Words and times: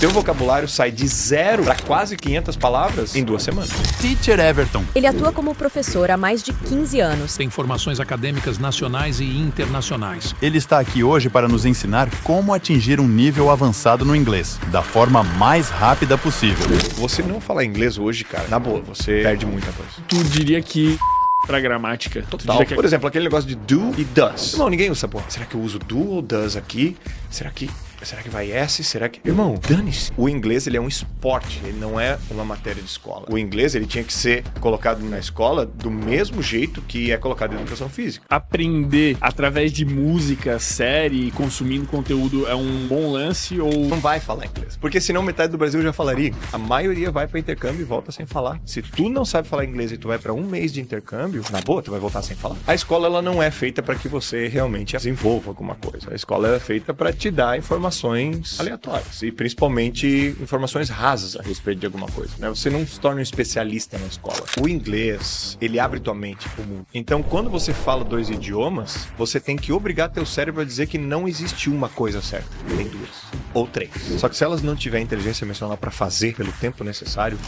teu 0.00 0.08
vocabulário 0.08 0.66
sai 0.66 0.90
de 0.90 1.06
zero 1.06 1.62
para 1.62 1.76
quase 1.76 2.16
500 2.16 2.56
palavras 2.56 3.14
em 3.14 3.22
duas 3.22 3.42
semanas. 3.42 3.68
Teacher 4.00 4.40
Everton. 4.40 4.82
Ele 4.94 5.06
atua 5.06 5.30
como 5.30 5.54
professor 5.54 6.10
há 6.10 6.16
mais 6.16 6.42
de 6.42 6.54
15 6.54 7.00
anos. 7.00 7.36
Tem 7.36 7.50
formações 7.50 8.00
acadêmicas 8.00 8.58
nacionais 8.58 9.20
e 9.20 9.26
internacionais. 9.26 10.34
Ele 10.40 10.56
está 10.56 10.78
aqui 10.80 11.04
hoje 11.04 11.28
para 11.28 11.46
nos 11.46 11.66
ensinar 11.66 12.08
como 12.24 12.54
atingir 12.54 12.98
um 12.98 13.06
nível 13.06 13.50
avançado 13.50 14.02
no 14.06 14.16
inglês, 14.16 14.58
da 14.72 14.82
forma 14.82 15.22
mais 15.22 15.68
rápida 15.68 16.16
possível. 16.16 16.66
Você 16.94 17.22
não 17.22 17.38
falar 17.38 17.66
inglês 17.66 17.98
hoje, 17.98 18.24
cara, 18.24 18.48
na 18.48 18.58
boa, 18.58 18.80
você 18.80 19.20
perde 19.22 19.44
muita 19.44 19.70
coisa. 19.72 19.92
Tu 20.08 20.16
diria 20.24 20.62
que 20.62 20.98
pra 21.46 21.60
gramática. 21.60 22.22
tu 22.22 22.38
Total. 22.38 22.54
diria 22.56 22.66
que 22.66 22.72
é 22.72 22.76
Por 22.76 22.84
exemplo, 22.86 23.06
aquele 23.06 23.24
negócio 23.24 23.46
de 23.46 23.54
do 23.54 23.92
e 23.98 24.04
does. 24.04 24.54
Não, 24.54 24.70
ninguém 24.70 24.90
usa, 24.90 25.06
pô. 25.06 25.20
Será 25.28 25.44
que 25.44 25.54
eu 25.54 25.60
uso 25.60 25.78
do 25.78 26.08
ou 26.08 26.22
does 26.22 26.56
aqui? 26.56 26.96
Será 27.30 27.50
que. 27.50 27.68
Será 28.02 28.22
que 28.22 28.30
vai 28.30 28.50
S? 28.50 28.82
Será 28.82 29.08
que. 29.08 29.20
Irmão, 29.26 29.58
dane-se. 29.68 30.10
O 30.16 30.28
inglês, 30.28 30.66
ele 30.66 30.76
é 30.76 30.80
um 30.80 30.88
esporte, 30.88 31.60
ele 31.64 31.78
não 31.78 32.00
é 32.00 32.18
uma 32.30 32.44
matéria 32.44 32.82
de 32.82 32.88
escola. 32.88 33.26
O 33.30 33.38
inglês, 33.38 33.74
ele 33.74 33.86
tinha 33.86 34.02
que 34.02 34.12
ser 34.12 34.42
colocado 34.60 35.00
na 35.02 35.18
escola 35.18 35.66
do 35.66 35.90
mesmo 35.90 36.42
jeito 36.42 36.80
que 36.82 37.12
é 37.12 37.16
colocado 37.16 37.52
em 37.54 37.56
educação 37.56 37.88
física. 37.88 38.24
aprender 38.28 39.16
através 39.20 39.72
de 39.72 39.84
música, 39.84 40.58
série, 40.58 41.30
consumindo 41.32 41.86
conteúdo 41.86 42.46
é 42.48 42.54
um 42.54 42.86
bom 42.86 43.10
lance 43.10 43.60
ou 43.60 43.70
Não 43.88 44.00
vai 44.00 44.20
falar 44.20 44.46
inglês. 44.46 44.76
Porque 44.76 45.00
senão 45.00 45.22
metade 45.22 45.52
do 45.52 45.58
Brasil 45.58 45.82
já 45.82 45.92
falaria. 45.92 46.32
A 46.52 46.58
maioria 46.58 47.10
vai 47.10 47.26
para 47.26 47.38
intercâmbio 47.38 47.82
e 47.82 47.84
volta 47.84 48.10
sem 48.12 48.26
falar. 48.26 48.60
Se 48.64 48.82
tu 48.82 49.08
não 49.08 49.24
sabe 49.24 49.46
falar 49.46 49.64
inglês 49.64 49.92
e 49.92 49.98
tu 49.98 50.08
vai 50.08 50.18
para 50.18 50.32
um 50.32 50.46
mês 50.46 50.72
de 50.72 50.80
intercâmbio, 50.80 51.42
na 51.50 51.60
boa, 51.60 51.82
tu 51.82 51.90
vai 51.90 52.00
voltar 52.00 52.22
sem 52.22 52.36
falar. 52.36 52.56
A 52.66 52.74
escola 52.74 53.06
ela 53.06 53.22
não 53.22 53.42
é 53.42 53.50
feita 53.50 53.82
para 53.82 53.94
que 53.94 54.08
você 54.08 54.48
realmente 54.48 54.96
desenvolva 54.96 55.50
alguma 55.50 55.74
coisa. 55.74 56.10
A 56.10 56.14
escola 56.14 56.56
é 56.56 56.60
feita 56.60 56.94
para 56.94 57.12
te 57.12 57.30
dar 57.30 57.58
informações 57.90 58.60
aleatórias 58.60 59.22
e 59.22 59.32
principalmente 59.32 60.36
informações 60.40 60.88
rasas 60.88 61.36
a 61.36 61.42
respeito 61.42 61.80
de 61.80 61.86
alguma 61.86 62.06
coisa. 62.06 62.32
Né? 62.38 62.48
Você 62.48 62.70
não 62.70 62.86
se 62.86 62.98
torna 63.00 63.18
um 63.18 63.22
especialista 63.22 63.98
na 63.98 64.06
escola. 64.06 64.42
O 64.60 64.68
inglês 64.68 65.58
ele 65.60 65.78
abre 65.78 65.98
tua 65.98 66.14
mente 66.14 66.48
pro 66.50 66.64
mundo. 66.64 66.86
Então, 66.94 67.22
quando 67.22 67.50
você 67.50 67.74
fala 67.74 68.04
dois 68.04 68.30
idiomas, 68.30 69.08
você 69.18 69.40
tem 69.40 69.56
que 69.56 69.72
obrigar 69.72 70.10
teu 70.10 70.24
cérebro 70.24 70.62
a 70.62 70.64
dizer 70.64 70.86
que 70.86 70.98
não 70.98 71.26
existe 71.26 71.68
uma 71.68 71.88
coisa 71.88 72.22
certa. 72.22 72.48
Tem 72.76 72.88
duas 72.88 73.10
ou 73.52 73.66
três. 73.66 73.90
Só 74.18 74.28
que 74.28 74.36
se 74.36 74.44
elas 74.44 74.62
não 74.62 74.76
tiverem 74.76 75.04
inteligência 75.04 75.44
emocional 75.44 75.76
para 75.76 75.90
fazer 75.90 76.34
pelo 76.34 76.52
tempo 76.52 76.84
necessário, 76.84 77.38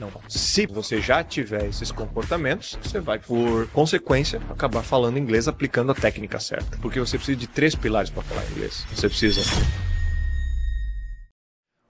não. 0.00 0.10
Se 0.28 0.66
você 0.66 1.00
já 1.00 1.22
tiver 1.22 1.66
esses 1.66 1.92
comportamentos, 1.92 2.78
você 2.82 3.00
vai, 3.00 3.18
por 3.18 3.68
consequência, 3.68 4.40
acabar 4.50 4.82
falando 4.82 5.18
inglês 5.18 5.46
aplicando 5.46 5.92
a 5.92 5.94
técnica 5.94 6.40
certa. 6.40 6.76
Porque 6.78 6.98
você 6.98 7.16
precisa 7.16 7.38
de 7.38 7.46
três 7.46 7.74
pilares 7.74 8.10
para 8.10 8.22
falar 8.22 8.44
inglês. 8.50 8.84
Você 8.94 9.08
precisa 9.08 9.42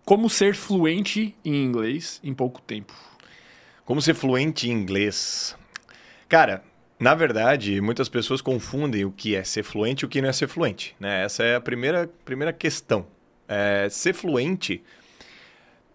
como 0.05 0.29
ser 0.29 0.55
fluente 0.55 1.35
em 1.45 1.65
inglês 1.65 2.21
em 2.23 2.35
pouco 2.35 2.61
tempo. 2.61 2.93
Como 3.85 4.03
ser 4.03 4.15
fluente 4.15 4.69
em 4.69 4.73
inglês? 4.73 5.57
Cara, 6.29 6.63
na 6.99 7.15
verdade, 7.15 7.81
muitas 7.81 8.09
pessoas 8.09 8.41
confundem 8.41 9.05
o 9.05 9.11
que 9.11 9.35
é 9.35 9.43
ser 9.45 9.63
fluente 9.63 10.05
e 10.05 10.07
o 10.07 10.09
que 10.09 10.21
não 10.21 10.29
é 10.29 10.33
ser 10.33 10.49
fluente. 10.49 10.95
Né? 11.01 11.25
Essa 11.25 11.43
é 11.43 11.57
a 11.57 11.61
primeira, 11.61 12.09
primeira 12.25 12.53
questão. 12.53 13.07
É, 13.49 13.89
ser 13.91 14.15
fluente 14.15 14.83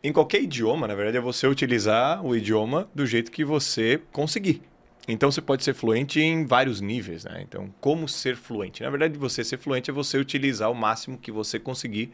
em 0.01 0.13
qualquer 0.13 0.41
idioma, 0.41 0.87
na 0.87 0.95
verdade, 0.95 1.17
é 1.17 1.21
você 1.21 1.45
utilizar 1.45 2.25
o 2.25 2.35
idioma 2.35 2.89
do 2.95 3.05
jeito 3.05 3.31
que 3.31 3.43
você 3.43 4.01
conseguir. 4.11 4.61
Então 5.07 5.31
você 5.31 5.41
pode 5.41 5.63
ser 5.63 5.73
fluente 5.73 6.21
em 6.21 6.45
vários 6.45 6.79
níveis, 6.79 7.25
né? 7.25 7.41
Então, 7.41 7.73
como 7.81 8.07
ser 8.07 8.37
fluente? 8.37 8.83
Na 8.83 8.89
verdade, 8.89 9.17
você 9.17 9.43
ser 9.43 9.57
fluente 9.57 9.89
é 9.89 9.93
você 9.93 10.17
utilizar 10.17 10.71
o 10.71 10.75
máximo 10.75 11.17
que 11.17 11.31
você 11.31 11.59
conseguir 11.59 12.11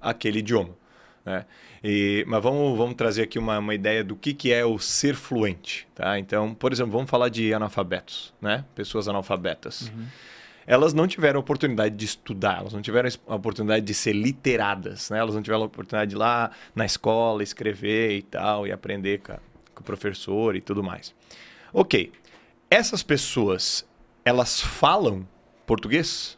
aquele 0.00 0.38
idioma. 0.38 0.74
Né? 1.24 1.44
E, 1.84 2.24
mas 2.26 2.42
vamos, 2.42 2.76
vamos 2.78 2.94
trazer 2.94 3.22
aqui 3.22 3.38
uma, 3.38 3.58
uma 3.58 3.74
ideia 3.74 4.02
do 4.02 4.16
que, 4.16 4.32
que 4.34 4.52
é 4.52 4.64
o 4.64 4.78
ser 4.78 5.14
fluente. 5.14 5.86
Tá? 5.94 6.18
Então, 6.18 6.54
por 6.54 6.72
exemplo, 6.72 6.92
vamos 6.92 7.10
falar 7.10 7.28
de 7.28 7.52
analfabetos, 7.52 8.32
né? 8.40 8.64
pessoas 8.74 9.08
analfabetas. 9.08 9.92
Elas 10.66 10.92
não 10.92 11.06
tiveram 11.06 11.38
a 11.38 11.40
oportunidade 11.40 11.94
de 11.96 12.04
estudar, 12.04 12.58
elas 12.60 12.72
não 12.74 12.82
tiveram 12.82 13.08
a 13.26 13.34
oportunidade 13.34 13.84
de 13.84 13.94
ser 13.94 14.12
literadas, 14.12 15.08
né? 15.10 15.18
elas 15.18 15.34
não 15.34 15.42
tiveram 15.42 15.62
a 15.62 15.66
oportunidade 15.66 16.10
de 16.10 16.16
ir 16.16 16.18
lá 16.18 16.50
na 16.74 16.84
escola 16.84 17.42
escrever 17.42 18.16
e 18.18 18.22
tal, 18.22 18.66
e 18.66 18.72
aprender 18.72 19.18
com, 19.20 19.32
a- 19.32 19.38
com 19.74 19.80
o 19.80 19.84
professor 19.84 20.54
e 20.56 20.60
tudo 20.60 20.82
mais. 20.82 21.14
Ok, 21.72 22.12
essas 22.70 23.02
pessoas, 23.02 23.86
elas 24.24 24.60
falam 24.60 25.26
português? 25.66 26.37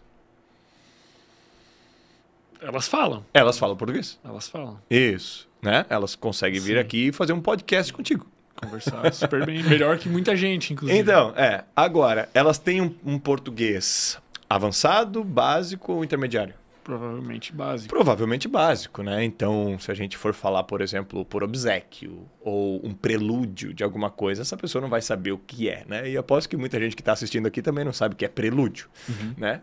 Elas 2.62 2.87
falam, 2.88 3.25
Elas 3.32 3.59
falam 3.59 3.76
português? 3.76 4.19
elas 4.25 4.48
falam. 4.48 4.78
Isso, 4.91 5.48
né? 5.62 5.87
Elas 5.88 6.15
conseguem 6.15 6.60
vir 6.60 6.75
Sim. 6.75 6.81
aqui 6.81 7.06
e 7.09 7.12
fazer 7.12 7.32
um 7.32 7.41
podcast 7.41 7.93
contigo. 7.93 8.26
Conversar 8.56 9.10
super 9.15 9.47
bem, 9.47 9.62
melhor 9.62 9.97
que 9.98 10.09
muita 10.09 10.37
gente, 10.37 10.72
inclusive. 10.72 10.99
Então, 10.99 11.32
é. 11.37 11.65
Agora, 11.75 12.28
elas 12.34 12.59
têm 12.59 12.81
um, 12.82 12.94
um 13.04 13.19
português 13.19 14.19
avançado, 14.49 15.25
básico 15.25 15.93
ou 15.93 16.04
intermediário? 16.04 16.54
Provavelmente 16.91 17.53
básico. 17.53 17.95
Provavelmente 17.95 18.49
básico, 18.49 19.03
né? 19.05 19.23
Então, 19.23 19.78
se 19.78 19.93
a 19.93 19.95
gente 19.95 20.17
for 20.17 20.34
falar, 20.34 20.65
por 20.65 20.81
exemplo, 20.81 21.25
por 21.25 21.45
obsequio 21.45 22.27
ou 22.41 22.84
um 22.84 22.93
prelúdio 22.93 23.73
de 23.73 23.84
alguma 23.84 24.11
coisa, 24.11 24.43
essa 24.43 24.56
pessoa 24.56 24.83
não 24.83 24.89
vai 24.89 25.00
saber 25.00 25.31
o 25.31 25.39
que 25.39 25.69
é, 25.69 25.84
né? 25.87 26.11
E 26.11 26.17
aposto 26.17 26.49
que 26.49 26.56
muita 26.56 26.81
gente 26.81 26.97
que 26.97 27.03
está 27.03 27.12
assistindo 27.12 27.47
aqui 27.47 27.62
também 27.62 27.84
não 27.84 27.93
sabe 27.93 28.15
o 28.15 28.17
que 28.17 28.25
é 28.25 28.29
prelúdio, 28.29 28.89
né? 29.37 29.61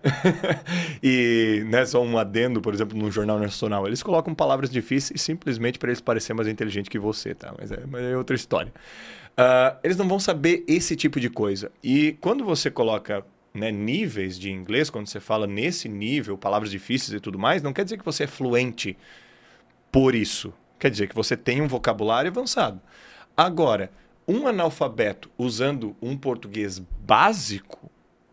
e 1.04 1.66
né, 1.68 1.86
só 1.86 2.02
um 2.02 2.18
adendo, 2.18 2.62
por 2.62 2.74
exemplo, 2.74 2.98
no 2.98 3.12
Jornal 3.12 3.38
Nacional, 3.38 3.86
eles 3.86 4.02
colocam 4.02 4.34
palavras 4.34 4.70
difíceis 4.70 5.22
simplesmente 5.22 5.78
para 5.78 5.90
eles 5.90 6.00
parecerem 6.00 6.38
mais 6.38 6.48
inteligentes 6.48 6.88
que 6.88 6.98
você, 6.98 7.36
tá? 7.36 7.54
Mas 7.60 7.74
é, 7.74 7.84
mas 7.86 8.04
é 8.04 8.16
outra 8.16 8.38
história. 8.38 8.72
Ah, 9.36 9.76
eles 9.84 9.98
não 9.98 10.08
vão 10.08 10.20
saber 10.20 10.64
esse 10.66 10.96
tipo 10.96 11.20
de 11.20 11.30
coisa. 11.30 11.70
E 11.84 12.14
quando 12.22 12.46
você 12.46 12.72
coloca 12.72 13.26
né, 13.58 13.72
níveis 13.72 14.40
de 14.40 14.52
inglês, 14.52 14.90
quando 14.90 15.08
você 15.08 15.20
fala 15.20 15.48
nesse 15.48 15.90
nível, 15.90 16.38
palavras 16.38 16.70
difíceis 16.70 17.14
e 17.14 17.20
tudo 17.20 17.40
mais, 17.40 17.62
não 17.62 17.74
quer 17.74 17.84
dizer 17.84 17.98
que 17.98 18.06
você 18.06 18.24
é 18.24 18.28
fluente 18.28 18.98
por 19.92 20.14
isso. 20.14 20.54
Quer 20.80 20.92
dizer 20.92 21.08
que 21.08 21.16
você 21.16 21.36
tem 21.36 21.62
um 21.62 21.68
vocabulário 21.68 22.30
avançado. 22.30 22.80
Agora, 23.36 23.92
um 24.28 24.48
analfabeto 24.48 25.30
usando 25.38 25.96
um 26.02 26.16
português 26.16 26.80
básico, 26.80 27.90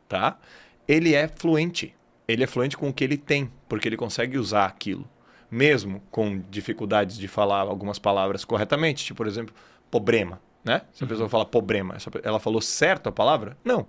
tá? 0.08 0.38
Ele 0.86 1.14
é 1.14 1.26
fluente. 1.26 1.94
Ele 2.28 2.44
é 2.44 2.46
fluente 2.46 2.76
com 2.76 2.88
o 2.88 2.92
que 2.92 3.04
ele 3.04 3.16
tem, 3.16 3.50
porque 3.68 3.88
ele 3.88 3.96
consegue 3.96 4.36
usar 4.36 4.66
aquilo. 4.66 5.08
Mesmo 5.50 6.02
com 6.10 6.40
dificuldades 6.50 7.16
de 7.16 7.28
falar 7.28 7.60
algumas 7.60 7.98
palavras 7.98 8.44
corretamente, 8.44 9.04
tipo, 9.04 9.16
por 9.16 9.26
exemplo, 9.26 9.54
problema, 9.90 10.40
né? 10.64 10.82
Se 10.92 11.04
a 11.04 11.06
pessoa 11.06 11.28
fala 11.28 11.46
problema, 11.46 11.96
ela 12.22 12.40
falou 12.40 12.60
certo 12.60 13.08
a 13.08 13.12
palavra? 13.12 13.56
Não. 13.64 13.86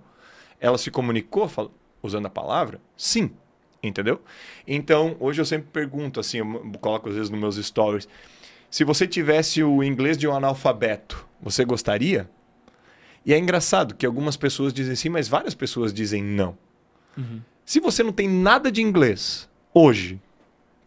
Ela 0.60 0.78
se 0.78 0.90
comunicou 0.90 1.48
fal- 1.48 1.70
usando 2.02 2.26
a 2.26 2.30
palavra? 2.30 2.80
Sim. 2.96 3.30
Entendeu? 3.82 4.20
Então, 4.66 5.16
hoje 5.20 5.40
eu 5.40 5.44
sempre 5.44 5.68
pergunto, 5.72 6.18
assim, 6.18 6.38
eu 6.38 6.72
coloco 6.80 7.08
às 7.08 7.14
vezes 7.14 7.30
nos 7.30 7.38
meus 7.38 7.56
stories, 7.56 8.08
se 8.70 8.82
você 8.84 9.06
tivesse 9.06 9.62
o 9.62 9.82
inglês 9.82 10.16
de 10.18 10.26
um 10.26 10.34
analfabeto, 10.34 11.26
você 11.40 11.64
gostaria? 11.64 12.28
E 13.24 13.32
é 13.32 13.38
engraçado 13.38 13.94
que 13.94 14.04
algumas 14.06 14.36
pessoas 14.36 14.72
dizem 14.72 14.96
sim, 14.96 15.08
mas 15.08 15.28
várias 15.28 15.54
pessoas 15.54 15.92
dizem 15.92 16.22
não. 16.22 16.56
Se 17.64 17.80
você 17.80 18.02
não 18.02 18.12
tem 18.12 18.28
nada 18.28 18.70
de 18.70 18.82
inglês 18.82 19.48
hoje, 19.72 20.20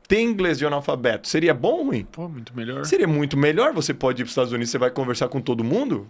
tem 0.07 0.25
inglês 0.27 0.57
de 0.57 0.65
um 0.65 0.67
analfabeto, 0.67 1.27
seria 1.27 1.53
bom 1.53 1.77
ou 1.79 1.83
ruim? 1.85 2.05
Pô, 2.11 2.27
muito 2.27 2.55
melhor. 2.55 2.85
Seria 2.85 3.07
muito 3.07 3.37
melhor. 3.37 3.73
Você 3.73 3.93
pode 3.93 4.21
ir 4.21 4.23
para 4.23 4.27
os 4.27 4.31
Estados 4.31 4.51
Unidos, 4.51 4.71
você 4.71 4.77
vai 4.77 4.89
conversar 4.91 5.27
com 5.29 5.39
todo 5.41 5.63
mundo. 5.63 6.09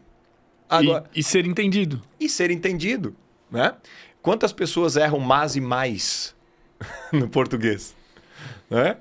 Agora, 0.68 1.06
E, 1.14 1.19
e 1.19 1.24
ser 1.24 1.46
entendido. 1.46 2.02
e 2.19 2.30
ser 2.30 2.52
entendido, 2.52 3.16
né? 3.50 3.76
Quantas 4.22 4.52
pessoas 4.52 4.96
erram 4.96 5.20
mas 5.20 5.56
e 5.56 5.62
mais 5.62 6.36
no 7.12 7.30
português, 7.30 7.96
né? 8.70 8.98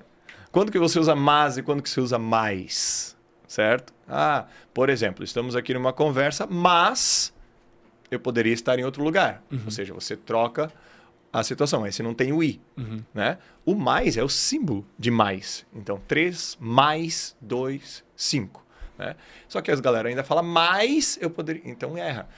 Quando 0.50 0.72
que 0.72 0.78
você 0.78 0.98
usa 0.98 1.14
mas 1.14 1.58
e 1.58 1.62
quando 1.62 1.82
que 1.82 1.90
você 1.90 2.00
usa 2.00 2.18
mais, 2.18 3.16
certo? 3.46 3.92
Ah, 4.08 4.46
por 4.72 4.88
exemplo, 4.88 5.22
estamos 5.22 5.54
aqui 5.54 5.74
numa 5.74 5.92
conversa, 5.92 6.46
mas 6.46 7.32
eu 8.10 8.18
poderia 8.18 8.52
estar 8.52 8.78
em 8.78 8.84
outro 8.84 9.02
lugar. 9.02 9.42
Ou 9.64 9.70
seja, 9.70 9.92
você 9.92 10.16
troca 10.16 10.72
a 11.32 11.42
situação. 11.42 11.84
Aí 11.84 11.92
você 11.92 12.02
não 12.02 12.14
tem 12.14 12.32
o 12.32 12.42
i, 12.42 12.60
né? 13.12 13.38
O 13.64 13.74
mais 13.74 14.16
é 14.16 14.22
o 14.22 14.28
símbolo 14.28 14.86
de 14.98 15.10
mais. 15.10 15.66
Então, 15.74 16.00
3 16.08 16.56
mais 16.58 17.36
2, 17.40 18.04
5. 18.16 18.64
Né? 18.98 19.14
Só 19.46 19.60
que 19.60 19.70
as 19.70 19.80
galera 19.80 20.08
ainda 20.08 20.24
fala 20.24 20.42
mais, 20.42 21.18
eu 21.20 21.30
poderia... 21.30 21.62
Então, 21.64 21.96
erra. 21.96 22.28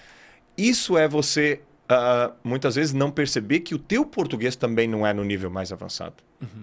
Isso 0.58 0.98
é 0.98 1.06
você, 1.08 1.62
ah, 1.90 2.32
muitas 2.44 2.76
vezes, 2.76 2.92
não 2.92 3.10
perceber 3.10 3.60
que 3.60 3.74
o 3.74 3.78
teu 3.78 4.06
português 4.06 4.54
também 4.54 4.86
não 4.86 5.04
é 5.06 5.12
no 5.12 5.24
nível 5.24 5.50
mais 5.50 5.72
avançado. 5.72 6.22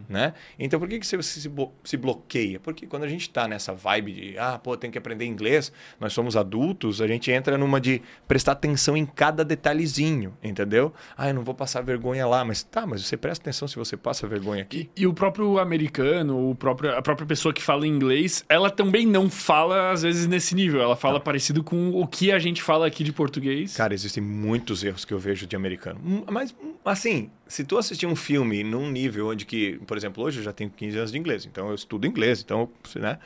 Né? 0.09 0.33
Então, 0.57 0.79
por 0.79 0.89
que, 0.89 0.99
que 0.99 1.05
você 1.05 1.21
se, 1.21 1.51
se 1.83 1.97
bloqueia? 1.97 2.59
Porque 2.59 2.87
quando 2.87 3.03
a 3.03 3.07
gente 3.07 3.21
está 3.21 3.47
nessa 3.47 3.73
vibe 3.73 4.11
de, 4.11 4.37
ah, 4.39 4.57
pô, 4.57 4.75
tem 4.75 4.89
que 4.89 4.97
aprender 4.97 5.25
inglês, 5.25 5.71
nós 5.99 6.13
somos 6.13 6.35
adultos, 6.35 7.01
a 7.01 7.07
gente 7.07 7.31
entra 7.31 7.57
numa 7.57 7.79
de 7.79 8.01
prestar 8.27 8.53
atenção 8.53 8.97
em 8.97 9.05
cada 9.05 9.43
detalhezinho, 9.45 10.35
entendeu? 10.43 10.93
Ah, 11.15 11.27
eu 11.27 11.33
não 11.33 11.43
vou 11.43 11.53
passar 11.53 11.81
vergonha 11.81 12.25
lá, 12.25 12.43
mas 12.43 12.63
tá, 12.63 12.85
mas 12.87 13.05
você 13.05 13.15
presta 13.17 13.43
atenção 13.43 13.67
se 13.67 13.75
você 13.75 13.95
passa 13.95 14.27
vergonha 14.27 14.63
aqui. 14.63 14.89
E 14.95 15.05
o 15.05 15.13
próprio 15.13 15.59
americano, 15.59 16.49
o 16.49 16.55
próprio, 16.55 16.95
a 16.95 17.01
própria 17.01 17.27
pessoa 17.27 17.53
que 17.53 17.61
fala 17.61 17.85
inglês, 17.85 18.43
ela 18.49 18.69
também 18.69 19.05
não 19.05 19.29
fala, 19.29 19.91
às 19.91 20.01
vezes, 20.01 20.27
nesse 20.27 20.55
nível. 20.55 20.81
Ela 20.81 20.95
fala 20.95 21.19
parecido 21.19 21.63
com 21.63 21.91
o 21.91 22.07
que 22.07 22.31
a 22.31 22.39
gente 22.39 22.61
fala 22.61 22.87
aqui 22.87 23.03
de 23.03 23.13
português. 23.13 23.75
Cara, 23.75 23.93
existem 23.93 24.23
muitos 24.23 24.83
erros 24.83 25.05
que 25.05 25.13
eu 25.13 25.19
vejo 25.19 25.45
de 25.45 25.55
americano. 25.55 25.99
Mas, 26.29 26.55
assim, 26.83 27.29
se 27.47 27.63
tu 27.63 27.77
assistir 27.77 28.05
um 28.05 28.15
filme 28.15 28.63
num 28.63 28.89
nível 28.89 29.29
onde 29.29 29.45
que, 29.45 29.77
por 29.87 29.97
exemplo, 29.97 30.23
hoje 30.23 30.39
eu 30.39 30.43
já 30.43 30.53
tenho 30.53 30.69
15 30.69 30.97
anos 30.97 31.11
de 31.11 31.17
inglês, 31.17 31.45
então 31.45 31.69
eu 31.69 31.75
estudo 31.75 32.05
inglês, 32.07 32.41
então, 32.41 32.69
né? 32.95 33.17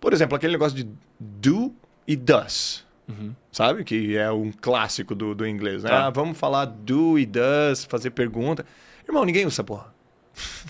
Por 0.00 0.12
exemplo, 0.12 0.36
aquele 0.36 0.52
negócio 0.52 0.76
de 0.76 0.88
do 1.18 1.74
e 2.06 2.14
does, 2.16 2.84
sabe? 3.50 3.82
Que 3.84 4.16
é 4.16 4.30
um 4.30 4.52
clássico 4.52 5.14
do, 5.14 5.34
do 5.34 5.46
inglês, 5.46 5.82
né? 5.82 5.90
Tá. 5.90 6.06
Ah, 6.06 6.10
vamos 6.10 6.38
falar 6.38 6.66
do 6.66 7.18
e 7.18 7.24
does, 7.26 7.84
fazer 7.84 8.10
pergunta. 8.10 8.64
Irmão, 9.08 9.24
ninguém 9.24 9.46
usa 9.46 9.54
essa 9.54 9.64
porra. 9.64 9.94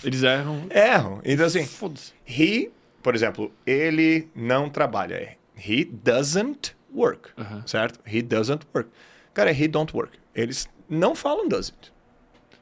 Eles 0.03 0.23
erram. 0.23 0.65
Erram. 0.69 1.21
Então, 1.25 1.45
assim, 1.45 1.67
he, 2.27 2.71
por 3.03 3.13
exemplo, 3.15 3.51
ele 3.65 4.29
não 4.35 4.69
trabalha. 4.69 5.37
He 5.57 5.83
doesn't 5.83 6.75
work, 6.93 7.31
Aham. 7.37 7.63
certo? 7.65 7.99
He 8.07 8.21
doesn't 8.21 8.65
work. 8.73 8.89
Cara, 9.33 9.51
he 9.51 9.67
don't 9.67 9.95
work. 9.95 10.17
Eles 10.33 10.69
não 10.89 11.13
falam 11.15 11.47
doesn't, 11.49 11.91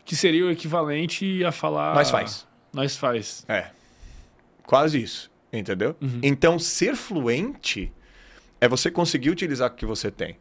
Que 0.06 0.16
seria 0.16 0.46
o 0.46 0.52
equivalente 0.52 1.44
a 1.44 1.52
falar. 1.52 1.96
mas 1.96 2.10
faz. 2.10 2.48
Nós 2.72 2.96
faz. 2.96 3.44
É. 3.50 3.72
Quase 4.64 5.02
isso, 5.02 5.32
entendeu? 5.52 5.96
Então, 6.22 6.58
ser 6.58 6.96
fluente 6.96 7.92
é 8.62 8.68
você 8.68 8.90
conseguir 8.90 9.30
utilizar 9.30 9.72
o 9.72 9.76
que 9.76 9.86
você 9.86 10.10
tem, 10.10 10.38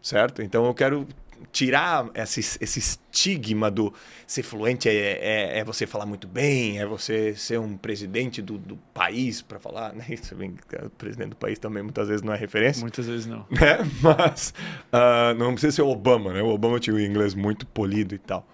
certo? 0.00 0.42
Então, 0.42 0.66
eu 0.66 0.74
quero 0.74 1.06
tirar 1.50 2.08
esse, 2.14 2.40
esse 2.40 2.78
estigma 2.78 3.70
do 3.70 3.92
ser 4.26 4.42
fluente 4.42 4.88
é, 4.88 4.92
é, 4.92 5.58
é 5.58 5.64
você 5.64 5.86
falar 5.86 6.06
muito 6.06 6.28
bem, 6.28 6.78
é 6.78 6.86
você 6.86 7.34
ser 7.34 7.58
um 7.58 7.76
presidente 7.76 8.40
do, 8.40 8.58
do 8.58 8.76
país 8.94 9.42
para 9.42 9.58
falar, 9.58 9.92
né? 9.94 10.04
Isso 10.10 10.34
bem, 10.34 10.54
o 10.84 10.90
presidente 10.90 11.30
do 11.30 11.36
país 11.36 11.58
também 11.58 11.82
muitas 11.82 12.08
vezes 12.08 12.22
não 12.22 12.32
é 12.32 12.36
referência. 12.36 12.80
Muitas 12.80 13.06
vezes 13.06 13.26
não. 13.26 13.46
né? 13.50 13.78
Mas 14.00 14.54
ah, 14.92 15.34
não 15.36 15.52
precisa 15.52 15.72
ser 15.72 15.82
o 15.82 15.88
Obama, 15.88 16.32
né? 16.32 16.42
O 16.42 16.48
Obama 16.48 16.78
tinha 16.78 16.94
o 16.94 17.00
inglês 17.00 17.34
muito 17.34 17.66
polido 17.66 18.14
e 18.14 18.18
tal. 18.18 18.46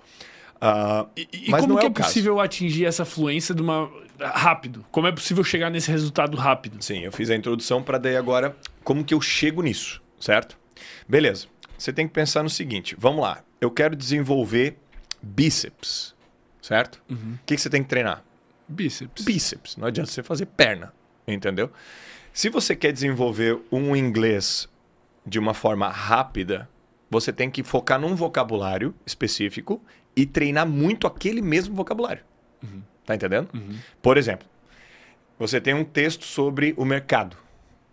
Ah, 0.60 1.06
E, 1.16 1.28
e 1.32 1.50
mas 1.50 1.62
como 1.62 1.78
é 1.78 1.86
é 1.86 1.90
possível 1.90 2.40
atingir 2.40 2.84
essa 2.84 3.04
fluência 3.04 3.54
de 3.54 3.62
uma 3.62 3.90
rápido? 4.20 4.84
Como 4.90 5.06
é 5.06 5.12
possível 5.12 5.44
chegar 5.44 5.70
nesse 5.70 5.90
resultado 5.90 6.36
rápido? 6.36 6.82
Sim, 6.82 7.00
eu 7.00 7.12
fiz 7.12 7.30
a 7.30 7.36
introdução 7.36 7.82
para 7.82 7.98
daí 7.98 8.16
agora 8.16 8.56
como 8.82 9.04
que 9.04 9.14
eu 9.14 9.20
chego 9.20 9.62
nisso, 9.62 10.02
certo? 10.18 10.58
Beleza. 11.08 11.46
Você 11.76 11.92
tem 11.92 12.08
que 12.08 12.12
pensar 12.12 12.42
no 12.42 12.50
seguinte, 12.50 12.96
vamos 12.98 13.22
lá. 13.22 13.42
Eu 13.60 13.70
quero 13.70 13.94
desenvolver 13.94 14.76
bíceps, 15.22 16.14
certo? 16.60 17.00
O 17.10 17.16
que, 17.46 17.54
que 17.54 17.60
você 17.60 17.70
tem 17.70 17.82
que 17.82 17.88
treinar? 17.88 18.24
Bíceps. 18.66 19.24
Bíceps. 19.24 19.76
Não 19.76 19.86
adianta 19.86 20.10
você 20.10 20.22
fazer 20.22 20.46
perna, 20.46 20.92
entendeu? 21.26 21.70
Se 22.32 22.48
você 22.48 22.74
quer 22.74 22.92
desenvolver 22.92 23.58
um 23.70 23.94
inglês 23.94 24.68
de 25.24 25.38
uma 25.38 25.54
forma 25.54 25.88
rápida, 25.88 26.68
você 27.10 27.32
tem 27.32 27.50
que 27.50 27.62
focar 27.62 28.00
num 28.00 28.14
vocabulário 28.14 28.94
específico 29.06 29.82
e 30.18 30.26
treinar 30.26 30.66
muito 30.66 31.06
aquele 31.06 31.40
mesmo 31.40 31.76
vocabulário. 31.76 32.24
Tá 33.06 33.14
entendendo? 33.14 33.48
Por 34.02 34.18
exemplo, 34.18 34.46
você 35.38 35.60
tem 35.60 35.74
um 35.74 35.84
texto 35.84 36.24
sobre 36.24 36.74
o 36.76 36.84
mercado. 36.84 37.36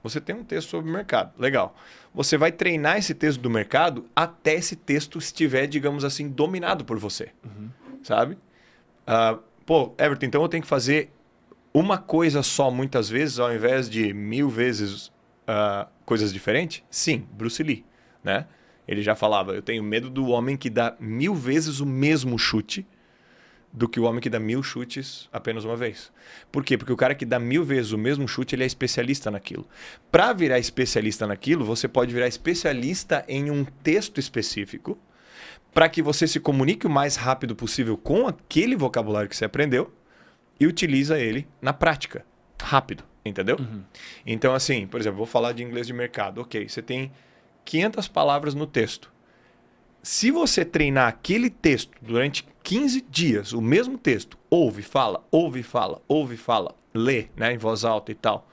Você 0.02 0.20
tem 0.20 0.36
um 0.36 0.44
texto 0.44 0.70
sobre 0.70 0.90
o 0.90 0.94
mercado. 0.94 1.32
Legal. 1.40 1.76
Você 2.14 2.36
vai 2.36 2.52
treinar 2.52 2.98
esse 2.98 3.14
texto 3.14 3.40
do 3.40 3.50
mercado 3.50 4.06
até 4.16 4.56
esse 4.56 4.76
texto 4.76 5.20
estiver, 5.20 5.68
digamos 5.68 6.04
assim, 6.04 6.28
dominado 6.28 6.84
por 6.84 6.98
você. 6.98 7.30
Sabe? 8.02 8.38
Ah, 9.06 9.38
pô, 9.66 9.94
Everton, 10.00 10.26
então 10.26 10.42
eu 10.42 10.50
tenho 10.50 10.64
que 10.64 10.70
fazer 10.70 11.12
uma 11.72 11.98
coisa 11.98 12.42
só 12.42 12.72
muitas 12.72 13.08
vezes, 13.08 13.38
ao 13.38 13.54
invés 13.54 13.88
de 13.88 14.14
mil 14.14 14.50
vezes 14.50 15.12
ah, 15.48 15.88
coisas 16.06 16.34
diferentes? 16.34 16.84
Sim, 16.90 17.28
Bruce 17.34 17.62
Lee, 17.62 17.86
né? 18.24 18.48
Ele 18.88 19.02
já 19.02 19.16
falava, 19.16 19.54
eu 19.54 19.62
tenho 19.62 19.84
medo 19.84 20.10
do 20.10 20.28
homem 20.28 20.56
que 20.56 20.70
dá 20.70 20.96
mil 21.00 21.34
vezes 21.34 21.80
o 21.80 21.86
mesmo 21.86 22.38
chute 22.38 22.86
do 23.74 23.90
que 23.90 24.00
o 24.00 24.04
homem 24.04 24.22
que 24.22 24.30
dá 24.30 24.40
mil 24.40 24.64
chutes 24.64 25.28
apenas 25.34 25.66
uma 25.66 25.76
vez. 25.76 26.12
Por 26.52 26.64
quê? 26.64 26.78
Porque 26.78 26.94
o 26.94 26.98
cara 26.98 27.14
que 27.14 27.26
dá 27.26 27.38
mil 27.38 27.64
vezes 27.64 27.92
o 27.92 27.98
mesmo 27.98 28.26
chute, 28.28 28.56
ele 28.56 28.64
é 28.64 28.66
especialista 28.66 29.30
naquilo. 29.30 29.68
Para 30.10 30.32
virar 30.32 30.60
especialista 30.60 31.28
naquilo, 31.28 31.66
você 31.66 31.88
pode 31.88 32.14
virar 32.14 32.28
especialista 32.28 33.26
em 33.28 33.52
um 33.52 33.66
texto 33.66 34.18
específico, 34.18 34.98
para 35.74 35.90
que 35.90 36.02
você 36.02 36.26
se 36.26 36.40
comunique 36.40 36.88
o 36.88 36.90
mais 36.90 37.18
rápido 37.18 37.54
possível 37.54 37.98
com 37.98 38.28
aquele 38.28 38.78
vocabulário 38.78 39.28
que 39.28 39.36
você 39.36 39.44
aprendeu 39.44 39.94
e 40.58 40.66
utiliza 40.66 41.20
ele 41.20 41.46
na 41.62 41.74
prática, 41.74 42.26
rápido, 42.64 43.04
entendeu? 43.26 43.58
Então, 44.26 44.54
assim, 44.54 44.88
por 44.88 45.02
exemplo, 45.02 45.18
vou 45.18 45.26
falar 45.26 45.52
de 45.52 45.64
inglês 45.64 45.86
de 45.86 45.92
mercado. 45.92 46.40
Ok, 46.40 46.70
você 46.70 46.82
tem 46.82 47.12
500 47.66 48.08
palavras 48.08 48.56
no 48.56 48.66
texto. 48.66 49.12
Se 50.02 50.30
você 50.30 50.64
treinar 50.64 51.08
aquele 51.08 51.50
texto 51.50 51.92
durante 52.00 52.48
15 52.62 53.02
dias, 53.10 53.54
o 53.54 53.62
mesmo 53.62 53.98
texto, 53.98 54.38
ouve, 54.50 54.84
fala, 54.84 55.26
ouve, 55.32 55.64
fala, 55.64 56.02
ouve, 56.08 56.38
fala, 56.38 56.76
lê, 56.94 57.28
né, 57.36 57.54
em 57.54 57.58
voz 57.58 57.84
alta 57.84 58.12
e 58.12 58.16
tal, 58.16 58.48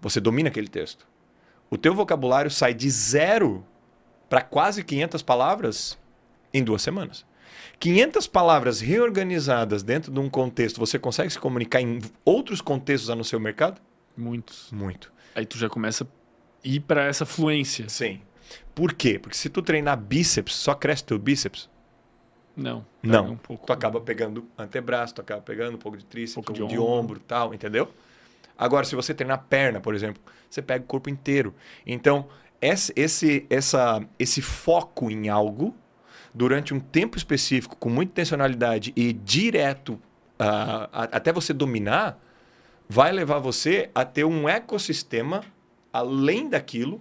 você 0.00 0.20
domina 0.20 0.48
aquele 0.48 0.68
texto. 0.68 1.06
O 1.68 1.76
teu 1.76 1.94
vocabulário 1.94 2.50
sai 2.50 2.72
de 2.72 2.88
zero 2.88 3.66
para 4.28 4.40
quase 4.40 4.84
500 4.84 5.22
palavras 5.22 5.98
em 6.54 6.62
duas 6.62 6.80
semanas. 6.80 7.26
500 7.80 8.26
palavras 8.26 8.80
reorganizadas 8.80 9.82
dentro 9.82 10.12
de 10.12 10.18
um 10.18 10.30
contexto, 10.30 10.78
você 10.78 10.98
consegue 10.98 11.30
se 11.30 11.38
comunicar 11.38 11.80
em 11.80 12.00
outros 12.24 12.60
contextos 12.60 13.10
a 13.10 13.14
no 13.14 13.24
seu 13.24 13.38
mercado? 13.38 13.80
Muitos. 14.16 14.70
Muito. 14.72 15.12
Aí 15.34 15.46
tu 15.46 15.58
já 15.58 15.68
começa 15.68 16.04
a 16.04 16.06
ir 16.64 16.80
pra 16.80 17.04
essa 17.04 17.24
fluência. 17.26 17.88
Sim. 17.88 18.20
Por 18.74 18.92
quê? 18.94 19.18
Porque 19.18 19.36
se 19.36 19.48
tu 19.48 19.60
treinar 19.62 19.96
bíceps, 19.98 20.54
só 20.54 20.74
cresce 20.74 21.04
teu 21.04 21.18
bíceps. 21.18 21.68
Não. 22.56 22.84
Não. 23.02 23.32
Um 23.32 23.36
pouco. 23.36 23.66
Tu 23.66 23.72
acaba 23.72 24.00
pegando 24.00 24.46
antebraço, 24.56 25.14
tu 25.14 25.20
acaba 25.20 25.40
pegando 25.40 25.76
um 25.76 25.78
pouco 25.78 25.96
de 25.96 26.04
tríceps, 26.04 26.36
um 26.38 26.42
pouco 26.42 26.58
pouco 26.58 26.68
de 26.72 26.74
de, 26.76 26.80
ombro. 26.80 26.98
ombro 27.04 27.16
e 27.18 27.22
tal, 27.22 27.54
entendeu? 27.54 27.88
Agora, 28.56 28.84
se 28.84 28.96
você 28.96 29.14
treinar 29.14 29.44
perna, 29.48 29.80
por 29.80 29.94
exemplo, 29.94 30.20
você 30.50 30.60
pega 30.60 30.84
o 30.84 30.86
corpo 30.86 31.08
inteiro. 31.08 31.54
Então, 31.86 32.26
esse, 32.60 32.92
esse, 32.96 33.46
essa, 33.48 34.02
esse 34.18 34.42
foco 34.42 35.08
em 35.10 35.28
algo 35.28 35.72
durante 36.34 36.74
um 36.74 36.80
tempo 36.80 37.16
específico, 37.16 37.76
com 37.76 37.88
muita 37.88 38.10
intencionalidade 38.12 38.92
e 38.96 39.12
direto 39.12 40.00
ah, 40.38 40.88
a- 40.92 41.02
até 41.16 41.32
você 41.32 41.52
dominar, 41.52 42.18
vai 42.88 43.12
levar 43.12 43.38
você 43.38 43.90
a 43.94 44.04
ter 44.04 44.24
um 44.24 44.48
ecossistema 44.48 45.42
além 45.92 46.48
daquilo, 46.48 47.00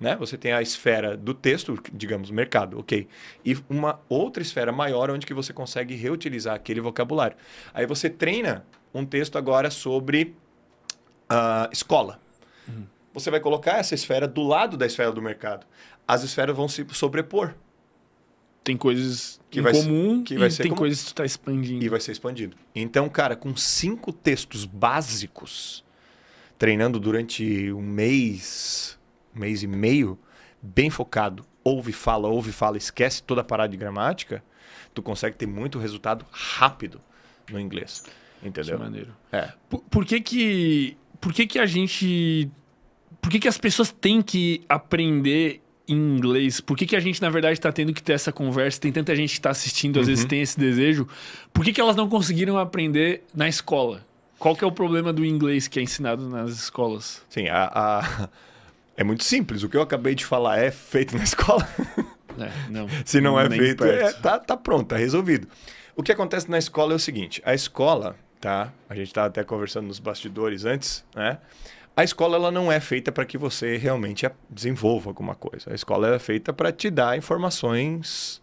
né? 0.00 0.14
Você 0.16 0.36
tem 0.38 0.52
a 0.52 0.62
esfera 0.62 1.16
do 1.16 1.34
texto, 1.34 1.78
digamos, 1.92 2.30
mercado, 2.30 2.78
ok? 2.78 3.08
E 3.44 3.56
uma 3.68 4.00
outra 4.08 4.42
esfera 4.42 4.70
maior 4.72 5.10
onde 5.10 5.26
que 5.26 5.34
você 5.34 5.52
consegue 5.52 5.94
reutilizar 5.94 6.54
aquele 6.54 6.80
vocabulário. 6.80 7.36
Aí 7.74 7.84
você 7.86 8.08
treina 8.08 8.64
um 8.94 9.04
texto 9.04 9.36
agora 9.36 9.70
sobre 9.70 10.34
ah, 11.28 11.68
escola. 11.72 12.20
Você 13.12 13.30
vai 13.30 13.40
colocar 13.40 13.78
essa 13.78 13.94
esfera 13.94 14.28
do 14.28 14.42
lado 14.42 14.76
da 14.76 14.86
esfera 14.86 15.10
do 15.10 15.20
mercado. 15.20 15.66
As 16.06 16.22
esferas 16.22 16.56
vão 16.56 16.68
se 16.68 16.86
sobrepor 16.92 17.54
Tem 18.62 18.76
coisas 18.76 19.40
Que 19.50 19.58
em 19.60 19.62
vai 19.62 19.74
ser- 19.74 19.82
comum 19.82 20.22
que 20.22 20.38
vai 20.38 20.48
e 20.48 20.50
ser 20.50 20.62
tem 20.62 20.70
comum. 20.70 20.78
coisas 20.78 21.00
que 21.02 21.06
tu 21.08 21.14
tá 21.14 21.24
expandindo. 21.24 21.84
e 21.84 21.88
vai 21.88 22.00
ser 22.00 22.12
expandido. 22.12 22.56
Então, 22.74 23.08
cara, 23.08 23.34
com 23.34 23.56
cinco 23.56 24.12
textos 24.12 24.64
básicos, 24.64 25.84
treinando 26.58 26.98
durante 26.98 27.72
um 27.72 27.80
mês, 27.82 28.98
um 29.34 29.40
mês 29.40 29.62
e 29.62 29.66
meio, 29.66 30.18
bem 30.60 30.90
focado, 30.90 31.44
ouve, 31.62 31.92
fala, 31.92 32.28
ouve, 32.28 32.50
fala, 32.52 32.76
esquece 32.76 33.22
toda 33.22 33.42
a 33.42 33.44
parada 33.44 33.70
de 33.70 33.76
gramática, 33.76 34.42
tu 34.92 35.00
consegue 35.02 35.36
ter 35.36 35.46
muito 35.46 35.78
resultado 35.78 36.26
rápido 36.30 37.00
no 37.50 37.60
inglês. 37.60 38.02
Que 38.40 38.48
Entendeu? 38.48 38.78
maneiro. 38.78 39.14
É. 39.32 39.52
Por, 39.68 39.80
por 39.82 40.04
que 40.04 40.20
que... 40.20 40.96
Por 41.20 41.32
que 41.32 41.46
que 41.46 41.58
a 41.58 41.66
gente... 41.66 42.50
Por 43.20 43.30
que 43.30 43.38
que 43.40 43.48
as 43.48 43.58
pessoas 43.58 43.90
têm 43.90 44.22
que 44.22 44.62
aprender 44.68 45.60
em 45.88 45.94
inglês? 45.96 46.60
Por 46.60 46.76
que 46.76 46.86
que 46.86 46.94
a 46.94 47.00
gente, 47.00 47.20
na 47.20 47.28
verdade, 47.30 47.54
está 47.54 47.72
tendo 47.72 47.92
que 47.92 48.02
ter 48.02 48.12
essa 48.12 48.30
conversa? 48.32 48.80
Tem 48.80 48.92
tanta 48.92 49.14
gente 49.16 49.30
que 49.30 49.38
está 49.38 49.50
assistindo, 49.50 49.98
às 49.98 50.06
vezes 50.06 50.22
Uhum. 50.22 50.28
tem 50.28 50.40
esse 50.40 50.58
desejo. 50.58 51.08
Por 51.52 51.64
que 51.64 51.72
que 51.72 51.80
elas 51.80 51.96
não 51.96 52.08
conseguiram 52.08 52.56
aprender 52.58 53.24
na 53.34 53.48
escola? 53.48 54.06
Qual 54.38 54.54
que 54.56 54.62
é 54.64 54.66
o 54.66 54.72
problema 54.72 55.12
do 55.12 55.24
inglês 55.24 55.66
que 55.68 55.78
é 55.78 55.82
ensinado 55.82 56.28
nas 56.28 56.50
escolas? 56.50 57.22
Sim, 57.28 57.48
a, 57.48 57.70
a- 57.74 58.28
é 58.96 59.02
muito 59.04 59.24
simples. 59.24 59.62
O 59.62 59.68
que 59.68 59.76
eu 59.76 59.82
acabei 59.82 60.14
de 60.14 60.24
falar 60.24 60.58
é 60.58 60.70
feito 60.70 61.16
na 61.16 61.24
escola. 61.24 61.66
É, 62.40 62.70
não. 62.70 62.86
Se 63.04 63.20
não 63.20 63.40
é 63.40 63.50
feito, 63.50 63.84
é, 63.84 64.12
tá, 64.12 64.38
tá 64.38 64.56
pronto, 64.56 64.86
tá 64.90 64.96
resolvido. 64.96 65.48
O 65.96 66.04
que 66.04 66.12
acontece 66.12 66.48
na 66.48 66.56
escola 66.56 66.92
é 66.92 66.94
o 66.94 66.98
seguinte: 66.98 67.42
a 67.44 67.52
escola, 67.52 68.14
tá? 68.40 68.72
A 68.88 68.94
gente 68.94 69.08
estava 69.08 69.26
até 69.26 69.42
conversando 69.42 69.88
nos 69.88 69.98
bastidores 69.98 70.64
antes, 70.64 71.04
né? 71.16 71.38
A 71.96 72.04
escola 72.04 72.36
ela 72.36 72.52
não 72.52 72.70
é 72.70 72.78
feita 72.78 73.10
para 73.10 73.24
que 73.24 73.36
você 73.36 73.76
realmente 73.76 74.30
desenvolva 74.48 75.10
alguma 75.10 75.34
coisa. 75.34 75.72
A 75.72 75.74
escola 75.74 76.14
é 76.14 76.18
feita 76.20 76.52
para 76.52 76.70
te 76.70 76.90
dar 76.90 77.18
informações 77.18 78.40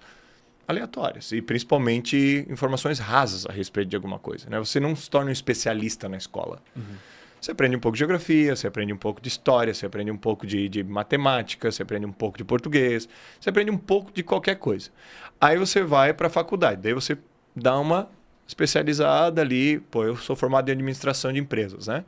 aleatórias 0.68 1.32
e 1.32 1.42
principalmente 1.42 2.46
informações 2.50 3.00
rasas 3.00 3.46
a 3.46 3.52
respeito 3.52 3.90
de 3.90 3.96
alguma 3.96 4.20
coisa. 4.20 4.50
Né? 4.50 4.58
Você 4.60 4.80
não 4.80 4.96
se 4.96 5.10
torna 5.10 5.30
um 5.30 5.34
especialista 5.34 6.10
na 6.10 6.18
escola. 6.18 6.62
Você 7.40 7.52
aprende 7.52 7.76
um 7.76 7.80
pouco 7.80 7.94
de 7.96 8.00
geografia, 8.00 8.56
você 8.56 8.66
aprende 8.66 8.92
um 8.92 8.98
pouco 8.98 9.22
de 9.22 9.28
história, 9.28 9.72
você 9.72 9.86
aprende 9.86 10.10
um 10.10 10.18
pouco 10.18 10.48
de, 10.48 10.68
de 10.68 10.84
matemática, 10.84 11.72
você 11.72 11.84
aprende 11.84 12.06
um 12.06 12.12
pouco 12.12 12.40
de 12.40 12.44
português, 12.44 13.08
você 13.40 13.52
aprende 13.52 13.70
um 13.70 13.78
pouco 13.78 14.12
de 14.12 14.24
qualquer 14.24 14.56
coisa. 14.56 14.90
Aí 15.40 15.56
você 15.56 15.84
vai 15.84 16.12
para 16.12 16.26
a 16.26 16.30
faculdade, 16.30 16.82
daí 16.82 16.94
você 16.94 17.16
dá 17.56 17.78
uma 17.78 18.10
especializada 18.48 19.42
ali. 19.42 19.80
Pô, 19.80 20.04
eu 20.04 20.18
sou 20.18 20.36
formado 20.36 20.70
em 20.70 20.72
administração 20.72 21.32
de 21.32 21.40
empresas, 21.40 21.86
né? 21.86 22.04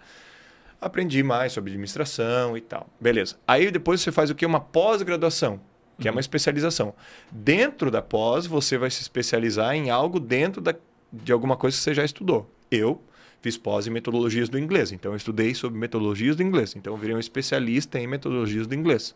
Aprendi 0.82 1.22
mais 1.22 1.54
sobre 1.54 1.70
administração 1.70 2.58
e 2.58 2.62
tal. 2.62 2.88
Beleza. 3.00 3.36
Aí 3.48 3.70
depois 3.70 4.02
você 4.02 4.12
faz 4.12 4.32
o 4.32 4.36
quê? 4.36 4.46
Uma 4.46 4.60
pós-graduação, 4.60 5.60
que 6.00 6.08
é 6.08 6.12
uma 6.12 6.22
especialização. 6.22 6.94
Dentro 7.32 7.90
da 7.90 8.02
pós, 8.02 8.46
você 8.46 8.78
vai 8.78 8.90
se 8.90 9.02
especializar 9.02 9.76
em 9.76 9.90
algo 9.90 10.20
dentro 10.20 10.62
da, 10.62 10.76
de 11.12 11.32
alguma 11.32 11.56
coisa 11.56 11.76
que 11.76 11.84
você 11.84 11.94
já 11.94 12.06
estudou. 12.06 12.50
Eu 12.70 13.02
fiz 13.42 13.58
pós 13.58 13.88
em 13.88 13.90
metodologias 13.90 14.50
do 14.50 14.60
inglês, 14.60 14.92
então 14.92 15.12
eu 15.12 15.18
estudei 15.18 15.54
sobre 15.54 15.80
metodologias 15.80 16.36
do 16.36 16.44
inglês. 16.44 16.76
Então 16.76 16.94
eu 16.94 16.98
virei 16.98 17.16
um 17.16 17.20
especialista 17.20 18.00
em 18.00 18.08
metodologias 18.08 18.68
do 18.68 18.76
inglês, 18.76 19.16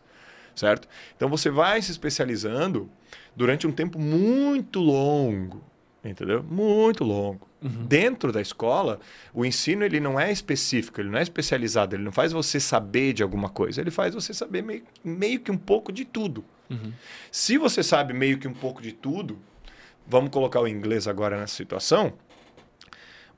certo? 0.54 0.88
Então 1.16 1.28
você 1.28 1.50
vai 1.50 1.80
se 1.82 1.90
especializando 1.90 2.90
durante 3.36 3.66
um 3.66 3.72
tempo 3.72 3.98
muito 3.98 4.80
longo, 4.80 5.62
entendeu? 6.04 6.42
Muito 6.42 7.04
longo. 7.04 7.46
Dentro 7.60 8.32
da 8.32 8.40
escola, 8.40 8.98
o 9.32 9.44
ensino 9.44 9.84
ele 9.84 10.00
não 10.00 10.18
é 10.18 10.32
específico, 10.32 11.00
ele 11.00 11.10
não 11.10 11.18
é 11.18 11.22
especializado, 11.22 11.94
ele 11.94 12.02
não 12.02 12.10
faz 12.10 12.32
você 12.32 12.58
saber 12.58 13.12
de 13.12 13.22
alguma 13.22 13.48
coisa, 13.48 13.80
ele 13.80 13.90
faz 13.90 14.14
você 14.14 14.34
saber 14.34 14.62
meio, 14.62 14.82
meio 15.04 15.38
que 15.38 15.50
um 15.50 15.56
pouco 15.56 15.92
de 15.92 16.04
tudo. 16.04 16.44
Se 17.30 17.58
você 17.58 17.82
sabe 17.82 18.12
meio 18.12 18.38
que 18.38 18.48
um 18.48 18.54
pouco 18.54 18.82
de 18.82 18.92
tudo, 18.92 19.38
vamos 20.06 20.30
colocar 20.30 20.60
o 20.60 20.68
inglês 20.68 21.06
agora 21.06 21.38
nessa 21.38 21.54
situação, 21.54 22.12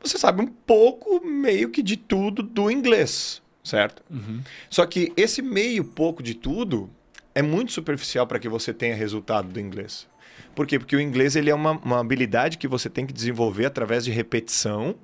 você 0.00 0.18
sabe 0.18 0.42
um 0.42 0.46
pouco 0.46 1.24
meio 1.24 1.70
que 1.70 1.82
de 1.82 1.96
tudo 1.96 2.42
do 2.42 2.70
inglês, 2.70 3.42
certo? 3.62 4.02
Só 4.68 4.84
que 4.86 5.12
esse 5.16 5.40
meio 5.40 5.84
pouco 5.84 6.22
de 6.22 6.34
tudo 6.34 6.90
é 7.34 7.42
muito 7.42 7.72
superficial 7.72 8.26
para 8.26 8.38
que 8.38 8.48
você 8.48 8.72
tenha 8.72 8.94
resultado 8.94 9.48
do 9.48 9.58
inglês. 9.58 10.06
Por 10.54 10.66
quê? 10.66 10.78
Porque 10.78 10.94
o 10.94 11.00
inglês 11.00 11.34
ele 11.36 11.50
é 11.50 11.54
uma, 11.54 11.72
uma 11.72 12.00
habilidade 12.00 12.58
que 12.58 12.68
você 12.68 12.88
tem 12.88 13.06
que 13.06 13.12
desenvolver 13.12 13.66
através 13.66 14.04
de 14.04 14.10
repetição 14.10 14.94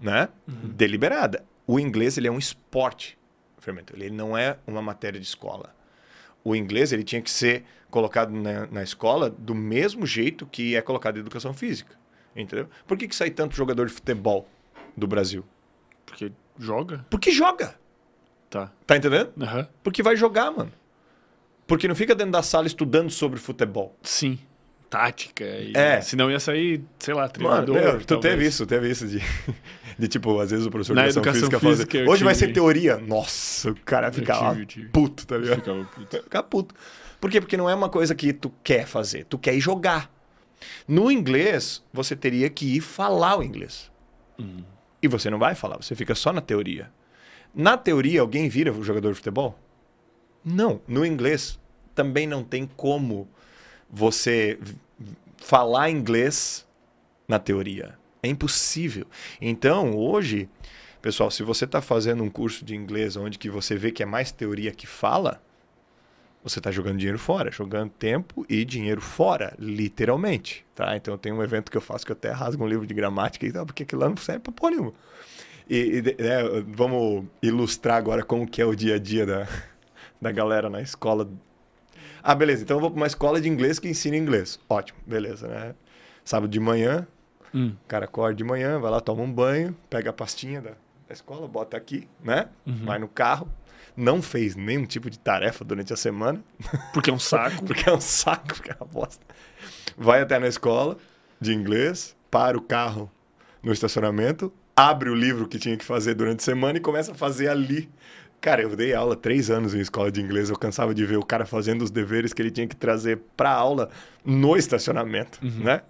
né? 0.00 0.28
deliberada. 0.46 1.44
O 1.66 1.78
inglês 1.78 2.16
ele 2.16 2.26
é 2.26 2.32
um 2.32 2.38
esporte, 2.38 3.18
Fermento. 3.58 3.94
Ele 3.94 4.10
não 4.10 4.36
é 4.36 4.56
uma 4.66 4.80
matéria 4.80 5.20
de 5.20 5.26
escola. 5.26 5.74
O 6.42 6.56
inglês 6.56 6.92
ele 6.92 7.04
tinha 7.04 7.20
que 7.20 7.30
ser 7.30 7.64
colocado 7.90 8.30
na, 8.30 8.66
na 8.66 8.82
escola 8.82 9.28
do 9.28 9.54
mesmo 9.54 10.06
jeito 10.06 10.46
que 10.46 10.76
é 10.76 10.80
colocado 10.80 11.16
em 11.16 11.20
educação 11.20 11.52
física. 11.52 11.98
Entendeu? 12.34 12.68
Por 12.86 12.96
que, 12.96 13.08
que 13.08 13.14
sai 13.14 13.30
tanto 13.30 13.56
jogador 13.56 13.86
de 13.86 13.92
futebol 13.92 14.48
do 14.96 15.06
Brasil? 15.06 15.44
Porque 16.06 16.32
joga? 16.58 17.04
Porque 17.10 17.30
joga. 17.30 17.74
Tá. 18.48 18.72
Tá 18.86 18.96
entendendo? 18.96 19.32
Aham. 19.40 19.68
Porque 19.82 20.02
vai 20.02 20.16
jogar, 20.16 20.50
mano. 20.50 20.72
Porque 21.66 21.86
não 21.86 21.94
fica 21.94 22.14
dentro 22.14 22.32
da 22.32 22.42
sala 22.42 22.66
estudando 22.66 23.10
sobre 23.10 23.38
futebol. 23.38 23.96
Sim. 24.02 24.38
Tática. 24.90 25.44
E... 25.44 25.72
É. 25.74 26.00
Senão 26.00 26.28
ia 26.30 26.40
sair, 26.40 26.82
sei 26.98 27.14
lá, 27.14 27.22
Mano, 27.22 27.32
treinador. 27.64 27.74
meu, 27.76 28.04
tu 28.04 28.18
teve 28.18 28.44
isso, 28.44 28.66
teve 28.66 28.90
isso 28.90 29.06
de, 29.06 29.22
de 29.96 30.08
tipo, 30.08 30.38
às 30.40 30.50
vezes 30.50 30.66
o 30.66 30.70
professor 30.70 30.94
Na 30.96 31.04
de 31.04 31.10
educação, 31.10 31.38
educação 31.42 31.70
física, 31.70 31.76
física, 31.76 31.98
fala 31.98 32.04
eu 32.06 32.12
hoje 32.12 32.24
vai 32.24 32.34
tive- 32.34 32.46
ser 32.48 32.52
teoria. 32.52 32.96
Nossa, 32.98 33.70
o 33.70 33.76
cara 33.76 34.10
fica 34.12 34.36
lá 34.36 34.52
tive, 34.52 34.66
tive. 34.66 34.88
puto, 34.88 35.24
tá 35.26 35.38
ligado? 35.38 35.56
Ficava 35.60 35.84
puto. 35.84 36.16
Fica 36.24 36.42
puto. 36.42 36.74
Por 37.20 37.30
quê? 37.30 37.40
Porque 37.40 37.56
não 37.56 37.70
é 37.70 37.74
uma 37.74 37.88
coisa 37.88 38.14
que 38.14 38.32
tu 38.32 38.52
quer 38.64 38.84
fazer, 38.86 39.24
tu 39.26 39.38
quer 39.38 39.54
ir 39.54 39.60
jogar. 39.60 40.10
No 40.88 41.10
inglês, 41.10 41.82
você 41.92 42.16
teria 42.16 42.50
que 42.50 42.76
ir 42.76 42.80
falar 42.80 43.38
o 43.38 43.42
inglês. 43.42 43.90
E 45.02 45.06
você 45.08 45.30
não 45.30 45.38
vai 45.38 45.54
falar, 45.54 45.76
você 45.76 45.94
fica 45.94 46.14
só 46.14 46.32
na 46.32 46.40
teoria. 46.40 46.90
Na 47.54 47.76
teoria, 47.76 48.20
alguém 48.22 48.48
vira 48.48 48.72
jogador 48.82 49.10
de 49.10 49.14
futebol? 49.16 49.58
Não. 50.44 50.80
No 50.88 51.04
inglês, 51.04 51.58
também 51.94 52.26
não 52.26 52.42
tem 52.42 52.66
como 52.76 53.28
você 53.92 54.58
falar 55.38 55.90
inglês 55.90 56.66
na 57.26 57.38
teoria. 57.38 57.98
É 58.22 58.28
impossível. 58.28 59.06
Então, 59.40 59.96
hoje, 59.96 60.48
pessoal, 61.00 61.30
se 61.30 61.42
você 61.42 61.64
está 61.64 61.80
fazendo 61.80 62.22
um 62.22 62.30
curso 62.30 62.64
de 62.64 62.76
inglês 62.76 63.16
onde 63.16 63.38
que 63.38 63.48
você 63.48 63.76
vê 63.76 63.90
que 63.90 64.02
é 64.02 64.06
mais 64.06 64.30
teoria 64.30 64.72
que 64.72 64.86
fala, 64.86 65.40
você 66.42 66.58
está 66.58 66.70
jogando 66.70 66.98
dinheiro 66.98 67.18
fora, 67.18 67.50
jogando 67.50 67.90
tempo 67.90 68.46
e 68.48 68.64
dinheiro 68.64 69.00
fora, 69.00 69.54
literalmente. 69.58 70.64
Tá? 70.74 70.96
Então, 70.96 71.16
tem 71.18 71.32
um 71.32 71.42
evento 71.42 71.70
que 71.70 71.76
eu 71.76 71.82
faço 71.82 72.04
que 72.04 72.12
eu 72.12 72.16
até 72.16 72.30
rasgo 72.30 72.64
um 72.64 72.68
livro 72.68 72.86
de 72.86 72.94
gramática 72.94 73.46
e 73.46 73.52
tal, 73.52 73.66
porque 73.66 73.82
aquilo 73.82 74.00
lá 74.02 74.08
não 74.08 74.16
serve 74.16 74.40
para 74.40 74.52
porra 74.52 74.70
nenhuma. 74.70 74.94
E, 75.68 75.98
e, 75.98 76.02
né, 76.02 76.64
vamos 76.66 77.26
ilustrar 77.42 77.96
agora 77.96 78.24
como 78.24 78.46
que 78.46 78.60
é 78.60 78.66
o 78.66 78.74
dia 78.74 78.96
a 78.96 78.98
dia 78.98 79.24
da, 79.24 79.46
da 80.20 80.32
galera 80.32 80.68
na 80.68 80.80
escola. 80.80 81.30
Ah, 82.22 82.34
beleza. 82.34 82.62
Então 82.62 82.76
eu 82.76 82.80
vou 82.80 82.90
para 82.90 82.96
uma 82.98 83.06
escola 83.06 83.40
de 83.40 83.48
inglês 83.48 83.78
que 83.78 83.88
ensina 83.88 84.16
inglês. 84.16 84.58
Ótimo, 84.68 84.98
beleza, 85.06 85.48
né? 85.48 85.74
Sábado 86.24 86.50
de 86.50 86.60
manhã, 86.60 87.06
Hum. 87.54 87.74
o 87.84 87.88
cara 87.88 88.04
acorda 88.04 88.34
de 88.36 88.44
manhã, 88.44 88.78
vai 88.78 88.90
lá, 88.90 89.00
toma 89.00 89.22
um 89.22 89.32
banho, 89.32 89.76
pega 89.88 90.10
a 90.10 90.12
pastinha 90.12 90.60
da, 90.60 90.70
da 90.70 91.12
escola, 91.12 91.48
bota 91.48 91.76
aqui, 91.76 92.06
né? 92.22 92.48
Vai 92.84 92.98
no 92.98 93.08
carro. 93.08 93.48
Não 93.96 94.22
fez 94.22 94.54
nenhum 94.54 94.86
tipo 94.86 95.10
de 95.10 95.18
tarefa 95.18 95.64
durante 95.64 95.92
a 95.92 95.96
semana, 95.96 96.40
Porque 96.92 97.10
é 97.10 97.12
um 97.12 97.18
saco. 97.18 97.64
porque 97.66 97.88
é 97.88 97.92
um 97.92 98.00
saco, 98.00 98.46
porque 98.54 98.70
é 98.70 98.76
uma 98.80 98.86
bosta. 98.86 99.24
Vai 99.96 100.22
até 100.22 100.38
na 100.38 100.46
escola 100.46 100.96
de 101.40 101.52
inglês, 101.52 102.14
para 102.30 102.56
o 102.56 102.60
carro 102.60 103.10
no 103.62 103.72
estacionamento, 103.72 104.52
abre 104.76 105.10
o 105.10 105.14
livro 105.14 105.48
que 105.48 105.58
tinha 105.58 105.76
que 105.76 105.84
fazer 105.84 106.14
durante 106.14 106.38
a 106.40 106.44
semana 106.44 106.78
e 106.78 106.80
começa 106.80 107.10
a 107.12 107.14
fazer 107.14 107.48
ali. 107.48 107.90
Cara, 108.40 108.62
eu 108.62 108.74
dei 108.74 108.94
aula 108.94 109.14
três 109.14 109.50
anos 109.50 109.74
em 109.74 109.80
escola 109.80 110.10
de 110.10 110.20
inglês, 110.20 110.48
eu 110.48 110.56
cansava 110.56 110.94
de 110.94 111.04
ver 111.04 111.18
o 111.18 111.24
cara 111.24 111.44
fazendo 111.44 111.82
os 111.82 111.90
deveres 111.90 112.32
que 112.32 112.40
ele 112.40 112.50
tinha 112.50 112.66
que 112.66 112.74
trazer 112.74 113.18
para 113.36 113.50
aula 113.50 113.90
no 114.24 114.56
estacionamento, 114.56 115.38
né? 115.42 115.82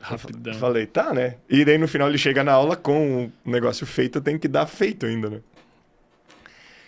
Rapidão. 0.00 0.54
Falei, 0.54 0.86
tá, 0.86 1.12
né? 1.12 1.36
E 1.48 1.64
daí 1.64 1.76
no 1.76 1.86
final 1.86 2.08
ele 2.08 2.16
chega 2.16 2.42
na 2.42 2.52
aula 2.52 2.76
com 2.76 3.30
o 3.44 3.50
negócio 3.50 3.86
feito, 3.86 4.20
tem 4.20 4.38
que 4.38 4.48
dar 4.48 4.66
feito 4.66 5.04
ainda, 5.04 5.28
né? 5.28 5.40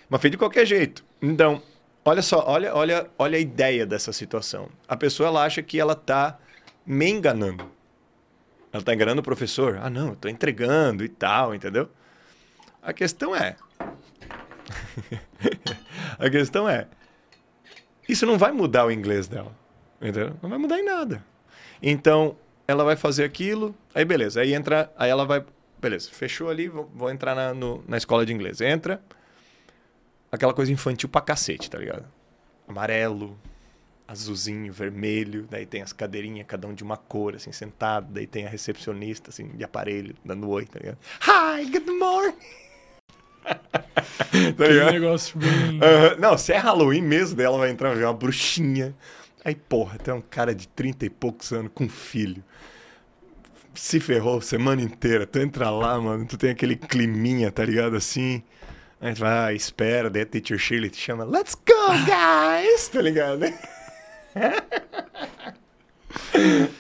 Mas 0.09 0.21
feito 0.21 0.33
de 0.33 0.39
qualquer 0.39 0.67
jeito. 0.67 1.05
Então, 1.21 1.63
olha 2.05 2.23
só, 2.23 2.43
olha, 2.47 2.75
olha, 2.75 3.07
olha 3.19 3.37
a 3.37 3.41
ideia 3.41 3.85
dessa 3.85 4.13
situação. 4.13 4.69
A 4.89 4.97
pessoa 4.97 5.29
ela 5.29 5.45
acha 5.45 5.63
que 5.63 5.79
ela 5.79 5.95
tá 5.95 6.39
me 6.87 7.11
enganando. 7.11 7.71
Ela 8.73 8.83
tá 8.83 8.95
enganando 8.95 9.21
o 9.21 9.25
professor. 9.25 9.79
Ah, 9.83 9.91
não, 9.91 10.09
eu 10.09 10.17
tô 10.17 10.29
entregando 10.29 11.05
e 11.05 11.09
tal, 11.09 11.55
entendeu? 11.55 11.89
A 12.83 12.93
questão 12.93 13.35
é. 13.35 13.57
a 16.19 16.31
questão 16.31 16.69
é. 16.69 16.87
Isso 18.09 18.27
não 18.27 18.39
vai 18.39 18.53
mudar 18.53 18.87
o 18.87 18.91
inglês 18.91 19.27
dela. 19.29 19.55
Entendeu? 20.01 20.37
Não 20.43 20.51
vai 20.51 20.59
mudar 20.59 20.79
em 20.79 20.85
nada. 20.85 21.25
Então, 21.83 22.37
ela 22.69 22.85
vai 22.85 22.97
fazer 22.97 23.25
aquilo, 23.25 23.75
aí 23.95 24.05
beleza. 24.05 24.41
Aí 24.41 24.53
entra, 24.55 24.93
aí 24.97 25.11
ela 25.11 25.25
vai. 25.25 25.45
Beleza, 25.81 26.11
fechou 26.11 26.49
ali, 26.51 26.69
vou, 26.69 26.91
vou 26.95 27.11
entrar 27.11 27.35
na, 27.35 27.53
no- 27.55 27.83
na 27.87 27.97
escola 27.97 28.25
de 28.25 28.33
inglês. 28.33 28.61
Entra. 28.61 29.03
Aquela 30.31 30.53
coisa 30.53 30.73
infantil 30.73 31.09
pra 31.09 31.21
cacete, 31.21 31.71
tá 31.71 31.79
ligado? 31.79 32.05
Amarelo, 32.67 33.39
azulzinho, 34.09 34.73
vermelho, 34.73 35.47
daí 35.49 35.65
tem 35.65 35.81
as 35.83 35.93
cadeirinhas, 35.93 36.47
cada 36.47 36.67
um 36.67 36.75
de 36.75 36.83
uma 36.83 36.97
cor, 36.97 37.37
assim, 37.37 37.53
sentado, 37.53 38.13
daí 38.13 38.27
tem 38.27 38.45
a 38.45 38.49
recepcionista, 38.49 39.31
assim, 39.31 39.49
de 39.49 39.63
aparelho, 39.63 40.15
dando 40.25 40.49
oi, 40.51 40.67
tá 40.67 40.79
ligado? 40.81 40.99
Hi, 41.23 41.65
good 41.71 41.91
morning! 41.91 42.35
tá 44.57 44.67
ligado? 44.67 44.93
negócio 44.93 45.39
bem. 45.39 45.81
Não, 46.19 46.37
se 46.37 46.53
é 46.53 46.57
Halloween 46.57 47.03
mesmo, 47.03 47.37
daí 47.37 47.47
ela 47.47 47.59
vai 47.59 47.71
entrar 47.71 47.95
ver 47.95 48.05
uma 48.05 48.15
bruxinha. 48.15 48.95
Aí, 49.45 49.55
porra, 49.55 49.99
tem 49.99 50.15
um 50.15 50.23
cara 50.23 50.55
de 50.55 50.67
30 50.69 51.05
e 51.05 51.11
poucos 51.11 51.53
anos 51.53 51.71
com 51.75 51.85
um 51.85 51.89
filho. 51.89 52.43
Se 53.75 54.01
ferrou 54.01 54.41
semana 54.41 54.81
inteira. 54.81 55.27
Tu 55.27 55.39
entra 55.39 55.69
lá, 55.69 56.01
mano, 56.01 56.25
tu 56.27 56.39
tem 56.39 56.51
aquele 56.51 56.77
climinha, 56.77 57.51
tá 57.53 57.65
ligado? 57.65 57.97
Assim. 57.97 58.43
Aí 59.01 59.13
tu 59.13 59.21
vai, 59.21 59.49
ah, 59.49 59.53
espera, 59.53 60.09
daí 60.09 60.23
a 60.23 60.27
teacher 60.27 60.59
Shirley 60.59 60.89
te 60.89 60.97
chama, 60.97 61.25
let's 61.25 61.55
go, 61.55 61.89
guys! 62.07 62.89
tá 62.89 63.03
ligado? 63.03 63.45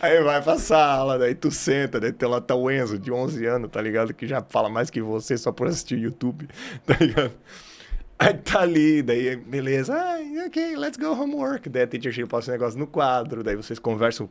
Aí 0.00 0.22
vai 0.22 0.42
pra 0.42 0.58
sala, 0.58 1.18
daí 1.18 1.34
tu 1.34 1.50
senta, 1.50 2.00
daí 2.00 2.14
lá 2.22 2.40
tá 2.40 2.54
o 2.54 2.70
Enzo, 2.70 2.98
de 2.98 3.12
11 3.12 3.46
anos, 3.46 3.70
tá 3.70 3.80
ligado? 3.80 4.12
Que 4.12 4.26
já 4.26 4.42
fala 4.42 4.68
mais 4.68 4.90
que 4.90 5.00
você 5.00 5.36
só 5.36 5.52
por 5.52 5.66
assistir 5.66 5.98
YouTube, 5.98 6.48
tá 6.86 6.96
ligado? 7.00 7.32
Aí 8.18 8.34
tá 8.34 8.60
ali, 8.60 9.02
daí 9.02 9.36
beleza, 9.36 9.94
ah, 9.94 10.46
ok, 10.46 10.76
let's 10.76 10.96
go 10.96 11.12
homework. 11.12 11.68
Daí 11.68 11.82
a 11.82 11.86
teacher 11.86 12.12
chega 12.12 12.28
passa 12.28 12.50
um 12.50 12.54
negócio 12.54 12.78
no 12.78 12.86
quadro, 12.86 13.42
daí 13.42 13.56
vocês 13.56 13.78
conversam 13.78 14.28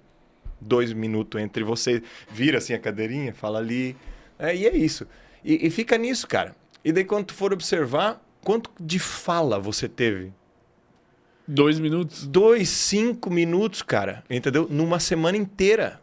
dois 0.60 0.94
minutos 0.94 1.42
entre 1.42 1.64
você, 1.64 2.02
vira 2.32 2.58
assim 2.58 2.74
a 2.74 2.80
cadeirinha, 2.80 3.34
fala 3.34 3.60
ali. 3.60 3.96
É, 4.40 4.56
e 4.56 4.66
é 4.66 4.76
isso. 4.76 5.06
E, 5.44 5.68
e 5.68 5.70
fica 5.70 5.98
nisso, 5.98 6.28
cara. 6.28 6.56
E 6.84 6.92
daí 6.92 7.04
quando 7.04 7.28
tu 7.28 7.34
for 7.34 7.54
observar, 7.54 8.22
quanto 8.44 8.70
de 8.80 9.00
fala 9.00 9.60
você 9.60 9.88
teve? 9.88 10.34
Dois 11.48 11.80
minutos. 11.80 12.26
Dois, 12.26 12.70
cinco 12.70 13.30
minutos, 13.30 13.82
cara. 13.82 14.24
Entendeu? 14.30 14.68
Numa 14.70 15.00
semana 15.00 15.38
inteira. 15.38 16.02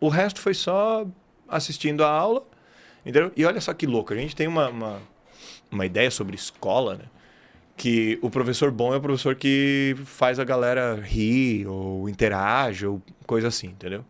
O 0.00 0.08
resto 0.08 0.40
foi 0.40 0.54
só 0.54 1.06
assistindo 1.48 2.04
a 2.04 2.10
aula. 2.10 2.44
Entendeu? 3.04 3.32
E 3.36 3.44
olha 3.44 3.60
só 3.60 3.72
que 3.72 3.86
louco. 3.86 4.12
A 4.12 4.16
gente 4.16 4.34
tem 4.34 4.48
uma, 4.48 4.68
uma, 4.68 5.02
uma 5.70 5.86
ideia 5.86 6.10
sobre 6.10 6.34
escola, 6.34 6.96
né? 6.96 7.04
Que 7.76 8.18
o 8.22 8.30
professor 8.30 8.70
bom 8.70 8.94
é 8.94 8.96
o 8.96 9.00
professor 9.00 9.34
que 9.34 9.96
faz 10.04 10.38
a 10.38 10.44
galera 10.44 10.94
rir, 10.94 11.66
ou 11.66 12.08
interage, 12.08 12.86
ou 12.86 13.02
coisa 13.26 13.48
assim, 13.48 13.68
entendeu? 13.68 14.04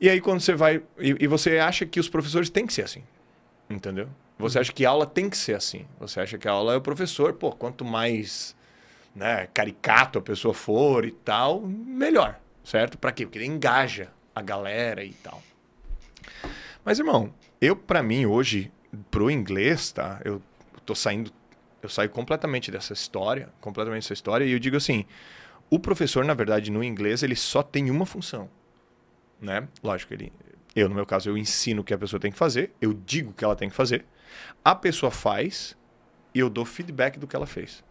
E 0.00 0.08
aí 0.10 0.20
quando 0.20 0.40
você 0.40 0.54
vai. 0.54 0.82
E, 0.98 1.16
e 1.20 1.26
você 1.26 1.58
acha 1.58 1.86
que 1.86 1.98
os 1.98 2.08
professores 2.08 2.50
têm 2.50 2.66
que 2.66 2.74
ser 2.74 2.82
assim. 2.82 3.02
Entendeu? 3.70 4.08
Você 4.38 4.58
acha 4.58 4.72
que 4.72 4.84
a 4.84 4.90
aula 4.90 5.06
tem 5.06 5.30
que 5.30 5.36
ser 5.36 5.54
assim. 5.54 5.86
Você 5.98 6.20
acha 6.20 6.36
que 6.36 6.46
a 6.46 6.52
aula 6.52 6.74
é 6.74 6.76
o 6.76 6.80
professor, 6.80 7.32
pô, 7.32 7.52
quanto 7.52 7.84
mais 7.84 8.54
né, 9.14 9.48
caricato 9.54 10.18
a 10.18 10.22
pessoa 10.22 10.52
for 10.52 11.04
e 11.04 11.10
tal, 11.10 11.60
melhor, 11.60 12.40
certo? 12.64 12.98
Para 12.98 13.12
quê? 13.12 13.24
Porque 13.24 13.38
ele 13.38 13.46
engaja 13.46 14.10
a 14.34 14.42
galera 14.42 15.04
e 15.04 15.12
tal. 15.12 15.42
Mas, 16.84 16.98
irmão, 16.98 17.32
eu, 17.60 17.76
para 17.76 18.02
mim, 18.02 18.26
hoje, 18.26 18.70
pro 19.10 19.30
inglês, 19.30 19.92
tá? 19.92 20.20
Eu 20.24 20.42
tô 20.84 20.94
saindo, 20.94 21.32
eu 21.82 21.88
saio 21.88 22.10
completamente 22.10 22.70
dessa 22.70 22.92
história, 22.92 23.48
completamente 23.60 24.02
dessa 24.02 24.12
história, 24.12 24.44
e 24.44 24.52
eu 24.52 24.58
digo 24.58 24.76
assim, 24.76 25.06
o 25.70 25.78
professor, 25.78 26.24
na 26.24 26.34
verdade, 26.34 26.70
no 26.70 26.82
inglês, 26.82 27.22
ele 27.22 27.36
só 27.36 27.62
tem 27.62 27.90
uma 27.90 28.04
função, 28.04 28.50
né? 29.40 29.66
Lógico, 29.82 30.12
ele, 30.12 30.32
eu, 30.74 30.88
no 30.88 30.94
meu 30.94 31.06
caso, 31.06 31.30
eu 31.30 31.38
ensino 31.38 31.82
o 31.82 31.84
que 31.84 31.94
a 31.94 31.98
pessoa 31.98 32.20
tem 32.20 32.32
que 32.32 32.38
fazer, 32.38 32.72
eu 32.80 32.92
digo 32.92 33.30
o 33.30 33.32
que 33.32 33.44
ela 33.44 33.56
tem 33.56 33.68
que 33.68 33.76
fazer, 33.76 34.04
a 34.64 34.74
pessoa 34.74 35.10
faz 35.10 35.76
e 36.34 36.40
eu 36.40 36.50
dou 36.50 36.64
feedback 36.64 37.18
do 37.18 37.26
que 37.26 37.36
ela 37.36 37.46
fez. 37.46 37.82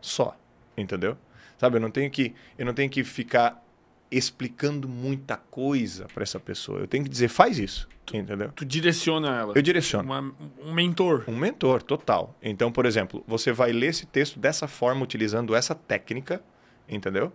Só, 0.00 0.36
entendeu? 0.82 1.16
Sabe, 1.58 1.76
eu 1.76 1.80
não 1.80 1.90
tenho 1.90 2.10
que, 2.10 2.34
eu 2.58 2.66
não 2.66 2.74
tenho 2.74 2.90
que 2.90 3.02
ficar 3.04 3.62
explicando 4.10 4.88
muita 4.88 5.36
coisa 5.36 6.06
para 6.12 6.22
essa 6.22 6.38
pessoa. 6.38 6.80
Eu 6.80 6.86
tenho 6.86 7.02
que 7.04 7.08
dizer, 7.08 7.28
faz 7.28 7.58
isso, 7.58 7.88
entendeu? 8.12 8.50
Tu 8.54 8.64
direciona 8.64 9.38
ela. 9.38 9.52
Eu 9.56 9.62
direciono. 9.62 10.04
Uma- 10.12 10.34
um 10.62 10.72
mentor. 10.74 11.24
Um 11.26 11.36
mentor, 11.36 11.82
total. 11.82 12.36
Então, 12.42 12.70
por 12.70 12.84
exemplo, 12.84 13.24
você 13.26 13.52
vai 13.52 13.72
ler 13.72 13.86
esse 13.86 14.04
texto 14.04 14.38
dessa 14.38 14.68
forma, 14.68 15.02
utilizando 15.02 15.54
essa 15.54 15.74
técnica, 15.74 16.42
entendeu? 16.88 17.32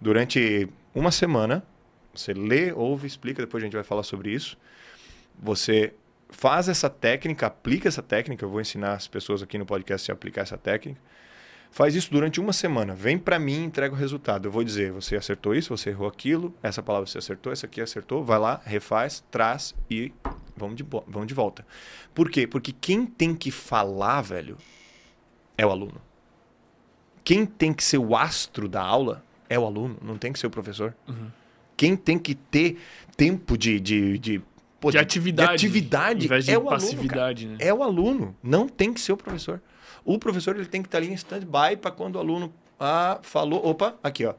Durante 0.00 0.68
uma 0.94 1.10
semana, 1.10 1.64
você 2.14 2.32
lê, 2.32 2.72
ouve, 2.72 3.06
explica, 3.08 3.42
depois 3.42 3.62
a 3.62 3.66
gente 3.66 3.74
vai 3.74 3.82
falar 3.84 4.02
sobre 4.04 4.30
isso. 4.30 4.56
Você 5.38 5.94
faz 6.28 6.68
essa 6.68 6.88
técnica, 6.90 7.46
aplica 7.46 7.88
essa 7.88 8.02
técnica, 8.02 8.44
eu 8.44 8.48
vou 8.48 8.60
ensinar 8.60 8.92
as 8.92 9.08
pessoas 9.08 9.42
aqui 9.42 9.58
no 9.58 9.66
podcast 9.66 10.10
a 10.10 10.14
aplicar 10.14 10.42
essa 10.42 10.56
técnica. 10.58 11.00
Faz 11.74 11.96
isso 11.96 12.08
durante 12.08 12.38
uma 12.38 12.52
semana. 12.52 12.94
Vem 12.94 13.18
para 13.18 13.36
mim 13.36 13.62
e 13.62 13.64
entrega 13.64 13.92
o 13.92 13.98
resultado. 13.98 14.46
Eu 14.46 14.52
vou 14.52 14.62
dizer, 14.62 14.92
você 14.92 15.16
acertou 15.16 15.56
isso, 15.56 15.76
você 15.76 15.90
errou 15.90 16.06
aquilo, 16.06 16.54
essa 16.62 16.80
palavra 16.80 17.04
você 17.04 17.18
acertou, 17.18 17.52
essa 17.52 17.66
aqui 17.66 17.80
acertou. 17.80 18.22
Vai 18.22 18.38
lá, 18.38 18.60
refaz, 18.64 19.24
traz 19.28 19.74
e 19.90 20.12
vamos 20.56 20.76
de, 20.76 20.84
vamos 20.84 21.26
de 21.26 21.34
volta. 21.34 21.66
Por 22.14 22.30
quê? 22.30 22.46
Porque 22.46 22.70
quem 22.70 23.04
tem 23.04 23.34
que 23.34 23.50
falar, 23.50 24.20
velho, 24.20 24.56
é 25.58 25.66
o 25.66 25.70
aluno. 25.70 26.00
Quem 27.24 27.44
tem 27.44 27.72
que 27.72 27.82
ser 27.82 27.98
o 27.98 28.14
astro 28.14 28.68
da 28.68 28.80
aula 28.80 29.24
é 29.48 29.58
o 29.58 29.66
aluno, 29.66 29.96
não 30.00 30.16
tem 30.16 30.32
que 30.32 30.38
ser 30.38 30.46
o 30.46 30.50
professor. 30.50 30.94
Quem 31.76 31.96
tem 31.96 32.20
que 32.20 32.36
ter 32.36 32.78
tempo 33.16 33.58
de, 33.58 33.80
de, 33.80 34.16
de, 34.20 34.42
pô, 34.78 34.92
De 34.92 34.98
atividade. 34.98 35.48
de 35.48 35.54
atividade 35.66 36.26
Em 36.26 36.28
vez 36.28 36.44
de 36.44 36.52
é 36.52 36.56
o 36.56 36.70
aluno, 36.70 37.02
né? 37.48 37.56
É 37.58 37.74
o 37.74 37.82
aluno, 37.82 38.36
não 38.40 38.68
tem 38.68 38.94
que 38.94 39.00
ser 39.00 39.10
o 39.10 39.16
professor. 39.16 39.60
O 40.04 40.18
professor 40.18 40.54
ele 40.56 40.66
tem 40.66 40.82
que 40.82 40.88
estar 40.88 40.98
ali 40.98 41.08
em 41.08 41.14
stand-by 41.14 41.76
para 41.80 41.90
quando 41.90 42.16
o 42.16 42.18
aluno 42.18 42.52
ah, 42.78 43.18
falou, 43.22 43.66
opa, 43.66 43.96
aqui 44.02 44.26
ó, 44.26 44.34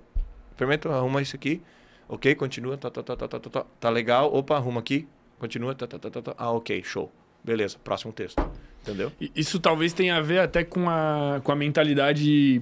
experimenta, 0.52 0.90
arruma 0.90 1.22
isso 1.22 1.36
aqui, 1.36 1.62
ok, 2.08 2.36
continua, 2.36 2.78
tá, 2.78 2.90
tá, 2.90 3.02
tá, 3.02 3.16
tá, 3.16 3.28
tá, 3.28 3.40
tá, 3.40 3.50
tá, 3.50 3.66
tá 3.80 3.90
legal, 3.90 4.34
opa, 4.34 4.56
arruma 4.56 4.80
aqui, 4.80 5.08
continua, 5.40 5.74
tá, 5.74 5.88
tá, 5.88 5.98
tá, 5.98 6.10
tá, 6.10 6.22
tá, 6.22 6.36
ah, 6.38 6.52
ok, 6.52 6.84
show, 6.84 7.12
beleza, 7.44 7.78
próximo 7.84 8.14
texto, 8.14 8.40
entendeu? 8.84 9.12
Isso 9.36 9.60
talvez 9.60 9.94
tenha 9.94 10.18
a 10.18 10.22
ver 10.22 10.40
até 10.40 10.64
com 10.64 10.90
a, 10.90 11.42
com 11.44 11.52
a 11.52 11.56
mentalidade 11.56 12.62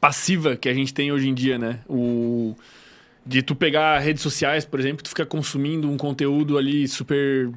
passiva 0.00 0.56
que 0.56 0.68
a 0.68 0.74
gente 0.74 0.92
tem 0.92 1.10
hoje 1.10 1.28
em 1.28 1.34
dia, 1.34 1.58
né? 1.58 1.80
O 1.88 2.54
de 3.24 3.42
tu 3.42 3.54
pegar 3.54 3.98
redes 3.98 4.22
sociais, 4.22 4.64
por 4.64 4.80
exemplo, 4.80 5.02
tu 5.02 5.10
fica 5.10 5.26
consumindo 5.26 5.88
um 5.90 5.96
conteúdo 5.96 6.56
ali 6.56 6.88
super 6.88 7.50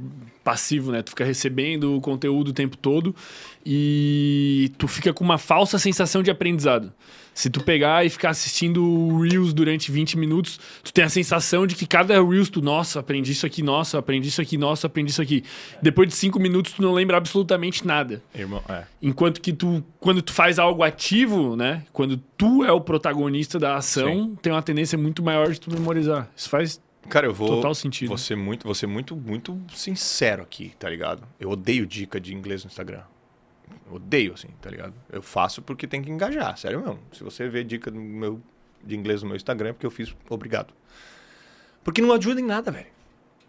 passivo, 0.44 0.92
né? 0.92 1.02
Tu 1.02 1.12
fica 1.12 1.24
recebendo 1.24 1.96
o 1.96 2.02
conteúdo 2.02 2.50
o 2.50 2.54
tempo 2.54 2.78
todo 2.78 3.16
e 3.66 4.72
tu 4.78 4.88
fica 4.88 5.14
com 5.14 5.24
uma 5.24 5.38
falsa 5.38 5.80
sensação 5.80 6.22
de 6.22 6.30
aprendizado. 6.30 6.92
Se 7.34 7.50
tu 7.50 7.62
pegar 7.62 8.06
e 8.06 8.10
ficar 8.10 8.30
assistindo 8.30 9.20
Reels 9.20 9.54
durante 9.54 9.92
20 9.92 10.18
minutos, 10.20 10.60
tu 10.84 10.94
tem 10.94 11.04
a 11.04 11.10
sensação 11.10 11.66
de 11.66 11.74
que 11.74 11.88
cada 11.88 12.22
Reels 12.22 12.50
tu, 12.50 12.62
nossa, 12.62 13.00
aprendi 13.00 13.32
isso 13.32 13.46
aqui, 13.46 13.64
nossa, 13.64 13.98
aprendi 13.98 14.28
isso 14.28 14.40
aqui, 14.40 14.56
nossa, 14.56 14.86
aprendi 14.86 15.10
isso 15.10 15.22
aqui. 15.22 15.44
Depois 15.82 16.08
de 16.08 16.16
5 16.16 16.40
minutos 16.40 16.74
tu 16.74 16.82
não 16.82 16.94
lembra 16.94 17.18
absolutamente 17.18 17.88
nada. 17.88 18.22
Irmão, 18.36 18.62
é. 18.70 18.84
Enquanto 19.02 19.42
que 19.42 19.52
tu, 19.52 19.84
quando 20.00 20.22
tu 20.22 20.32
faz 20.32 20.60
algo 20.60 20.84
ativo, 20.84 21.56
né? 21.56 21.84
Quando 21.92 22.18
tu 22.38 22.64
é 22.64 22.72
o 22.72 22.80
protagonista 22.80 23.58
da 23.58 23.78
ação, 23.78 24.36
tem 24.42 24.54
uma 24.54 24.62
tendência 24.62 24.98
muito 24.98 25.24
maior 25.24 25.52
de 25.52 25.60
tu 25.60 25.72
memorizar. 25.72 26.30
Isso 26.36 26.50
faz. 26.50 26.80
Cara, 27.10 27.28
eu 27.28 27.34
vou. 27.34 27.48
Total 27.48 27.76
sentido. 27.76 28.18
Ser 28.18 28.36
muito, 28.36 28.74
ser 28.74 28.88
muito, 28.88 29.16
muito 29.16 29.60
sincero 29.74 30.42
aqui, 30.44 30.74
tá 30.80 30.90
ligado? 30.90 31.24
Eu 31.40 31.50
odeio 31.50 31.86
dica 31.86 32.20
de 32.20 32.34
inglês 32.34 32.64
no 32.64 32.70
Instagram. 32.70 33.04
Eu 33.88 33.96
odeio, 33.96 34.34
assim, 34.34 34.48
tá 34.62 34.70
ligado? 34.70 34.94
Eu 35.12 35.22
faço 35.22 35.62
porque 35.62 35.86
tem 35.88 36.02
que 36.02 36.10
engajar, 36.10 36.58
sério 36.58 36.80
mesmo. 36.82 37.00
Se 37.12 37.24
você 37.24 37.48
vê 37.50 37.64
dica 37.64 37.92
do 37.92 38.00
meu, 38.00 38.42
de 38.84 38.96
inglês 38.96 39.22
no 39.22 39.28
meu 39.28 39.36
Instagram, 39.36 39.70
é 39.70 39.74
porque 39.74 39.86
eu 39.86 39.92
fiz 39.92 40.16
obrigado. 40.30 40.74
Porque 41.84 42.02
não 42.02 42.14
ajuda 42.14 42.40
em 42.40 42.46
nada, 42.46 42.72
velho. 42.72 42.88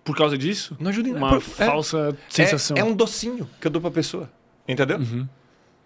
Por 0.03 0.17
causa 0.17 0.37
disso? 0.37 0.77
Não 0.81 0.91
ajuda 0.91 1.09
em 1.09 1.13
nada. 1.13 1.25
Uma 1.27 1.41
Por- 1.41 1.63
é- 1.63 1.67
falsa 1.67 2.17
sensação. 2.29 2.77
É, 2.77 2.81
é 2.81 2.85
um 2.85 2.95
docinho 2.95 3.49
que 3.61 3.67
eu 3.67 3.71
dou 3.71 3.81
pra 3.81 3.91
pessoa. 3.91 4.31
Entendeu? 4.67 4.99
Uhum. 4.99 5.29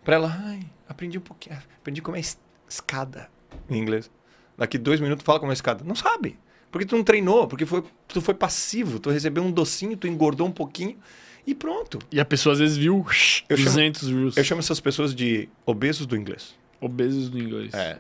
Pra 0.05 0.17
ela, 0.17 0.35
ai, 0.45 0.61
aprendi 0.89 1.19
um 1.19 1.23
pouquinho. 1.23 1.59
Aprendi 1.81 2.01
como 2.01 2.17
é 2.17 2.21
es- 2.21 2.39
escada 2.69 3.29
em 3.69 3.77
inglês. 3.79 4.11
Daqui 4.57 4.79
dois 4.79 5.01
minutos 5.01 5.25
fala 5.25 5.39
como 5.39 5.53
é 5.53 5.55
escada. 5.55 5.85
Não 5.85 5.95
sabe. 5.95 6.39
Porque 6.71 6.85
tu 6.87 6.97
não 6.97 7.03
treinou, 7.05 7.47
porque 7.47 7.65
foi, 7.65 7.83
tu 8.07 8.21
foi 8.21 8.35
passivo, 8.35 8.99
tu 8.99 9.11
recebeu 9.11 9.43
um 9.43 9.51
docinho, 9.51 9.97
tu 9.97 10.07
engordou 10.07 10.47
um 10.47 10.51
pouquinho 10.53 10.99
e 11.47 11.55
pronto. 11.55 11.99
E 12.13 12.21
a 12.21 12.25
pessoa 12.25 12.53
às 12.53 12.59
vezes 12.59 12.77
viu 12.77 13.05
Eu 13.49 13.57
chamo- 13.57 13.71
200 13.71 14.09
Reels. 14.11 14.37
Eu 14.37 14.45
chamo 14.45 14.59
essas 14.61 14.79
pessoas 14.81 15.15
de 15.15 15.49
obesos 15.65 16.07
do 16.07 16.17
inglês. 16.17 16.55
Obesos 16.81 17.31
do 17.31 17.39
inglês. 17.39 17.73
É. 17.75 17.99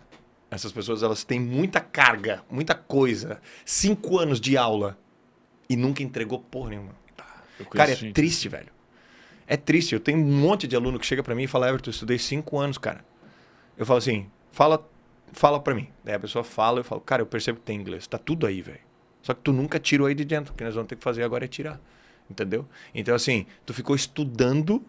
Essas 0.50 0.70
pessoas, 0.72 1.02
elas 1.02 1.24
têm 1.24 1.40
muita 1.40 1.80
carga, 1.80 2.42
muita 2.50 2.74
coisa. 2.74 3.40
Cinco 3.64 4.18
anos 4.18 4.40
de 4.40 4.56
aula 4.56 4.98
e 5.68 5.76
nunca 5.76 6.02
entregou 6.02 6.38
porra 6.40 6.70
nenhuma. 6.70 6.94
Conheço 7.56 7.70
Cara, 7.70 7.90
é 7.92 7.96
gente. 7.96 8.14
triste, 8.14 8.48
velho. 8.48 8.68
É 9.46 9.56
triste. 9.56 9.94
Eu 9.94 10.00
tenho 10.00 10.18
um 10.18 10.24
monte 10.40 10.66
de 10.68 10.76
aluno 10.76 10.98
que 10.98 11.04
chega 11.06 11.22
pra 11.22 11.34
mim 11.34 11.42
e 11.44 11.46
fala, 11.46 11.68
Everton, 11.68 11.90
eu 11.90 11.92
estudei 11.92 12.18
cinco 12.18 12.58
anos, 12.58 12.78
cara. 12.78 13.04
Eu 13.76 13.84
falo 13.84 13.98
assim, 13.98 14.26
fala, 14.52 14.86
fala 15.32 15.60
pra 15.60 15.74
mim. 15.74 15.88
Daí 16.04 16.14
a 16.14 16.20
pessoa 16.20 16.44
fala, 16.44 16.80
eu 16.80 16.84
falo, 16.84 17.00
cara, 17.00 17.22
eu 17.22 17.26
percebo 17.26 17.58
que 17.58 17.64
tem 17.64 17.78
inglês. 17.78 18.06
Tá 18.06 18.18
tudo 18.18 18.46
aí, 18.46 18.62
velho. 18.62 18.80
Só 19.22 19.34
que 19.34 19.40
tu 19.40 19.52
nunca 19.52 19.78
tirou 19.78 20.06
aí 20.06 20.14
de 20.14 20.24
dentro. 20.24 20.52
O 20.52 20.56
que 20.56 20.64
nós 20.64 20.74
vamos 20.74 20.88
ter 20.88 20.96
que 20.96 21.04
fazer 21.04 21.22
agora 21.22 21.44
é 21.44 21.48
tirar. 21.48 21.80
Entendeu? 22.30 22.66
Então, 22.94 23.14
assim, 23.14 23.46
tu 23.64 23.72
ficou 23.72 23.96
estudando 23.96 24.82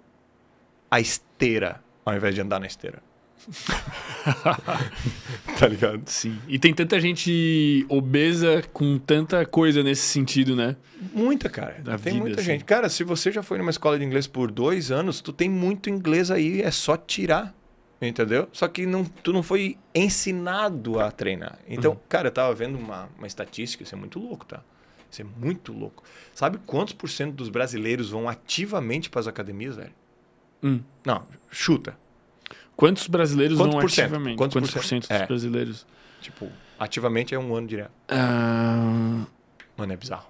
a 0.91 0.99
esteira 0.99 1.81
ao 2.05 2.15
invés 2.15 2.35
de 2.35 2.41
andar 2.41 2.59
na 2.59 2.67
esteira. 2.67 3.01
tá 5.57 5.67
ligado? 5.67 6.01
Sim. 6.07 6.37
E 6.47 6.59
tem 6.59 6.73
tanta 6.73 6.99
gente 6.99 7.85
obesa 7.87 8.63
com 8.73 8.97
tanta 8.97 9.45
coisa 9.45 9.81
nesse 9.81 10.01
sentido, 10.01 10.55
né? 10.55 10.75
Muita, 11.13 11.49
cara. 11.49 11.79
Da 11.81 11.97
tem 11.97 12.13
vida, 12.13 12.25
muita 12.25 12.41
assim. 12.41 12.51
gente. 12.51 12.65
Cara, 12.65 12.89
se 12.89 13.03
você 13.03 13.31
já 13.31 13.41
foi 13.41 13.57
numa 13.57 13.69
escola 13.69 13.97
de 13.97 14.03
inglês 14.03 14.27
por 14.27 14.51
dois 14.51 14.91
anos, 14.91 15.21
tu 15.21 15.31
tem 15.31 15.49
muito 15.49 15.89
inglês 15.89 16.29
aí, 16.29 16.61
é 16.61 16.71
só 16.71 16.97
tirar. 16.97 17.55
Entendeu? 18.01 18.47
Só 18.53 18.67
que 18.67 18.85
não, 18.85 19.03
tu 19.03 19.33
não 19.33 19.43
foi 19.43 19.77
ensinado 19.93 20.99
a 20.99 21.11
treinar. 21.11 21.59
Então, 21.67 21.91
Uhum. 21.93 21.99
cara, 22.07 22.29
eu 22.29 22.31
tava 22.31 22.53
vendo 22.55 22.77
uma, 22.77 23.09
uma 23.17 23.27
estatística, 23.27 23.83
isso 23.83 23.93
é 23.93 23.97
muito 23.97 24.19
louco, 24.19 24.45
tá? 24.45 24.61
Isso 25.11 25.21
é 25.21 25.25
muito 25.25 25.73
louco. 25.73 26.03
Sabe 26.33 26.59
quantos 26.65 26.93
por 26.93 27.09
cento 27.09 27.33
dos 27.35 27.49
brasileiros 27.49 28.09
vão 28.09 28.29
ativamente 28.29 29.09
para 29.09 29.19
as 29.19 29.27
academias, 29.27 29.75
velho? 29.75 29.91
Hum. 30.63 30.81
Não, 31.05 31.25
chuta. 31.51 31.97
Quantos 32.75 33.07
brasileiros 33.07 33.57
Quantos 33.57 33.73
vão 33.73 33.81
por 33.81 33.91
cento? 33.91 34.05
ativamente? 34.05 34.37
Quantos 34.37 34.55
Quantos, 34.55 34.71
por 34.71 34.79
por 34.81 34.85
cento? 34.87 35.05
cento 35.05 35.17
dos 35.17 35.21
É. 35.23 35.27
brasileiros? 35.27 35.87
Tipo, 36.21 36.49
ativamente 36.77 37.35
é 37.35 37.39
um 37.39 37.53
ano 37.55 37.67
direto. 37.67 37.91
Ah, 38.07 39.25
Mano, 39.75 39.93
é 39.93 39.97
bizarro. 39.97 40.27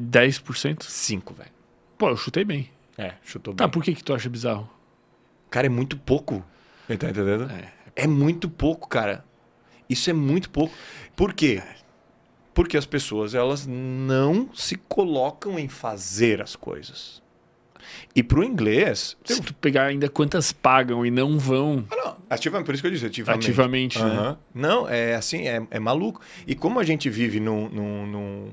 10%? 0.00 0.82
Cinco, 0.84 1.32
velho. 1.34 1.50
Pô, 1.98 2.08
eu 2.10 2.16
chutei 2.16 2.44
bem. 2.44 2.70
É, 2.98 3.14
chutou 3.22 3.52
bem. 3.54 3.56
Tá, 3.58 3.68
por 3.68 3.82
que, 3.82 3.94
que 3.94 4.04
tu 4.04 4.12
acha 4.14 4.28
bizarro? 4.28 4.68
Cara, 5.50 5.66
é 5.66 5.70
muito 5.70 5.96
pouco. 5.96 6.44
Tá 6.86 6.94
entendendo? 6.94 7.50
É. 7.50 7.72
É 7.94 8.06
muito 8.06 8.48
pouco, 8.48 8.88
cara. 8.88 9.24
Isso 9.88 10.10
é 10.10 10.12
muito 10.12 10.50
pouco. 10.50 10.74
Por 11.14 11.32
quê? 11.32 11.62
Porque 12.52 12.76
as 12.76 12.86
pessoas 12.86 13.34
elas 13.34 13.66
não 13.66 14.50
se 14.54 14.76
colocam 14.76 15.58
em 15.58 15.68
fazer 15.68 16.42
as 16.42 16.54
coisas. 16.56 17.22
E 18.14 18.22
pro 18.22 18.42
inglês, 18.42 19.16
Se 19.24 19.40
tu 19.40 19.54
pegar 19.54 19.84
ainda 19.84 20.08
quantas 20.08 20.50
pagam 20.50 21.06
e 21.06 21.10
não 21.10 21.38
vão 21.38 21.84
Ah, 21.90 21.96
não. 21.96 22.16
Ativamente, 22.28 22.66
por 22.66 22.74
isso 22.74 22.82
que 22.82 22.88
eu 22.88 22.92
disse, 22.92 23.06
ativamente. 23.06 23.46
ativamente, 23.46 23.98
né? 24.02 24.04
Aham. 24.04 24.38
Não, 24.52 24.88
é 24.88 25.14
assim, 25.14 25.46
é, 25.46 25.64
é 25.70 25.78
maluco. 25.78 26.20
E 26.46 26.54
como 26.56 26.80
a 26.80 26.84
gente 26.84 27.08
vive 27.08 27.38
num, 27.38 27.68
num, 27.68 28.06
num, 28.06 28.48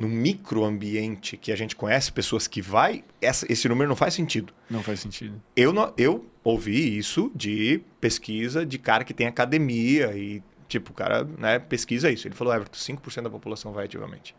num 0.00 0.08
microambiente 0.08 1.36
que 1.36 1.52
a 1.52 1.56
gente 1.56 1.76
conhece 1.76 2.10
pessoas 2.10 2.48
que 2.48 2.62
vai, 2.62 3.04
essa- 3.20 3.44
esse 3.52 3.68
número 3.68 3.86
não 3.88 3.94
faz 3.96 4.14
sentido. 4.14 4.52
Não 4.70 4.82
faz 4.82 4.98
sentido. 5.00 5.40
Eu, 5.54 5.72
não- 5.74 5.92
eu 5.98 6.24
ouvi 6.42 6.96
isso 6.96 7.30
de 7.34 7.82
pesquisa 8.00 8.64
de 8.64 8.78
cara 8.78 9.04
que 9.04 9.12
tem 9.12 9.26
academia 9.26 10.16
e, 10.16 10.42
tipo, 10.66 10.90
o 10.92 10.94
cara 10.94 11.24
né, 11.38 11.58
pesquisa 11.58 12.10
isso. 12.10 12.26
Ele 12.26 12.34
falou, 12.34 12.54
Everton, 12.54 12.78
5% 12.78 13.24
da 13.24 13.30
população 13.30 13.72
vai 13.74 13.84
ativamente. 13.84 14.34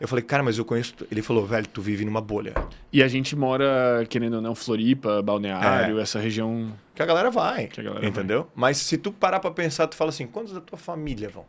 Eu 0.00 0.08
falei, 0.08 0.24
cara, 0.24 0.42
mas 0.42 0.56
eu 0.56 0.64
conheço... 0.64 0.94
Ele 1.10 1.20
falou, 1.22 1.46
velho, 1.46 1.66
tu 1.68 1.82
vive 1.82 2.04
numa 2.04 2.20
bolha. 2.22 2.54
E 2.92 3.02
a 3.02 3.08
gente 3.08 3.36
mora, 3.36 4.04
querendo 4.08 4.34
ou 4.36 4.40
não, 4.42 4.54
Floripa, 4.54 5.20
Balneário, 5.22 5.98
É. 5.98 6.02
essa 6.02 6.18
região. 6.18 6.72
Que 6.94 7.02
a 7.02 7.06
galera 7.06 7.30
vai, 7.30 7.66
Que 7.66 7.80
a 7.80 7.84
galera 7.84 8.06
entendeu? 8.06 8.50
Mas 8.54 8.78
se 8.78 8.96
tu 8.96 9.12
parar 9.12 9.40
pra 9.40 9.50
pensar, 9.50 9.86
tu 9.88 9.94
fala 9.94 10.08
assim, 10.08 10.26
quantos 10.26 10.52
da 10.54 10.60
tua 10.60 10.78
família 10.78 11.28
vão? 11.28 11.44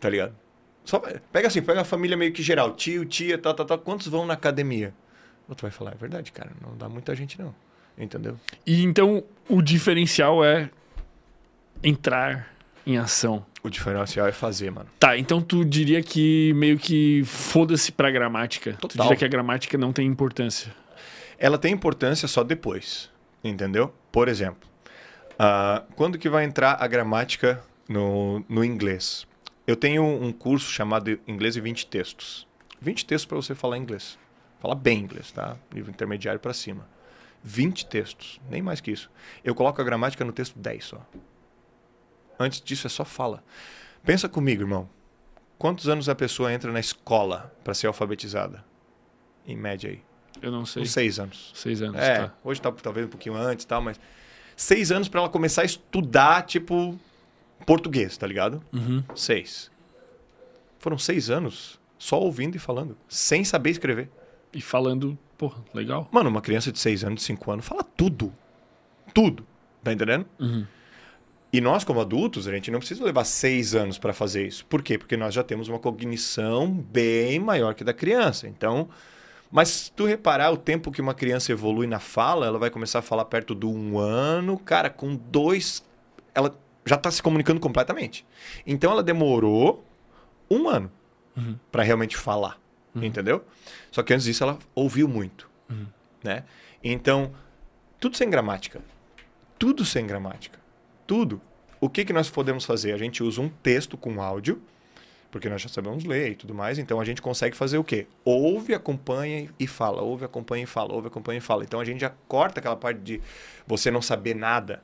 Tá 0.00 0.10
ligado? 0.10 0.34
Só 0.86 1.00
pega 1.32 1.48
assim, 1.48 1.60
pega 1.60 1.80
a 1.80 1.84
família 1.84 2.16
meio 2.16 2.32
que 2.32 2.42
geral, 2.42 2.72
tio, 2.74 3.04
tia, 3.04 3.36
tal, 3.36 3.52
tal, 3.52 3.66
tal, 3.66 3.78
quantos 3.78 4.06
vão 4.06 4.24
na 4.24 4.34
academia? 4.34 4.94
Tu 5.54 5.62
vai 5.62 5.70
falar, 5.70 5.92
é 5.92 5.94
verdade, 5.96 6.30
cara, 6.30 6.50
não 6.62 6.76
dá 6.76 6.88
muita 6.88 7.14
gente 7.14 7.38
não, 7.38 7.52
entendeu? 7.98 8.38
E 8.64 8.82
então 8.84 9.24
o 9.48 9.60
diferencial 9.60 10.44
é 10.44 10.70
entrar 11.82 12.52
em 12.86 12.96
ação. 12.98 13.44
O 13.64 13.68
diferencial 13.68 14.28
é 14.28 14.32
fazer, 14.32 14.70
mano. 14.70 14.88
Tá, 14.98 15.18
então 15.18 15.42
tu 15.42 15.64
diria 15.64 16.00
que 16.02 16.52
meio 16.54 16.78
que 16.78 17.24
foda-se 17.24 17.90
pra 17.90 18.08
gramática. 18.10 18.74
Tu 18.74 18.88
Total. 18.88 19.06
diria 19.06 19.18
que 19.18 19.24
a 19.24 19.28
gramática 19.28 19.76
não 19.76 19.92
tem 19.92 20.06
importância. 20.06 20.72
Ela 21.36 21.58
tem 21.58 21.72
importância 21.72 22.28
só 22.28 22.44
depois, 22.44 23.10
entendeu? 23.42 23.92
Por 24.12 24.28
exemplo, 24.28 24.68
ah, 25.36 25.82
quando 25.96 26.16
que 26.16 26.28
vai 26.28 26.44
entrar 26.44 26.76
a 26.80 26.86
gramática 26.86 27.60
no, 27.88 28.44
no 28.48 28.64
inglês? 28.64 29.26
Eu 29.66 29.76
tenho 29.76 30.04
um 30.04 30.32
curso 30.32 30.70
chamado 30.70 31.18
Inglês 31.26 31.56
e 31.56 31.60
20 31.60 31.86
Textos. 31.86 32.46
20 32.80 33.06
textos 33.06 33.26
para 33.26 33.36
você 33.36 33.54
falar 33.54 33.78
inglês. 33.78 34.18
Falar 34.60 34.74
bem 34.74 34.98
inglês, 35.00 35.32
tá? 35.32 35.56
Nível 35.72 35.90
intermediário 35.90 36.38
para 36.38 36.52
cima. 36.52 36.86
20 37.42 37.86
textos, 37.86 38.40
nem 38.50 38.60
mais 38.60 38.80
que 38.80 38.90
isso. 38.90 39.10
Eu 39.42 39.54
coloco 39.54 39.80
a 39.80 39.84
gramática 39.84 40.24
no 40.24 40.32
texto 40.32 40.58
10 40.58 40.84
só. 40.84 41.06
Antes 42.38 42.60
disso 42.60 42.86
é 42.86 42.90
só 42.90 43.04
fala. 43.04 43.42
Pensa 44.04 44.28
comigo, 44.28 44.62
irmão. 44.62 44.88
Quantos 45.58 45.88
anos 45.88 46.08
a 46.08 46.14
pessoa 46.14 46.52
entra 46.52 46.70
na 46.70 46.80
escola 46.80 47.52
para 47.64 47.72
ser 47.72 47.86
alfabetizada? 47.86 48.62
Em 49.46 49.56
média 49.56 49.90
aí. 49.90 50.02
Eu 50.42 50.52
não 50.52 50.66
sei. 50.66 50.82
Uns 50.82 50.90
seis 50.92 51.18
anos. 51.18 51.52
Seis 51.54 51.80
anos, 51.80 51.98
É, 51.98 52.26
tá. 52.26 52.34
hoje 52.44 52.60
tá 52.60 52.70
talvez 52.70 53.06
um 53.06 53.10
pouquinho 53.10 53.34
antes 53.36 53.64
e 53.64 53.66
tal, 53.68 53.80
mas 53.80 53.98
seis 54.54 54.92
anos 54.92 55.08
pra 55.08 55.20
ela 55.20 55.30
começar 55.30 55.62
a 55.62 55.64
estudar, 55.64 56.42
tipo, 56.42 56.98
português, 57.64 58.16
tá 58.16 58.26
ligado? 58.26 58.62
Uhum. 58.72 59.02
Seis. 59.14 59.70
Foram 60.78 60.98
seis 60.98 61.30
anos 61.30 61.80
só 61.98 62.20
ouvindo 62.20 62.56
e 62.56 62.58
falando, 62.58 62.96
sem 63.08 63.44
saber 63.44 63.70
escrever. 63.70 64.10
E 64.52 64.60
falando, 64.60 65.18
porra, 65.36 65.62
legal. 65.74 66.08
Mano, 66.10 66.30
uma 66.30 66.40
criança 66.40 66.70
de 66.70 66.78
seis 66.78 67.04
anos, 67.04 67.20
de 67.20 67.26
cinco 67.26 67.50
anos, 67.50 67.66
fala 67.66 67.82
tudo. 67.82 68.32
Tudo. 69.12 69.46
Tá 69.82 69.92
entendendo? 69.92 70.26
Uhum. 70.38 70.66
E 71.52 71.60
nós, 71.60 71.84
como 71.84 72.00
adultos, 72.00 72.46
a 72.46 72.52
gente 72.52 72.70
não 72.70 72.78
precisa 72.78 73.04
levar 73.04 73.24
seis 73.24 73.74
anos 73.74 73.98
para 73.98 74.12
fazer 74.12 74.46
isso. 74.46 74.66
Por 74.66 74.82
quê? 74.82 74.98
Porque 74.98 75.16
nós 75.16 75.32
já 75.32 75.42
temos 75.42 75.68
uma 75.68 75.78
cognição 75.78 76.70
bem 76.70 77.38
maior 77.38 77.74
que 77.74 77.82
a 77.82 77.86
da 77.86 77.94
criança. 77.94 78.46
Então, 78.46 78.88
mas 79.50 79.68
se 79.68 79.92
tu 79.92 80.04
reparar 80.04 80.50
o 80.50 80.56
tempo 80.56 80.90
que 80.90 81.00
uma 81.00 81.14
criança 81.14 81.52
evolui 81.52 81.86
na 81.86 81.98
fala, 81.98 82.46
ela 82.46 82.58
vai 82.58 82.68
começar 82.68 82.98
a 82.98 83.02
falar 83.02 83.24
perto 83.26 83.54
do 83.54 83.70
um 83.70 83.98
ano. 83.98 84.58
Cara, 84.58 84.90
com 84.90 85.14
dois, 85.14 85.84
ela 86.34 86.54
já 86.86 86.94
está 86.94 87.10
se 87.10 87.22
comunicando 87.22 87.60
completamente. 87.60 88.24
Então, 88.66 88.92
ela 88.92 89.02
demorou 89.02 89.84
um 90.50 90.68
ano 90.68 90.90
para 91.70 91.82
realmente 91.82 92.16
falar. 92.16 92.58
Entendeu? 92.94 93.44
Só 93.90 94.02
que 94.02 94.14
antes 94.14 94.24
disso, 94.24 94.42
ela 94.42 94.58
ouviu 94.74 95.06
muito. 95.06 95.50
Né? 96.24 96.44
Então, 96.82 97.32
tudo 98.00 98.16
sem 98.16 98.30
gramática. 98.30 98.80
Tudo 99.58 99.84
sem 99.84 100.06
gramática. 100.06 100.58
Tudo. 101.06 101.40
O 101.80 101.90
que, 101.90 102.04
que 102.04 102.12
nós 102.12 102.30
podemos 102.30 102.64
fazer? 102.64 102.92
A 102.92 102.96
gente 102.96 103.22
usa 103.22 103.40
um 103.40 103.48
texto 103.48 103.98
com 103.98 104.22
áudio, 104.22 104.62
porque 105.30 105.48
nós 105.48 105.60
já 105.60 105.68
sabemos 105.68 106.04
ler 106.04 106.32
e 106.32 106.34
tudo 106.34 106.54
mais, 106.54 106.78
então 106.78 106.98
a 106.98 107.04
gente 107.04 107.20
consegue 107.20 107.54
fazer 107.54 107.76
o 107.76 107.84
quê? 107.84 108.06
Ouve, 108.24 108.72
acompanha 108.72 109.50
e 109.58 109.66
fala, 109.66 110.00
ouve, 110.00 110.24
acompanha 110.24 110.64
e 110.64 110.66
fala, 110.66 110.94
ouve, 110.94 111.08
acompanha 111.08 111.38
e 111.38 111.40
fala. 111.40 111.64
Então 111.64 111.78
a 111.78 111.84
gente 111.84 112.00
já 112.00 112.10
corta 112.26 112.60
aquela 112.60 112.76
parte 112.76 113.00
de 113.00 113.20
você 113.66 113.90
não 113.90 114.00
saber 114.00 114.34
nada 114.34 114.82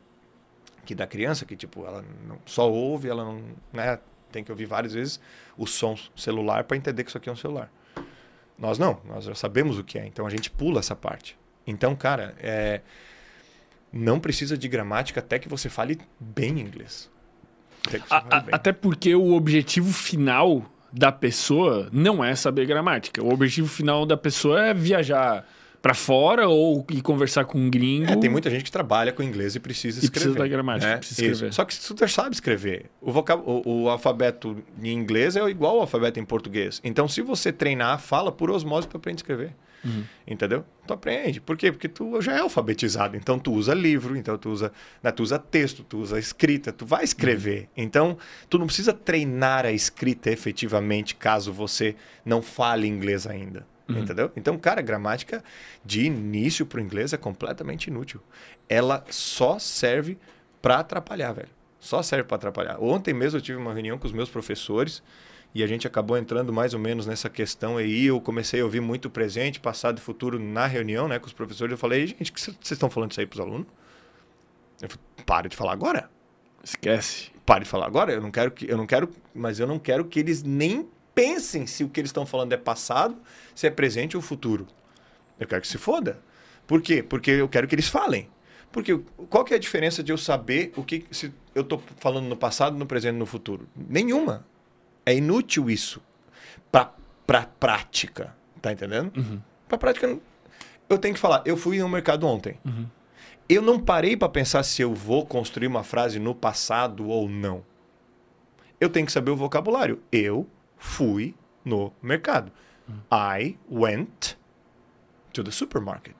que 0.84 0.94
da 0.94 1.06
criança, 1.06 1.44
que 1.44 1.56
tipo, 1.56 1.84
ela 1.86 2.04
não, 2.26 2.38
só 2.46 2.70
ouve, 2.70 3.08
ela 3.08 3.24
não, 3.24 3.42
né, 3.72 3.98
tem 4.30 4.42
que 4.42 4.50
ouvir 4.50 4.66
várias 4.66 4.92
vezes 4.94 5.20
o 5.56 5.66
som 5.66 5.96
celular 6.16 6.64
para 6.64 6.76
entender 6.76 7.04
que 7.04 7.10
isso 7.10 7.18
aqui 7.18 7.28
é 7.28 7.32
um 7.32 7.36
celular. 7.36 7.70
Nós 8.58 8.78
não, 8.78 9.00
nós 9.04 9.24
já 9.24 9.34
sabemos 9.34 9.78
o 9.78 9.84
que 9.84 9.98
é, 9.98 10.06
então 10.06 10.26
a 10.26 10.30
gente 10.30 10.50
pula 10.50 10.80
essa 10.80 10.94
parte. 10.96 11.36
Então, 11.66 11.94
cara, 11.94 12.34
é, 12.40 12.80
não 13.92 14.18
precisa 14.18 14.56
de 14.56 14.68
gramática 14.68 15.20
até 15.20 15.38
que 15.38 15.48
você 15.48 15.68
fale 15.68 16.00
bem 16.18 16.58
inglês. 16.60 17.10
Até, 17.86 18.00
A- 18.10 18.36
a- 18.36 18.40
bem. 18.40 18.54
até 18.54 18.72
porque 18.72 19.14
o 19.14 19.32
objetivo 19.34 19.92
final 19.92 20.64
da 20.92 21.10
pessoa 21.10 21.88
não 21.92 22.22
é 22.24 22.34
saber 22.34 22.66
gramática. 22.66 23.22
O 23.22 23.32
objetivo 23.32 23.68
final 23.68 24.04
da 24.06 24.16
pessoa 24.16 24.66
é 24.66 24.74
viajar 24.74 25.46
pra 25.82 25.94
fora 25.94 26.48
ou 26.48 26.86
ir 26.88 27.02
conversar 27.02 27.44
com 27.44 27.58
um 27.58 27.68
gringo. 27.68 28.12
É, 28.12 28.16
tem 28.16 28.30
muita 28.30 28.48
gente 28.48 28.62
que 28.62 28.70
trabalha 28.70 29.12
com 29.12 29.22
inglês 29.22 29.56
e 29.56 29.60
precisa 29.60 29.98
E 29.98 30.04
escrever. 30.04 30.26
precisa 30.28 30.38
da 30.38 30.48
gramática, 30.48 30.90
né? 30.92 30.96
precisa 30.98 31.22
Isso. 31.22 31.32
escrever. 31.32 31.52
Só 31.52 31.64
que 31.64 31.74
já 31.98 32.08
sabe 32.08 32.34
escrever, 32.34 32.86
o, 33.00 33.10
vocab... 33.10 33.42
o, 33.44 33.82
o 33.82 33.88
alfabeto 33.90 34.56
em 34.80 34.92
inglês 34.92 35.34
é 35.34 35.42
igual 35.50 35.74
ao 35.74 35.80
alfabeto 35.80 36.20
em 36.20 36.24
português. 36.24 36.80
Então, 36.84 37.08
se 37.08 37.20
você 37.20 37.52
treinar, 37.52 37.98
fala 37.98 38.30
por 38.30 38.48
osmose, 38.50 38.86
tu 38.86 38.96
aprende 38.96 39.16
a 39.16 39.22
escrever. 39.22 39.54
Uhum. 39.84 40.04
Entendeu? 40.24 40.64
Tu 40.86 40.94
aprende. 40.94 41.40
Por 41.40 41.56
quê? 41.56 41.72
Porque 41.72 41.88
tu 41.88 42.20
já 42.20 42.34
é 42.36 42.38
alfabetizado. 42.38 43.16
Então, 43.16 43.36
tu 43.36 43.52
usa 43.52 43.74
livro, 43.74 44.16
então 44.16 44.38
tu 44.38 44.50
usa, 44.50 44.70
né, 45.02 45.10
tu 45.10 45.24
usa 45.24 45.40
texto, 45.40 45.82
tu 45.82 45.98
usa 45.98 46.20
escrita, 46.20 46.72
tu 46.72 46.86
vai 46.86 47.02
escrever. 47.02 47.62
Uhum. 47.62 47.68
Então, 47.78 48.18
tu 48.48 48.56
não 48.56 48.66
precisa 48.66 48.92
treinar 48.92 49.66
a 49.66 49.72
escrita 49.72 50.30
efetivamente 50.30 51.16
caso 51.16 51.52
você 51.52 51.96
não 52.24 52.40
fale 52.40 52.86
inglês 52.86 53.26
ainda. 53.26 53.66
Uhum. 53.88 53.98
Entendeu? 53.98 54.30
Então, 54.36 54.56
cara, 54.58 54.80
gramática 54.80 55.42
de 55.84 56.04
início 56.04 56.64
para 56.64 56.78
o 56.78 56.80
inglês 56.80 57.12
é 57.12 57.16
completamente 57.16 57.88
inútil. 57.88 58.20
Ela 58.68 59.04
só 59.10 59.58
serve 59.58 60.18
para 60.60 60.78
atrapalhar, 60.78 61.32
velho. 61.32 61.50
Só 61.80 62.02
serve 62.02 62.24
para 62.24 62.36
atrapalhar. 62.36 62.80
Ontem 62.80 63.12
mesmo 63.12 63.38
eu 63.38 63.42
tive 63.42 63.58
uma 63.58 63.72
reunião 63.72 63.98
com 63.98 64.06
os 64.06 64.12
meus 64.12 64.30
professores 64.30 65.02
e 65.54 65.62
a 65.62 65.66
gente 65.66 65.86
acabou 65.86 66.16
entrando 66.16 66.52
mais 66.52 66.72
ou 66.74 66.80
menos 66.80 67.06
nessa 67.06 67.28
questão 67.28 67.76
aí. 67.76 68.06
Eu 68.06 68.20
comecei 68.20 68.60
a 68.60 68.64
ouvir 68.64 68.80
muito 68.80 69.10
presente, 69.10 69.58
passado 69.58 69.98
e 69.98 70.00
futuro 70.00 70.38
na 70.38 70.66
reunião, 70.66 71.08
né, 71.08 71.18
com 71.18 71.26
os 71.26 71.32
professores. 71.32 71.72
Eu 71.72 71.78
falei, 71.78 72.06
gente, 72.06 72.30
o 72.30 72.34
que 72.34 72.40
vocês 72.40 72.56
estão 72.70 72.88
falando 72.88 73.10
isso 73.10 73.20
aí 73.20 73.26
para 73.26 73.34
os 73.34 73.40
alunos? 73.40 73.66
Eu 74.80 74.88
falei, 74.88 75.04
para 75.26 75.48
de 75.48 75.56
falar 75.56 75.72
agora. 75.72 76.08
Esquece. 76.62 77.30
Pare 77.44 77.64
de 77.64 77.70
falar 77.70 77.86
agora. 77.86 78.12
Eu 78.12 78.20
não 78.20 78.30
quero 78.30 78.52
que, 78.52 78.70
eu 78.70 78.76
não 78.76 78.86
quero, 78.86 79.10
mas 79.34 79.58
eu 79.58 79.66
não 79.66 79.78
quero 79.78 80.04
que 80.04 80.20
eles 80.20 80.42
nem 80.42 80.88
pensem 81.14 81.66
se 81.66 81.84
o 81.84 81.88
que 81.88 82.00
eles 82.00 82.08
estão 82.08 82.26
falando 82.26 82.52
é 82.52 82.56
passado, 82.56 83.16
se 83.54 83.66
é 83.66 83.70
presente 83.70 84.16
ou 84.16 84.22
futuro. 84.22 84.66
Eu 85.38 85.46
quero 85.46 85.60
que 85.60 85.68
se 85.68 85.78
foda. 85.78 86.20
Por 86.66 86.80
quê? 86.80 87.02
Porque 87.02 87.30
eu 87.30 87.48
quero 87.48 87.66
que 87.66 87.74
eles 87.74 87.88
falem. 87.88 88.28
Porque 88.70 88.98
qual 89.28 89.44
que 89.44 89.52
é 89.52 89.56
a 89.56 89.60
diferença 89.60 90.02
de 90.02 90.12
eu 90.12 90.18
saber 90.18 90.72
o 90.76 90.82
que 90.82 91.04
se 91.10 91.32
eu 91.54 91.62
estou 91.62 91.82
falando 91.98 92.26
no 92.26 92.36
passado, 92.36 92.76
no 92.76 92.86
presente 92.86 93.16
e 93.16 93.18
no 93.18 93.26
futuro? 93.26 93.68
Nenhuma. 93.76 94.46
É 95.04 95.14
inútil 95.14 95.68
isso 95.68 96.00
para 96.70 96.92
para 97.26 97.46
prática, 97.46 98.34
tá 98.60 98.72
entendendo? 98.72 99.12
Para 99.68 99.78
prática 99.78 100.18
eu 100.88 100.98
tenho 100.98 101.14
que 101.14 101.20
falar, 101.20 101.42
eu 101.46 101.56
fui 101.56 101.78
no 101.78 101.88
mercado 101.88 102.26
ontem. 102.26 102.58
Eu 103.48 103.62
não 103.62 103.78
parei 103.78 104.16
para 104.16 104.28
pensar 104.28 104.62
se 104.62 104.82
eu 104.82 104.94
vou 104.94 105.24
construir 105.26 105.66
uma 105.66 105.82
frase 105.82 106.18
no 106.18 106.34
passado 106.34 107.08
ou 107.08 107.28
não. 107.28 107.64
Eu 108.80 108.88
tenho 108.88 109.06
que 109.06 109.12
saber 109.12 109.30
o 109.30 109.36
vocabulário. 109.36 110.00
Eu 110.10 110.46
fui 110.82 111.34
no 111.64 111.92
mercado. 112.02 112.50
I 113.10 113.56
went 113.70 114.34
to 115.32 115.44
the 115.44 115.50
supermarket. 115.50 116.16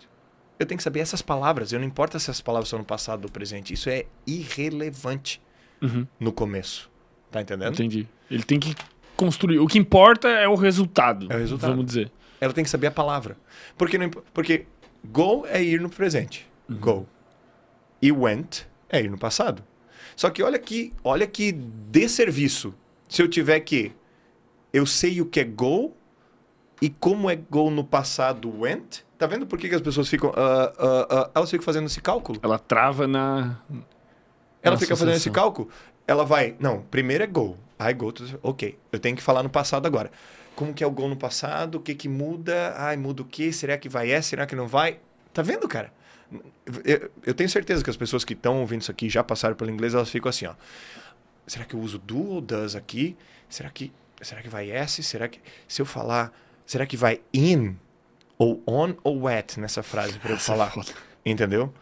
Eu 0.59 0.65
tenho 0.67 0.77
que 0.79 0.85
saber 0.85 1.01
essas 1.01 1.21
palavras. 1.21 1.73
Eu 1.73 1.81
não 1.81 1.87
importa 1.87 2.19
se 2.19 2.31
essas 2.31 2.41
palavras 2.41 2.69
são 2.69 2.79
no 2.79 2.85
passado 2.85 3.19
ou 3.21 3.27
no 3.27 3.33
presente. 3.33 3.75
Isso 3.75 3.91
é 3.91 4.07
irrelevante 4.27 5.43
Uhum. 5.81 6.07
no 6.21 6.33
começo. 6.33 6.89
Tá 7.31 7.41
entendendo? 7.43 7.73
Entendi. 7.75 8.07
Ele 8.31 8.45
tem 8.45 8.61
que 8.61 8.75
construir. 9.17 9.59
O 9.59 9.67
que 9.67 9.79
importa 9.79 10.29
é 10.29 10.47
o 10.47 10.55
resultado. 10.55 11.27
É 11.33 11.35
o 11.35 11.39
resultado. 11.39 11.71
Vamos 11.71 11.87
dizer. 11.87 12.13
Ela 12.41 12.53
tem 12.53 12.63
que 12.63 12.71
saber 12.71 12.87
a 12.87 12.91
palavra. 12.93 13.37
Porque, 13.77 13.99
não, 13.99 14.09
porque 14.09 14.67
go 15.05 15.45
é 15.49 15.61
ir 15.61 15.81
no 15.81 15.91
presente. 15.91 16.49
Go. 16.71 17.09
E 18.01 18.13
went 18.13 18.63
é 18.89 19.01
ir 19.01 19.11
no 19.11 19.19
passado. 19.19 19.65
Só 20.15 20.31
que 20.31 20.43
olha 20.43 20.59
que, 20.59 20.93
olha 21.03 21.27
que 21.27 21.51
desserviço. 21.51 22.73
Se 23.09 23.21
eu 23.21 23.29
tiver 23.29 23.59
que 23.61 23.93
eu 24.73 24.87
sei 24.87 25.21
o 25.21 25.27
que 25.27 25.41
é 25.41 25.45
go 25.45 25.95
e 26.81 26.89
como 26.89 27.31
é 27.31 27.37
go 27.37 27.71
no 27.71 27.85
passado 27.85 28.61
went. 28.61 29.01
Tá 29.17 29.27
vendo 29.27 29.47
por 29.47 29.59
que, 29.59 29.69
que 29.69 29.75
as 29.75 29.81
pessoas 29.81 30.09
ficam. 30.09 30.33
ah, 30.35 30.73
ah, 30.79 31.07
ah, 31.11 31.31
elas 31.35 31.51
ficam 31.51 31.65
fazendo 31.65 31.87
esse 31.87 32.01
cálculo? 32.01 32.41
Ela 32.43 32.59
trava 32.59 33.07
na. 33.07 33.59
Ela 34.63 34.75
na 34.75 34.81
fica 34.81 34.97
fazendo 34.97 35.17
esse 35.17 35.31
cálculo. 35.31 35.69
Ela 36.07 36.25
vai. 36.25 36.57
Não, 36.59 36.83
primeiro 36.83 37.23
é 37.23 37.27
go. 37.27 37.57
I 37.79 37.93
go 37.93 38.11
to. 38.11 38.25
Ok, 38.43 38.77
eu 38.91 38.99
tenho 38.99 39.17
que 39.17 39.23
falar 39.23 39.43
no 39.43 39.51
passado 39.51 39.87
agora. 39.87 40.11
Como 40.57 40.75
que 40.75 40.83
é 40.83 40.87
o 40.87 40.91
go 40.91 41.09
no 41.09 41.17
passado? 41.17 41.77
O 41.77 41.81
que 41.81 41.95
que 41.95 42.09
muda? 42.09 42.75
Ai, 42.77 42.97
muda 42.97 43.23
o 43.23 43.25
quê? 43.25 43.53
Será 43.53 43.79
que 43.79 43.89
vai 43.89 44.11
é? 44.11 44.21
Será 44.21 44.47
que 44.47 44.55
não 44.55 44.67
vai? 44.67 44.99
Tá 45.33 45.41
vendo, 45.41 45.69
cara? 45.69 45.93
Eu, 46.85 47.11
eu 47.25 47.35
tenho 47.35 47.49
certeza 47.49 47.83
que 47.83 47.91
as 47.91 47.97
pessoas 47.97 48.25
que 48.25 48.33
estão 48.33 48.61
ouvindo 48.61 48.83
isso 48.83 48.91
aqui 48.91 49.09
já 49.09 49.23
passaram 49.23 49.55
pelo 49.55 49.71
inglês, 49.71 49.95
elas 49.95 50.11
ficam 50.11 50.29
assim, 50.29 50.47
ó. 50.47 50.55
Será 51.47 51.65
que 51.65 51.75
eu 51.75 51.81
uso 51.81 51.99
do 51.99 52.27
ou 52.29 52.41
does 52.41 52.75
aqui? 52.75 53.17
Será 53.49 53.71
que 53.71 53.93
será 54.23 54.43
que 54.43 54.49
vai 54.49 54.71
S? 54.71 55.03
Será 55.03 55.29
que 55.29 55.41
se 55.69 55.83
eu 55.83 55.87
falar, 55.87 56.33
será 56.67 56.87
que 56.87 56.97
vai 56.97 57.21
in 57.33 57.77
ou 58.39 58.63
on 58.67 58.95
ou 59.03 59.29
at 59.29 59.57
nessa 59.59 59.83
frase 59.83 60.19
para 60.19 60.31
eu 60.31 60.37
Essa 60.37 60.53
é 60.53 60.57
falar? 60.57 60.71
foda. 60.71 60.93
Entendeu? 61.25 61.73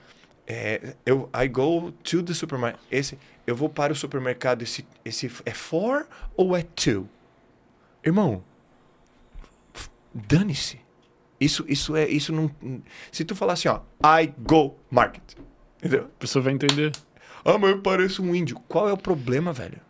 É, 0.47 0.97
eu 1.07 1.31
I 1.35 1.49
go 1.49 1.93
to 2.03 2.23
the 2.23 2.35
supermarket. 2.35 2.81
Esse 2.91 3.19
eu 3.47 3.55
vou 3.55 3.69
para 3.69 3.93
o 3.93 3.97
supermercado 3.97 4.63
esse 4.63 4.87
esse 5.05 5.31
é 5.45 5.53
for 5.53 6.07
ou 6.37 6.57
é 6.57 6.63
to? 6.63 7.09
Irmão, 8.05 8.43
dane-se. 10.13 10.81
Isso 11.39 11.65
isso 11.69 11.97
é 11.97 12.09
isso 12.09 12.33
não 12.33 12.51
se 13.11 13.25
tu 13.25 13.35
falar 13.35 13.55
assim, 13.55 13.69
ó, 13.69 13.81
I 14.05 14.33
go 14.39 14.77
market. 14.91 15.23
Entendeu? 15.79 16.05
A 16.05 16.19
pessoa 16.19 16.43
vai 16.43 16.53
entender. 16.53 16.93
Ah, 17.45 17.57
mas 17.57 17.71
eu 17.71 17.81
pareço 17.81 18.23
um 18.23 18.35
índio. 18.35 18.61
Qual 18.69 18.87
é 18.89 18.93
o 18.93 18.99
problema, 18.99 19.53
velho? 19.53 19.81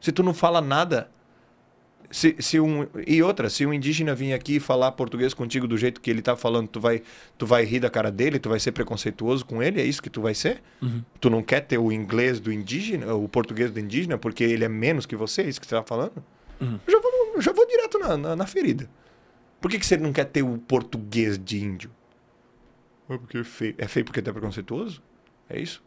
Se 0.00 0.10
tu 0.10 0.22
não 0.22 0.32
fala 0.32 0.60
nada. 0.60 1.10
Se, 2.10 2.36
se 2.38 2.60
um, 2.60 2.86
e 3.06 3.22
outra, 3.22 3.48
se 3.50 3.66
um 3.66 3.72
indígena 3.72 4.14
vir 4.14 4.32
aqui 4.32 4.60
falar 4.60 4.92
português 4.92 5.34
contigo 5.34 5.66
do 5.66 5.76
jeito 5.76 6.00
que 6.00 6.10
ele 6.10 6.22
tá 6.22 6.36
falando, 6.36 6.68
tu 6.68 6.80
vai, 6.80 7.02
tu 7.36 7.46
vai 7.46 7.64
rir 7.64 7.80
da 7.80 7.90
cara 7.90 8.10
dele, 8.10 8.38
tu 8.38 8.48
vai 8.48 8.60
ser 8.60 8.72
preconceituoso 8.72 9.44
com 9.44 9.62
ele, 9.62 9.80
é 9.80 9.84
isso 9.84 10.02
que 10.02 10.10
tu 10.10 10.20
vai 10.20 10.34
ser? 10.34 10.62
Tu 11.20 11.30
não 11.30 11.42
quer 11.42 11.60
ter 11.60 11.78
o 11.78 11.90
inglês 11.92 12.38
do 12.40 12.52
indígena, 12.52 13.14
o 13.14 13.28
português 13.28 13.70
do 13.70 13.80
indígena, 13.80 14.18
porque 14.18 14.44
ele 14.44 14.64
é 14.64 14.68
menos 14.68 15.06
que 15.06 15.16
você, 15.16 15.42
é 15.42 15.48
isso 15.48 15.60
que 15.60 15.66
você 15.66 15.74
tá 15.74 15.82
falando? 15.82 16.22
Eu 16.86 16.92
já 16.92 17.00
vou, 17.00 17.12
eu 17.34 17.42
já 17.42 17.52
vou 17.52 17.66
direto 17.66 17.98
na, 17.98 18.16
na, 18.16 18.36
na 18.36 18.46
ferida. 18.46 18.88
Por 19.60 19.70
que, 19.70 19.78
que 19.78 19.86
você 19.86 19.96
não 19.96 20.12
quer 20.12 20.26
ter 20.26 20.42
o 20.42 20.58
português 20.58 21.38
de 21.38 21.62
índio? 21.62 21.90
É 23.08 23.16
porque 23.18 23.38
é 23.38 23.44
feio. 23.44 23.74
É 23.78 23.88
feio 23.88 24.04
porque 24.04 24.20
tu 24.20 24.30
é 24.30 24.32
preconceituoso? 24.32 25.02
É 25.48 25.60
isso? 25.60 25.82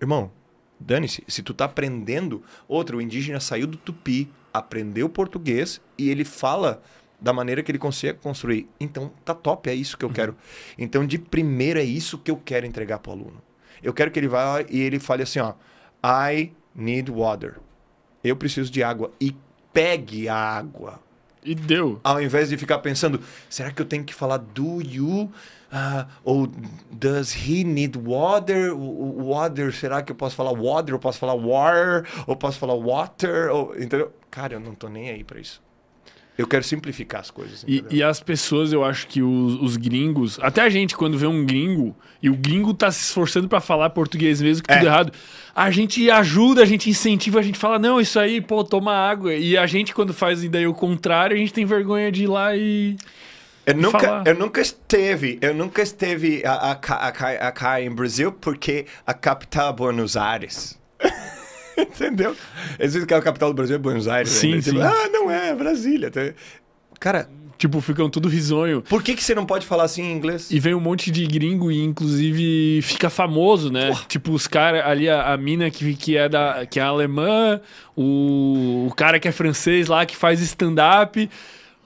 Irmão, 0.00 0.30
dane-se. 0.78 1.22
Se 1.26 1.42
tu 1.42 1.54
tá 1.54 1.64
aprendendo. 1.64 2.42
Outra, 2.68 2.96
o 2.96 3.00
indígena 3.00 3.40
saiu 3.40 3.66
do 3.66 3.76
tupi, 3.76 4.30
aprendeu 4.52 5.08
português 5.08 5.80
e 5.96 6.10
ele 6.10 6.24
fala 6.24 6.82
da 7.20 7.32
maneira 7.32 7.62
que 7.62 7.70
ele 7.70 7.78
consegue 7.78 8.18
construir. 8.18 8.68
Então, 8.80 9.10
tá 9.24 9.34
top, 9.34 9.70
é 9.70 9.74
isso 9.74 9.96
que 9.96 10.04
eu 10.04 10.10
quero. 10.10 10.36
Então, 10.76 11.06
de 11.06 11.18
primeira, 11.18 11.80
é 11.80 11.84
isso 11.84 12.18
que 12.18 12.30
eu 12.30 12.36
quero 12.36 12.66
entregar 12.66 12.98
pro 12.98 13.12
aluno. 13.12 13.40
Eu 13.82 13.94
quero 13.94 14.10
que 14.10 14.18
ele 14.18 14.28
vá 14.28 14.62
e 14.68 14.80
ele 14.80 14.98
fale 14.98 15.22
assim, 15.22 15.38
ó. 15.38 15.54
I 16.04 16.52
need 16.74 17.10
water. 17.10 17.58
Eu 18.24 18.36
preciso 18.36 18.70
de 18.70 18.82
água. 18.82 19.12
E 19.20 19.36
pegue 19.72 20.28
a 20.28 20.36
água 20.36 21.00
E 21.44 21.54
deu. 21.54 22.00
ao 22.04 22.22
invés 22.22 22.48
de 22.48 22.56
ficar 22.56 22.78
pensando, 22.78 23.20
será 23.50 23.70
que 23.70 23.82
eu 23.82 23.86
tenho 23.86 24.04
que 24.04 24.14
falar 24.14 24.38
do 24.38 24.80
you? 24.80 25.30
Ah, 25.70 26.06
ou 26.22 26.48
does 26.90 27.34
he 27.34 27.64
need 27.64 27.98
water? 27.98 28.74
Water, 28.76 29.72
será 29.74 30.02
que 30.02 30.12
eu 30.12 30.16
posso 30.16 30.36
falar 30.36 30.52
water? 30.52 30.94
Eu 30.94 30.98
posso 30.98 31.18
falar 31.18 31.34
war? 31.34 32.04
Ou 32.26 32.36
posso 32.36 32.58
falar 32.58 32.74
water? 32.74 33.50
Ou, 33.50 33.74
entendeu? 33.74 34.12
Cara, 34.30 34.54
eu 34.54 34.60
não 34.60 34.74
tô 34.74 34.88
nem 34.88 35.08
aí 35.08 35.24
pra 35.24 35.40
isso. 35.40 35.62
Eu 36.36 36.46
quero 36.46 36.64
simplificar 36.64 37.20
as 37.20 37.30
coisas. 37.30 37.62
E, 37.68 37.84
e 37.90 38.02
as 38.02 38.18
pessoas, 38.20 38.72
eu 38.72 38.82
acho 38.82 39.06
que 39.06 39.22
os, 39.22 39.54
os 39.60 39.76
gringos, 39.76 40.38
até 40.40 40.62
a 40.62 40.68
gente, 40.70 40.96
quando 40.96 41.18
vê 41.18 41.26
um 41.26 41.44
gringo, 41.44 41.94
e 42.22 42.30
o 42.30 42.34
gringo 42.34 42.72
tá 42.72 42.90
se 42.90 43.04
esforçando 43.04 43.48
pra 43.48 43.60
falar 43.60 43.90
português 43.90 44.40
mesmo 44.40 44.62
que 44.62 44.72
tudo 44.72 44.84
É. 44.84 44.86
errado, 44.86 45.12
a 45.54 45.70
gente 45.70 46.10
ajuda, 46.10 46.62
a 46.62 46.64
gente 46.64 46.88
incentiva, 46.88 47.38
a 47.38 47.42
gente 47.42 47.58
fala, 47.58 47.78
não, 47.78 48.00
isso 48.00 48.18
aí, 48.18 48.40
pô, 48.40 48.64
toma 48.64 48.94
água. 48.94 49.34
E 49.34 49.58
a 49.58 49.66
gente, 49.66 49.94
quando 49.94 50.14
faz 50.14 50.42
daí 50.48 50.66
o 50.66 50.72
contrário, 50.72 51.36
a 51.36 51.38
gente 51.38 51.52
tem 51.52 51.66
vergonha 51.66 52.10
de 52.10 52.24
ir 52.24 52.28
lá 52.28 52.56
e. 52.56 52.96
Eu 53.64 53.76
nunca, 53.76 53.98
falar. 54.00 54.26
eu 54.26 54.34
nunca 54.34 54.60
esteve, 54.60 55.38
eu 55.40 55.54
nunca 55.54 55.82
esteve 55.82 56.42
a, 56.44 56.52
a, 56.52 56.72
a, 56.72 57.12
a, 57.48 57.72
a 57.74 57.82
em 57.82 57.90
Brasil 57.90 58.32
porque 58.32 58.86
a 59.06 59.14
capital 59.14 59.70
é 59.70 59.72
Buenos 59.72 60.16
Aires. 60.16 60.81
Entendeu? 61.88 62.36
Eles 62.78 62.92
dizem 62.92 63.06
que 63.06 63.14
a 63.14 63.20
capital 63.20 63.50
do 63.50 63.54
Brasil 63.54 63.76
é 63.76 63.78
Buenos 63.78 64.08
Aires. 64.08 64.30
Sim, 64.30 64.56
né? 64.56 64.62
Tipo, 64.62 64.78
sim. 64.78 64.82
ah, 64.84 65.08
não 65.10 65.30
é, 65.30 65.50
é 65.50 65.54
Brasília. 65.54 66.10
Tá? 66.10 66.20
Cara, 66.98 67.28
Tipo, 67.62 67.80
ficam 67.80 68.10
tudo 68.10 68.28
risonho. 68.28 68.82
por 68.82 69.04
que, 69.04 69.14
que 69.14 69.22
você 69.22 69.36
não 69.36 69.46
pode 69.46 69.64
falar 69.64 69.84
assim 69.84 70.02
em 70.02 70.12
inglês? 70.12 70.50
E 70.50 70.58
vem 70.58 70.74
um 70.74 70.80
monte 70.80 71.12
de 71.12 71.24
gringo 71.28 71.70
e, 71.70 71.80
inclusive, 71.80 72.82
fica 72.82 73.08
famoso, 73.08 73.70
né? 73.70 73.96
Tipo, 74.08 74.32
os 74.32 74.48
caras 74.48 74.84
ali, 74.84 75.08
a, 75.08 75.32
a 75.32 75.36
mina 75.36 75.70
que, 75.70 75.94
que, 75.94 76.16
é 76.16 76.28
da, 76.28 76.66
que 76.66 76.80
é 76.80 76.82
alemã, 76.82 77.60
o, 77.96 78.88
o 78.90 78.94
cara 78.96 79.20
que 79.20 79.28
é 79.28 79.32
francês 79.32 79.86
lá, 79.86 80.04
que 80.04 80.16
faz 80.16 80.40
stand-up. 80.40 81.30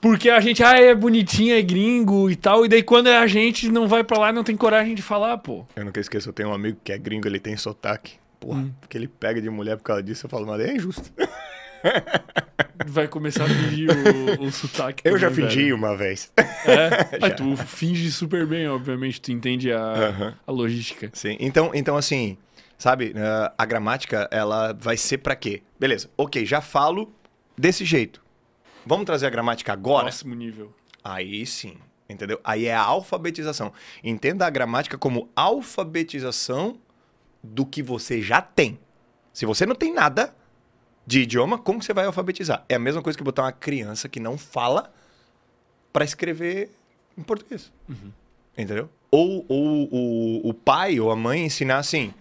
Porque 0.00 0.30
a 0.30 0.40
gente, 0.40 0.62
ah, 0.62 0.80
é 0.80 0.94
bonitinho, 0.94 1.54
é 1.54 1.60
gringo 1.60 2.30
e 2.30 2.36
tal. 2.36 2.64
E 2.64 2.68
daí, 2.68 2.82
quando 2.82 3.08
é 3.08 3.18
a 3.18 3.26
gente, 3.26 3.68
não 3.68 3.86
vai 3.86 4.02
pra 4.02 4.18
lá 4.18 4.32
não 4.32 4.44
tem 4.44 4.56
coragem 4.56 4.94
de 4.94 5.02
falar, 5.02 5.36
pô. 5.36 5.66
Eu 5.76 5.84
nunca 5.84 6.00
esqueço, 6.00 6.30
eu 6.30 6.32
tenho 6.32 6.48
um 6.48 6.54
amigo 6.54 6.78
que 6.82 6.90
é 6.90 6.96
gringo, 6.96 7.28
ele 7.28 7.38
tem 7.38 7.54
sotaque. 7.54 8.14
Porra, 8.40 8.68
porque 8.80 8.96
ele 8.96 9.08
pega 9.08 9.40
de 9.40 9.48
mulher 9.50 9.76
por 9.76 9.84
causa 9.84 10.02
disso, 10.02 10.26
eu 10.26 10.30
falo, 10.30 10.46
mas 10.46 10.60
é 10.60 10.74
injusto. 10.74 11.10
Vai 12.86 13.08
começar 13.08 13.44
a 13.44 13.48
fingir 13.48 13.88
o, 14.40 14.44
o 14.44 14.52
sotaque. 14.52 15.02
Eu 15.04 15.18
já 15.18 15.28
também, 15.28 15.46
fingi 15.48 15.64
velho. 15.64 15.76
uma 15.76 15.96
vez. 15.96 16.32
É? 16.36 17.18
Já. 17.18 17.30
Tu 17.34 17.56
finge 17.56 18.10
super 18.10 18.46
bem, 18.46 18.68
obviamente. 18.68 19.20
Tu 19.20 19.32
entende 19.32 19.72
a, 19.72 20.34
a 20.46 20.52
logística. 20.52 21.10
Sim, 21.12 21.36
então, 21.40 21.70
então 21.74 21.96
assim, 21.96 22.36
sabe, 22.78 23.12
eh, 23.14 23.52
a 23.56 23.64
gramática, 23.64 24.28
ela 24.30 24.72
vai 24.72 24.96
ser 24.96 25.18
pra 25.18 25.34
quê? 25.34 25.62
Beleza, 25.78 26.10
ok, 26.16 26.44
já 26.44 26.60
falo 26.60 27.12
desse 27.56 27.84
jeito. 27.84 28.22
Vamos 28.84 29.04
trazer 29.06 29.26
a 29.26 29.30
gramática 29.30 29.72
agora? 29.72 30.04
Próximo 30.04 30.34
nível. 30.34 30.72
Aí 31.02 31.44
sim, 31.46 31.76
entendeu? 32.08 32.40
Aí 32.44 32.66
é 32.66 32.74
a 32.74 32.82
alfabetização. 32.82 33.72
Entenda 34.02 34.46
a 34.46 34.50
gramática 34.50 34.96
como 34.96 35.28
alfabetização 35.34 36.78
do 37.52 37.64
que 37.66 37.82
você 37.82 38.20
já 38.20 38.40
tem. 38.40 38.78
Se 39.32 39.44
você 39.46 39.64
não 39.66 39.74
tem 39.74 39.92
nada 39.92 40.34
de 41.06 41.20
idioma, 41.20 41.58
como 41.58 41.82
você 41.82 41.92
vai 41.94 42.04
alfabetizar? 42.06 42.64
É 42.68 42.74
a 42.74 42.78
mesma 42.78 43.02
coisa 43.02 43.16
que 43.16 43.22
botar 43.24 43.42
uma 43.42 43.52
criança 43.52 44.08
que 44.08 44.18
não 44.18 44.36
fala 44.36 44.92
para 45.92 46.04
escrever 46.04 46.70
em 47.16 47.22
português. 47.22 47.72
Entendeu? 48.56 48.88
Ou, 49.10 49.44
ou 49.48 49.88
o, 49.92 50.48
o 50.48 50.54
pai 50.54 50.98
ou 50.98 51.10
a 51.10 51.16
mãe 51.16 51.44
ensinar 51.44 51.78
assim: 51.78 52.12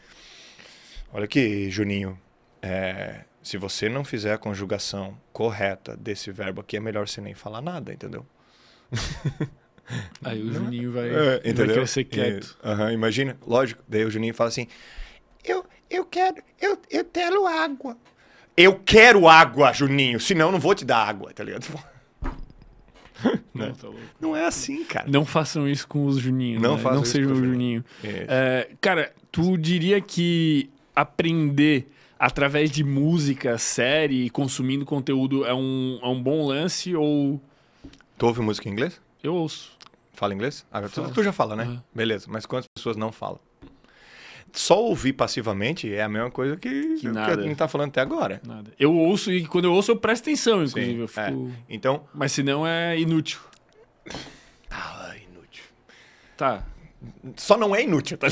olha 1.13 1.25
aqui, 1.25 1.69
Juninho, 1.71 2.19
é, 2.61 3.21
se 3.41 3.57
você 3.57 3.89
não 3.89 4.03
fizer 4.03 4.33
a 4.33 4.37
conjugação 4.37 5.17
correta 5.33 5.95
desse 5.97 6.31
verbo 6.31 6.61
aqui, 6.61 6.77
é 6.77 6.79
melhor 6.79 7.07
você 7.07 7.21
nem 7.21 7.33
falar 7.33 7.61
nada, 7.61 7.93
entendeu? 7.93 8.25
Aí 10.23 10.41
o 10.41 10.51
Juninho 10.51 10.91
vai, 10.91 11.09
É, 11.09 11.53
vai 11.53 11.67
crescer 11.67 12.03
quieto. 12.05 12.57
E- 12.63 12.67
aham, 12.67 12.91
imagina, 12.91 13.37
lógico. 13.45 13.83
Daí 13.87 14.03
o 14.03 14.09
Juninho 14.11 14.33
fala 14.33 14.47
assim: 14.49 14.67
Eu, 15.45 15.65
eu 15.89 16.05
quero, 16.05 16.41
eu, 16.59 16.77
eu 16.89 17.05
quero 17.05 17.45
água. 17.45 17.97
Eu 18.57 18.79
quero 18.79 19.27
água, 19.27 19.73
Juninho, 19.73 20.19
senão 20.19 20.47
eu 20.47 20.51
não 20.53 20.59
vou 20.59 20.73
te 20.73 20.85
dar 20.85 21.07
água, 21.07 21.33
tá 21.33 21.43
ligado? 21.43 21.67
Não, 23.53 23.73
tá 23.73 23.87
louco. 23.87 24.01
Não 24.19 24.35
é 24.35 24.45
assim, 24.45 24.83
cara. 24.83 25.09
Não 25.09 25.25
façam 25.25 25.67
isso 25.67 25.87
com 25.87 26.05
os 26.05 26.17
Juninhos. 26.17 26.61
Não 26.61 26.75
né? 26.75 26.77
façam 26.77 26.95
Não 26.95 27.03
isso 27.03 27.11
sejam 27.13 27.31
com 27.31 27.37
o 27.37 27.41
o 27.41 27.45
Juninho. 27.45 27.83
Isso. 28.03 28.13
É, 28.27 28.69
cara, 28.81 29.13
tu 29.31 29.57
diria 29.57 30.01
que 30.01 30.69
aprender 30.93 31.89
através 32.19 32.69
de 32.69 32.83
música, 32.83 33.57
série, 33.57 34.29
consumindo 34.29 34.85
conteúdo 34.85 35.45
é 35.45 35.53
um, 35.53 35.97
é 36.03 36.07
um 36.07 36.21
bom 36.21 36.45
lance 36.45 36.93
ou 36.95 37.41
Tu 38.17 38.25
ouve 38.25 38.41
música 38.41 38.67
em 38.69 38.71
inglês? 38.71 39.01
eu 39.23 39.33
ouço? 39.33 39.71
Fala 40.13 40.33
inglês? 40.33 40.65
Ah, 40.71 40.81
tu, 40.81 40.89
Falo. 40.89 41.11
tu 41.13 41.23
já 41.23 41.33
fala, 41.33 41.55
né? 41.55 41.63
Aham. 41.63 41.83
Beleza, 41.93 42.27
mas 42.29 42.45
quantas 42.45 42.67
pessoas 42.73 42.95
não 42.95 43.11
falam? 43.11 43.39
Só 44.55 44.81
ouvir 44.81 45.13
passivamente 45.13 45.93
é 45.93 46.01
a 46.01 46.07
mesma 46.07 46.31
coisa 46.31 46.55
que, 46.55 46.95
que 46.95 47.09
nada. 47.09 47.41
a 47.41 47.43
gente 47.43 47.57
tá 47.57 47.67
falando 47.67 47.89
até 47.89 47.99
agora. 47.99 48.41
Nada. 48.45 48.71
Eu 48.79 48.93
ouço 48.95 49.31
e 49.31 49.45
quando 49.45 49.65
eu 49.65 49.73
ouço 49.73 49.91
eu 49.91 49.97
presto 49.97 50.23
atenção, 50.23 50.63
inclusive. 50.63 50.97
eu 50.97 51.05
é. 51.05 51.07
fico... 51.07 51.51
Então. 51.69 52.07
Mas 52.13 52.31
se 52.31 52.41
não 52.41 52.65
é 52.65 52.97
inútil. 52.97 53.39
Ah, 54.71 55.13
inútil. 55.29 55.65
Tá. 56.37 56.63
Só 57.35 57.57
não 57.57 57.75
é 57.75 57.83
inútil, 57.83 58.17
tá? 58.17 58.27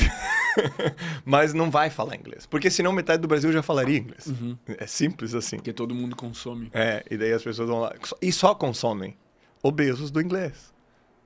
Mas 1.24 1.52
não 1.52 1.70
vai 1.70 1.90
falar 1.90 2.16
inglês. 2.16 2.46
Porque 2.46 2.70
senão 2.70 2.90
metade 2.90 3.20
do 3.20 3.28
Brasil 3.28 3.52
já 3.52 3.62
falaria 3.62 3.98
inglês. 3.98 4.26
É 4.66 4.86
simples 4.86 5.34
assim. 5.34 5.56
Porque 5.56 5.72
todo 5.72 5.94
mundo 5.94 6.16
consome. 6.16 6.70
É, 6.72 7.04
e 7.10 7.16
daí 7.18 7.32
as 7.32 7.42
pessoas 7.42 7.68
vão 7.68 7.80
lá. 7.80 7.94
E 8.20 8.32
só 8.32 8.54
consomem 8.54 9.16
obesos 9.62 10.10
do 10.10 10.20
inglês. 10.20 10.72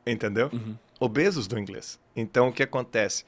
Entendeu? 0.04 0.50
Obesos 0.98 1.46
do 1.46 1.58
inglês. 1.58 2.00
Então 2.16 2.48
o 2.48 2.52
que 2.52 2.62
acontece? 2.62 3.24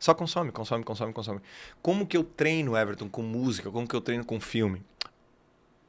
Só 0.00 0.14
consome, 0.14 0.50
consome, 0.50 0.82
consome, 0.82 1.12
consome. 1.12 1.40
Como 1.82 2.06
que 2.06 2.16
eu 2.16 2.24
treino, 2.24 2.74
Everton, 2.74 3.06
com 3.06 3.20
música? 3.20 3.70
Como 3.70 3.86
que 3.86 3.94
eu 3.94 4.00
treino 4.00 4.24
com 4.24 4.40
filme? 4.40 4.82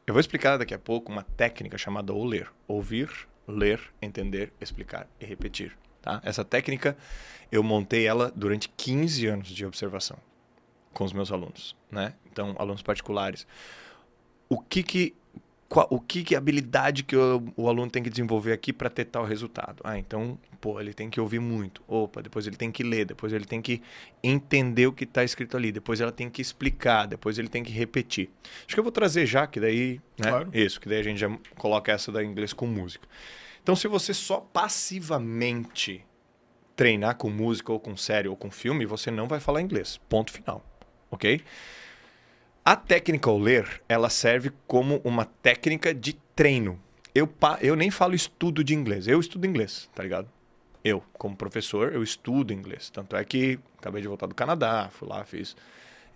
Eu 0.05 0.13
vou 0.13 0.19
explicar 0.19 0.57
daqui 0.57 0.73
a 0.73 0.79
pouco 0.79 1.09
uma 1.09 1.23
técnica 1.23 1.77
chamada 1.77 2.13
OLER. 2.13 2.51
Ouvir, 2.67 3.09
ler, 3.47 3.79
entender, 4.01 4.51
explicar 4.59 5.07
e 5.17 5.25
repetir. 5.25 5.77
Tá? 6.01 6.19
Essa 6.25 6.43
técnica, 6.43 6.97
eu 7.49 7.63
montei 7.63 8.05
ela 8.05 8.29
durante 8.35 8.67
15 8.75 9.27
anos 9.27 9.47
de 9.47 9.65
observação 9.65 10.17
com 10.93 11.05
os 11.05 11.13
meus 11.13 11.31
alunos. 11.31 11.73
Né? 11.89 12.13
Então, 12.29 12.53
alunos 12.59 12.81
particulares. 12.81 13.47
O 14.49 14.59
que 14.59 14.83
que 14.83 15.15
qual, 15.71 15.87
o 15.89 16.01
que, 16.01 16.21
que 16.21 16.35
habilidade 16.35 17.01
que 17.01 17.15
o, 17.15 17.41
o, 17.55 17.69
aluno 17.69 17.89
tem 17.89 18.03
que 18.03 18.09
desenvolver 18.09 18.51
aqui 18.51 18.73
para 18.73 18.89
ter 18.89 19.05
tal 19.05 19.23
resultado? 19.23 19.81
Ah, 19.85 19.97
então, 19.97 20.37
pô, 20.59 20.81
ele 20.81 20.93
tem 20.93 21.09
que 21.09 21.17
ouvir 21.17 21.39
muito. 21.39 21.81
Opa, 21.87 22.21
depois 22.21 22.45
ele 22.45 22.57
tem 22.57 22.69
que 22.69 22.83
ler, 22.83 23.05
depois 23.05 23.31
ele 23.31 23.45
tem 23.45 23.61
que 23.61 23.81
entender 24.21 24.87
o 24.87 24.91
que 24.91 25.05
está 25.05 25.23
escrito 25.23 25.55
ali, 25.55 25.71
depois 25.71 26.01
ela 26.01 26.11
tem 26.11 26.29
que 26.29 26.41
explicar, 26.41 27.05
depois 27.05 27.39
ele 27.39 27.47
tem 27.47 27.63
que 27.63 27.71
repetir. 27.71 28.29
Acho 28.65 28.75
que 28.75 28.79
eu 28.81 28.83
vou 28.83 28.91
trazer 28.91 29.25
já, 29.25 29.47
que 29.47 29.61
daí, 29.61 30.01
né? 30.19 30.29
Claro. 30.29 30.49
Isso, 30.53 30.77
que 30.77 30.89
daí 30.89 30.99
a 30.99 31.03
gente 31.03 31.21
já 31.21 31.29
coloca 31.57 31.89
essa 31.89 32.11
da 32.11 32.21
inglês 32.21 32.51
com 32.51 32.67
música. 32.67 33.07
Então, 33.63 33.73
se 33.73 33.87
você 33.87 34.13
só 34.13 34.41
passivamente 34.41 36.05
treinar 36.75 37.15
com 37.15 37.29
música 37.29 37.71
ou 37.71 37.79
com 37.79 37.95
série 37.95 38.27
ou 38.27 38.35
com 38.35 38.51
filme, 38.51 38.85
você 38.85 39.09
não 39.09 39.25
vai 39.25 39.39
falar 39.39 39.61
inglês. 39.61 40.01
Ponto 40.09 40.33
final. 40.33 40.65
Ok? 41.09 41.41
A 42.63 42.75
técnica 42.75 43.27
ao 43.27 43.39
ler, 43.39 43.81
ela 43.89 44.07
serve 44.07 44.51
como 44.67 45.01
uma 45.03 45.25
técnica 45.25 45.95
de 45.95 46.13
treino. 46.35 46.79
Eu, 47.13 47.27
eu 47.59 47.75
nem 47.75 47.89
falo 47.89 48.13
estudo 48.13 48.63
de 48.63 48.75
inglês, 48.75 49.07
eu 49.07 49.19
estudo 49.19 49.47
inglês, 49.47 49.89
tá 49.95 50.03
ligado? 50.03 50.29
Eu, 50.83 51.03
como 51.13 51.35
professor, 51.35 51.91
eu 51.91 52.03
estudo 52.03 52.53
inglês. 52.53 52.91
Tanto 52.91 53.15
é 53.15 53.25
que 53.25 53.59
acabei 53.79 54.03
de 54.03 54.07
voltar 54.07 54.27
do 54.27 54.35
Canadá, 54.35 54.89
fui 54.91 55.07
lá, 55.07 55.25
fiz 55.25 55.55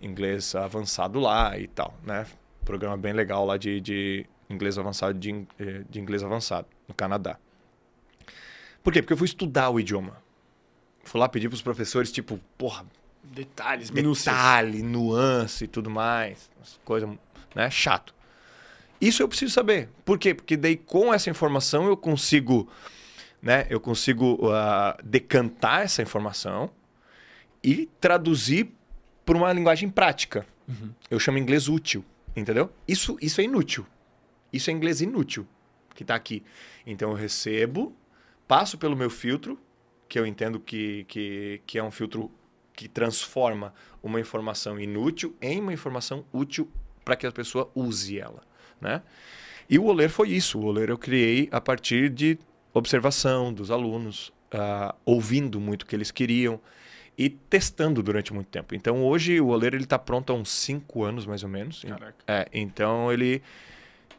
inglês 0.00 0.54
avançado 0.54 1.18
lá 1.18 1.58
e 1.58 1.66
tal, 1.66 1.98
né? 2.04 2.24
Programa 2.64 2.96
bem 2.96 3.12
legal 3.12 3.44
lá 3.44 3.56
de, 3.56 3.80
de 3.80 4.26
inglês 4.48 4.78
avançado, 4.78 5.18
de, 5.18 5.46
eh, 5.58 5.82
de 5.90 6.00
inglês 6.00 6.22
avançado, 6.22 6.68
no 6.86 6.94
Canadá. 6.94 7.38
Por 8.84 8.92
quê? 8.92 9.02
Porque 9.02 9.14
eu 9.14 9.18
fui 9.18 9.26
estudar 9.26 9.70
o 9.70 9.80
idioma. 9.80 10.16
Fui 11.02 11.20
lá 11.20 11.28
pedir 11.28 11.48
para 11.48 11.56
os 11.56 11.62
professores, 11.62 12.12
tipo, 12.12 12.38
porra, 12.56 12.86
Detalhes, 13.32 13.90
minúcias. 13.90 14.34
Detalhe, 14.34 14.82
nuance 14.82 15.64
e 15.64 15.68
tudo 15.68 15.90
mais. 15.90 16.50
Coisa, 16.84 17.08
né? 17.54 17.70
Chato. 17.70 18.14
Isso 19.00 19.22
eu 19.22 19.28
preciso 19.28 19.52
saber. 19.52 19.88
Por 20.04 20.18
quê? 20.18 20.34
Porque 20.34 20.56
daí 20.56 20.76
com 20.76 21.12
essa 21.12 21.28
informação 21.28 21.86
eu 21.86 21.96
consigo, 21.96 22.68
né? 23.42 23.66
Eu 23.68 23.80
consigo 23.80 24.34
uh, 24.46 25.02
decantar 25.04 25.82
essa 25.82 26.02
informação 26.02 26.70
e 27.62 27.88
traduzir 28.00 28.72
para 29.24 29.36
uma 29.36 29.52
linguagem 29.52 29.88
prática. 29.88 30.46
Uhum. 30.68 30.92
Eu 31.10 31.18
chamo 31.18 31.38
inglês 31.38 31.68
útil, 31.68 32.04
entendeu? 32.34 32.72
Isso, 32.86 33.16
isso 33.20 33.40
é 33.40 33.44
inútil. 33.44 33.86
Isso 34.52 34.70
é 34.70 34.72
inglês 34.72 35.00
inútil 35.00 35.46
que 35.94 36.02
está 36.02 36.14
aqui. 36.14 36.44
Então 36.86 37.10
eu 37.10 37.16
recebo, 37.16 37.96
passo 38.46 38.78
pelo 38.78 38.94
meu 38.96 39.10
filtro, 39.10 39.58
que 40.08 40.18
eu 40.18 40.26
entendo 40.26 40.60
que, 40.60 41.04
que, 41.08 41.60
que 41.66 41.78
é 41.78 41.82
um 41.82 41.90
filtro 41.90 42.30
que 42.76 42.88
transforma 42.88 43.72
uma 44.02 44.20
informação 44.20 44.78
inútil 44.78 45.34
em 45.40 45.58
uma 45.58 45.72
informação 45.72 46.24
útil 46.32 46.70
para 47.02 47.16
que 47.16 47.26
a 47.26 47.32
pessoa 47.32 47.70
use 47.74 48.20
ela, 48.20 48.42
né? 48.80 49.02
E 49.68 49.78
o 49.78 49.84
Oler 49.84 50.10
foi 50.10 50.28
isso. 50.30 50.60
O 50.60 50.64
Oler 50.66 50.90
eu 50.90 50.98
criei 50.98 51.48
a 51.50 51.60
partir 51.60 52.10
de 52.10 52.38
observação 52.72 53.52
dos 53.52 53.70
alunos, 53.70 54.28
uh, 54.52 54.94
ouvindo 55.04 55.58
muito 55.58 55.82
o 55.82 55.86
que 55.86 55.96
eles 55.96 56.10
queriam 56.10 56.60
e 57.18 57.30
testando 57.30 58.02
durante 58.02 58.32
muito 58.32 58.48
tempo. 58.48 58.74
Então 58.74 59.02
hoje 59.02 59.40
o 59.40 59.48
Oler 59.48 59.74
ele 59.74 59.84
está 59.84 59.98
pronto 59.98 60.32
há 60.32 60.36
uns 60.36 60.50
cinco 60.50 61.02
anos 61.02 61.24
mais 61.24 61.42
ou 61.42 61.48
menos. 61.48 61.82
Caraca. 61.82 62.14
É, 62.26 62.46
então 62.52 63.10
ele 63.10 63.42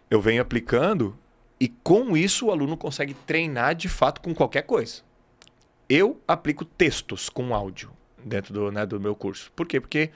eu 0.09 0.19
venho 0.19 0.41
aplicando 0.41 1.17
e 1.59 1.67
com 1.67 2.17
isso 2.17 2.47
o 2.47 2.51
aluno 2.51 2.75
consegue 2.75 3.13
treinar 3.13 3.75
de 3.75 3.87
fato 3.87 4.19
com 4.19 4.33
qualquer 4.33 4.63
coisa. 4.63 5.03
Eu 5.87 6.19
aplico 6.27 6.65
textos 6.65 7.29
com 7.29 7.53
áudio 7.53 7.96
dentro 8.23 8.53
do, 8.53 8.71
né, 8.71 8.85
do 8.85 8.99
meu 8.99 9.15
curso. 9.15 9.51
Por 9.55 9.67
quê? 9.67 9.79
Porque 9.79 10.11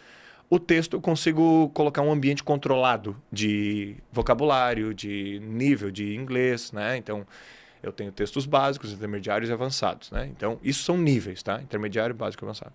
o 0.49 0.59
texto 0.59 0.97
eu 0.97 1.01
consigo 1.01 1.69
colocar 1.73 2.01
um 2.01 2.11
ambiente 2.11 2.43
controlado 2.43 3.15
de 3.31 3.95
vocabulário, 4.11 4.93
de 4.93 5.39
nível 5.39 5.89
de 5.89 6.13
inglês, 6.13 6.73
né? 6.73 6.97
Então, 6.97 7.25
eu 7.81 7.91
tenho 7.91 8.11
textos 8.11 8.45
básicos, 8.45 8.91
intermediários 8.91 9.49
e 9.49 9.53
avançados, 9.53 10.11
né? 10.11 10.27
Então, 10.29 10.59
isso 10.61 10.83
são 10.83 10.97
níveis, 10.97 11.41
tá? 11.41 11.61
Intermediário, 11.61 12.13
básico 12.13 12.43
e 12.43 12.45
avançado. 12.45 12.73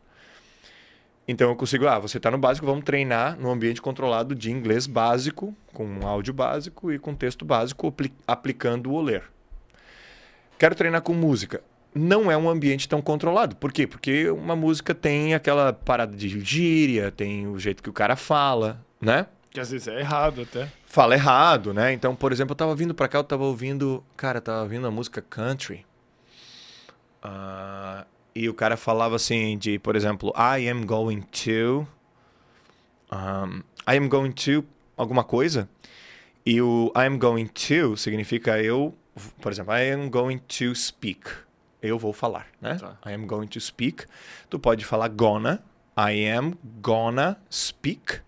Então, 1.28 1.50
eu 1.50 1.56
consigo, 1.56 1.86
ah, 1.86 1.98
você 1.98 2.16
está 2.16 2.30
no 2.30 2.38
básico, 2.38 2.64
vamos 2.64 2.84
treinar 2.84 3.38
no 3.38 3.50
ambiente 3.50 3.82
controlado 3.82 4.34
de 4.34 4.50
inglês 4.50 4.86
básico, 4.86 5.54
com 5.74 5.84
um 5.84 6.06
áudio 6.06 6.32
básico 6.32 6.90
e 6.90 6.98
com 6.98 7.14
texto 7.14 7.44
básico, 7.44 7.94
aplicando 8.26 8.90
o 8.90 9.02
ler. 9.02 9.24
Quero 10.58 10.74
treinar 10.74 11.02
com 11.02 11.12
música 11.12 11.62
não 11.96 12.30
é 12.30 12.36
um 12.36 12.48
ambiente 12.48 12.88
tão 12.88 13.00
controlado. 13.00 13.56
Por 13.56 13.72
quê? 13.72 13.86
Porque 13.86 14.28
uma 14.30 14.54
música 14.54 14.94
tem 14.94 15.34
aquela 15.34 15.72
parada 15.72 16.14
de 16.14 16.28
gíria, 16.40 17.10
tem 17.10 17.46
o 17.46 17.58
jeito 17.58 17.82
que 17.82 17.88
o 17.88 17.92
cara 17.92 18.14
fala, 18.14 18.84
né? 19.00 19.26
Que 19.50 19.58
às 19.58 19.70
vezes 19.70 19.88
é 19.88 19.98
errado 19.98 20.42
até. 20.42 20.68
Fala 20.84 21.14
errado, 21.14 21.72
né? 21.72 21.92
Então, 21.92 22.14
por 22.14 22.32
exemplo, 22.32 22.52
eu 22.52 22.56
tava 22.56 22.74
vindo 22.74 22.94
pra 22.94 23.08
cá, 23.08 23.18
eu 23.18 23.24
tava 23.24 23.44
ouvindo. 23.44 24.04
Cara, 24.16 24.38
eu 24.38 24.42
tava 24.42 24.62
ouvindo 24.62 24.86
a 24.86 24.90
música 24.90 25.22
country. 25.22 25.86
Uh, 27.24 28.04
e 28.34 28.48
o 28.48 28.54
cara 28.54 28.76
falava 28.76 29.16
assim 29.16 29.56
de, 29.56 29.78
por 29.78 29.96
exemplo, 29.96 30.32
I 30.36 30.68
am 30.68 30.84
going 30.84 31.22
to. 31.22 31.88
Um, 33.10 33.62
I 33.90 33.96
am 33.96 34.08
going 34.08 34.32
to 34.32 34.64
alguma 34.96 35.24
coisa. 35.24 35.66
E 36.44 36.60
o 36.60 36.92
I 36.94 37.06
am 37.06 37.18
going 37.18 37.46
to 37.46 37.96
significa 37.96 38.62
eu. 38.62 38.94
Por 39.40 39.50
exemplo, 39.50 39.72
I 39.74 39.90
am 39.90 40.10
going 40.10 40.38
to 40.38 40.74
speak 40.74 41.45
eu 41.86 41.98
vou 41.98 42.12
falar, 42.12 42.46
né? 42.60 42.76
Tá. 42.76 42.96
I 43.06 43.14
am 43.14 43.26
going 43.26 43.46
to 43.48 43.60
speak. 43.60 44.06
Tu 44.48 44.58
pode 44.58 44.84
falar 44.84 45.08
gonna. 45.08 45.62
I 45.98 46.28
am 46.28 46.58
gonna 46.80 47.40
speak, 47.50 48.20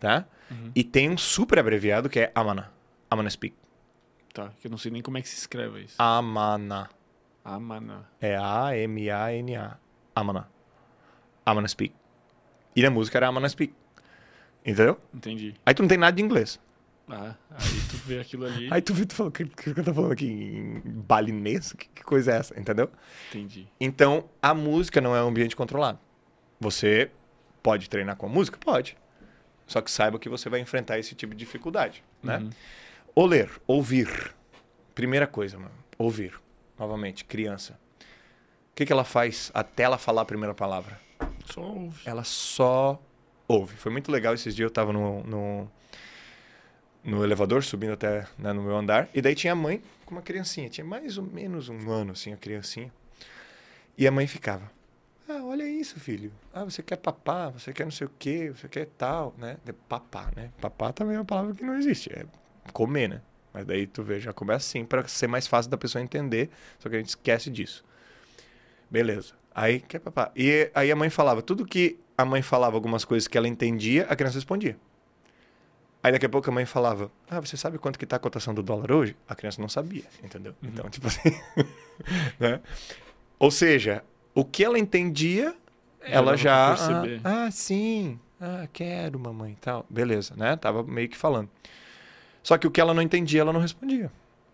tá? 0.00 0.24
Uhum. 0.50 0.72
E 0.74 0.82
tem 0.82 1.08
um 1.10 1.16
super 1.16 1.58
abreviado 1.58 2.08
que 2.08 2.18
é 2.18 2.32
amana. 2.34 2.72
Amana 3.10 3.30
speak. 3.30 3.54
Tá, 4.34 4.50
que 4.60 4.66
eu 4.66 4.70
não 4.70 4.78
sei 4.78 4.90
nem 4.90 5.02
como 5.02 5.16
é 5.18 5.22
que 5.22 5.28
se 5.28 5.36
escreve 5.36 5.82
isso. 5.82 5.94
Amana. 5.98 6.88
Amana. 7.44 8.08
É 8.20 8.36
A-M-A-N-A. 8.36 9.78
Amana. 10.14 10.48
Amana 11.46 11.68
speak. 11.68 11.94
E 12.74 12.82
na 12.82 12.90
música 12.90 13.18
era 13.18 13.28
Amana 13.28 13.48
speak. 13.48 13.72
Entendeu? 14.64 15.00
Entendi. 15.14 15.54
Aí 15.64 15.72
tu 15.74 15.82
não 15.82 15.88
tem 15.88 15.98
nada 15.98 16.14
de 16.14 16.22
inglês. 16.22 16.60
Ah, 17.10 17.34
aí 17.50 17.80
tu 17.90 17.96
vê 17.98 18.20
aquilo 18.20 18.46
ali. 18.46 18.68
aí 18.70 18.82
tu 18.82 18.92
vê, 18.92 19.06
tu 19.06 19.14
fala, 19.14 19.28
o 19.28 19.32
que, 19.32 19.44
que, 19.46 19.74
que 19.74 19.80
eu 19.80 19.84
tô 19.84 19.94
falando 19.94 20.12
aqui 20.12 20.26
em 20.26 20.80
balinês? 20.84 21.72
Que, 21.72 21.88
que 21.88 22.02
coisa 22.02 22.32
é 22.32 22.36
essa? 22.36 22.58
Entendeu? 22.58 22.90
Entendi. 23.30 23.66
Então, 23.80 24.28
a 24.42 24.52
música 24.52 25.00
não 25.00 25.16
é 25.16 25.22
um 25.22 25.28
ambiente 25.28 25.56
controlado. 25.56 25.98
Você 26.60 27.10
pode 27.62 27.88
treinar 27.88 28.16
com 28.16 28.26
a 28.26 28.28
música? 28.28 28.58
Pode. 28.58 28.96
Só 29.66 29.80
que 29.80 29.90
saiba 29.90 30.18
que 30.18 30.28
você 30.28 30.48
vai 30.48 30.60
enfrentar 30.60 30.98
esse 30.98 31.14
tipo 31.14 31.34
de 31.34 31.38
dificuldade, 31.38 32.02
né? 32.22 32.38
Uhum. 32.38 32.50
Ou 33.14 33.26
ler, 33.26 33.50
ouvir. 33.66 34.34
Primeira 34.94 35.26
coisa, 35.26 35.58
mano. 35.58 35.74
Ouvir. 35.98 36.38
Novamente, 36.78 37.24
criança. 37.24 37.78
O 38.72 38.74
que, 38.74 38.86
que 38.86 38.92
ela 38.92 39.04
faz 39.04 39.50
até 39.52 39.82
ela 39.82 39.98
falar 39.98 40.22
a 40.22 40.24
primeira 40.24 40.54
palavra? 40.54 41.00
Só 41.46 41.60
ouve. 41.60 42.00
Ela 42.04 42.24
só 42.24 43.00
ouve. 43.46 43.76
Foi 43.76 43.90
muito 43.90 44.10
legal 44.10 44.34
esses 44.34 44.54
dias. 44.54 44.66
Eu 44.66 44.72
tava 44.72 44.92
no, 44.92 45.22
no 45.24 45.70
no 47.08 47.24
elevador, 47.24 47.64
subindo 47.64 47.94
até 47.94 48.26
né, 48.38 48.52
no 48.52 48.62
meu 48.62 48.76
andar. 48.76 49.08
E 49.14 49.22
daí 49.22 49.34
tinha 49.34 49.54
a 49.54 49.56
mãe 49.56 49.82
com 50.04 50.14
uma 50.14 50.22
criancinha. 50.22 50.68
Tinha 50.68 50.84
mais 50.84 51.16
ou 51.16 51.24
menos 51.24 51.68
um 51.68 51.90
ano, 51.90 52.12
assim, 52.12 52.32
a 52.32 52.36
criancinha. 52.36 52.92
E 53.96 54.06
a 54.06 54.10
mãe 54.10 54.26
ficava. 54.26 54.70
Ah, 55.28 55.42
olha 55.44 55.66
isso, 55.66 55.98
filho. 55.98 56.30
Ah, 56.52 56.64
você 56.64 56.82
quer 56.82 56.96
papar, 56.96 57.50
você 57.50 57.72
quer 57.72 57.84
não 57.84 57.90
sei 57.90 58.06
o 58.06 58.10
quê, 58.18 58.52
você 58.54 58.68
quer 58.68 58.86
tal, 58.98 59.34
né? 59.38 59.56
Papar, 59.88 60.32
né? 60.36 60.50
Papar 60.60 60.92
também 60.92 61.16
é 61.16 61.18
uma 61.18 61.24
palavra 61.24 61.54
que 61.54 61.64
não 61.64 61.76
existe. 61.76 62.12
É 62.12 62.26
comer, 62.72 63.08
né? 63.08 63.22
Mas 63.52 63.64
daí 63.64 63.86
tu 63.86 64.02
vê, 64.02 64.20
já 64.20 64.32
começa 64.32 64.66
assim, 64.66 64.84
para 64.84 65.06
ser 65.08 65.26
mais 65.26 65.46
fácil 65.46 65.70
da 65.70 65.78
pessoa 65.78 66.02
entender. 66.02 66.50
Só 66.78 66.88
que 66.88 66.96
a 66.96 66.98
gente 66.98 67.08
esquece 67.08 67.50
disso. 67.50 67.84
Beleza. 68.90 69.32
Aí, 69.54 69.80
quer 69.80 69.98
papar. 69.98 70.30
E 70.36 70.70
aí 70.74 70.92
a 70.92 70.96
mãe 70.96 71.10
falava. 71.10 71.42
Tudo 71.42 71.66
que 71.66 71.98
a 72.16 72.24
mãe 72.24 72.42
falava, 72.42 72.76
algumas 72.76 73.04
coisas 73.04 73.26
que 73.26 73.36
ela 73.36 73.48
entendia, 73.48 74.06
a 74.08 74.14
criança 74.14 74.36
respondia. 74.36 74.76
Aí 76.08 76.12
daqui 76.12 76.24
a 76.24 76.28
pouco 76.30 76.48
a 76.48 76.52
mãe 76.52 76.64
falava: 76.64 77.10
Ah, 77.28 77.38
você 77.38 77.54
sabe 77.54 77.76
quanto 77.76 77.98
que 77.98 78.06
tá 78.06 78.16
a 78.16 78.18
cotação 78.18 78.54
do 78.54 78.62
dólar 78.62 78.90
hoje? 78.92 79.14
A 79.28 79.34
criança 79.34 79.60
não 79.60 79.68
sabia, 79.68 80.04
entendeu? 80.24 80.54
Uhum. 80.62 80.70
Então, 80.70 80.88
tipo 80.88 81.06
assim. 81.06 81.38
né? 82.40 82.62
Ou 83.38 83.50
seja, 83.50 84.02
o 84.34 84.42
que 84.42 84.64
ela 84.64 84.78
entendia, 84.78 85.54
ela, 86.00 86.30
ela 86.30 86.36
já. 86.38 86.72
Ah, 86.72 87.44
ah, 87.44 87.50
sim. 87.50 88.18
Ah, 88.40 88.66
quero, 88.72 89.20
mamãe 89.20 89.54
tal. 89.60 89.84
Beleza, 89.90 90.32
né? 90.34 90.56
Tava 90.56 90.82
meio 90.82 91.10
que 91.10 91.16
falando. 91.16 91.50
Só 92.42 92.56
que 92.56 92.66
o 92.66 92.70
que 92.70 92.80
ela 92.80 92.94
não 92.94 93.02
entendia, 93.02 93.42
ela 93.42 93.52
não 93.52 93.60
respondia. 93.60 94.10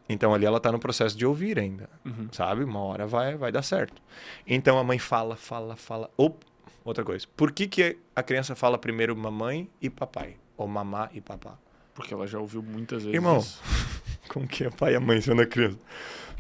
Então 0.09 0.35
ali 0.35 0.45
ela 0.45 0.59
tá 0.59 0.73
no 0.73 0.81
processo 0.81 1.17
de 1.17 1.25
ouvir 1.25 1.57
ainda, 1.57 1.89
uhum. 2.05 2.27
sabe? 2.33 2.65
Uma 2.65 2.81
hora 2.81 3.07
vai, 3.07 3.37
vai 3.37 3.53
dar 3.53 3.63
certo. 3.63 4.03
Então 4.45 4.77
a 4.77 4.83
mãe 4.83 4.99
fala, 4.99 5.37
fala, 5.37 5.77
fala. 5.77 6.11
Ou 6.17 6.37
outra 6.85 7.05
coisa. 7.05 7.25
Por 7.37 7.53
que, 7.53 7.69
que 7.69 7.97
a 8.17 8.25
criança 8.25 8.57
fala 8.57 8.77
primeiro 8.77 9.17
mamãe 9.17 9.71
e 9.81 9.89
papai? 9.89 10.37
Ou 10.57 10.67
mamá 10.67 11.11
e 11.13 11.21
papá. 11.21 11.59
Porque 11.95 12.13
ela 12.13 12.27
já 12.27 12.39
ouviu 12.39 12.63
muitas 12.63 13.03
vezes. 13.03 13.15
Irmão, 13.15 13.39
isso. 13.39 13.61
como 14.29 14.47
que 14.47 14.65
é 14.65 14.71
pai 14.71 14.93
e 14.93 14.97
a 14.97 15.01
mãe 15.01 15.21
sendo 15.21 15.43
a 15.43 15.47
criança? 15.47 15.79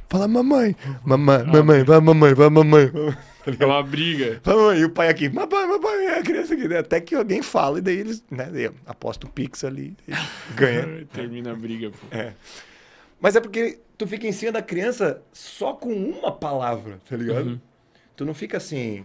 Fala, 0.08 0.28
mamãe, 0.28 0.76
mamãe, 1.04 1.44
mamãe, 1.44 1.82
vai, 1.84 2.00
mamãe, 2.00 2.34
vai, 2.34 2.50
mamãe. 2.50 2.92
Tá 3.44 3.52
É 3.60 3.66
uma 3.66 3.82
briga. 3.82 4.40
Vai, 4.42 4.56
mamãe. 4.56 4.78
E 4.78 4.84
o 4.86 4.90
pai 4.90 5.08
aqui, 5.08 5.28
mamãe, 5.28 5.66
mamãe, 5.66 6.06
é 6.06 6.18
a 6.18 6.22
criança 6.22 6.54
aqui. 6.54 6.74
Até 6.74 6.98
que 6.98 7.14
alguém 7.14 7.42
fala, 7.42 7.78
e 7.78 7.82
daí 7.82 7.98
eles, 7.98 8.24
né, 8.30 8.46
aposta 8.86 9.26
o 9.26 9.30
Pix 9.30 9.64
ali, 9.64 9.94
ganha. 10.56 11.06
Termina 11.12 11.52
a 11.52 11.54
briga, 11.54 11.90
pô. 11.90 12.06
É. 12.10 12.32
Mas 13.20 13.36
é 13.36 13.40
porque 13.40 13.80
tu 13.98 14.06
fica 14.06 14.26
em 14.26 14.32
cima 14.32 14.52
da 14.52 14.62
criança 14.62 15.22
só 15.32 15.74
com 15.74 15.92
uma 15.92 16.32
palavra, 16.32 16.98
tá 17.08 17.16
ligado? 17.16 17.46
Uhum. 17.46 17.60
Tu 18.16 18.24
não 18.24 18.32
fica 18.32 18.56
assim, 18.56 19.04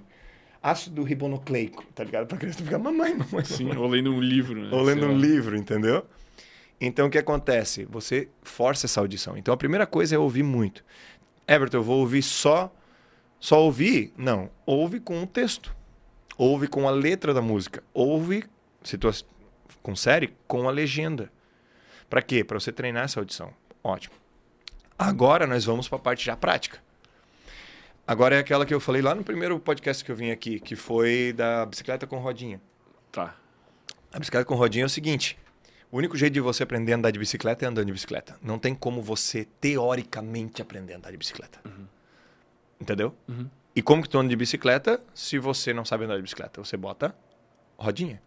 ácido 0.61 1.03
ribonucleico, 1.03 1.83
tá 1.95 2.03
ligado? 2.03 2.27
Pra 2.27 2.37
criança 2.37 2.57
tu 2.59 2.63
fica, 2.63 2.77
mamãe, 2.77 3.15
mamãe, 3.15 3.45
Sim, 3.45 3.65
mamãe. 3.65 3.77
ou 3.81 3.87
lendo 3.87 4.13
um 4.13 4.19
livro, 4.21 4.61
né? 4.61 4.69
Ou 4.71 4.81
lendo 4.81 5.05
um 5.07 5.17
livro, 5.17 5.55
entendeu? 5.57 6.05
Então 6.81 7.07
o 7.07 7.09
que 7.09 7.17
acontece? 7.17 7.85
Você 7.85 8.29
força 8.41 8.85
essa 8.85 8.99
audição. 9.01 9.37
Então 9.37 9.53
a 9.53 9.57
primeira 9.57 9.85
coisa 9.85 10.15
é 10.15 10.17
ouvir 10.17 10.43
muito. 10.43 10.83
Everton, 11.47 11.77
eu 11.77 11.83
vou 11.83 11.99
ouvir 11.99 12.21
só. 12.21 12.73
Só 13.39 13.61
ouvir? 13.63 14.13
Não. 14.17 14.49
Ouve 14.65 14.99
com 14.99 15.21
o 15.23 15.27
texto. 15.27 15.75
Ouve 16.37 16.67
com 16.67 16.87
a 16.87 16.91
letra 16.91 17.33
da 17.33 17.41
música. 17.41 17.83
Ouve, 17.93 18.43
se 18.83 18.97
tu 18.97 19.09
com 19.81 19.95
série, 19.95 20.33
com 20.47 20.67
a 20.67 20.71
legenda. 20.71 21.31
Pra 22.09 22.21
quê? 22.21 22.43
Pra 22.43 22.59
você 22.59 22.71
treinar 22.71 23.03
essa 23.05 23.19
audição. 23.19 23.53
Ótimo. 23.83 24.15
Agora 24.97 25.47
nós 25.47 25.63
vamos 25.65 25.87
pra 25.87 25.99
parte 25.99 26.25
já 26.25 26.35
prática. 26.35 26.79
Agora 28.09 28.35
é 28.35 28.39
aquela 28.39 28.65
que 28.65 28.73
eu 28.73 28.79
falei 28.79 29.03
lá 29.03 29.13
no 29.13 29.23
primeiro 29.23 29.59
podcast 29.59 30.03
que 30.03 30.11
eu 30.11 30.15
vim 30.15 30.31
aqui, 30.31 30.59
que 30.59 30.75
foi 30.75 31.31
da 31.31 31.63
bicicleta 31.63 32.07
com 32.07 32.17
rodinha. 32.17 32.59
Tá. 33.11 33.35
A 34.11 34.17
bicicleta 34.17 34.45
com 34.45 34.55
rodinha 34.55 34.83
é 34.83 34.87
o 34.87 34.89
seguinte: 34.89 35.37
o 35.91 35.97
único 35.97 36.17
jeito 36.17 36.33
de 36.33 36.41
você 36.41 36.63
aprender 36.63 36.93
a 36.93 36.95
andar 36.95 37.11
de 37.11 37.19
bicicleta 37.19 37.65
é 37.65 37.67
andando 37.67 37.85
de 37.85 37.91
bicicleta. 37.91 38.35
Não 38.41 38.57
tem 38.57 38.73
como 38.73 38.99
você, 38.99 39.45
teoricamente, 39.61 40.59
aprender 40.59 40.93
a 40.93 40.97
andar 40.97 41.11
de 41.11 41.17
bicicleta. 41.17 41.61
Entendeu? 42.81 43.15
Uhum. 43.27 43.47
E 43.75 43.81
como 43.83 44.01
que 44.01 44.09
tu 44.09 44.17
anda 44.17 44.29
de 44.29 44.35
bicicleta 44.35 44.99
se 45.13 45.37
você 45.37 45.71
não 45.71 45.85
sabe 45.85 46.05
andar 46.05 46.15
de 46.15 46.23
bicicleta? 46.23 46.63
Você 46.63 46.75
bota 46.75 47.15
rodinha. 47.77 48.19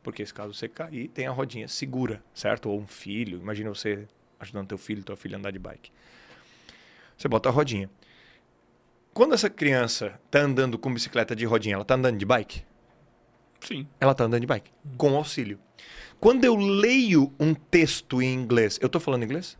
Porque 0.00 0.24
se 0.24 0.32
caso 0.32 0.54
você 0.54 0.68
cair, 0.68 1.08
tem 1.08 1.26
a 1.26 1.32
rodinha 1.32 1.66
segura, 1.66 2.22
certo? 2.32 2.70
Ou 2.70 2.78
um 2.78 2.86
filho. 2.86 3.40
Imagina 3.40 3.68
você 3.68 4.06
ajudando 4.38 4.68
teu 4.68 4.78
filho, 4.78 5.02
tua 5.02 5.16
filha 5.16 5.36
a 5.36 5.38
andar 5.40 5.50
de 5.50 5.58
bike. 5.58 5.90
Você 7.18 7.26
bota 7.26 7.48
a 7.48 7.52
rodinha. 7.52 7.90
Quando 9.14 9.32
essa 9.32 9.48
criança 9.48 10.20
tá 10.28 10.40
andando 10.40 10.76
com 10.76 10.92
bicicleta 10.92 11.36
de 11.36 11.44
rodinha, 11.46 11.76
ela 11.76 11.84
tá 11.84 11.94
andando 11.94 12.18
de 12.18 12.26
bike? 12.26 12.64
Sim. 13.60 13.88
ela 13.98 14.14
tá 14.14 14.24
andando 14.24 14.42
de 14.42 14.46
bike, 14.46 14.70
com 14.98 15.16
auxílio. 15.16 15.58
Quando 16.20 16.44
eu 16.44 16.54
leio 16.54 17.32
um 17.40 17.54
texto 17.54 18.20
em 18.20 18.34
inglês, 18.34 18.78
eu 18.82 18.90
tô 18.90 19.00
falando 19.00 19.22
inglês? 19.22 19.56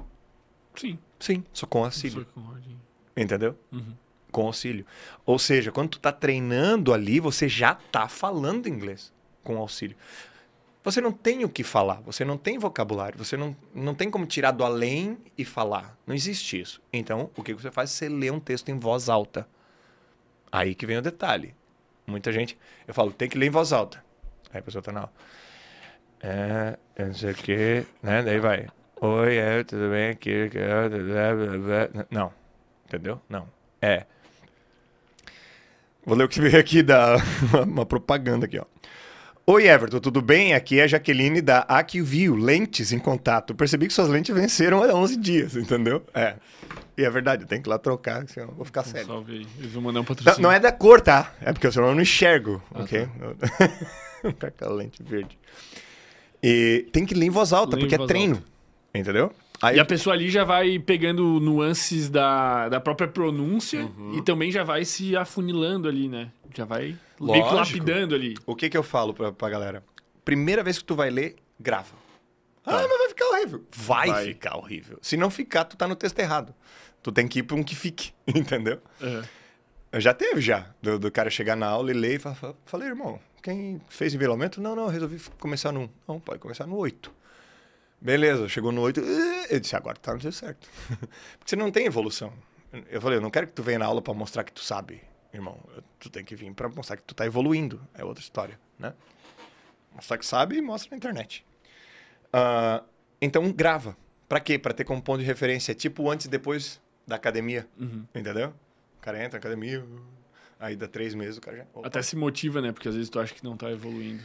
Sim. 0.75 0.99
Sim, 1.19 1.43
só 1.53 1.67
com 1.67 1.85
auxílio. 1.85 2.27
Só 2.27 2.27
com 2.35 2.41
rodinha. 2.41 2.77
Entendeu? 3.17 3.57
Uhum. 3.73 3.95
Com 4.31 4.47
auxílio. 4.47 4.85
Ou 5.25 5.39
seja, 5.39 5.73
quando 5.73 5.91
tu 5.91 6.01
tá 6.01 6.13
treinando 6.13 6.93
ali, 6.93 7.19
você 7.19 7.49
já 7.49 7.75
tá 7.75 8.09
falando 8.09 8.69
inglês 8.69 9.13
com 9.43 9.57
auxílio. 9.57 9.97
Você 10.85 11.01
não 11.01 11.11
tem 11.11 11.45
o 11.45 11.49
que 11.49 11.65
falar, 11.65 12.03
você 12.03 12.27
não 12.27 12.37
tem 12.37 12.59
vocabulário, 12.59 13.17
você 13.17 13.39
não, 13.39 13.57
não 13.75 13.95
tem 13.95 14.11
como 14.11 14.27
tirar 14.27 14.51
do 14.51 14.63
além 14.63 15.17
e 15.37 15.43
falar. 15.43 15.97
Não 16.07 16.15
existe 16.15 16.61
isso. 16.61 16.83
Então, 16.93 17.31
o 17.35 17.43
que 17.43 17.55
você 17.55 17.71
faz? 17.71 17.91
Você 17.91 18.07
lê 18.07 18.31
um 18.31 18.39
texto 18.39 18.69
em 18.69 18.79
voz 18.79 19.09
alta. 19.09 19.49
Aí 20.53 20.75
que 20.75 20.85
vem 20.85 20.99
o 20.99 21.03
detalhe. 21.03 21.55
Muita 22.07 22.31
gente, 22.31 22.59
eu 22.87 22.93
falo, 22.93 23.11
tem 23.11 23.31
que 23.31 23.39
ler 23.39 23.47
em 23.47 23.51
voz 23.51 23.73
alta. 23.73 24.05
Aí 24.53 24.61
a 24.61 24.63
pessoa 24.63 24.83
tá 24.83 24.93
na. 24.93 25.09
É, 26.21 26.79
não 26.99 27.15
sei 27.15 27.31
o 27.31 27.35
que, 27.35 27.87
né? 28.03 28.23
Daí 28.23 28.39
vai. 28.39 28.69
Oi, 29.01 29.37
é, 29.37 29.65
tudo 29.65 29.89
bem 29.89 30.11
aqui? 30.11 30.51
Não. 32.11 32.31
Entendeu? 32.87 33.19
Não. 33.27 33.49
É. 33.81 34.05
Vou 36.05 36.15
ler 36.15 36.25
o 36.25 36.29
que 36.29 36.43
veio 36.43 36.59
aqui 36.59 36.83
da 36.83 37.17
uma 37.67 37.87
propaganda 37.87 38.45
aqui, 38.45 38.59
ó. 38.59 38.74
Oi, 39.47 39.67
Everton, 39.69 40.01
tudo 40.01 40.23
bem? 40.23 40.55
Aqui 40.55 40.81
é 40.81 40.85
a 40.85 40.87
Jaqueline 40.87 41.43
da 41.43 41.61
AQView, 41.69 42.35
lentes 42.35 42.93
em 42.93 42.99
contato. 42.99 43.55
Percebi 43.55 43.87
que 43.87 43.93
suas 43.93 44.09
lentes 44.09 44.35
venceram 44.35 44.83
há 44.83 44.95
11 44.95 45.19
dias, 45.19 45.55
entendeu? 45.55 46.03
É. 46.15 46.37
E 46.97 47.05
é 47.05 47.11
verdade, 47.11 47.45
tenho 47.45 47.61
que 47.63 47.69
ir 47.69 47.71
lá 47.71 47.79
trocar, 47.79 48.27
senão 48.27 48.49
eu 48.49 48.55
vou 48.55 48.65
ficar 48.65 48.85
cego. 48.85 49.07
salve 49.07 49.33
aí. 49.33 49.47
Eles 49.59 49.73
vão 49.73 49.83
mandar 49.83 50.01
um 50.01 50.03
Não, 50.03 50.07
patrocínio. 50.07 50.43
não 50.43 50.51
é 50.53 50.59
da 50.59 50.73
cor, 50.73 51.01
tá? 51.01 51.35
É 51.43 51.53
porque 51.53 51.71
senão 51.71 51.89
eu 51.89 51.95
não 51.95 52.01
enxergo, 52.01 52.63
Ah, 52.75 52.83
ok? 52.85 53.07
Tá 54.39 54.51
com 54.57 54.65
a 54.65 54.69
lente 54.73 55.03
verde. 55.03 55.39
E 56.43 56.87
tem 56.93 57.05
que 57.05 57.15
ler 57.15 57.27
em 57.27 57.31
voz 57.31 57.53
alta, 57.53 57.77
Lê 57.77 57.83
porque 57.83 57.97
é 57.97 57.99
voz 57.99 58.09
treino. 58.09 58.37
alta. 58.37 58.49
Entendeu? 58.95 59.31
Aí 59.63 59.77
E 59.77 59.81
a 59.81 59.85
pessoa 59.85 60.15
ali 60.15 60.29
já 60.31 60.45
vai 60.45 60.79
pegando 60.79 61.41
nuances 61.41 62.09
da, 62.11 62.69
da 62.69 62.81
própria 62.81 63.09
pronúncia 63.09 63.85
Uhum. 63.85 64.15
e 64.19 64.23
também 64.23 64.51
já 64.51 64.63
vai 64.65 64.85
se 64.85 65.17
afunilando 65.17 65.89
ali, 65.89 66.09
né? 66.09 66.31
Já 66.55 66.65
vai 66.65 66.97
Lógico. 67.19 67.55
lapidando 67.55 68.15
ali. 68.15 68.35
o 68.47 68.55
que 68.55 68.69
que 68.69 68.77
eu 68.77 68.83
falo 68.83 69.15
pra, 69.15 69.33
pra 69.33 69.49
galera? 69.51 69.83
Primeira 70.25 70.63
vez 70.63 70.79
que 70.79 70.85
tu 70.85 70.95
vai 70.95 71.11
ler, 71.11 71.37
grava. 71.59 71.95
Tá. 72.63 72.79
Ah, 72.79 72.89
mas 72.89 72.99
vai 72.99 73.09
ficar 73.09 73.27
horrível. 73.27 73.65
Vai, 73.77 74.09
Vai. 74.09 74.25
ficar 74.25 74.57
horrível. 74.57 74.99
Se 75.03 75.17
não 75.17 75.31
ficar, 75.31 75.65
tu 75.65 75.77
tá 75.77 75.87
no 75.87 75.95
texto 75.95 76.19
errado. 76.19 76.55
Tu 77.03 77.13
tem 77.13 77.29
que 77.29 77.41
ir 77.41 77.43
pra 77.43 77.57
um 77.57 77.63
que 77.63 77.75
fique, 77.77 78.13
entendeu? 78.27 78.81
Já 79.99 80.13
teve 80.15 80.41
já, 80.41 80.67
do, 80.83 80.99
do 80.99 81.11
cara 81.11 81.29
chegar 81.31 81.55
na 81.57 81.67
aula 81.67 81.91
e 81.91 81.95
ler 81.95 82.17
e 82.17 82.19
falar, 82.19 82.55
falei, 82.65 82.89
irmão, 82.89 83.21
quem 83.43 83.81
fez 83.89 84.13
nivelamento? 84.15 84.61
Não, 84.61 84.75
não, 84.75 84.85
eu 84.85 84.89
resolvi 84.89 85.21
começar 85.39 85.71
no 85.73 85.81
1. 85.83 85.89
Não, 86.09 86.19
pode 86.21 86.39
começar 86.41 86.67
no 86.67 86.77
8. 86.77 87.13
Beleza, 88.05 88.47
chegou 88.51 88.71
no 88.71 88.83
8, 88.83 89.01
eu 89.49 89.59
disse, 89.59 89.75
agora 89.75 89.97
tá 89.97 90.13
no 90.13 90.21
jeito 90.21 90.37
certo. 90.37 90.69
Porque 91.39 91.49
você 91.49 91.57
não 91.57 91.71
tem 91.71 91.87
evolução. 91.87 92.31
Eu 92.91 93.01
falei, 93.01 93.17
eu 93.17 93.23
não 93.23 93.31
quero 93.31 93.47
que 93.47 93.55
tu 93.55 93.63
venha 93.63 93.79
na 93.79 93.87
aula 93.87 94.03
pra 94.03 94.13
mostrar 94.13 94.45
que 94.45 94.53
tu 94.53 94.61
sabe, 94.61 95.01
irmão. 95.33 95.59
Tu 95.99 96.11
tem 96.11 96.23
que 96.23 96.37
vir 96.37 96.53
pra 96.53 96.69
mostrar 96.69 96.99
que 96.99 97.03
tu 97.03 97.15
tá 97.15 97.25
evoluindo. 97.25 97.81
É 97.95 98.05
outra 98.05 98.23
história, 98.23 98.61
né? 98.79 98.93
Mostrar 99.95 100.19
que 100.19 100.27
sabe 100.27 100.59
e 100.59 100.61
mostra 100.61 100.91
na 100.91 100.99
internet. 100.99 101.47
Ah, 102.31 102.83
então, 103.23 103.51
grava. 103.51 103.97
Pra 104.29 104.39
quê? 104.39 104.59
Pra 104.59 104.75
ter 104.75 104.85
como 104.85 105.01
ponto 105.01 105.21
de 105.21 105.25
referência, 105.25 105.75
tipo 105.75 106.11
antes 106.11 106.27
e 106.27 106.29
depois 106.29 106.83
da 107.07 107.17
academia. 107.17 107.67
Uhum. 107.81 108.05
Entendeu? 108.15 108.53
O 108.99 109.01
cara 109.01 109.17
entra 109.17 109.39
na 109.39 109.39
academia, 109.39 109.83
aí 110.61 110.77
dá 110.77 110.87
três 110.87 111.15
meses, 111.15 111.39
o 111.39 111.41
cara 111.41 111.57
já. 111.57 111.67
Opa. 111.73 111.87
Até 111.87 112.03
se 112.03 112.17
motiva, 112.17 112.61
né? 112.61 112.71
Porque 112.71 112.87
às 112.87 112.95
vezes 112.95 113.09
tu 113.09 113.19
acha 113.19 113.33
que 113.33 113.43
não 113.43 113.57
tá 113.57 113.71
evoluindo. 113.71 114.23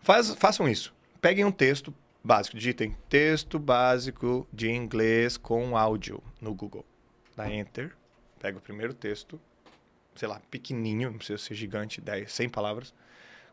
Faz, 0.00 0.34
façam 0.34 0.68
isso. 0.68 0.92
Peguem 1.20 1.44
um 1.44 1.52
texto 1.52 1.94
básico, 2.24 2.56
digitem 2.56 2.96
texto 3.08 3.58
básico 3.58 4.48
de 4.50 4.70
inglês 4.70 5.36
com 5.36 5.76
áudio 5.76 6.22
no 6.40 6.54
Google. 6.54 6.84
Dá 7.36 7.50
Enter, 7.52 7.94
pega 8.40 8.56
o 8.56 8.60
primeiro 8.60 8.94
texto, 8.94 9.38
sei 10.14 10.26
lá, 10.26 10.40
pequenininho, 10.50 11.10
não 11.10 11.18
precisa 11.18 11.38
ser 11.38 11.54
gigante, 11.54 12.00
10, 12.00 12.32
100 12.32 12.48
palavras, 12.48 12.94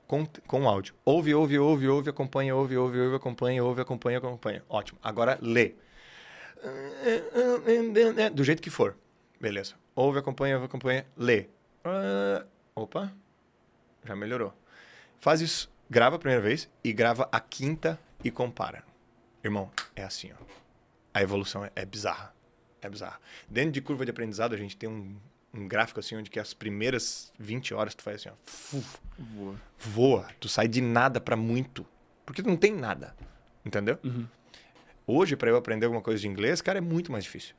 com, 0.08 0.26
com 0.48 0.70
áudio. 0.70 0.96
Ouve, 1.04 1.34
ouve, 1.36 1.60
ouve, 1.60 1.88
ouve, 1.88 2.10
acompanha, 2.10 2.56
ouve, 2.56 2.78
ouve, 2.78 3.00
ouve, 3.00 3.16
acompanha, 3.16 3.64
ouve, 3.64 3.82
acompanha, 3.82 4.18
acompanha. 4.20 4.64
Ótimo. 4.70 5.00
Agora 5.04 5.38
lê. 5.42 5.74
Do 8.34 8.44
jeito 8.44 8.62
que 8.62 8.70
for. 8.70 8.96
Beleza. 9.40 9.76
Ouve, 9.96 10.20
acompanha, 10.20 10.56
ouve, 10.56 10.68
acompanha, 10.68 11.06
lê. 11.18 11.48
Ah, 11.84 12.46
Opa, 12.76 13.12
já 14.06 14.16
melhorou. 14.16 14.54
Faz 15.20 15.42
isso, 15.42 15.72
grava 15.90 16.16
a 16.16 16.20
primeira 16.20 16.42
vez 16.42 16.70
e 16.84 16.94
grava 16.94 17.28
a 17.32 17.40
quinta 17.40 18.00
e 18.24 18.32
compara. 18.32 18.84
Irmão, 19.44 19.72
é 19.96 20.04
assim, 20.04 20.32
ó. 20.32 20.44
A 21.14 21.22
evolução 21.22 21.66
é, 21.66 21.72
é 21.76 21.86
bizarra. 21.86 22.34
É 22.82 22.90
bizarra. 22.90 23.20
Dentro 23.50 23.72
de 23.72 23.82
curva 23.82 24.06
de 24.06 24.12
aprendizado, 24.12 24.54
a 24.54 24.58
gente 24.58 24.76
tem 24.78 24.90
um, 24.90 25.16
um 25.54 25.68
gráfico 25.68 26.00
assim, 26.00 26.16
onde 26.16 26.30
que 26.30 26.40
as 26.40 26.54
primeiras 26.54 27.32
20 27.40 27.74
horas 27.74 27.94
tu 27.96 28.04
faz 28.04 28.22
assim, 28.22 28.30
ó. 28.30 28.34
fuf, 28.46 28.98
Voa. 29.18 29.56
voa. 29.78 30.28
Tu 30.40 30.48
sai 30.48 30.68
de 30.68 30.82
nada 30.82 31.20
pra 31.20 31.36
muito. 31.36 31.86
Porque 32.26 32.42
tu 32.42 32.50
não 32.50 32.58
tem 32.58 32.74
nada. 32.74 33.16
Entendeu? 33.66 34.00
Uhum. 34.04 34.28
Hoje, 35.06 35.36
pra 35.36 35.50
eu 35.50 35.58
aprender 35.58 35.86
alguma 35.86 36.02
coisa 36.02 36.20
de 36.22 36.28
inglês, 36.28 36.62
cara, 36.62 36.78
é 36.78 36.82
muito 36.82 37.12
mais 37.12 37.24
difícil. 37.24 37.56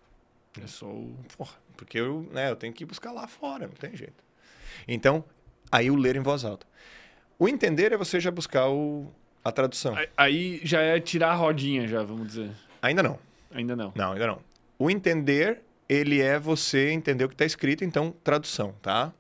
É 0.61 0.67
só 0.67 0.87
o. 0.87 1.17
Porra, 1.37 1.55
porque 1.77 1.99
eu, 1.99 2.29
né, 2.33 2.51
eu 2.51 2.57
tenho 2.57 2.73
que 2.73 2.85
ir 2.85 2.87
buscar 2.87 3.13
lá 3.13 3.27
fora, 3.27 3.67
não 3.67 3.75
tem 3.75 3.97
jeito. 3.97 4.25
Então, 4.87 5.25
aí 5.71 5.91
o 5.91 5.97
ler 5.97 6.17
em 6.17 6.21
voz 6.21 6.45
alta. 6.45 6.67
O 7.39 7.49
entender 7.49 7.93
é 7.93 7.97
você 7.97 8.21
já 8.21 8.31
buscar 8.31 8.69
o, 8.69 9.13
a 9.45 9.53
tradução. 9.53 9.95
Aí- 10.17 10.61
já 10.65 10.81
é 10.81 10.99
tirar 11.01 11.31
a 11.31 11.35
rodinha, 11.35 11.87
já, 11.89 12.03
vamos 12.03 12.29
dizer. 12.29 12.51
Ainda 12.81 13.03
não. 13.03 13.19
Ainda 13.53 13.77
não. 13.77 13.93
Não, 13.95 14.13
ainda 14.13 14.27
não. 14.27 14.41
O 14.79 14.91
entender, 14.91 15.63
ele 15.89 16.21
é 16.21 16.39
você 16.39 16.91
entender 16.91 17.25
o 17.25 17.29
que 17.29 17.35
está 17.35 17.45
escrito, 17.45 17.85
então 17.85 18.13
tradução, 18.25 18.75
tá? 18.83 19.13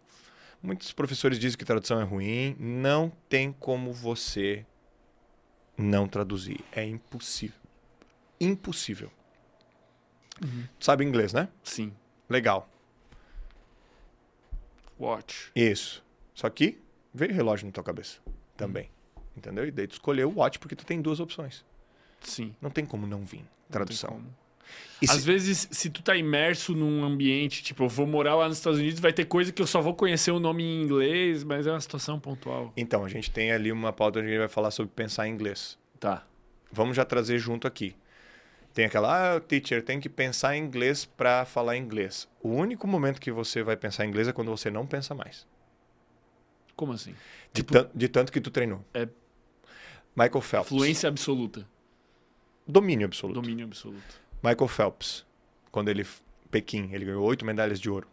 Muitos 0.62 0.92
professores 0.92 1.38
dizem 1.38 1.58
que 1.58 1.64
tradução 1.64 2.00
é 2.00 2.04
ruim. 2.04 2.56
Não 2.58 3.10
tem 3.28 3.52
como 3.52 3.92
você 3.92 4.64
não 5.76 6.06
traduzir. 6.06 6.60
É 6.70 6.84
impossível. 6.84 7.58
Impossível. 8.40 9.10
Tu 10.40 10.84
sabe 10.84 11.04
inglês, 11.04 11.32
né? 11.32 11.48
Sim. 11.64 11.92
Legal. 12.28 12.68
Watch. 14.98 15.50
Isso. 15.54 16.04
Só 16.34 16.48
que 16.48 16.80
veio 17.12 17.34
relógio 17.34 17.66
na 17.66 17.72
tua 17.72 17.82
cabeça 17.84 18.18
também. 18.56 18.88
Entendeu? 19.36 19.66
E 19.66 19.70
daí 19.70 19.86
tu 19.86 19.92
escolheu 19.92 20.28
o 20.30 20.38
watch 20.38 20.58
porque 20.58 20.76
tu 20.76 20.84
tem 20.84 21.00
duas 21.00 21.20
opções. 21.20 21.64
Sim. 22.20 22.54
Não 22.60 22.70
tem 22.70 22.84
como 22.84 23.06
não 23.06 23.24
vir 23.24 23.38
não 23.40 23.46
tradução. 23.70 24.22
se- 25.02 25.10
Às 25.10 25.24
vezes, 25.24 25.68
se 25.70 25.90
tu 25.90 26.02
tá 26.02 26.14
imerso 26.16 26.74
num 26.74 27.02
ambiente, 27.04 27.62
tipo, 27.62 27.82
eu 27.84 27.88
vou 27.88 28.06
morar 28.06 28.36
lá 28.36 28.48
nos 28.48 28.58
Estados 28.58 28.78
Unidos, 28.78 29.00
vai 29.00 29.12
ter 29.12 29.24
coisa 29.24 29.50
que 29.50 29.60
eu 29.60 29.66
só 29.66 29.80
vou 29.80 29.94
conhecer 29.94 30.30
o 30.30 30.38
nome 30.38 30.62
em 30.62 30.82
inglês, 30.82 31.42
mas 31.44 31.66
é 31.66 31.70
uma 31.72 31.80
situação 31.80 32.20
pontual. 32.20 32.72
Então, 32.76 33.04
a 33.04 33.08
gente 33.08 33.30
tem 33.30 33.50
ali 33.52 33.72
uma 33.72 33.92
pauta 33.92 34.18
onde 34.20 34.28
a 34.28 34.30
gente 34.30 34.38
vai 34.38 34.48
falar 34.48 34.70
sobre 34.70 34.92
pensar 34.94 35.26
em 35.26 35.32
inglês. 35.32 35.76
Tá. 35.98 36.24
Vamos 36.70 36.96
já 36.96 37.04
trazer 37.04 37.38
junto 37.38 37.66
aqui. 37.66 37.96
Tem 38.72 38.84
aquela, 38.86 39.36
ah, 39.36 39.40
teacher, 39.40 39.82
tem 39.82 40.00
que 40.00 40.08
pensar 40.08 40.56
em 40.56 40.62
inglês 40.64 41.04
para 41.04 41.44
falar 41.44 41.76
inglês. 41.76 42.26
O 42.40 42.48
único 42.50 42.86
momento 42.86 43.20
que 43.20 43.30
você 43.32 43.62
vai 43.62 43.76
pensar 43.76 44.06
em 44.06 44.08
inglês 44.08 44.28
é 44.28 44.32
quando 44.32 44.50
você 44.50 44.70
não 44.70 44.86
pensa 44.86 45.14
mais. 45.14 45.46
Como 46.74 46.92
assim? 46.92 47.14
De, 47.52 47.62
tan- 47.62 47.90
de 47.94 48.08
tanto 48.08 48.32
que 48.32 48.40
tu 48.40 48.50
treinou. 48.50 48.82
É- 48.94 49.08
Michael 50.16 50.40
Phelps. 50.40 50.68
Fluência 50.68 51.08
absoluta. 51.08 51.66
Domínio 52.66 53.06
absoluto. 53.06 53.40
Domínio 53.40 53.64
absoluto. 53.66 54.20
Michael 54.42 54.68
Phelps, 54.68 55.24
quando 55.70 55.88
ele 55.88 56.06
Pequim, 56.50 56.90
ele 56.92 57.04
ganhou 57.06 57.24
oito 57.24 57.44
medalhas 57.44 57.80
de 57.80 57.88
ouro. 57.90 58.06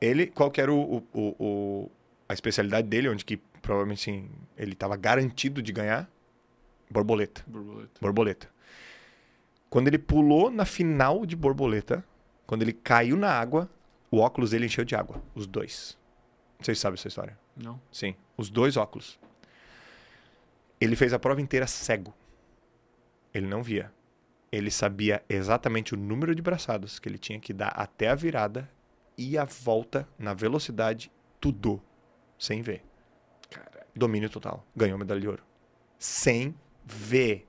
Ele, 0.00 0.26
qual 0.26 0.50
que 0.50 0.60
era 0.60 0.72
o, 0.72 0.98
o- 1.12 1.34
o- 1.38 1.90
a 2.28 2.34
especialidade 2.34 2.88
dele, 2.88 3.08
onde 3.08 3.24
que 3.24 3.36
provavelmente 3.36 4.00
sim, 4.02 4.28
ele 4.56 4.72
estava 4.72 4.96
garantido 4.96 5.62
de 5.62 5.72
ganhar? 5.72 6.10
Borboleta. 6.90 7.42
Borboleta. 7.46 8.00
Borboleta. 8.00 8.50
Quando 9.70 9.88
ele 9.88 9.98
pulou 9.98 10.50
na 10.50 10.64
final 10.66 11.24
de 11.24 11.34
borboleta, 11.34 12.04
quando 12.46 12.62
ele 12.62 12.72
caiu 12.72 13.16
na 13.16 13.30
água, 13.30 13.70
o 14.10 14.18
óculos 14.18 14.50
dele 14.50 14.66
encheu 14.66 14.84
de 14.84 14.94
água. 14.94 15.22
Os 15.34 15.46
dois. 15.46 15.96
Vocês 16.60 16.78
sabem 16.78 16.94
essa 16.94 17.08
história? 17.08 17.38
Não? 17.56 17.80
Sim. 17.90 18.14
Os 18.36 18.50
dois 18.50 18.76
óculos. 18.76 19.18
Ele 20.82 20.96
fez 20.96 21.12
a 21.12 21.18
prova 21.18 21.40
inteira 21.40 21.64
cego. 21.68 22.12
Ele 23.32 23.46
não 23.46 23.62
via. 23.62 23.92
Ele 24.50 24.68
sabia 24.68 25.22
exatamente 25.28 25.94
o 25.94 25.96
número 25.96 26.34
de 26.34 26.42
braçadas 26.42 26.98
que 26.98 27.08
ele 27.08 27.18
tinha 27.18 27.38
que 27.38 27.52
dar 27.52 27.68
até 27.68 28.08
a 28.08 28.16
virada 28.16 28.68
e 29.16 29.38
a 29.38 29.44
volta 29.44 30.08
na 30.18 30.34
velocidade, 30.34 31.08
tudo, 31.40 31.80
sem 32.36 32.62
ver. 32.62 32.82
Caralho. 33.48 33.86
Domínio 33.94 34.28
total. 34.28 34.66
Ganhou 34.74 34.98
medalha 34.98 35.20
de 35.20 35.28
ouro. 35.28 35.44
Sem 36.00 36.52
ver. 36.84 37.48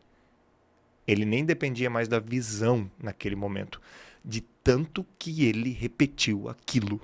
Ele 1.07 1.25
nem 1.25 1.43
dependia 1.43 1.89
mais 1.89 2.07
da 2.07 2.19
visão 2.19 2.89
naquele 3.01 3.35
momento. 3.35 3.81
De 4.23 4.41
tanto 4.41 5.03
que 5.17 5.47
ele 5.47 5.71
repetiu 5.71 6.49
aquilo. 6.49 7.01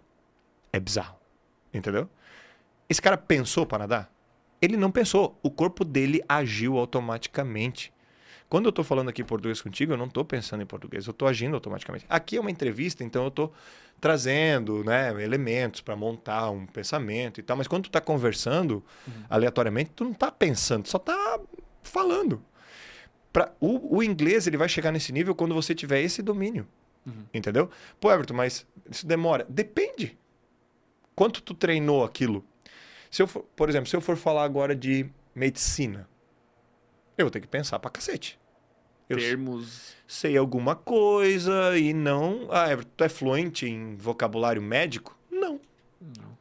É 0.71 0.79
bizarro. 0.79 1.17
Entendeu? 1.73 2.07
Esse 2.87 3.01
cara 3.01 3.17
pensou 3.17 3.65
para 3.65 3.79
nadar? 3.79 4.18
Ele 4.61 4.77
não 4.77 4.91
pensou. 4.91 5.37
O 5.41 5.49
corpo 5.49 5.85
dele 5.85 6.21
agiu 6.27 6.77
automaticamente. 6.77 7.93
Quando 8.49 8.65
eu 8.65 8.71
tô 8.71 8.83
falando 8.83 9.09
aqui 9.09 9.23
português 9.23 9.61
contigo, 9.61 9.93
eu 9.93 9.97
não 9.97 10.09
tô 10.09 10.25
pensando 10.25 10.63
em 10.63 10.65
português, 10.65 11.05
eu 11.05 11.13
tô 11.13 11.27
agindo 11.27 11.53
automaticamente. 11.53 12.05
Aqui 12.09 12.37
é 12.37 12.41
uma 12.41 12.49
entrevista, 12.49 13.03
então 13.03 13.23
eu 13.23 13.31
tô 13.31 13.51
trazendo, 14.01 14.83
né, 14.83 15.09
elementos 15.23 15.81
para 15.81 15.95
montar 15.95 16.49
um 16.49 16.65
pensamento 16.65 17.39
e 17.39 17.43
tal, 17.43 17.55
mas 17.55 17.67
quando 17.67 17.83
tu 17.83 17.91
tá 17.91 18.01
conversando 18.01 18.83
aleatoriamente, 19.29 19.91
tu 19.95 20.03
não 20.03 20.13
tá 20.13 20.31
pensando, 20.31 20.87
só 20.87 20.97
tá 20.97 21.39
falando. 21.83 22.43
Pra, 23.31 23.53
o, 23.59 23.97
o 23.97 24.03
inglês 24.03 24.47
ele 24.47 24.57
vai 24.57 24.67
chegar 24.67 24.91
nesse 24.91 25.13
nível 25.13 25.35
quando 25.35 25.53
você 25.53 25.75
tiver 25.75 26.01
esse 26.01 26.23
domínio. 26.23 26.67
Entendeu? 27.33 27.69
Pô, 27.99 28.11
Everton, 28.11 28.33
mas 28.33 28.65
isso 28.89 29.05
demora. 29.05 29.45
Depende. 29.47 30.17
Quanto 31.15 31.41
tu 31.41 31.53
treinou 31.53 32.03
aquilo? 32.03 32.43
Se 33.09 33.21
eu 33.21 33.27
for, 33.27 33.43
por 33.55 33.69
exemplo, 33.69 33.89
se 33.89 33.95
eu 33.95 34.01
for 34.01 34.15
falar 34.15 34.43
agora 34.43 34.75
de 34.75 35.09
medicina, 35.33 36.07
eu 37.17 37.25
vou 37.25 37.31
ter 37.31 37.39
que 37.39 37.47
pensar 37.47 37.79
pra 37.79 37.89
cacete. 37.89 38.39
Eu 39.09 39.17
Termos. 39.17 39.95
sei 40.07 40.37
alguma 40.37 40.75
coisa 40.75 41.77
e 41.77 41.93
não. 41.93 42.47
Ah, 42.51 42.71
Everton, 42.71 42.91
tu 42.95 43.03
é 43.03 43.09
fluente 43.09 43.65
em 43.67 43.95
vocabulário 43.95 44.61
médico? 44.61 45.17
Não. 45.31 45.59
Não. 45.99 46.37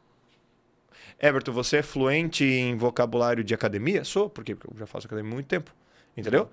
Everton, 1.18 1.50
você 1.52 1.78
é 1.78 1.82
fluente 1.82 2.44
em 2.44 2.76
vocabulário 2.76 3.42
de 3.42 3.54
academia? 3.54 4.04
Sou? 4.04 4.28
Porque 4.28 4.52
eu 4.52 4.58
já 4.76 4.86
faço 4.86 5.06
academia 5.06 5.32
há 5.32 5.34
muito 5.34 5.46
tempo. 5.46 5.74
Entendeu? 6.14 6.50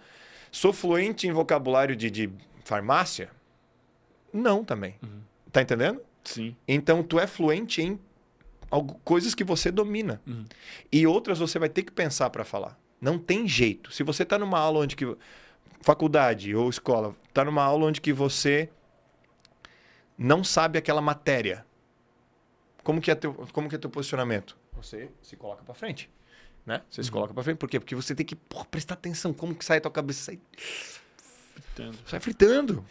Sou 0.52 0.72
fluente 0.72 1.28
em 1.28 1.34
vocabulário 1.34 1.96
de, 1.96 2.10
de 2.10 2.32
farmácia? 2.64 3.30
Não 4.32 4.64
também. 4.64 4.96
Tá 5.52 5.62
entendendo? 5.62 6.02
Sim. 6.24 6.56
Então, 6.68 7.04
tu 7.04 7.20
é 7.20 7.28
fluente 7.28 7.82
em 7.82 8.00
algo- 8.76 9.00
coisas 9.04 9.34
que 9.34 9.44
você 9.44 9.72
domina. 9.72 10.22
Uhum. 10.28 10.46
E 10.92 11.08
outras 11.08 11.40
você 11.40 11.58
vai 11.58 11.70
ter 11.70 11.84
que 11.84 11.92
pensar 11.92 12.30
para 12.30 12.44
falar. 12.44 12.78
Não 13.02 13.18
tem 13.18 13.48
jeito. 13.48 13.92
Se 13.92 14.04
você 14.04 14.24
está 14.24 14.38
numa 14.38 14.60
aula 14.60 14.80
onde 14.80 14.96
que 14.96 15.16
faculdade 15.82 16.56
ou 16.56 16.70
escola, 16.70 17.16
está 17.28 17.44
numa 17.46 17.64
aula 17.64 17.86
onde 17.86 18.02
que 18.02 18.12
você 18.14 18.70
não 20.18 20.44
sabe 20.44 20.78
aquela 20.78 21.02
matéria. 21.02 21.66
Como 22.84 23.02
que 23.02 23.12
é 23.12 23.16
teu, 23.16 23.34
como 23.52 23.68
que 23.70 23.76
é 23.76 23.78
teu 23.78 23.90
posicionamento? 23.90 24.58
Você 24.74 25.10
se 25.22 25.36
coloca 25.36 25.64
para 25.64 25.74
frente, 25.74 26.10
né? 26.66 26.82
Você 26.90 27.04
se 27.04 27.12
coloca 27.12 27.34
para 27.34 27.44
frente 27.44 27.58
por 27.58 27.70
quê? 27.70 27.80
Porque 27.80 27.96
você 27.96 28.14
tem 28.14 28.26
que 28.26 28.36
porra, 28.36 28.66
prestar 28.66 28.94
atenção 28.96 29.34
como 29.34 29.56
que 29.56 29.66
sai 29.66 29.78
a 29.78 29.82
tua 29.82 29.92
cabeça, 29.92 30.26
sai, 30.26 30.40
Entendo. 31.74 31.98
sai 32.06 32.20
fritando. 32.20 32.86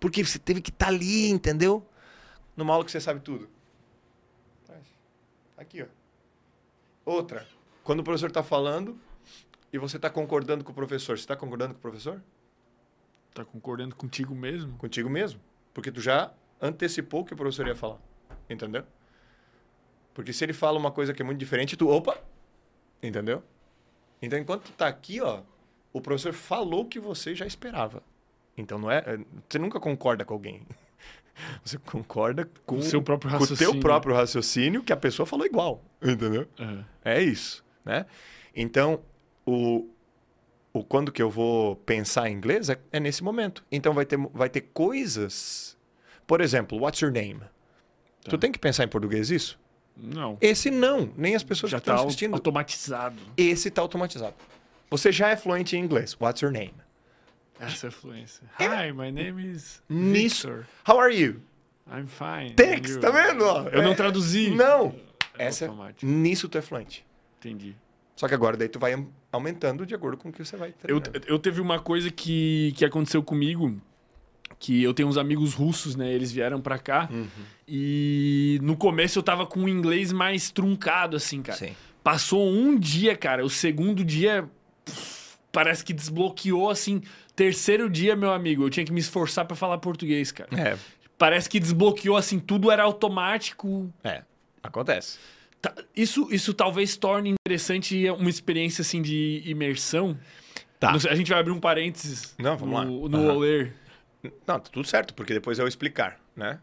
Porque 0.00 0.24
você 0.24 0.38
teve 0.38 0.60
que 0.60 0.70
estar 0.70 0.88
ali, 0.88 1.28
entendeu? 1.28 1.86
Numa 2.56 2.72
aula 2.72 2.84
que 2.84 2.90
você 2.92 3.00
sabe 3.00 3.20
tudo. 3.20 3.48
Aqui, 5.58 5.82
ó. 5.82 5.86
Outra. 7.04 7.46
Quando 7.82 8.00
o 8.00 8.04
professor 8.04 8.28
está 8.28 8.42
falando 8.42 8.98
e 9.72 9.78
você 9.78 9.96
está 9.96 10.08
concordando 10.08 10.62
com 10.64 10.72
o 10.72 10.74
professor, 10.74 11.18
você 11.18 11.22
está 11.24 11.36
concordando 11.36 11.74
com 11.74 11.78
o 11.78 11.82
professor? 11.82 12.22
Tá 13.34 13.44
concordando 13.44 13.94
contigo 13.96 14.34
mesmo? 14.34 14.76
Contigo 14.78 15.10
mesmo. 15.10 15.40
Porque 15.74 15.90
tu 15.92 16.00
já 16.00 16.32
antecipou 16.60 17.20
o 17.22 17.24
que 17.24 17.34
o 17.34 17.36
professor 17.36 17.66
ia 17.66 17.74
falar. 17.74 17.98
Entendeu? 18.48 18.84
Porque 20.14 20.32
se 20.32 20.44
ele 20.44 20.52
fala 20.52 20.78
uma 20.78 20.90
coisa 20.90 21.12
que 21.12 21.22
é 21.22 21.24
muito 21.24 21.38
diferente, 21.38 21.76
tu, 21.76 21.88
opa! 21.88 22.18
Entendeu? 23.02 23.42
Então, 24.20 24.38
enquanto 24.38 24.64
tu 24.64 24.72
tá 24.72 24.88
aqui, 24.88 25.20
ó, 25.20 25.42
o 25.92 26.00
professor 26.00 26.32
falou 26.32 26.82
o 26.82 26.88
que 26.88 26.98
você 26.98 27.34
já 27.34 27.46
esperava. 27.46 28.02
Então, 28.56 28.78
não 28.78 28.90
é... 28.90 28.98
é- 28.98 29.18
Você 29.48 29.58
nunca 29.58 29.78
concorda 29.78 30.24
com 30.24 30.34
alguém. 30.34 30.66
Você 31.64 31.78
concorda 31.78 32.48
com 32.66 32.76
o 32.76 32.82
seu 32.82 33.02
próprio 33.02 33.30
com 33.30 33.36
o 33.36 33.46
teu 33.46 33.54
raciocínio. 33.54 33.80
próprio 33.80 34.14
raciocínio 34.14 34.82
que 34.82 34.92
a 34.92 34.96
pessoa 34.96 35.26
falou 35.26 35.46
igual. 35.46 35.82
Entendeu? 36.02 36.46
Aham. 36.58 36.84
É 37.04 37.22
isso, 37.22 37.64
né? 37.84 38.06
Então, 38.54 39.00
o, 39.46 39.88
o 40.72 40.82
quando 40.84 41.10
que 41.12 41.22
eu 41.22 41.30
vou 41.30 41.76
pensar 41.76 42.28
em 42.28 42.34
inglês 42.34 42.68
é, 42.68 42.78
é 42.92 43.00
nesse 43.00 43.22
momento. 43.22 43.64
Então 43.70 43.92
vai 43.94 44.04
ter, 44.04 44.18
vai 44.32 44.48
ter 44.48 44.62
coisas. 44.72 45.76
Por 46.26 46.40
exemplo, 46.40 46.78
what's 46.78 47.00
your 47.00 47.12
name? 47.12 47.40
Tu 48.28 48.36
tem 48.36 48.52
que 48.52 48.58
pensar 48.58 48.84
em 48.84 48.88
português 48.88 49.30
isso? 49.30 49.58
Não. 49.96 50.36
Esse 50.40 50.70
não, 50.70 51.12
nem 51.16 51.34
as 51.34 51.42
pessoas 51.42 51.72
Já 51.72 51.78
que 51.78 51.82
estão 51.82 51.96
tá 51.96 52.02
assistindo. 52.02 52.34
automatizado. 52.34 53.16
Esse 53.36 53.70
tá 53.70 53.80
automatizado. 53.80 54.34
Você 54.90 55.10
já 55.10 55.30
é 55.30 55.36
fluente 55.36 55.76
em 55.76 55.80
inglês. 55.80 56.16
What's 56.20 56.40
your 56.42 56.52
name? 56.52 56.74
Essa 57.60 57.88
é 57.88 57.90
fluência. 57.90 58.42
Hi, 58.60 58.92
my 58.92 59.10
name 59.10 59.50
is 59.52 59.82
Nisso. 59.88 60.46
Victor. 60.48 60.66
How 60.88 61.00
are 61.00 61.14
you? 61.14 61.40
I'm 61.90 62.06
fine. 62.06 62.54
You? 62.90 63.00
tá 63.00 63.10
vendo? 63.10 63.44
Eu 63.70 63.82
não 63.82 63.92
É- 63.92 63.94
traduzi. 63.94 64.50
Não. 64.50 64.94
É 65.38 65.46
Essa, 65.46 65.66
automático. 65.66 66.04
nisso 66.06 66.48
tu 66.48 66.58
é 66.58 66.62
fluente. 66.62 67.04
Entendi. 67.38 67.74
Só 68.16 68.26
que 68.28 68.34
agora 68.34 68.56
daí 68.56 68.68
tu 68.68 68.78
vai 68.78 68.94
aumentando 69.30 69.86
de 69.86 69.94
acordo 69.94 70.16
com 70.18 70.28
o 70.28 70.32
que 70.32 70.44
você 70.44 70.56
vai 70.56 70.70
Eu, 70.84 71.00
treinando. 71.00 71.26
eu 71.28 71.38
teve 71.38 71.60
uma 71.60 71.78
coisa 71.78 72.10
que, 72.10 72.72
que 72.76 72.84
aconteceu 72.84 73.22
comigo, 73.22 73.80
que 74.58 74.82
eu 74.82 74.92
tenho 74.92 75.08
uns 75.08 75.16
amigos 75.16 75.54
russos, 75.54 75.94
né? 75.94 76.12
Eles 76.12 76.32
vieram 76.32 76.60
pra 76.60 76.78
cá. 76.78 77.08
Uhum. 77.12 77.26
E 77.66 78.58
no 78.62 78.76
começo 78.76 79.18
eu 79.18 79.22
tava 79.22 79.46
com 79.46 79.60
o 79.64 79.68
inglês 79.68 80.12
mais 80.12 80.50
truncado, 80.50 81.16
assim, 81.16 81.40
cara. 81.42 81.58
Sim. 81.58 81.76
Passou 82.02 82.48
um 82.50 82.76
dia, 82.76 83.16
cara. 83.16 83.44
O 83.44 83.50
segundo 83.50 84.04
dia 84.04 84.48
pff, 84.84 85.36
parece 85.52 85.84
que 85.84 85.92
desbloqueou, 85.92 86.70
assim. 86.70 87.00
Terceiro 87.38 87.88
dia, 87.88 88.16
meu 88.16 88.32
amigo, 88.32 88.64
eu 88.64 88.68
tinha 88.70 88.84
que 88.84 88.90
me 88.92 88.98
esforçar 88.98 89.44
pra 89.44 89.54
falar 89.56 89.78
português, 89.78 90.32
cara. 90.32 90.50
É, 90.60 90.76
Parece 91.16 91.48
que 91.48 91.60
desbloqueou, 91.60 92.16
assim, 92.16 92.40
tudo 92.40 92.68
era 92.68 92.82
automático. 92.82 93.94
é. 94.02 94.24
Acontece. 94.60 95.20
Tá, 95.62 95.72
Isso, 95.94 96.26
isso 96.32 96.52
talvez 96.52 96.96
torne 96.96 97.30
interessante 97.30 98.10
uma 98.10 98.28
experiência, 98.28 98.82
assim, 98.82 99.00
de 99.00 99.40
imersão. 99.46 100.18
Tá. 100.80 100.90
A 100.90 101.14
gente 101.14 101.30
vai 101.30 101.38
abrir 101.38 101.52
um 101.52 101.60
parênteses 101.60 102.34
Não, 102.36 102.56
vamos 102.56 102.74
lá. 102.74 102.84
no, 102.84 103.08
no 103.08 103.18
Aham. 103.18 103.34
Oler. 103.36 103.72
Não, 104.24 104.30
tá 104.44 104.58
tudo 104.58 104.86
certo, 104.88 105.14
porque 105.14 105.32
depois 105.32 105.58
eu 105.58 105.62
vou 105.62 105.68
explicar, 105.68 106.18
né? 106.34 106.58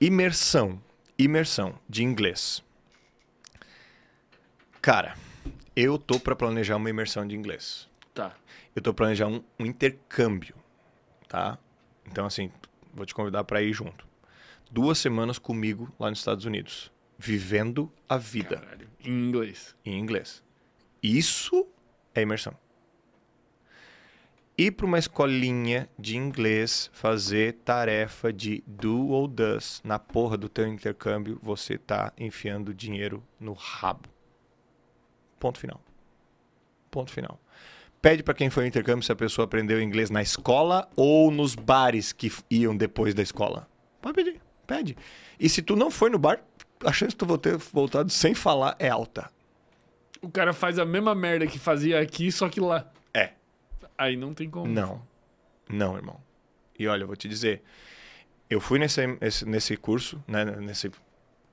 Imersão. 0.00 0.82
Imersão 1.16 1.78
de 1.88 2.02
inglês. 2.02 2.60
Cara, 4.82 5.14
eu 5.76 5.96
tô 5.96 6.18
para 6.18 6.34
planejar 6.34 6.74
uma 6.74 6.90
imersão 6.90 7.24
de 7.24 7.36
inglês. 7.36 7.88
Tá. 8.16 8.34
Eu 8.74 8.80
tô 8.80 8.94
planejando 8.94 9.44
um, 9.58 9.64
um 9.64 9.66
intercâmbio, 9.66 10.56
tá? 11.28 11.58
Então, 12.06 12.24
assim, 12.24 12.50
vou 12.94 13.04
te 13.04 13.14
convidar 13.14 13.44
para 13.44 13.60
ir 13.60 13.74
junto. 13.74 14.08
Duas 14.70 14.96
semanas 14.96 15.38
comigo 15.38 15.92
lá 15.98 16.08
nos 16.08 16.20
Estados 16.20 16.46
Unidos, 16.46 16.90
vivendo 17.18 17.92
a 18.08 18.16
vida 18.16 18.56
Caralho. 18.56 18.88
Em 19.04 19.10
inglês. 19.10 19.76
em 19.84 19.98
inglês. 19.98 20.42
Isso 21.02 21.68
é 22.14 22.22
imersão. 22.22 22.56
ir 24.56 24.70
para 24.70 24.86
uma 24.86 24.98
escolinha 24.98 25.86
de 25.98 26.16
inglês 26.16 26.88
fazer 26.94 27.52
tarefa 27.66 28.32
de 28.32 28.64
do 28.66 29.08
ou 29.08 29.28
does 29.28 29.82
na 29.84 29.98
porra 29.98 30.38
do 30.38 30.48
teu 30.48 30.66
intercâmbio, 30.66 31.38
você 31.42 31.76
tá 31.76 32.14
enfiando 32.16 32.72
dinheiro 32.72 33.22
no 33.38 33.52
rabo. 33.52 34.08
Ponto 35.38 35.58
final. 35.58 35.82
Ponto 36.90 37.12
final. 37.12 37.38
Pede 38.06 38.22
para 38.22 38.34
quem 38.34 38.48
foi 38.48 38.62
ao 38.62 38.68
intercâmbio 38.68 39.02
se 39.04 39.10
a 39.10 39.16
pessoa 39.16 39.46
aprendeu 39.46 39.82
inglês 39.82 40.10
na 40.10 40.22
escola 40.22 40.88
ou 40.94 41.28
nos 41.28 41.56
bares 41.56 42.12
que 42.12 42.30
iam 42.48 42.76
depois 42.76 43.12
da 43.14 43.20
escola. 43.20 43.68
Pode 44.00 44.14
pedir, 44.14 44.40
pede. 44.64 44.96
E 45.40 45.48
se 45.48 45.60
tu 45.60 45.74
não 45.74 45.90
foi 45.90 46.08
no 46.08 46.16
bar, 46.16 46.38
a 46.84 46.92
chance 46.92 47.10
de 47.10 47.16
tu 47.16 47.36
ter 47.36 47.56
voltado 47.56 48.08
sem 48.12 48.32
falar 48.32 48.76
é 48.78 48.88
alta. 48.88 49.28
O 50.22 50.28
cara 50.30 50.52
faz 50.52 50.78
a 50.78 50.84
mesma 50.84 51.16
merda 51.16 51.48
que 51.48 51.58
fazia 51.58 52.00
aqui, 52.00 52.30
só 52.30 52.48
que 52.48 52.60
lá. 52.60 52.88
É. 53.12 53.32
Aí 53.98 54.16
não 54.16 54.32
tem 54.32 54.48
como. 54.48 54.72
Não. 54.72 55.02
Não, 55.68 55.96
irmão. 55.96 56.20
E 56.78 56.86
olha, 56.86 57.02
eu 57.02 57.06
vou 57.08 57.16
te 57.16 57.26
dizer. 57.28 57.60
Eu 58.48 58.60
fui 58.60 58.78
nesse, 58.78 59.00
esse- 59.20 59.44
nesse 59.44 59.76
curso, 59.76 60.22
né, 60.28 60.44
nesse, 60.44 60.92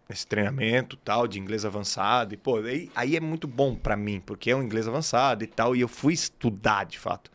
nesse 0.10 0.28
treinamento 0.28 0.97
tal, 0.97 1.28
de 1.28 1.39
inglês 1.39 1.66
avançado. 1.66 2.34
E, 2.34 2.38
pô, 2.38 2.58
aí, 2.58 2.91
aí 2.95 3.16
é 3.16 3.20
muito 3.20 3.47
bom 3.47 3.76
pra 3.76 3.95
mim, 3.95 4.20
porque 4.20 4.51
é 4.51 4.56
um 4.56 4.62
inglês 4.64 4.88
avançado 4.88 5.43
e 5.43 5.47
tal. 5.47 5.76
E 5.76 5.82
eu 5.82 5.88
fui 5.88 6.14
estudar, 6.14 6.86
de 6.86 6.99
fato. 6.99 7.32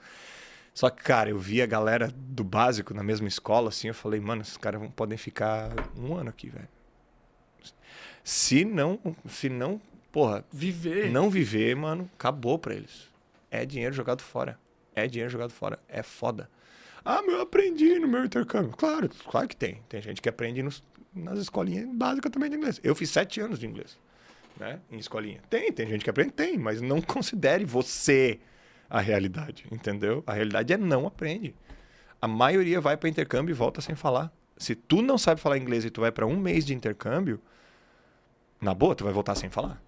Só 0.74 0.88
que, 0.90 1.02
cara, 1.02 1.30
eu 1.30 1.38
vi 1.38 1.60
a 1.60 1.66
galera 1.66 2.12
do 2.14 2.44
básico 2.44 2.94
na 2.94 3.02
mesma 3.02 3.26
escola, 3.26 3.68
assim, 3.70 3.88
eu 3.88 3.94
falei, 3.94 4.20
mano, 4.20 4.42
esses 4.42 4.56
caras 4.56 4.80
vão- 4.80 4.90
podem 4.90 5.18
ficar 5.18 5.70
um 5.96 6.14
ano 6.14 6.30
aqui, 6.30 6.48
velho. 6.50 6.68
Se 8.22 8.64
não, 8.64 8.98
se 9.28 9.48
não, 9.48 9.80
porra, 10.12 10.44
Viver. 10.52 11.10
não 11.10 11.30
viver, 11.30 11.74
mano, 11.74 12.08
acabou 12.14 12.58
pra 12.58 12.74
eles. 12.74 13.08
É 13.50 13.64
dinheiro 13.64 13.94
jogado 13.94 14.22
fora. 14.22 14.58
É 14.94 15.06
dinheiro 15.06 15.30
jogado 15.32 15.50
fora. 15.52 15.78
É 15.88 16.02
foda. 16.02 16.48
Ah, 17.04 17.22
meu, 17.22 17.36
eu 17.36 17.40
aprendi 17.42 17.98
no 17.98 18.06
meu 18.06 18.24
intercâmbio. 18.24 18.72
Claro, 18.76 19.08
claro 19.28 19.48
que 19.48 19.56
tem. 19.56 19.80
Tem 19.88 20.02
gente 20.02 20.20
que 20.20 20.28
aprende 20.28 20.62
nos- 20.62 20.82
nas 21.18 21.38
escolinhas 21.38 21.88
básicas 21.94 22.30
também 22.30 22.50
de 22.50 22.56
inglês. 22.56 22.80
Eu 22.82 22.94
fiz 22.94 23.10
sete 23.10 23.40
anos 23.40 23.58
de 23.58 23.66
inglês, 23.66 23.98
né? 24.56 24.80
Em 24.90 24.98
escolinha. 24.98 25.40
Tem, 25.50 25.72
tem 25.72 25.86
gente 25.86 26.04
que 26.04 26.10
aprende? 26.10 26.32
Tem, 26.32 26.56
mas 26.56 26.80
não 26.80 27.00
considere 27.02 27.64
você 27.64 28.40
a 28.88 29.00
realidade, 29.00 29.66
entendeu? 29.70 30.22
A 30.26 30.32
realidade 30.32 30.72
é 30.72 30.76
não 30.76 31.06
aprende. 31.06 31.54
A 32.20 32.26
maioria 32.26 32.80
vai 32.80 32.96
para 32.96 33.08
intercâmbio 33.08 33.52
e 33.52 33.54
volta 33.54 33.80
sem 33.80 33.94
falar. 33.94 34.32
Se 34.56 34.74
tu 34.74 35.02
não 35.02 35.16
sabe 35.16 35.40
falar 35.40 35.56
inglês 35.56 35.84
e 35.84 35.90
tu 35.90 36.00
vai 36.00 36.10
para 36.10 36.26
um 36.26 36.36
mês 36.36 36.64
de 36.64 36.74
intercâmbio, 36.74 37.40
na 38.60 38.74
boa, 38.74 38.94
tu 38.94 39.04
vai 39.04 39.12
voltar 39.12 39.36
sem 39.36 39.48
falar. 39.48 39.80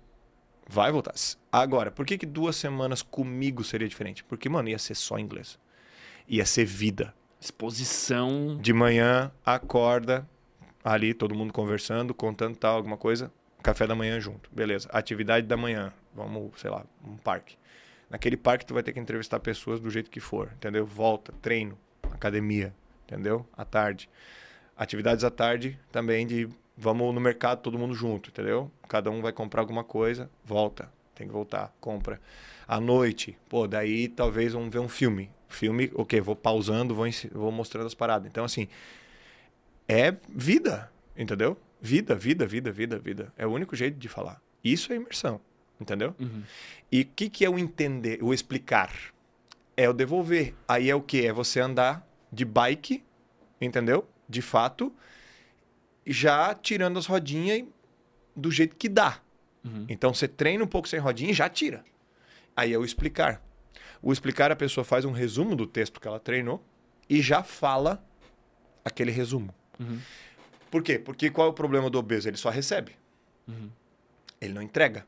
Vai 0.68 0.92
voltar. 0.92 1.12
Agora, 1.50 1.90
por 1.90 2.06
que, 2.06 2.16
que 2.16 2.26
duas 2.26 2.54
semanas 2.54 3.02
comigo 3.02 3.64
seria 3.64 3.88
diferente? 3.88 4.22
Porque, 4.22 4.48
mano, 4.48 4.68
ia 4.68 4.78
ser 4.78 4.94
só 4.94 5.18
inglês. 5.18 5.58
Ia 6.28 6.46
ser 6.46 6.64
vida. 6.64 7.12
Exposição. 7.40 8.56
De 8.60 8.72
manhã, 8.72 9.32
acorda, 9.44 10.28
ali 10.84 11.14
todo 11.14 11.34
mundo 11.34 11.52
conversando, 11.52 12.14
contando 12.14 12.56
tal, 12.56 12.76
alguma 12.76 12.96
coisa. 12.96 13.30
Café 13.62 13.86
da 13.86 13.94
manhã 13.94 14.18
junto. 14.20 14.50
Beleza. 14.52 14.88
Atividade 14.92 15.46
da 15.46 15.56
manhã. 15.56 15.92
Vamos, 16.14 16.58
sei 16.60 16.70
lá, 16.70 16.84
um 17.04 17.16
parque. 17.16 17.56
Naquele 18.08 18.36
parque 18.36 18.66
tu 18.66 18.74
vai 18.74 18.82
ter 18.82 18.92
que 18.92 18.98
entrevistar 18.98 19.38
pessoas 19.38 19.78
do 19.78 19.88
jeito 19.90 20.10
que 20.10 20.18
for, 20.18 20.50
entendeu? 20.56 20.84
Volta, 20.84 21.32
treino, 21.40 21.78
academia, 22.10 22.74
entendeu? 23.04 23.46
À 23.56 23.64
tarde. 23.64 24.10
Atividades 24.76 25.22
à 25.22 25.30
tarde 25.30 25.78
também 25.92 26.26
de 26.26 26.48
vamos 26.76 27.14
no 27.14 27.20
mercado 27.20 27.60
todo 27.60 27.78
mundo 27.78 27.94
junto, 27.94 28.30
entendeu? 28.30 28.70
Cada 28.88 29.10
um 29.10 29.20
vai 29.20 29.32
comprar 29.32 29.60
alguma 29.60 29.84
coisa, 29.84 30.28
volta, 30.44 30.90
tem 31.14 31.26
que 31.26 31.32
voltar, 31.32 31.72
compra. 31.80 32.20
À 32.66 32.80
noite, 32.80 33.36
pô, 33.48 33.68
daí 33.68 34.08
talvez 34.08 34.54
vamos 34.54 34.70
ver 34.70 34.78
um 34.78 34.88
filme. 34.88 35.30
Filme, 35.48 35.90
ok, 35.94 36.20
vou 36.20 36.34
pausando, 36.34 36.94
vou, 36.94 37.06
vou 37.32 37.52
mostrando 37.52 37.86
as 37.86 37.94
paradas. 37.94 38.28
Então, 38.28 38.44
assim, 38.44 38.68
é 39.90 40.16
vida, 40.28 40.88
entendeu? 41.16 41.58
Vida, 41.82 42.14
vida, 42.14 42.46
vida, 42.46 42.70
vida, 42.70 42.96
vida. 42.96 43.32
É 43.36 43.44
o 43.44 43.50
único 43.50 43.74
jeito 43.74 43.98
de 43.98 44.08
falar. 44.08 44.40
Isso 44.62 44.92
é 44.92 44.96
imersão, 44.96 45.40
entendeu? 45.80 46.14
E 46.92 47.00
o 47.02 47.06
que, 47.06 47.28
que 47.28 47.44
é 47.44 47.50
o 47.50 47.58
entender, 47.58 48.22
o 48.22 48.32
explicar? 48.32 48.92
É 49.76 49.88
o 49.88 49.92
devolver. 49.92 50.54
Aí 50.68 50.88
é 50.88 50.94
o 50.94 51.02
que? 51.02 51.26
É 51.26 51.32
você 51.32 51.58
andar 51.58 52.06
de 52.30 52.44
bike, 52.44 53.02
entendeu? 53.60 54.08
De 54.28 54.40
fato, 54.40 54.94
já 56.06 56.54
tirando 56.54 56.96
as 56.96 57.06
rodinhas 57.06 57.64
do 58.36 58.50
jeito 58.52 58.76
que 58.76 58.88
dá. 58.88 59.20
Então 59.88 60.14
você 60.14 60.28
treina 60.28 60.62
um 60.62 60.68
pouco 60.68 60.86
sem 60.86 61.00
rodinha 61.00 61.32
e 61.32 61.34
já 61.34 61.48
tira. 61.48 61.84
Aí 62.54 62.72
é 62.72 62.78
o 62.78 62.84
explicar. 62.84 63.42
O 64.00 64.12
explicar, 64.12 64.52
a 64.52 64.56
pessoa 64.56 64.84
faz 64.84 65.04
um 65.04 65.12
resumo 65.12 65.56
do 65.56 65.66
texto 65.66 66.00
que 66.00 66.06
ela 66.06 66.20
treinou 66.20 66.64
e 67.08 67.20
já 67.20 67.42
fala 67.42 68.02
aquele 68.84 69.10
resumo. 69.10 69.52
Por 70.70 70.82
quê? 70.82 70.98
Porque 70.98 71.30
qual 71.30 71.48
é 71.48 71.50
o 71.50 71.54
problema 71.54 71.90
do 71.90 71.98
obeso? 71.98 72.28
Ele 72.28 72.36
só 72.36 72.50
recebe. 72.50 72.96
Ele 74.40 74.54
não 74.54 74.62
entrega. 74.62 75.06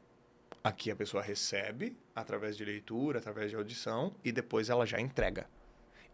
Aqui 0.64 0.91
a 0.91 0.97
pessoa 0.97 1.23
recebe 1.23 1.97
através 2.14 2.57
de 2.57 2.64
leitura, 2.64 3.18
através 3.18 3.51
de 3.51 3.57
audição 3.57 4.14
e 4.25 4.31
depois 4.33 4.68
ela 4.70 4.87
já 4.87 5.01
entrega. 5.01 5.47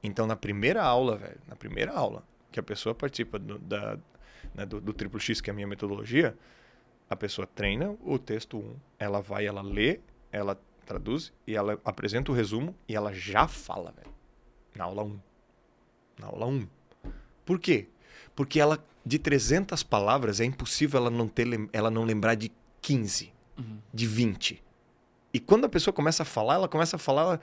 Então 0.03 0.27
na 0.27 0.37
primeira 0.37 0.83
aula, 0.83 1.17
velho, 1.17 1.41
na 1.47 1.57
primeira 1.57 1.93
aula 1.93 2.25
que 2.51 2.59
a 2.59 2.63
pessoa 2.63 2.95
participa 2.95 3.39
do, 3.39 3.59
da, 3.59 3.99
né, 4.55 4.65
do, 4.65 4.81
do 4.81 4.93
triplo 4.93 5.21
X, 5.21 5.41
que 5.41 5.51
é 5.51 5.53
a 5.53 5.55
minha 5.55 5.67
metodologia, 5.67 6.37
a 7.09 7.17
pessoa 7.17 7.47
treina 7.47 7.97
o 8.03 8.19
texto 8.19 8.59
1, 8.59 8.77
ela 8.99 9.21
vai, 9.21 9.47
ela 9.47 9.63
lê, 9.63 10.01
ela 10.31 10.61
traduz 10.85 11.33
e 11.47 11.55
ela 11.55 11.79
apresenta 11.85 12.33
o 12.33 12.35
resumo 12.35 12.75
e 12.89 12.95
ela 12.95 13.13
já 13.13 13.47
fala, 13.47 13.93
velho. 13.93 14.15
Na 14.75 14.85
aula 14.85 15.03
1. 15.05 15.21
Na 16.19 16.27
aula 16.27 16.47
1. 16.47 16.69
Por 17.45 17.59
quê? 17.59 17.89
Porque 18.39 18.61
ela, 18.61 18.79
de 19.05 19.19
300 19.19 19.83
palavras, 19.83 20.39
é 20.39 20.45
impossível 20.45 21.01
ela 21.01 21.11
não, 21.11 21.27
ter, 21.27 21.49
ela 21.73 21.91
não 21.91 22.05
lembrar 22.05 22.37
de 22.37 22.53
15, 22.81 23.33
de 23.93 24.07
20. 24.07 24.63
E 25.35 25.41
quando 25.41 25.65
a 25.65 25.69
pessoa 25.69 25.93
começa 25.93 26.23
a 26.23 26.25
falar, 26.25 26.55
ela 26.55 26.69
começa 26.69 26.95
a 26.95 26.99
falar. 27.01 27.23
ela- 27.23 27.41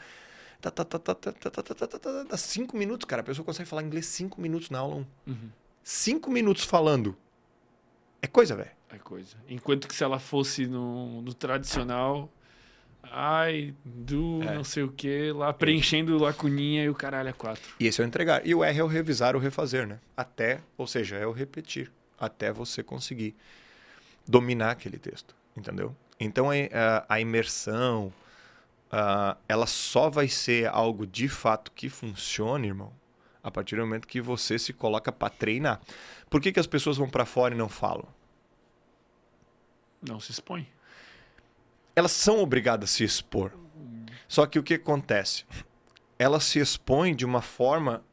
Tá, 0.61 0.71
tá, 0.71 0.85
tá, 0.85 0.97
tá, 0.97 1.13
tá, 1.13 1.31
tá, 1.33 1.51
tá, 1.51 1.61
tá, 1.63 1.75
tá, 1.75 1.87
tá, 1.87 1.99
tá, 1.99 2.25
tá, 2.29 2.37
cinco 2.37 2.77
minutos, 2.77 3.03
cara. 3.05 3.21
A 3.21 3.25
pessoa 3.25 3.45
consegue 3.45 3.67
falar 3.67 3.83
inglês 3.83 4.05
cinco 4.05 4.39
minutos 4.39 4.69
na 4.69 4.79
aula 4.79 5.05
1. 5.27 5.35
Cinco 5.83 6.31
minutos 6.31 6.63
falando. 6.63 7.15
É 8.21 8.27
coisa, 8.27 8.55
velho. 8.55 8.71
É 8.89 8.97
coisa. 8.97 9.35
Enquanto 9.49 9.85
que 9.89 9.93
se 9.93 10.01
ela 10.01 10.17
fosse 10.17 10.65
no, 10.65 11.21
no 11.21 11.33
tradicional. 11.33 12.29
Ai, 13.11 13.73
do 13.83 14.41
É. 14.43 14.53
não 14.55 14.63
sei 14.63 14.83
o 14.83 14.91
que, 14.91 15.31
lá 15.31 15.53
preenchendo 15.53 16.17
lacuninha 16.17 16.83
e 16.83 16.89
o 16.89 16.95
caralho 16.95 17.29
é 17.29 17.33
quatro. 17.33 17.63
E 17.79 17.87
esse 17.87 18.01
é 18.01 18.03
o 18.03 18.07
entregar. 18.07 18.45
E 18.45 18.53
o 18.55 18.63
R 18.63 18.79
é 18.79 18.83
o 18.83 18.87
revisar 18.87 19.35
ou 19.35 19.41
refazer, 19.41 19.87
né? 19.87 19.99
Até, 20.15 20.61
ou 20.77 20.85
seja, 20.87 21.15
é 21.15 21.25
o 21.25 21.31
repetir. 21.31 21.91
Até 22.19 22.51
você 22.51 22.81
conseguir 22.83 23.35
dominar 24.27 24.71
aquele 24.71 24.97
texto. 24.97 25.35
Entendeu? 25.55 25.95
Então 26.19 26.49
a, 26.49 26.53
a- 26.55 27.05
a 27.09 27.21
imersão, 27.21 28.11
ah, 28.91 29.37
ela 29.47 29.65
só 29.67 30.09
vai 30.09 30.27
ser 30.27 30.67
algo 30.67 31.05
de 31.07 31.27
fato 31.29 31.71
que 31.73 31.89
funcione, 31.89 32.67
irmão, 32.67 32.91
a 33.43 33.49
partir 33.51 33.75
do 33.75 33.81
momento 33.81 34.07
que 34.07 34.19
você 34.19 34.57
se 34.59 34.73
coloca 34.73 35.11
para 35.11 35.29
treinar. 35.29 35.79
Por 36.29 36.41
que, 36.41 36.51
que 36.51 36.59
as 36.59 36.67
pessoas 36.67 36.97
vão 36.97 37.09
para 37.09 37.25
fora 37.25 37.53
e 37.53 37.57
não 37.57 37.69
falam? 37.69 38.07
Não 40.01 40.19
se 40.19 40.31
expõe. 40.31 40.67
Elas 41.95 42.11
são 42.11 42.39
obrigadas 42.39 42.89
a 42.89 42.93
se 42.93 43.03
expor. 43.03 43.51
Só 44.27 44.45
que 44.45 44.59
o 44.59 44.63
que 44.63 44.73
acontece? 44.73 45.45
Elas 46.17 46.43
se 46.43 46.59
expõem 46.59 47.15
de 47.15 47.25
uma 47.25 47.41
forma 47.41 48.03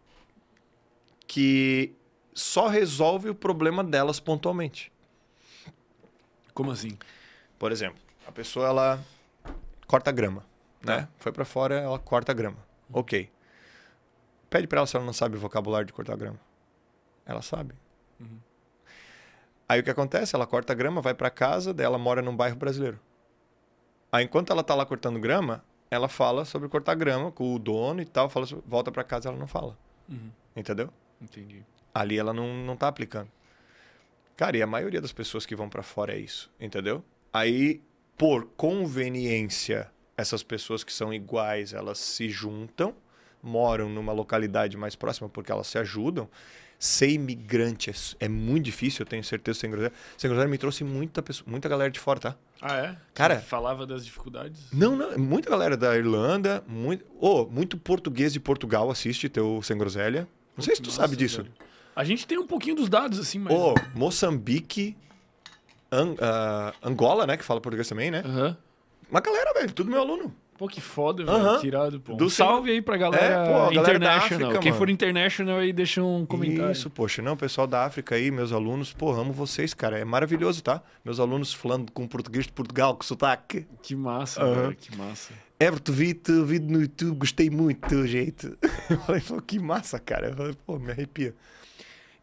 que 1.26 1.95
só 2.35 2.68
resolve 2.68 3.30
o 3.30 3.35
problema 3.35 3.83
delas 3.83 4.20
pontualmente. 4.20 4.93
Como 6.55 6.70
assim? 6.70 6.99
Por 7.59 7.72
exemplo, 7.72 8.01
a 8.26 8.33
pessoa 8.33 8.68
ela 8.68 9.03
corta 9.87 10.12
grama, 10.12 10.45
né? 10.85 11.09
Foi 11.18 11.33
pra 11.33 11.45
fora, 11.45 11.76
ela 11.76 11.99
corta 11.99 12.33
grama. 12.33 12.59
OK. 12.93 13.30
Pede 14.51 14.66
pra 14.66 14.80
ela 14.80 14.87
se 14.87 14.97
ela 14.97 15.05
não 15.05 15.12
sabe 15.12 15.37
o 15.37 15.41
vocabulário 15.41 15.87
de 15.87 15.93
cortar 15.93 16.16
grama. 16.16 16.39
Ela 17.24 17.41
sabe. 17.41 17.74
Aí 19.68 19.80
o 19.80 19.83
que 19.83 19.91
acontece? 19.91 20.37
Ela 20.37 20.47
corta 20.47 20.74
grama, 20.74 21.01
vai 21.01 21.14
pra 21.14 21.30
casa, 21.30 21.72
daí 21.72 21.87
ela 21.87 21.97
mora 21.97 22.20
num 22.20 22.37
bairro 22.37 22.57
brasileiro. 22.57 23.01
Aí 24.13 24.25
enquanto 24.25 24.53
ela 24.53 24.63
tá 24.63 24.75
lá 24.75 24.85
cortando 24.85 25.19
grama, 25.19 25.65
ela 25.91 26.07
fala 26.09 26.45
sobre 26.45 26.69
cortar 26.69 26.95
grama 26.95 27.33
com 27.33 27.55
o 27.55 27.59
dono 27.59 28.01
e 28.03 28.05
tal, 28.05 28.29
fala 28.29 28.45
sobre- 28.47 28.65
volta 28.69 28.93
pra 28.93 29.03
casa 29.03 29.29
ela 29.31 29.39
não 29.39 29.47
fala. 29.47 29.77
Entendeu? 30.55 30.91
Entendi. 31.21 31.65
Ali 31.95 32.19
ela 32.19 32.33
não, 32.35 32.55
não 32.55 32.77
tá 32.77 32.89
aplicando. 32.89 33.31
Cara, 34.37 34.57
e 34.57 34.63
a 34.63 34.67
maioria 34.67 35.01
das 35.01 35.13
pessoas 35.13 35.47
que 35.47 35.57
vão 35.57 35.69
pra 35.69 35.83
fora 35.83 36.15
é 36.15 36.19
isso, 36.19 36.51
entendeu? 36.61 37.03
Aí, 37.33 37.81
por 38.17 38.47
conveniência, 38.57 39.91
essas 40.17 40.43
pessoas 40.43 40.85
que 40.85 40.93
são 40.93 41.13
iguais, 41.13 41.73
elas 41.73 41.99
se 41.99 42.29
juntam, 42.29 42.95
moram 43.43 43.89
numa 43.89 44.13
localidade 44.13 44.77
mais 44.77 44.95
próxima 44.95 45.29
porque 45.29 45.51
elas 45.51 45.67
se 45.67 45.79
ajudam. 45.79 46.29
Ser 46.85 47.11
imigrante 47.11 47.91
é, 47.91 47.95
é 48.24 48.28
muito 48.28 48.64
difícil, 48.64 49.05
eu 49.05 49.07
tenho 49.07 49.22
certeza. 49.22 49.61
Sem 49.61 49.70
groselha. 49.70 49.93
Sem 50.18 50.28
groselha 50.28 50.51
me 50.51 50.59
trouxe 50.59 50.83
muita, 50.83 51.22
pessoa, 51.22 51.49
muita 51.49 51.68
galera 51.68 51.89
de 51.89 52.01
fora, 52.01 52.18
tá? 52.18 52.37
Ah, 52.61 52.76
é? 52.76 52.97
Cara- 53.14 53.37
Você 53.39 53.43
falava 53.47 53.87
das 53.87 54.05
dificuldades? 54.05 54.62
Não, 54.72 54.97
não, 54.97 55.16
muita 55.16 55.49
galera 55.49 55.76
da 55.76 55.97
Irlanda, 55.97 56.64
muito, 56.66 57.05
oh, 57.20 57.45
muito 57.47 57.76
português 57.78 58.33
de 58.33 58.41
Portugal 58.41 58.91
assiste 58.91 59.28
teu 59.28 59.62
Sem 59.62 59.78
Groselha. 59.78 60.26
Não 60.57 60.64
sei 60.64 60.74
se 60.74 60.83
tu 60.83 60.87
Nossa, 60.87 61.03
sabe 61.03 61.14
disso. 61.14 61.43
velho. 61.45 61.55
A 61.95 62.03
gente 62.03 62.26
tem 62.26 62.37
um 62.39 62.47
pouquinho 62.49 62.74
dos 62.74 62.89
dados, 62.89 63.20
assim, 63.20 63.39
mas. 63.39 63.55
Ô, 63.57 63.74
Moçambique, 63.95 64.97
An- 65.93 66.16
ah, 66.20 66.74
Angola, 66.83 67.26
né, 67.28 67.37
que 67.37 67.45
fala 67.45 67.61
português 67.61 67.89
também, 67.89 68.11
né? 68.11 68.22
Aham. 68.26 68.57
Uma 69.09 69.20
galera, 69.20 69.53
velho, 69.55 69.72
tudo 69.72 69.89
meu 69.89 70.01
aluno. 70.01 70.35
Pô, 70.63 70.69
que 70.69 70.81
foda, 70.81 71.25
velho. 71.25 71.59
Tirado, 71.61 72.01
pô. 72.01 72.15
Do 72.15 72.27
Um 72.27 72.29
salve 72.29 72.71
aí 72.71 72.81
pra 72.81 72.97
galera, 72.97 73.25
É, 73.25 73.45
pô, 73.47 73.53
galera 73.75 73.81
international. 73.81 74.17
África, 74.43 74.59
Quem 74.61 74.71
mano. 74.71 74.79
for 74.79 74.91
international 74.91 75.59
aí, 75.59 75.73
deixa 75.73 76.05
um 76.05 76.25
comentário. 76.25 76.71
Isso, 76.71 76.89
poxa, 76.89 77.21
não, 77.21 77.37
pessoal 77.37 77.67
da 77.67 77.85
África 77.85 78.15
aí, 78.15 78.31
meus 78.31 78.53
alunos, 78.53 78.93
pô, 78.93 79.11
amo 79.13 79.33
vocês, 79.33 79.75
cara, 79.75 79.99
é 79.99 80.05
maravilhoso, 80.05 80.63
tá? 80.63 80.81
Meus 81.05 81.19
alunos 81.19 81.53
falando 81.53 81.91
com 81.91 82.07
português 82.07 82.47
de 82.47 82.53
Portugal, 82.53 82.95
com 82.95 83.03
sotaque. 83.03 83.67
Que 83.83 83.97
massa, 83.97 84.41
Aham. 84.41 84.55
velho. 84.55 84.77
Que 84.77 84.97
massa. 84.97 85.33
Everton, 85.59 85.93
vi 85.93 86.61
no 86.61 86.83
YouTube, 86.83 87.17
gostei 87.19 87.51
muito 87.51 87.81
do 87.81 87.89
teu 87.89 88.07
jeito. 88.07 88.57
Eu 88.89 88.99
falei, 89.01 89.21
pô, 89.21 89.43
que 89.43 89.59
massa, 89.59 89.99
cara. 89.99 90.29
Eu 90.29 90.37
falei, 90.37 90.55
pô, 90.65 90.79
me 90.79 90.93
arrepia. 90.93 91.35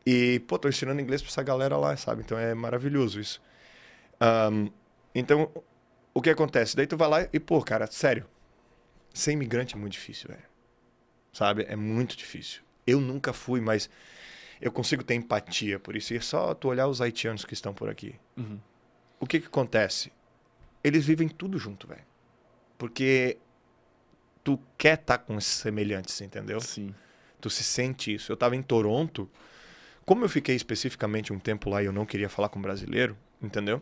E, 0.05 0.39
pô, 0.47 0.57
tô 0.57 0.69
ensinando 0.69 1.01
inglês 1.01 1.21
pra 1.21 1.29
essa 1.29 1.43
galera 1.43 1.75
lá, 1.75 1.97
sabe? 1.97 2.21
Então 2.21 2.39
é 2.39 2.53
maravilhoso 2.53 3.19
isso. 3.19 3.41
Ahn, 4.17 4.67
então, 5.13 5.49
o 6.13 6.21
que 6.21 6.29
acontece? 6.29 6.75
Daí 6.75 6.87
tu 6.87 6.97
vai 6.97 7.07
lá 7.07 7.29
e, 7.31 7.39
pô, 7.39 7.61
cara, 7.61 7.87
sério, 7.87 8.25
ser 9.13 9.31
imigrante 9.31 9.75
é 9.75 9.77
muito 9.77 9.93
difícil, 9.93 10.29
velho. 10.29 10.43
Sabe? 11.31 11.65
É 11.67 11.75
muito 11.75 12.17
difícil. 12.17 12.61
Eu 12.85 12.99
nunca 12.99 13.33
fui, 13.33 13.61
mas 13.61 13.89
eu 14.59 14.71
consigo 14.71 15.03
ter 15.03 15.15
empatia 15.15 15.79
por 15.79 15.95
isso. 15.95 16.13
E 16.13 16.17
é 16.17 16.21
só 16.21 16.53
tu 16.53 16.67
olhar 16.67 16.87
os 16.87 17.01
haitianos 17.01 17.45
que 17.45 17.53
estão 17.53 17.73
por 17.73 17.89
aqui. 17.89 18.15
Uhum. 18.35 18.59
O 19.19 19.27
que 19.27 19.39
que 19.39 19.47
acontece? 19.47 20.11
Eles 20.83 21.05
vivem 21.05 21.27
tudo 21.27 21.57
junto, 21.57 21.87
velho. 21.87 22.03
Porque 22.77 23.37
tu 24.43 24.59
quer 24.77 24.99
estar 24.99 25.19
com 25.19 25.37
esses 25.37 25.53
semelhantes, 25.53 26.19
entendeu? 26.21 26.59
Sim. 26.61 26.93
Tu 27.39 27.49
se 27.49 27.63
sente 27.63 28.13
isso. 28.13 28.31
Eu 28.31 28.37
tava 28.37 28.55
em 28.55 28.61
Toronto. 28.61 29.29
Como 30.05 30.25
eu 30.25 30.29
fiquei 30.29 30.55
especificamente 30.55 31.31
um 31.31 31.39
tempo 31.39 31.69
lá 31.69 31.83
e 31.83 31.85
eu 31.85 31.93
não 31.93 32.05
queria 32.05 32.29
falar 32.29 32.49
com 32.49 32.61
brasileiro, 32.61 33.15
entendeu? 33.41 33.81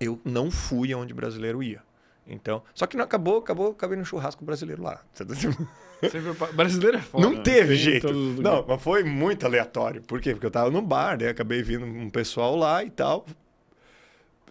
Eu 0.00 0.18
não 0.24 0.50
fui 0.50 0.92
aonde 0.92 1.12
brasileiro 1.12 1.62
ia. 1.62 1.82
Então, 2.26 2.62
só 2.74 2.86
que 2.86 2.96
não 2.96 3.04
acabou, 3.04 3.38
acabou, 3.38 3.72
acabei 3.72 3.98
no 3.98 4.04
churrasco 4.04 4.44
brasileiro 4.44 4.82
lá. 4.82 5.02
Sempre 5.12 6.32
Brasileiro 6.54 6.96
é 6.96 7.00
foda. 7.00 7.22
não 7.22 7.36
né? 7.36 7.42
teve 7.42 7.76
jeito. 7.76 8.10
Não, 8.12 8.64
mas 8.66 8.82
foi 8.82 9.04
muito 9.04 9.44
aleatório. 9.44 10.00
Por 10.02 10.20
quê? 10.20 10.32
Porque 10.32 10.46
eu 10.46 10.50
tava 10.50 10.70
num 10.70 10.82
bar, 10.82 11.18
né? 11.18 11.28
Acabei 11.28 11.62
vindo 11.62 11.84
um 11.84 12.08
pessoal 12.08 12.56
lá 12.56 12.82
e 12.82 12.88
tal. 12.90 13.26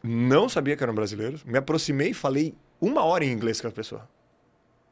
Não 0.04 0.48
sabia 0.48 0.78
que 0.78 0.84
eram 0.84 0.94
brasileiros. 0.94 1.44
Me 1.44 1.58
aproximei 1.58 2.10
e 2.10 2.14
falei 2.14 2.54
uma 2.80 3.04
hora 3.04 3.26
em 3.26 3.32
inglês 3.32 3.60
com 3.60 3.68
a 3.68 3.72
pessoa. 3.72 4.08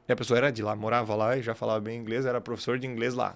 E 0.08 0.12
a 0.12 0.16
pessoa 0.16 0.38
era 0.38 0.52
de 0.52 0.64
lá, 0.64 0.76
morava 0.76 1.14
lá 1.14 1.38
e 1.38 1.44
já 1.44 1.54
falava 1.54 1.82
bem 1.82 2.00
inglês, 2.00 2.26
era 2.26 2.40
professor 2.42 2.80
de 2.80 2.88
inglês 2.88 3.14
lá. 3.14 3.36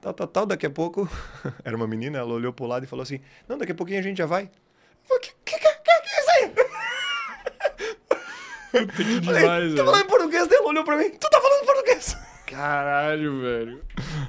Tal, 0.00 0.12
tal, 0.12 0.26
tal. 0.26 0.46
Daqui 0.46 0.66
a 0.66 0.70
pouco, 0.70 1.08
era 1.64 1.76
uma 1.76 1.86
menina, 1.86 2.18
ela 2.18 2.32
olhou 2.32 2.52
pro 2.52 2.66
lado 2.66 2.84
e 2.84 2.86
falou 2.86 3.04
assim: 3.04 3.20
Não, 3.48 3.56
daqui 3.56 3.72
a 3.72 3.74
pouquinho 3.74 4.00
a 4.00 4.02
gente 4.02 4.18
já 4.18 4.26
vai. 4.26 4.44
Eu 4.44 4.50
falei: 5.04 5.20
que 5.44 5.54
é 5.54 6.20
isso 6.20 6.30
aí? 6.30 6.68
Que 8.86 9.04
Falei, 9.04 9.40
demais, 9.42 9.70
Tô 9.70 9.76
velho. 9.76 9.84
falando 9.86 10.06
português 10.06 10.46
dela, 10.48 10.66
olhou 10.68 10.84
pra 10.84 10.96
mim: 10.96 11.10
Tu 11.10 11.28
tá 11.30 11.40
falando 11.40 11.64
português? 11.66 12.16
Caralho, 12.46 13.40
velho. 13.42 13.80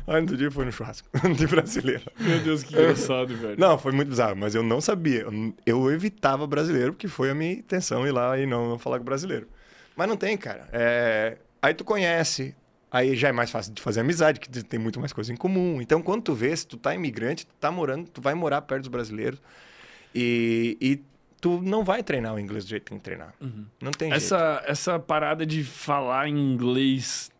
Aí 0.05 0.15
no 0.15 0.19
outro 0.21 0.37
dia 0.37 0.51
foi 0.51 0.65
no 0.65 0.71
churrasco 0.71 1.07
de 1.35 1.47
brasileiro. 1.47 2.03
Meu 2.19 2.39
Deus, 2.39 2.63
que 2.63 2.73
engraçado, 2.73 3.35
velho. 3.35 3.55
Não, 3.57 3.77
foi 3.77 3.91
muito 3.93 4.09
bizarro, 4.09 4.35
mas 4.35 4.53
eu 4.55 4.61
não 4.63 4.81
sabia. 4.81 5.21
Eu- 5.21 5.53
Eu 5.65 5.91
evitava 5.91 6.45
brasileiro, 6.45 6.91
porque 6.93 7.07
foi 7.07 7.29
a 7.29 7.35
minha 7.35 7.53
intenção 7.53 8.05
ir 8.05 8.11
lá 8.11 8.37
e 8.37 8.45
não 8.45 8.77
falar 8.77 8.97
com 8.99 9.05
brasileiro. 9.05 9.47
Mas 9.95 10.07
não 10.07 10.17
tem, 10.17 10.37
cara. 10.37 10.67
É, 10.71 11.37
Aí 11.61 11.73
tu 11.73 11.83
conhece, 11.83 12.55
aí 12.89 13.15
já 13.17 13.27
é 13.27 13.31
mais 13.33 13.51
fácil 13.51 13.73
de 13.73 13.81
fazer 13.81 13.99
amizade, 13.99 14.39
que 14.39 14.49
tem 14.63 14.79
muito 14.79 14.97
mais 14.99 15.11
coisa 15.11 15.31
em 15.33 15.35
comum. 15.35 15.81
Então, 15.81 16.01
quando 16.01 16.21
tu 16.23 16.33
vê, 16.33 16.55
se 16.55 16.65
tu 16.65 16.77
tá 16.77 16.95
imigrante, 16.95 17.45
tu 17.45 17.53
tá 17.59 17.69
morando, 17.69 18.09
tu 18.09 18.21
vai 18.21 18.33
morar 18.33 18.61
perto 18.61 18.81
dos 18.83 18.87
brasileiros 18.89 19.41
e, 20.15 20.77
e 20.79 20.99
tu 21.39 21.61
não 21.61 21.83
vai 21.83 22.03
treinar 22.03 22.33
o 22.33 22.39
inglês 22.39 22.65
do 22.65 22.69
jeito 22.69 22.83
que 22.83 22.89
tem 22.89 22.97
que 22.97 23.03
treinar. 23.03 23.33
Não 23.81 23.91
tem 23.91 24.09
jeito. 24.09 24.23
Essa, 24.23 24.63
essa 24.65 24.99
parada 24.99 25.45
de 25.45 25.63
falar 25.63 26.27
inglês. 26.27 27.31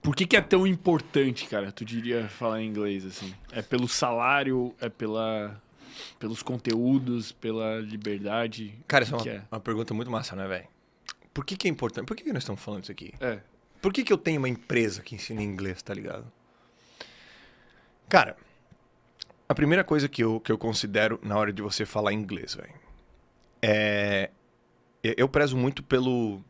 Por 0.00 0.16
que, 0.16 0.26
que 0.26 0.36
é 0.36 0.40
tão 0.40 0.66
importante, 0.66 1.46
cara? 1.46 1.70
Tu 1.70 1.84
diria 1.84 2.28
falar 2.28 2.62
inglês, 2.62 3.04
assim? 3.04 3.32
É 3.52 3.62
pelo 3.62 3.86
salário? 3.86 4.74
É 4.80 4.88
pela, 4.88 5.60
pelos 6.18 6.42
conteúdos? 6.42 7.32
Pela 7.32 7.78
liberdade? 7.80 8.74
Cara, 8.88 9.04
isso 9.04 9.14
é 9.14 9.18
uma, 9.18 9.24
que 9.24 9.42
uma 9.50 9.60
pergunta 9.60 9.94
muito 9.94 10.10
massa, 10.10 10.34
né, 10.34 10.46
velho? 10.48 10.66
Por 11.32 11.44
que, 11.44 11.56
que 11.56 11.68
é 11.68 11.70
importante? 11.70 12.06
Por 12.06 12.16
que, 12.16 12.24
que 12.24 12.32
nós 12.32 12.42
estamos 12.42 12.60
falando 12.60 12.82
isso 12.82 12.92
aqui? 12.92 13.14
é? 13.20 13.40
Por 13.80 13.92
que, 13.92 14.04
que 14.04 14.12
eu 14.12 14.18
tenho 14.18 14.38
uma 14.38 14.48
empresa 14.48 15.02
que 15.02 15.16
ensina 15.16 15.42
inglês, 15.42 15.82
tá 15.82 15.92
ligado? 15.92 16.30
Cara, 18.08 18.36
a 19.48 19.54
primeira 19.54 19.82
coisa 19.82 20.08
que 20.08 20.22
eu, 20.22 20.38
que 20.38 20.52
eu 20.52 20.56
considero 20.56 21.18
na 21.20 21.36
hora 21.36 21.52
de 21.52 21.60
você 21.60 21.84
falar 21.84 22.12
inglês, 22.12 22.54
velho, 22.54 22.72
é. 23.62 24.30
eu- 25.02 25.28
prezo 25.28 25.56
muito 25.56 25.82
pelo 25.82 26.42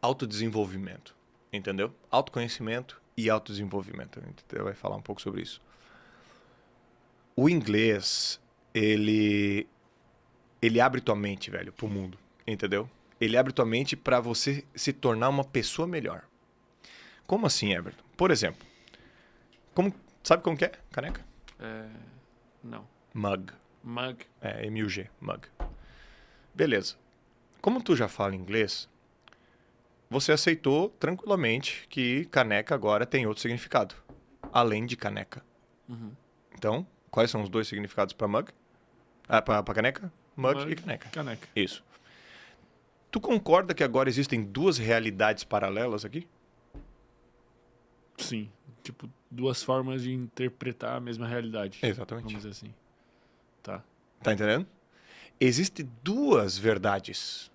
autodesenvolvimento, 0.00 1.14
entendeu? 1.52 1.94
Autoconhecimento 2.10 3.00
e 3.16 3.28
autodesenvolvimento. 3.28 4.18
A 4.20 4.22
gente 4.24 4.44
vai 4.62 4.74
falar 4.74 4.96
um 4.96 5.02
pouco 5.02 5.20
sobre 5.20 5.42
isso. 5.42 5.60
O 7.36 7.48
inglês, 7.48 8.40
ele. 8.74 9.66
Ele 10.60 10.80
abre 10.80 11.00
tua 11.00 11.16
mente, 11.16 11.50
velho, 11.50 11.72
pro 11.72 11.88
mundo, 11.88 12.16
entendeu? 12.46 12.88
Ele 13.20 13.36
abre 13.36 13.52
tua 13.52 13.64
mente 13.66 13.96
pra 13.96 14.20
você 14.20 14.64
se 14.74 14.92
tornar 14.92 15.28
uma 15.28 15.44
pessoa 15.44 15.88
melhor. 15.88 16.24
Como 17.26 17.46
assim, 17.46 17.72
Everton? 17.72 18.04
Por 18.16 18.30
exemplo, 18.30 18.64
como, 19.74 19.92
sabe 20.22 20.42
como 20.42 20.56
que 20.56 20.64
é? 20.66 20.72
Caneca? 20.92 21.24
É, 21.58 21.86
Não. 22.62 22.86
Mug. 23.14 23.52
Mug. 23.82 24.24
É, 24.40 24.66
M-U-G, 24.66 25.08
mug. 25.20 25.40
Beleza. 26.54 26.96
Como 27.60 27.82
tu 27.82 27.94
já 27.94 28.08
fala 28.08 28.34
inglês, 28.34 28.88
você 30.10 30.32
aceitou 30.32 30.90
tranquilamente 30.90 31.86
que 31.88 32.26
caneca 32.26 32.74
agora 32.74 33.06
tem 33.06 33.26
outro 33.26 33.40
significado, 33.40 33.94
além 34.52 34.84
de 34.84 34.96
caneca. 34.96 35.42
Uhum. 35.88 36.12
Então, 36.54 36.86
quais 37.10 37.30
são 37.30 37.42
os 37.42 37.48
dois 37.48 37.66
significados 37.68 38.12
para 38.12 38.28
mug? 38.28 38.52
Ah, 39.28 39.40
para 39.40 39.74
caneca? 39.74 40.12
Mug, 40.36 40.70
e 40.70 40.74
caneca. 40.74 41.08
Caneca. 41.10 41.48
Isso. 41.54 41.84
Tu 43.10 43.20
concorda 43.20 43.74
que 43.74 43.84
agora 43.84 44.08
existem 44.08 44.42
duas 44.42 44.78
realidades 44.78 45.44
paralelas 45.44 46.04
aqui? 46.04 46.26
Sim. 48.16 48.50
Tipo, 48.82 49.08
duas 49.30 49.62
formas 49.62 50.02
de 50.02 50.12
interpretar 50.12 50.96
a 50.96 51.00
mesma 51.00 51.26
realidade. 51.26 51.78
Exatamente. 51.82 52.24
Vamos 52.24 52.42
dizer 52.42 52.50
assim. 52.50 52.74
Tá. 53.62 53.82
Tá 54.22 54.32
entendendo? 54.32 54.66
Existem 55.44 55.88
duas 56.04 56.56
verdades. 56.56 57.50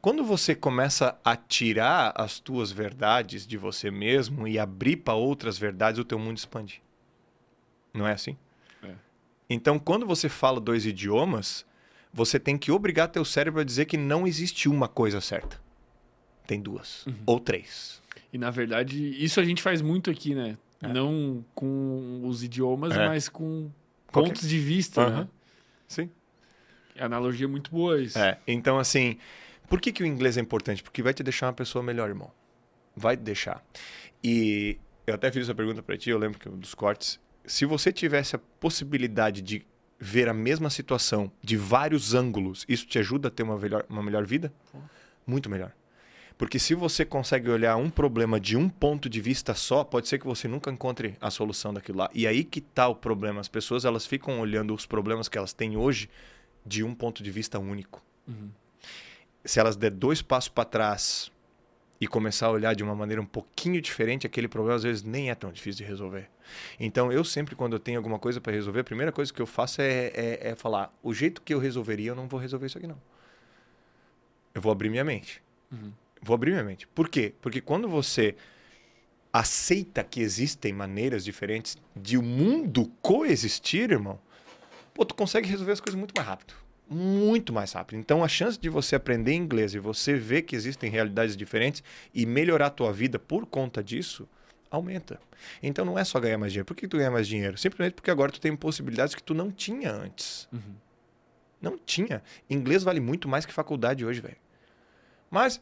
Quando 0.00 0.22
você 0.22 0.54
começa 0.54 1.18
a 1.24 1.34
tirar 1.36 2.12
as 2.14 2.38
tuas 2.38 2.70
verdades 2.70 3.46
de 3.46 3.56
você 3.56 3.90
mesmo 3.90 4.46
e 4.46 4.58
abrir 4.58 4.96
para 4.98 5.14
outras 5.14 5.58
verdades, 5.58 5.98
o 5.98 6.04
teu 6.04 6.18
mundo 6.18 6.36
expande. 6.36 6.82
Não 7.94 8.06
é 8.06 8.12
assim? 8.12 8.36
É. 8.82 8.92
Então, 9.48 9.78
quando 9.78 10.06
você 10.06 10.28
fala 10.28 10.60
dois 10.60 10.84
idiomas, 10.86 11.64
você 12.12 12.38
tem 12.38 12.56
que 12.58 12.70
obrigar 12.70 13.08
teu 13.08 13.24
cérebro 13.24 13.60
a 13.60 13.64
dizer 13.64 13.86
que 13.86 13.96
não 13.96 14.26
existe 14.26 14.68
uma 14.68 14.86
coisa 14.86 15.20
certa. 15.20 15.60
Tem 16.46 16.60
duas 16.60 17.06
ou 17.26 17.40
três. 17.40 18.00
E 18.32 18.38
na 18.38 18.50
verdade, 18.50 18.98
isso 19.22 19.40
a 19.40 19.44
gente 19.44 19.62
faz 19.62 19.80
muito 19.82 20.10
aqui, 20.10 20.34
né? 20.34 20.56
É. 20.82 20.88
Não 20.88 21.44
com 21.54 22.20
os 22.24 22.42
idiomas, 22.42 22.92
É. 22.94 23.08
mas 23.08 23.28
com 23.28 23.70
Qualquer- 24.12 24.28
pontos 24.34 24.48
de 24.48 24.58
vista, 24.58 25.02
Aham. 25.02 25.20
né? 25.22 25.28
Sim. 25.88 26.10
A 26.98 27.06
analogia 27.06 27.46
é 27.46 27.48
muito 27.48 27.70
boa 27.70 28.00
isso. 28.00 28.18
É, 28.18 28.38
então 28.46 28.78
assim, 28.78 29.18
por 29.68 29.80
que, 29.80 29.92
que 29.92 30.02
o 30.02 30.06
inglês 30.06 30.36
é 30.36 30.40
importante? 30.40 30.82
Porque 30.82 31.02
vai 31.02 31.12
te 31.12 31.22
deixar 31.22 31.46
uma 31.46 31.52
pessoa 31.52 31.82
melhor, 31.82 32.08
irmão. 32.08 32.30
Vai 32.96 33.16
te 33.16 33.20
deixar. 33.20 33.62
E 34.22 34.78
eu 35.06 35.14
até 35.14 35.30
fiz 35.30 35.42
essa 35.42 35.54
pergunta 35.54 35.82
pra 35.82 35.96
ti, 35.96 36.10
eu 36.10 36.18
lembro 36.18 36.38
que 36.38 36.48
dos 36.48 36.74
cortes. 36.74 37.20
Se 37.44 37.64
você 37.64 37.92
tivesse 37.92 38.36
a 38.36 38.38
possibilidade 38.38 39.40
de 39.40 39.64
ver 39.98 40.28
a 40.28 40.34
mesma 40.34 40.70
situação 40.70 41.30
de 41.42 41.56
vários 41.56 42.14
ângulos, 42.14 42.64
isso 42.68 42.86
te 42.86 42.98
ajuda 42.98 43.28
a 43.28 43.30
ter 43.30 43.42
uma 43.42 43.58
melhor, 43.58 43.84
uma 43.88 44.02
melhor 44.02 44.24
vida? 44.24 44.52
Muito 45.26 45.50
melhor. 45.50 45.72
Porque 46.36 46.58
se 46.58 46.72
você 46.72 47.04
consegue 47.04 47.50
olhar 47.50 47.76
um 47.76 47.90
problema 47.90 48.38
de 48.38 48.56
um 48.56 48.68
ponto 48.68 49.08
de 49.08 49.20
vista 49.20 49.54
só, 49.54 49.82
pode 49.82 50.06
ser 50.06 50.18
que 50.18 50.26
você 50.26 50.46
nunca 50.46 50.70
encontre 50.70 51.16
a 51.20 51.30
solução 51.30 51.74
daquilo 51.74 51.98
lá. 51.98 52.10
E 52.14 52.28
aí 52.28 52.44
que 52.44 52.60
tá 52.60 52.86
o 52.86 52.94
problema. 52.94 53.40
As 53.40 53.48
pessoas 53.48 53.84
elas 53.84 54.06
ficam 54.06 54.38
olhando 54.38 54.72
os 54.72 54.86
problemas 54.86 55.28
que 55.28 55.36
elas 55.36 55.52
têm 55.52 55.76
hoje 55.76 56.08
de 56.68 56.84
um 56.84 56.94
ponto 56.94 57.22
de 57.22 57.30
vista 57.30 57.58
único. 57.58 58.02
Se 59.44 59.58
elas 59.58 59.76
der 59.76 59.90
dois 59.90 60.20
passos 60.20 60.50
para 60.50 60.64
trás 60.64 61.32
e 62.00 62.06
começar 62.06 62.46
a 62.46 62.50
olhar 62.50 62.74
de 62.74 62.82
uma 62.84 62.94
maneira 62.94 63.20
um 63.20 63.26
pouquinho 63.26 63.80
diferente, 63.80 64.26
aquele 64.26 64.46
problema 64.46 64.76
às 64.76 64.82
vezes 64.82 65.02
nem 65.02 65.30
é 65.30 65.34
tão 65.34 65.50
difícil 65.50 65.84
de 65.84 65.90
resolver. 65.90 66.28
Então, 66.78 67.10
eu 67.10 67.24
sempre, 67.24 67.56
quando 67.56 67.72
eu 67.72 67.80
tenho 67.80 67.98
alguma 67.98 68.18
coisa 68.18 68.40
para 68.40 68.52
resolver, 68.52 68.80
a 68.80 68.84
primeira 68.84 69.10
coisa 69.10 69.32
que 69.32 69.40
eu 69.40 69.46
faço 69.46 69.80
é, 69.80 70.12
é, 70.14 70.50
é 70.50 70.54
falar: 70.54 70.94
o 71.02 71.12
jeito 71.12 71.42
que 71.42 71.52
eu 71.52 71.58
resolveria, 71.58 72.10
eu 72.10 72.14
não 72.14 72.28
vou 72.28 72.38
resolver 72.38 72.66
isso 72.66 72.78
aqui, 72.78 72.86
não. 72.86 73.00
Eu 74.54 74.60
vou 74.60 74.70
abrir 74.70 74.90
minha 74.90 75.04
mente. 75.04 75.42
Vou 76.22 76.34
abrir 76.34 76.52
minha 76.52 76.64
mente. 76.64 76.86
Por 76.88 77.08
quê? 77.08 77.32
Porque 77.40 77.60
quando 77.60 77.88
você 77.88 78.36
aceita 79.32 80.02
que 80.02 80.20
existem 80.20 80.72
maneiras 80.72 81.24
diferentes 81.24 81.76
de 81.94 82.16
o 82.16 82.22
mundo 82.22 82.90
coexistir, 83.02 83.90
irmão, 83.90 84.18
pô, 84.98 85.04
tu 85.04 85.14
consegue 85.14 85.48
resolver 85.48 85.70
as 85.70 85.80
coisas 85.80 85.96
muito 85.96 86.12
mais 86.16 86.26
rápido. 86.26 86.54
Muito 86.90 87.52
mais 87.52 87.72
rápido. 87.72 88.00
Então, 88.00 88.24
a 88.24 88.28
chance 88.28 88.58
de 88.58 88.68
você 88.68 88.96
aprender 88.96 89.32
inglês 89.32 89.72
e 89.72 89.78
você 89.78 90.16
ver 90.16 90.42
que 90.42 90.56
existem 90.56 90.90
realidades 90.90 91.36
diferentes 91.36 91.84
e 92.12 92.26
melhorar 92.26 92.66
a 92.66 92.70
tua 92.70 92.92
vida 92.92 93.16
por 93.16 93.46
conta 93.46 93.84
disso, 93.84 94.28
aumenta. 94.68 95.20
Então, 95.62 95.84
não 95.84 95.96
é 95.96 96.02
só 96.02 96.18
ganhar 96.18 96.36
mais 96.36 96.50
dinheiro. 96.50 96.66
Por 96.66 96.74
que 96.74 96.88
tu 96.88 96.96
ganha 96.96 97.12
mais 97.12 97.28
dinheiro? 97.28 97.56
Simplesmente 97.56 97.94
porque 97.94 98.10
agora 98.10 98.32
tu 98.32 98.40
tem 98.40 98.56
possibilidades 98.56 99.14
que 99.14 99.22
tu 99.22 99.34
não 99.34 99.52
tinha 99.52 99.92
antes. 99.92 100.48
Não 101.62 101.78
tinha. 101.78 102.20
Inglês 102.50 102.82
vale 102.82 102.98
muito 102.98 103.28
mais 103.28 103.46
que 103.46 103.52
faculdade 103.52 104.04
hoje, 104.04 104.20
velho. 104.20 104.36
Mas 105.30 105.60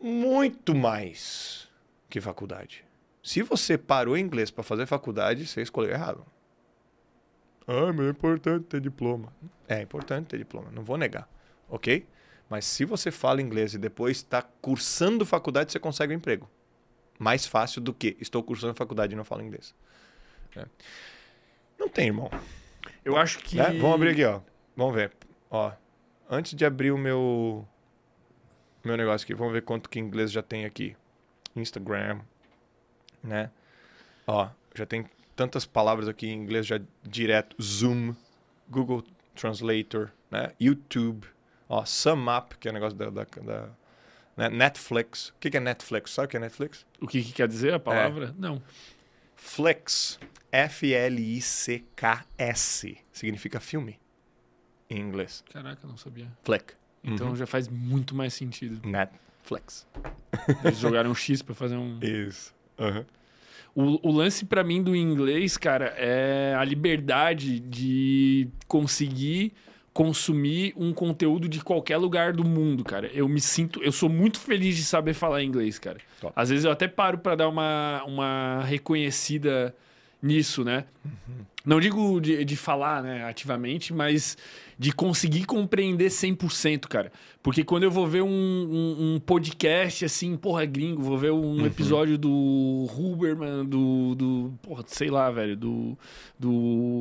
muito 0.00 0.74
mais 0.74 1.68
que 2.10 2.20
faculdade. 2.20 2.84
Se 3.22 3.40
você 3.40 3.78
parou 3.78 4.18
inglês 4.18 4.50
para 4.50 4.64
fazer 4.64 4.86
faculdade, 4.86 5.46
você 5.46 5.62
escolheu 5.62 5.92
errado. 5.92 6.26
Ah, 7.66 7.92
mas 7.92 8.06
é 8.06 8.10
importante 8.10 8.64
ter 8.64 8.80
diploma. 8.80 9.32
É 9.68 9.80
importante 9.80 10.26
ter 10.28 10.38
diploma, 10.38 10.70
não 10.70 10.84
vou 10.84 10.96
negar, 10.96 11.28
ok? 11.68 12.06
Mas 12.48 12.66
se 12.66 12.84
você 12.84 13.10
fala 13.10 13.40
inglês 13.40 13.74
e 13.74 13.78
depois 13.78 14.18
está 14.18 14.42
cursando 14.42 15.24
faculdade, 15.24 15.72
você 15.72 15.78
consegue 15.78 16.12
um 16.12 16.16
emprego. 16.16 16.48
Mais 17.18 17.46
fácil 17.46 17.80
do 17.80 17.94
que 17.94 18.16
estou 18.20 18.42
cursando 18.42 18.74
faculdade 18.74 19.14
e 19.14 19.16
não 19.16 19.24
falo 19.24 19.42
inglês. 19.42 19.74
É. 20.54 20.66
Não 21.78 21.88
tem, 21.88 22.08
irmão. 22.08 22.30
Eu 23.04 23.16
acho 23.16 23.38
que. 23.38 23.56
Né? 23.56 23.72
Vamos 23.72 23.94
abrir 23.94 24.10
aqui, 24.10 24.24
ó. 24.24 24.40
Vamos 24.76 24.94
ver. 24.94 25.12
Ó, 25.50 25.72
antes 26.28 26.54
de 26.54 26.64
abrir 26.64 26.90
o 26.90 26.98
meu 26.98 27.66
meu 28.84 28.96
negócio 28.96 29.24
aqui, 29.24 29.34
vamos 29.34 29.52
ver 29.52 29.62
quanto 29.62 29.88
que 29.88 29.98
inglês 29.98 30.30
já 30.30 30.42
tem 30.42 30.64
aqui. 30.64 30.96
Instagram, 31.56 32.20
né? 33.22 33.50
Ó, 34.26 34.48
já 34.74 34.84
tem 34.84 35.06
tantas 35.34 35.64
palavras 35.66 36.08
aqui 36.08 36.26
em 36.26 36.34
inglês 36.34 36.66
já 36.66 36.80
direto. 37.02 37.56
Zoom, 37.62 38.14
Google 38.68 39.04
Translator, 39.34 40.10
né? 40.30 40.52
YouTube, 40.60 41.26
ó, 41.68 41.84
SumUp, 41.84 42.56
que 42.58 42.68
é 42.68 42.70
o 42.70 42.74
negócio 42.74 42.96
da, 42.96 43.10
da, 43.10 43.24
da 43.24 43.68
né? 44.36 44.48
Netflix. 44.48 45.30
O 45.30 45.34
que, 45.38 45.56
é 45.56 45.60
Netflix? 45.60 46.10
Sabe 46.12 46.26
o 46.26 46.28
que 46.28 46.36
é 46.36 46.40
Netflix? 46.40 46.84
O 47.00 47.06
que, 47.06 47.22
que 47.22 47.32
quer 47.32 47.48
dizer 47.48 47.72
a 47.74 47.78
palavra? 47.78 48.34
Não. 48.38 48.60
Flix, 49.36 50.18
F-L-I-C-K-S, 50.50 51.78
significa 53.12 53.60
filme 53.60 54.00
em 54.88 55.00
inglês. 55.00 55.44
Caraca, 55.52 55.86
não 55.86 55.96
sabia. 55.96 56.30
Flick. 56.42 56.74
Então 57.02 57.36
já 57.36 57.46
faz 57.46 57.68
muito 57.68 58.14
mais 58.14 58.32
sentido. 58.32 58.80
Netflix. 58.88 59.86
Eles 60.64 60.78
jogaram 60.78 61.10
um 61.10 61.14
X 61.14 61.42
pra 61.42 61.54
fazer 61.54 61.76
um. 61.76 61.98
Isso. 62.00 62.54
Aham. 62.78 63.04
O, 63.74 64.08
o 64.08 64.12
lance 64.12 64.44
pra 64.44 64.62
mim 64.62 64.82
do 64.82 64.94
inglês, 64.94 65.56
cara, 65.56 65.86
é 65.96 66.54
a 66.56 66.64
liberdade 66.64 67.58
de 67.58 68.48
conseguir 68.68 69.52
consumir 69.92 70.74
um 70.76 70.92
conteúdo 70.92 71.48
de 71.48 71.62
qualquer 71.62 71.96
lugar 71.96 72.32
do 72.32 72.44
mundo, 72.44 72.82
cara. 72.82 73.08
Eu 73.14 73.28
me 73.28 73.40
sinto, 73.40 73.80
eu 73.82 73.92
sou 73.92 74.08
muito 74.08 74.40
feliz 74.40 74.76
de 74.76 74.84
saber 74.84 75.14
falar 75.14 75.42
inglês, 75.42 75.78
cara. 75.78 75.98
Top. 76.20 76.32
Às 76.34 76.50
vezes 76.50 76.64
eu 76.64 76.72
até 76.72 76.88
paro 76.88 77.18
pra 77.18 77.36
dar 77.36 77.48
uma, 77.48 78.02
uma 78.04 78.64
reconhecida 78.64 79.74
nisso, 80.24 80.64
né? 80.64 80.84
Não 81.64 81.78
digo 81.78 82.20
de, 82.20 82.44
de 82.44 82.56
falar, 82.56 83.02
né, 83.02 83.24
ativamente, 83.24 83.92
mas 83.92 84.36
de 84.78 84.92
conseguir 84.92 85.44
compreender 85.44 86.08
100%, 86.08 86.88
cara. 86.88 87.12
Porque 87.42 87.62
quando 87.62 87.84
eu 87.84 87.90
vou 87.90 88.06
ver 88.06 88.22
um, 88.22 88.28
um, 88.28 89.14
um 89.14 89.20
podcast, 89.20 90.04
assim, 90.04 90.36
porra, 90.36 90.64
gringo, 90.64 91.02
vou 91.02 91.16
ver 91.16 91.30
um 91.30 91.64
episódio 91.64 92.18
do 92.18 92.86
Huberman, 92.96 93.64
do, 93.64 94.14
do, 94.14 94.54
porra, 94.62 94.84
sei 94.86 95.10
lá, 95.10 95.30
velho, 95.30 95.56
do, 95.56 95.96
do 96.38 96.50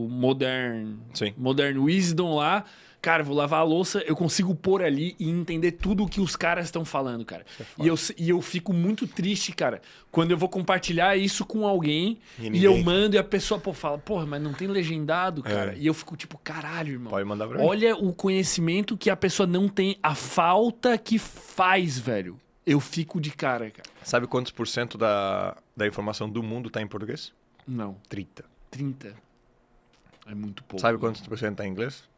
Modern, 0.10 0.96
Sim. 1.14 1.34
Modern 1.38 1.78
Wisdom 1.80 2.36
lá. 2.36 2.64
Cara, 3.04 3.22
vou 3.22 3.36
lavar 3.36 3.60
a 3.60 3.64
louça, 3.64 4.00
eu 4.08 4.16
consigo 4.16 4.56
pôr 4.56 4.82
ali 4.82 5.14
e 5.20 5.30
entender 5.30 5.74
tudo 5.74 6.06
o 6.06 6.08
que 6.08 6.22
os 6.22 6.38
caras 6.38 6.68
estão 6.68 6.86
falando, 6.86 7.26
cara. 7.26 7.46
e, 7.78 7.86
eu, 7.86 7.96
e 8.18 8.30
eu 8.30 8.42
fico 8.42 8.72
muito 8.72 9.06
triste, 9.06 9.52
cara, 9.52 9.82
quando 10.10 10.32
eu 10.32 10.38
vou 10.38 10.48
compartilhar 10.48 11.18
isso 11.18 11.46
com 11.46 11.68
alguém 11.68 12.18
E 12.40 12.48
e, 12.48 12.64
eu 12.64 12.82
mando 12.82 13.18
e 13.18 13.20
a 13.20 13.24
pessoa 13.24 13.60
pô, 13.60 13.74
fala, 13.74 13.98
porra, 13.98 14.26
mas 14.26 14.42
não 14.42 14.54
tem 14.54 14.70
legendado, 14.70 15.44
cara. 15.44 15.74
É. 15.74 15.78
E 15.78 15.86
eu 15.86 15.94
fico 15.94 16.16
tipo, 16.16 16.38
caralho, 16.38 16.94
irmão. 16.94 17.12
Pode 17.12 17.28
mandar 17.28 17.46
pra 17.46 17.58
mim. 17.58 17.66
Olha 17.66 17.94
o 17.94 18.14
conhecimento 18.14 18.96
que 18.96 19.10
a 19.10 19.18
pessoa 19.18 19.46
não 19.46 19.68
tem, 19.68 19.98
a 20.02 20.16
falta 20.16 20.98
que 20.98 21.20
faz, 21.20 22.00
velho. 22.00 22.40
Eu 22.66 22.80
fico 22.80 23.20
de 23.20 23.32
cara, 23.32 23.70
cara. 23.70 23.90
Sabe 24.02 24.28
quantos 24.28 24.54
por 24.54 24.66
cento 24.66 24.98
da, 24.98 25.58
da 25.76 25.86
informação 25.86 26.30
do 26.30 26.42
mundo 26.42 26.68
está 26.68 26.82
em 26.82 26.88
português? 26.88 27.34
Não, 27.68 27.98
30. 28.08 28.46
30. 28.72 29.14
É 30.26 30.34
muito 30.34 30.64
pouco. 30.64 30.80
Sabe 30.80 30.98
quantos 30.98 31.20
por 31.20 31.38
cento 31.38 31.52
está 31.52 31.68
em 31.68 31.70
inglês? 31.70 32.13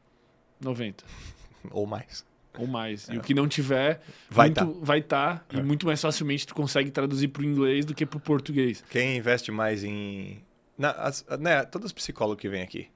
90. 0.61 1.03
Ou 1.71 1.85
mais. 1.85 2.25
Ou 2.57 2.67
mais. 2.67 3.09
E 3.09 3.17
o 3.17 3.21
que 3.21 3.33
não 3.33 3.47
tiver, 3.47 4.01
Vai 4.29 4.47
muito, 4.47 4.65
tá. 4.65 4.79
vai 4.81 4.99
estar. 4.99 5.45
E 5.51 5.61
muito 5.61 5.85
mais 5.85 6.01
facilmente 6.01 6.47
tu 6.47 6.55
consegue 6.55 6.89
traduzir 6.89 7.27
pro 7.27 7.43
inglês 7.43 7.85
do 7.85 7.93
que 7.93 8.05
pro 8.05 8.19
português. 8.19 8.83
Quem 8.89 9.17
investe 9.17 9.51
mais 9.51 9.83
em. 9.83 10.41
Na, 10.77 10.91
as, 10.91 11.25
né, 11.39 11.63
todos 11.65 11.87
os 11.87 11.93
psicólogos 11.93 12.39
que 12.41 12.47
vêm 12.49 12.61
aqui, 12.61 12.87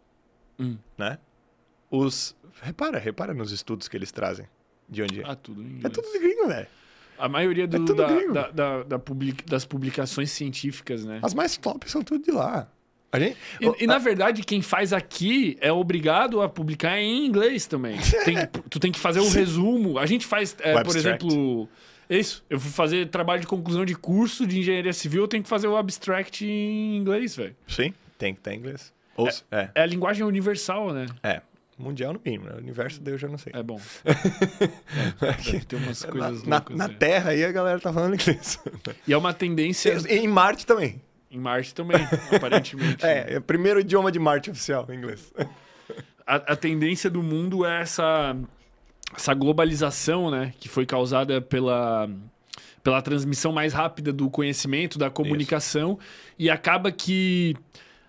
Hum. 0.59 0.77
né? 0.97 1.17
Os. 1.91 2.35
Repara, 2.61 2.97
repara 2.99 3.33
nos 3.33 3.51
estudos 3.51 3.87
que 3.87 3.95
eles 3.97 4.11
trazem. 4.11 4.45
De 4.87 5.03
onde 5.03 5.21
é. 5.21 5.23
Ah, 5.25 5.35
tudo 5.35 5.61
em 5.61 5.65
inglês. 5.65 5.85
é 5.85 5.89
tudo 5.89 6.11
de 6.11 6.19
gringo, 6.19 6.47
velho. 6.47 6.67
A 7.17 7.27
maioria 7.29 7.67
do- 7.67 7.91
É 7.91 7.95
da- 7.95 8.07
gringo. 8.13 8.33
da- 8.33 8.49
da- 8.51 8.83
da 8.83 8.99
public- 8.99 9.45
das 9.45 9.65
publicações 9.65 10.31
científicas, 10.31 11.03
né? 11.05 11.19
As 11.21 11.33
mais 11.33 11.57
top 11.57 11.89
são 11.91 12.01
tudo 12.01 12.23
de 12.23 12.31
lá. 12.31 12.71
Gente. 13.17 13.37
E, 13.59 13.83
e, 13.83 13.87
na 13.87 13.97
verdade, 13.97 14.43
quem 14.43 14.61
faz 14.61 14.93
aqui 14.93 15.57
é 15.61 15.71
obrigado 15.71 16.41
a 16.41 16.49
publicar 16.49 16.99
em 16.99 17.25
inglês 17.25 17.65
também. 17.65 17.97
Tem- 18.23 18.37
tu 18.69 18.79
tem 18.79 18.91
que 18.91 18.99
fazer 18.99 19.19
o 19.19 19.29
resumo. 19.29 19.97
A 19.97 20.05
gente 20.05 20.25
faz, 20.25 20.55
é, 20.59 20.83
por 20.83 20.95
exemplo. 20.95 21.67
Isso. 22.09 22.43
Eu 22.49 22.59
fui 22.59 22.71
fazer 22.71 23.07
trabalho 23.09 23.41
de 23.41 23.47
conclusão 23.47 23.85
de 23.85 23.93
curso 23.93 24.45
de 24.47 24.59
engenharia 24.59 24.93
civil, 24.93 25.23
eu 25.23 25.27
tenho 25.27 25.43
que 25.43 25.49
fazer 25.49 25.67
o 25.67 25.77
abstract 25.77 26.43
em 26.43 26.97
inglês, 26.97 27.35
velho. 27.35 27.55
Sim, 27.67 27.93
tem 28.17 28.33
que 28.33 28.39
estar 28.39 28.53
em 28.53 28.57
inglês. 28.57 28.91
Ou, 29.15 29.27
é. 29.51 29.69
É 29.75 29.81
a 29.83 29.85
linguagem 29.85 30.23
universal, 30.23 30.91
né? 30.91 31.05
é. 31.23 31.41
Mundial 31.77 32.11
no 32.11 32.19
mínimo, 32.25 32.43
né? 32.45 32.55
O 32.55 32.57
universo 32.57 32.99
daí 33.01 33.13
eu 33.13 33.17
já 33.17 33.29
não 33.29 33.37
sei. 33.37 33.53
É 33.55 33.63
bom. 33.63 33.79
É, 35.21 35.59
ter 35.59 35.75
umas 35.77 36.03
coisas 36.03 36.43
na, 36.43 36.57
loucas. 36.57 36.75
na 36.75 36.87
né? 36.89 36.95
Terra 36.99 37.31
aí 37.31 37.45
a 37.45 37.51
galera 37.53 37.79
tá 37.79 37.93
falando 37.93 38.15
inglês. 38.15 38.59
E 39.07 39.13
é 39.13 39.17
uma 39.17 39.33
tendência 39.33 39.95
em 40.09 40.27
Marte 40.27 40.65
também. 40.65 41.01
Em 41.31 41.37
Marte 41.37 41.73
também, 41.73 42.01
aparentemente. 42.35 43.05
É, 43.05 43.33
é 43.33 43.37
o 43.37 43.41
primeiro 43.41 43.79
idioma 43.79 44.11
de 44.11 44.19
Marte 44.19 44.49
oficial, 44.49 44.87
inglês. 44.91 45.33
a, 46.25 46.35
a 46.35 46.55
tendência 46.55 47.09
do 47.09 47.21
mundo 47.21 47.65
é 47.65 47.81
essa, 47.81 48.35
essa 49.15 49.33
globalização, 49.33 50.31
né? 50.31 50.53
Que 50.59 50.67
foi 50.67 50.85
causada 50.85 51.41
pela, 51.41 52.09
pela 52.83 53.01
transmissão 53.01 53.51
mais 53.51 53.73
rápida 53.73 54.11
do 54.11 54.29
conhecimento, 54.29 54.97
da 54.97 55.09
comunicação. 55.09 55.99
E 56.37 56.49
acaba 56.49 56.91
que 56.91 57.55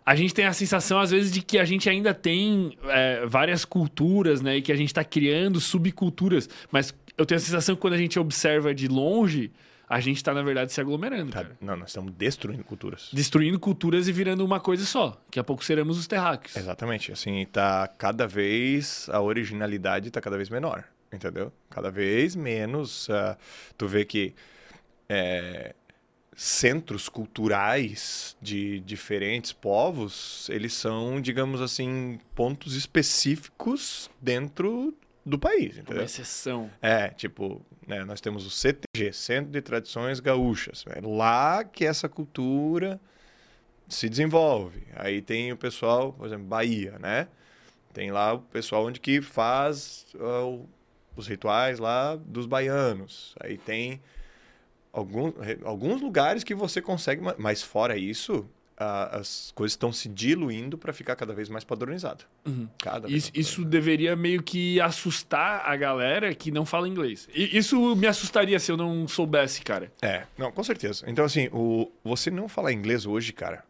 a 0.05 0.15
gente 0.15 0.35
tem 0.35 0.47
a 0.47 0.53
sensação, 0.53 0.99
às 0.99 1.11
vezes, 1.11 1.31
de 1.31 1.43
que 1.43 1.59
a 1.59 1.65
gente 1.65 1.89
ainda 1.89 2.15
tem 2.15 2.77
é, 2.85 3.25
várias 3.27 3.65
culturas, 3.65 4.41
né? 4.41 4.57
E 4.57 4.63
que 4.63 4.73
a 4.73 4.77
gente 4.77 4.89
está 4.89 5.05
criando 5.05 5.61
subculturas. 5.61 6.49
Mas 6.71 6.95
eu 7.17 7.27
tenho 7.27 7.37
a 7.37 7.41
sensação 7.41 7.75
que 7.75 7.81
quando 7.81 7.95
a 7.95 7.99
gente 7.99 8.19
observa 8.19 8.75
de 8.75 8.89
longe, 8.89 9.53
a 9.91 9.99
gente 9.99 10.19
está, 10.19 10.33
na 10.33 10.41
verdade, 10.41 10.73
se 10.73 10.81
aglomerando, 10.81 11.33
Tá, 11.33 11.45
não, 11.61 11.77
nós 11.77 11.89
estamos 11.91 12.13
destruindo 12.13 12.63
culturas. 12.63 13.11
Destruindo 13.13 13.59
culturas 13.59 14.07
e 14.07 14.13
virando 14.13 14.45
uma 14.45 14.61
coisa 14.61 14.87
só. 14.87 15.21
Daqui 15.27 15.41
a 15.41 15.43
pouco 15.43 15.65
seremos 15.65 15.99
os 15.99 16.07
terráqueos. 16.07 16.57
Exatamente. 16.57 17.11
Assim, 17.11 17.45
tá 17.47 17.89
cada 17.89 18.25
vez. 18.25 19.09
A 19.11 19.21
originalidade 19.21 20.09
tá 20.13 20.21
cada 20.21 20.37
vez 20.37 20.49
menor. 20.49 20.85
Entendeu? 21.13 21.53
Cada 21.69 21.91
vez 21.91 22.37
menos. 22.37 23.11
ah, 23.11 23.37
tu 23.77 23.89
vê 23.89 24.05
que. 24.05 24.33
é, 25.09 25.75
centros 26.37 27.09
culturais 27.09 28.37
de 28.41 28.79
diferentes 28.81 29.53
povos, 29.53 30.49
eles 30.51 30.73
são, 30.73 31.21
digamos 31.21 31.61
assim, 31.61 32.19
pontos 32.35 32.75
específicos 32.75 34.09
dentro 34.23 34.95
do 35.25 35.39
país, 35.39 35.75
Uma 35.75 35.81
entendeu? 35.83 36.05
exceção. 36.05 36.71
É, 36.81 37.09
tipo, 37.09 37.61
né, 37.87 38.05
nós 38.05 38.21
temos 38.21 38.47
o 38.47 38.51
CTG, 38.51 39.13
Centro 39.13 39.51
de 39.53 39.61
Tradições 39.61 40.19
Gaúchas. 40.21 40.85
É 40.89 41.01
lá 41.07 41.63
que 41.65 41.85
essa 41.85 42.09
cultura 42.09 43.01
se 43.89 44.09
desenvolve. 44.09 44.83
Aí 44.95 45.21
tem 45.21 45.53
o 45.53 45.57
pessoal, 45.57 46.13
por 46.13 46.27
exemplo, 46.27 46.45
Bahia, 46.47 46.99
né? 46.99 47.29
Tem 47.93 48.11
lá 48.11 48.35
o 48.35 48.39
pessoal 48.41 48.87
onde 48.87 49.01
que 49.01 49.21
faz 49.21 50.07
o- 50.15 50.65
os 51.17 51.27
rituais 51.27 51.79
lá 51.81 52.15
dos 52.17 52.47
baianos. 52.47 53.35
Aí 53.41 53.59
tem 53.59 54.01
algum, 54.93 55.31
re- 55.41 55.59
alguns 55.65 56.01
lugares 56.01 56.45
que 56.45 56.55
você 56.55 56.81
consegue, 56.81 57.21
ma- 57.21 57.35
mas 57.37 57.63
fora 57.63 57.97
isso, 57.97 58.49
a- 58.83 59.19
as 59.19 59.53
coisas 59.55 59.75
estão 59.75 59.93
se 59.93 60.09
diluindo 60.09 60.79
para 60.79 60.91
ficar 60.93 61.15
cada 61.15 61.35
vez 61.35 61.51
mais 61.51 61.63
padronizado. 61.65 62.25
Cada 62.79 63.07
vez 63.07 63.25
Isso, 63.25 63.33
mais 63.35 63.47
isso 63.47 63.65
deveria 63.65 64.17
meio 64.17 64.43
que 64.43 64.81
assustar 64.81 65.63
a 65.67 65.77
galera 65.77 66.35
que 66.35 66.51
não 66.51 66.65
fala 66.65 66.89
inglês. 66.89 67.29
E 67.35 67.57
isso 67.57 67.95
me 67.95 68.07
assustaria 68.07 68.59
se 68.59 68.73
eu 68.73 68.77
não 68.79 69.07
soubesse, 69.07 69.61
cara. 69.63 69.93
É, 70.01 70.25
não, 70.39 70.51
com 70.51 70.65
certeza. 70.65 71.05
Então, 71.07 71.25
assim, 71.25 71.49
o, 71.53 71.93
você 72.03 72.31
não 72.31 72.49
falar 72.49 72.73
inglês 72.73 73.05
hoje, 73.05 73.33
cara, 73.35 73.63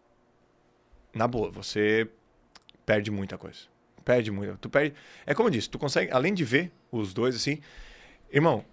na 1.12 1.26
boa, 1.26 1.50
você 1.50 2.08
perde 2.86 3.10
muita 3.10 3.36
coisa. 3.36 3.58
Perde 4.04 4.30
muito. 4.30 4.56
Tu 4.58 4.70
perde. 4.70 4.94
É 5.26 5.34
como 5.34 5.48
eu 5.48 5.52
disse, 5.52 5.68
tu 5.68 5.78
consegue, 5.78 6.12
além 6.12 6.32
de 6.32 6.44
ver 6.44 6.70
os 6.90 7.12
dois, 7.12 7.34
assim, 7.34 7.58
irmão, 8.32 8.64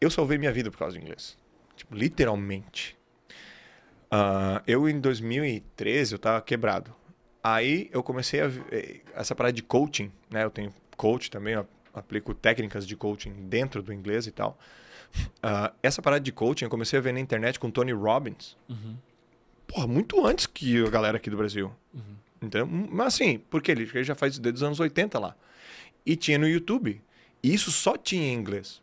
eu 0.00 0.10
salvei 0.10 0.38
minha 0.38 0.52
vida 0.52 0.70
por 0.70 0.78
causa 0.78 0.96
do 0.96 1.02
inglês. 1.02 1.36
Tipo, 1.76 1.94
literalmente. 1.94 2.96
Ah, 4.10 4.62
eu, 4.66 4.88
em 4.88 4.98
2013, 5.00 6.14
eu 6.14 6.18
tava 6.18 6.40
quebrado. 6.42 6.92
Aí 7.42 7.88
eu 7.92 8.02
comecei 8.02 8.40
a. 8.40 8.50
eh, 8.70 9.00
Essa 9.14 9.34
parada 9.34 9.52
de 9.52 9.62
coaching, 9.62 10.10
né? 10.30 10.44
Eu 10.44 10.50
tenho 10.50 10.72
coach 10.96 11.30
também, 11.30 11.54
eu 11.54 11.66
aplico 11.94 12.34
técnicas 12.34 12.86
de 12.86 12.96
coaching 12.96 13.32
dentro 13.48 13.82
do 13.82 13.92
inglês 13.92 14.26
e 14.26 14.30
tal. 14.30 14.58
Ah, 15.42 15.72
essa 15.82 16.00
parada 16.02 16.20
de 16.22 16.30
coaching 16.32 16.64
eu 16.64 16.70
comecei 16.70 16.98
a 16.98 17.02
ver 17.02 17.12
na 17.12 17.20
internet 17.20 17.58
com 17.58 17.70
Tony 17.70 17.92
Robbins. 17.92 18.56
Porra, 19.66 19.86
muito 19.86 20.24
antes 20.26 20.46
que 20.46 20.84
a 20.84 20.90
galera 20.90 21.16
aqui 21.16 21.30
do 21.30 21.36
Brasil. 21.36 21.72
Então, 22.42 22.66
mas 22.66 23.08
assim, 23.14 23.38
porque 23.50 23.70
ele, 23.70 23.88
ele 23.92 24.04
já 24.04 24.14
faz 24.14 24.32
isso 24.34 24.42
desde 24.42 24.56
os 24.58 24.62
anos 24.62 24.80
80 24.80 25.18
lá. 25.18 25.34
E 26.04 26.16
tinha 26.16 26.38
no 26.38 26.48
YouTube. 26.48 27.00
E 27.42 27.52
isso 27.54 27.70
só 27.70 27.96
tinha 27.96 28.22
em 28.32 28.34
inglês. 28.34 28.80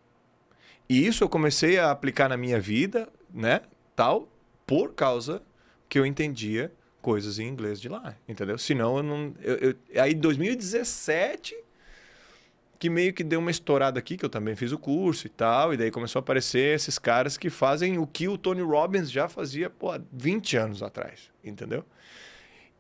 E 0.90 1.06
isso 1.06 1.24
eu 1.24 1.30
comecei 1.30 1.78
a 1.80 1.92
aplicar 1.92 2.30
na 2.30 2.38
minha 2.38 2.60
vida, 2.60 3.08
né? 3.34 3.62
Tal, 3.96 4.28
por 4.68 4.94
causa 4.94 5.42
que 5.90 5.98
eu 5.98 6.06
entendia 6.06 6.72
coisas 7.02 7.40
em 7.40 7.48
inglês 7.48 7.80
de 7.82 7.88
lá, 7.90 8.16
entendeu? 8.28 8.58
Senão 8.58 8.98
eu 8.98 9.04
não. 9.04 9.34
Eu, 9.42 9.56
eu- 9.56 9.76
aí, 10.02 10.12
em 10.12 10.20
2017, 10.20 11.56
que 12.78 12.90
meio 12.90 13.14
que 13.14 13.24
deu 13.24 13.40
uma 13.40 13.50
estourada 13.50 13.98
aqui, 13.98 14.18
que 14.18 14.26
eu 14.26 14.30
também 14.30 14.56
fiz 14.56 14.72
o 14.72 14.78
curso 14.78 15.26
e 15.26 15.30
tal, 15.30 15.74
e 15.74 15.78
daí 15.78 15.90
começou 15.90 16.20
a 16.20 16.22
aparecer 16.22 16.76
esses 16.76 17.00
caras 17.00 17.36
que 17.38 17.50
fazem 17.50 17.98
o 17.98 18.06
que 18.06 18.28
o 18.28 18.38
Tony 18.38 18.62
Robbins 18.62 19.10
já 19.10 19.28
fazia, 19.28 19.70
pô, 19.70 19.92
há 19.92 20.00
20 20.12 20.58
anos 20.58 20.84
atrás, 20.84 21.32
entendeu? 21.44 21.84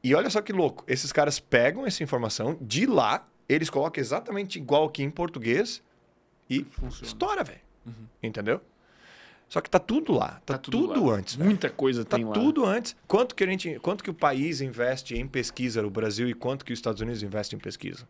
E 0.04 0.14
olha 0.14 0.30
só 0.30 0.42
que 0.42 0.54
louco, 0.54 0.84
esses 0.88 1.12
caras 1.12 1.40
pegam 1.40 1.86
essa 1.86 2.04
informação 2.04 2.56
de 2.62 2.86
lá, 2.86 3.28
eles 3.50 3.70
colocam 3.70 4.00
exatamente 4.02 4.60
igual 4.60 4.86
aqui 4.86 5.02
em 5.02 5.10
português 5.10 5.82
e 6.50 6.66
estoura, 7.08 7.44
velho. 7.44 7.62
Entendeu? 8.22 8.62
Só 9.50 9.62
que 9.62 9.70
tá 9.70 9.80
tudo 9.80 10.12
lá, 10.14 10.41
tá, 10.45 10.58
tudo, 10.58 11.06
lá. 11.06 11.16
antes. 11.18 11.38
Muita 11.38 11.70
coisa 11.70 12.04
Tá 12.04 12.18
tem 12.18 12.26
lá. 12.26 12.34
tudo 12.34 12.66
antes. 12.66 12.95
Quanto 13.08 13.34
que 13.34 13.43
a 13.43 13.48
gente, 13.48 13.80
quanto 13.80 14.04
que 14.04 14.10
o 14.10 14.14
país 14.14 14.60
investe 14.60 15.16
em 15.16 15.26
pesquisa 15.26 15.82
no 15.82 15.89
Brasil 15.89 16.28
e 16.28 16.34
quanto 16.34 16.66
que 16.66 16.74
os 16.74 16.80
Estados 16.80 17.02
Unidos 17.02 17.24
investem 17.24 17.58
em 17.58 17.62
pesquisa? 17.62 18.08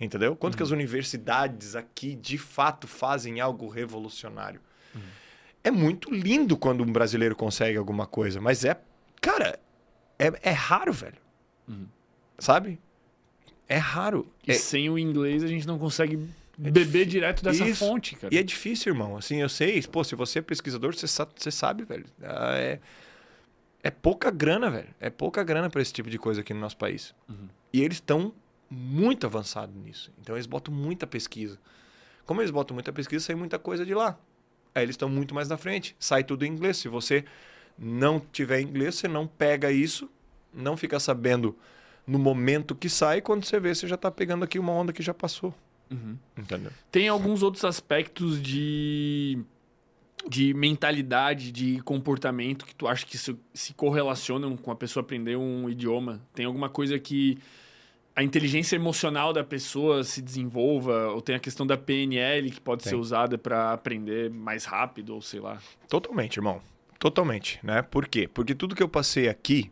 Entendeu? 0.00 0.34
Quanto 0.34 0.56
que 0.56 0.62
as 0.62 0.70
universidades 0.70 1.76
aqui 1.76 2.16
de 2.16 2.36
fato 2.36 2.88
fazem 2.88 3.40
algo 3.40 3.68
revolucionário? 3.68 4.60
É 5.62 5.70
muito 5.70 6.12
lindo 6.12 6.56
quando 6.56 6.82
um 6.82 6.90
brasileiro 6.92 7.36
consegue 7.36 7.78
alguma 7.78 8.04
coisa, 8.04 8.40
mas 8.40 8.64
é, 8.64 8.76
cara, 9.20 9.60
é, 10.18 10.32
é 10.42 10.50
raro, 10.50 10.92
velho. 10.92 11.18
Sabe? 12.38 12.80
É 13.68 13.76
raro. 13.76 14.26
E 14.44 14.50
É- 14.50 14.54
sem 14.54 14.90
o 14.90 14.98
inglês 14.98 15.44
a 15.44 15.46
gente 15.46 15.64
não 15.64 15.78
consegue 15.78 16.28
beber 16.70 17.06
direto 17.06 17.42
dessa 17.42 17.66
Isso. 17.66 17.84
fonte, 17.84 18.14
cara. 18.16 18.32
E 18.32 18.38
é 18.38 18.42
difícil, 18.42 18.92
irmão. 18.92 19.16
Assim, 19.16 19.40
eu 19.40 19.48
sei. 19.48 19.82
Pô, 19.82 20.04
se 20.04 20.14
você 20.14 20.38
é 20.38 20.42
pesquisador, 20.42 20.94
você 20.94 21.08
sabe, 21.08 21.32
você 21.36 21.50
sabe 21.50 21.84
velho. 21.84 22.04
Ah, 22.22 22.56
É, 22.56 22.78
é 23.82 23.90
pouca 23.90 24.30
grana, 24.30 24.70
velho. 24.70 24.88
É 25.00 25.10
pouca 25.10 25.42
grana 25.42 25.68
para 25.68 25.82
esse 25.82 25.92
tipo 25.92 26.08
de 26.08 26.18
coisa 26.18 26.40
aqui 26.40 26.54
no 26.54 26.60
nosso 26.60 26.76
país. 26.76 27.14
E 27.72 27.82
eles 27.82 27.96
estão 27.96 28.32
muito 28.70 29.26
avançados 29.26 29.74
nisso. 29.74 30.12
Então, 30.20 30.36
eles 30.36 30.46
botam 30.46 30.72
muita 30.72 31.06
pesquisa. 31.06 31.58
Como 32.24 32.40
eles 32.40 32.50
botam 32.50 32.74
muita 32.74 32.92
pesquisa, 32.92 33.24
sai 33.26 33.34
muita 33.34 33.58
coisa 33.58 33.84
de 33.84 33.94
lá. 33.94 34.18
Aí 34.74 34.84
eles 34.84 34.94
estão 34.94 35.08
muito 35.08 35.34
mais 35.34 35.48
na 35.48 35.56
frente. 35.56 35.96
Sai 35.98 36.22
tudo 36.22 36.44
em 36.44 36.48
inglês. 36.48 36.76
Se 36.76 36.88
você 36.88 37.24
não 37.76 38.20
tiver 38.20 38.60
inglês, 38.60 38.94
você 38.94 39.08
não 39.08 39.26
pega 39.26 39.72
isso, 39.72 40.08
não 40.54 40.76
fica 40.76 41.00
sabendo 41.00 41.56
no 42.06 42.18
momento 42.18 42.74
que 42.74 42.88
sai. 42.88 43.20
Quando 43.20 43.44
você 43.44 43.58
vê, 43.58 43.74
você 43.74 43.86
já 43.86 43.96
tá 43.96 44.10
pegando 44.10 44.44
aqui 44.44 44.58
uma 44.58 44.72
onda 44.72 44.92
que 44.92 45.02
já 45.02 45.12
passou. 45.12 45.52
Entendeu? 46.36 46.70
Tem 46.90 47.08
alguns 47.08 47.42
outros 47.42 47.64
aspectos 47.64 48.40
de, 48.42 49.38
de 50.28 50.54
mentalidade, 50.54 51.52
de 51.52 51.80
comportamento 51.82 52.64
que 52.64 52.74
tu 52.74 52.86
acha 52.86 53.06
que 53.06 53.18
se, 53.18 53.36
se 53.52 53.74
correlacionam 53.74 54.56
com 54.56 54.70
a 54.70 54.76
pessoa 54.76 55.02
aprender 55.02 55.36
um 55.36 55.68
idioma? 55.68 56.20
Tem 56.34 56.46
alguma 56.46 56.68
coisa 56.68 56.98
que 56.98 57.38
a 58.14 58.22
inteligência 58.22 58.76
emocional 58.76 59.32
da 59.32 59.42
pessoa 59.42 60.04
se 60.04 60.20
desenvolva? 60.20 61.08
Ou 61.08 61.20
tem 61.20 61.34
a 61.34 61.40
questão 61.40 61.66
da 61.66 61.76
PNL 61.76 62.50
que 62.50 62.60
pode 62.60 62.82
ser 62.82 62.90
Tem. 62.90 62.98
usada 62.98 63.38
para 63.38 63.72
aprender 63.72 64.30
mais 64.30 64.64
rápido, 64.64 65.14
ou 65.14 65.22
sei 65.22 65.40
lá? 65.40 65.58
Totalmente, 65.88 66.36
irmão. 66.36 66.60
Totalmente, 66.98 67.58
né? 67.64 67.82
Por 67.82 68.06
quê? 68.06 68.28
Porque 68.28 68.54
tudo 68.54 68.76
que 68.76 68.82
eu 68.82 68.88
passei 68.88 69.28
aqui 69.28 69.70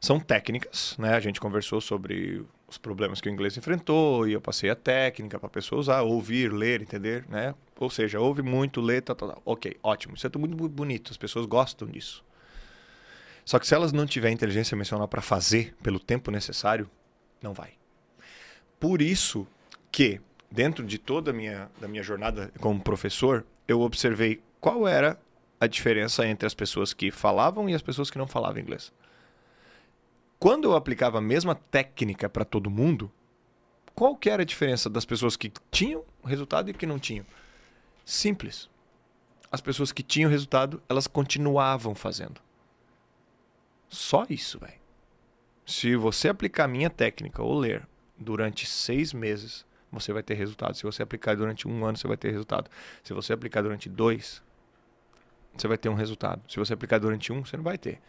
são 0.00 0.18
técnicas, 0.20 0.96
né? 0.98 1.14
A 1.14 1.20
gente 1.20 1.40
conversou 1.40 1.80
sobre 1.80 2.44
os 2.70 2.78
problemas 2.78 3.20
que 3.20 3.28
o 3.28 3.32
inglês 3.32 3.56
enfrentou 3.56 4.26
e 4.28 4.32
eu 4.32 4.40
passei 4.40 4.70
a 4.70 4.76
técnica 4.76 5.38
para 5.38 5.48
a 5.48 5.50
pessoa 5.50 5.80
usar, 5.80 6.02
ouvir, 6.02 6.52
ler, 6.52 6.80
entender, 6.80 7.24
né? 7.28 7.54
Ou 7.78 7.90
seja, 7.90 8.20
ouve 8.20 8.42
muito, 8.42 8.80
lê, 8.80 9.00
tal, 9.00 9.16
tal, 9.16 9.28
tal. 9.30 9.42
Ok, 9.44 9.76
ótimo. 9.82 10.14
Isso 10.14 10.26
é 10.26 10.30
tudo 10.30 10.46
muito 10.46 10.68
bonito, 10.68 11.10
as 11.10 11.16
pessoas 11.16 11.46
gostam 11.46 11.88
disso. 11.88 12.24
Só 13.44 13.58
que 13.58 13.66
se 13.66 13.74
elas 13.74 13.92
não 13.92 14.06
tiverem 14.06 14.34
inteligência 14.34 14.74
emocional 14.74 15.08
para 15.08 15.20
fazer 15.20 15.74
pelo 15.82 15.98
tempo 15.98 16.30
necessário, 16.30 16.88
não 17.42 17.52
vai. 17.52 17.72
Por 18.78 19.02
isso 19.02 19.46
que, 19.90 20.20
dentro 20.50 20.84
de 20.86 20.98
toda 20.98 21.32
a 21.32 21.34
minha, 21.34 21.68
da 21.80 21.88
minha 21.88 22.02
jornada 22.02 22.52
como 22.60 22.80
professor, 22.80 23.44
eu 23.66 23.80
observei 23.80 24.40
qual 24.60 24.86
era 24.86 25.18
a 25.58 25.66
diferença 25.66 26.26
entre 26.26 26.46
as 26.46 26.54
pessoas 26.54 26.94
que 26.94 27.10
falavam 27.10 27.68
e 27.68 27.74
as 27.74 27.82
pessoas 27.82 28.10
que 28.10 28.18
não 28.18 28.26
falavam 28.26 28.60
inglês. 28.60 28.92
Quando 30.40 30.64
eu 30.64 30.74
aplicava 30.74 31.18
a 31.18 31.20
mesma 31.20 31.54
técnica 31.54 32.26
para 32.26 32.46
todo 32.46 32.70
mundo, 32.70 33.12
qual 33.94 34.16
que 34.16 34.30
era 34.30 34.40
a 34.40 34.46
diferença 34.46 34.88
das 34.88 35.04
pessoas 35.04 35.36
que 35.36 35.52
tinham 35.70 36.02
resultado 36.24 36.70
e 36.70 36.72
que 36.72 36.86
não 36.86 36.98
tinham? 36.98 37.26
Simples. 38.06 38.70
As 39.52 39.60
pessoas 39.60 39.92
que 39.92 40.02
tinham 40.02 40.30
resultado, 40.30 40.82
elas 40.88 41.06
continuavam 41.06 41.94
fazendo. 41.94 42.40
Só 43.86 44.24
isso, 44.30 44.58
velho. 44.58 44.80
Se 45.66 45.94
você 45.94 46.30
aplicar 46.30 46.64
a 46.64 46.68
minha 46.68 46.88
técnica 46.88 47.42
ou 47.42 47.58
ler 47.58 47.86
durante 48.16 48.64
seis 48.64 49.12
meses, 49.12 49.66
você 49.92 50.10
vai 50.10 50.22
ter 50.22 50.34
resultado. 50.34 50.74
Se 50.74 50.84
você 50.84 51.02
aplicar 51.02 51.36
durante 51.36 51.68
um 51.68 51.84
ano, 51.84 51.98
você 51.98 52.08
vai 52.08 52.16
ter 52.16 52.30
resultado. 52.30 52.70
Se 53.04 53.12
você 53.12 53.34
aplicar 53.34 53.60
durante 53.60 53.90
dois, 53.90 54.42
você 55.54 55.68
vai 55.68 55.76
ter 55.76 55.90
um 55.90 55.94
resultado. 55.94 56.42
Se 56.48 56.58
você 56.58 56.72
aplicar 56.72 56.98
durante 56.98 57.30
um, 57.30 57.44
você 57.44 57.58
não 57.58 57.64
vai 57.64 57.76
ter. 57.76 58.00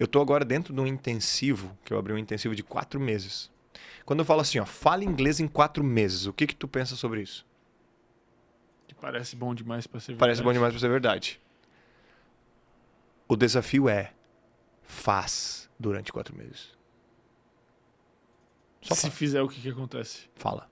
Eu 0.00 0.06
estou 0.06 0.22
agora 0.22 0.44
dentro 0.46 0.72
de 0.72 0.80
um 0.80 0.86
intensivo, 0.86 1.76
que 1.84 1.92
eu 1.92 1.98
abri 1.98 2.12
um 2.14 2.18
intensivo 2.18 2.54
de 2.56 2.62
quatro 2.62 2.98
meses. 2.98 3.50
Quando 4.06 4.20
eu 4.20 4.24
falo 4.24 4.40
assim, 4.40 4.58
ó, 4.58 4.64
fala 4.64 5.04
inglês 5.04 5.38
em 5.40 5.46
quatro 5.46 5.84
meses, 5.84 6.24
o 6.26 6.32
que 6.32 6.46
que 6.46 6.56
tu 6.56 6.66
pensa 6.66 6.96
sobre 6.96 7.20
isso? 7.20 7.46
Que 8.88 8.94
parece 8.94 9.36
bom 9.36 9.54
demais 9.54 9.86
para 9.86 10.00
ser 10.00 10.16
Parece 10.16 10.40
bom 10.40 10.46
verdade. 10.46 10.54
demais 10.58 10.72
para 10.72 10.80
ser 10.80 10.88
verdade. 10.88 11.40
O 13.28 13.36
desafio 13.36 13.88
é 13.90 14.14
faz 14.82 15.68
durante 15.78 16.10
quatro 16.12 16.34
meses. 16.34 16.76
Só 18.80 18.94
Se 18.94 19.02
faz. 19.02 19.14
fizer, 19.14 19.42
o 19.42 19.48
que, 19.48 19.60
que 19.60 19.68
acontece? 19.68 20.30
Fala. 20.34 20.68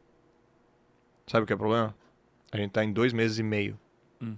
Sabe 1.27 1.45
o 1.45 1.47
que 1.47 1.53
é 1.53 1.57
o 1.57 1.59
problema? 1.59 1.95
A 2.51 2.57
gente 2.57 2.71
tá 2.73 2.83
em 2.83 2.91
dois 2.93 3.13
meses 3.13 3.39
e 3.39 3.43
meio. 3.43 3.79
Hum. 4.23 4.37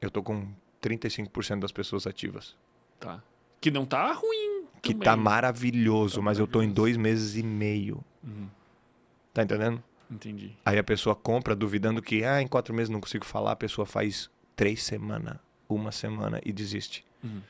Eu 0.00 0.10
tô 0.10 0.24
com 0.24 0.52
35% 0.82 1.60
das 1.60 1.70
pessoas 1.70 2.04
ativas. 2.06 2.56
Tá. 2.98 3.22
Que 3.64 3.70
não 3.70 3.86
tá 3.86 4.12
ruim. 4.12 4.66
Que 4.82 4.92
também. 4.92 5.04
tá 5.04 5.16
maravilhoso, 5.16 6.16
Tá 6.16 6.22
mas 6.22 6.38
eu 6.38 6.46
tô 6.46 6.58
em 6.60 6.66
maravilhoso. 6.66 6.74
dois 6.74 6.96
meses 6.98 7.36
e 7.36 7.42
meio. 7.42 8.04
Uhum. 8.22 8.46
Tá 9.32 9.42
entendendo? 9.42 9.82
Entendi. 10.10 10.54
Aí 10.66 10.78
a 10.78 10.84
pessoa 10.84 11.14
compra 11.16 11.56
duvidando 11.56 12.02
que, 12.02 12.22
ah, 12.24 12.42
em 12.42 12.46
quatro 12.46 12.74
meses 12.74 12.90
não 12.90 13.00
consigo 13.00 13.24
falar. 13.24 13.52
A 13.52 13.56
pessoa 13.56 13.86
faz 13.86 14.30
três 14.54 14.82
semanas, 14.82 15.38
uma 15.66 15.90
semana 15.90 16.42
e 16.44 16.52
desiste. 16.52 17.06
Uhum. 17.22 17.40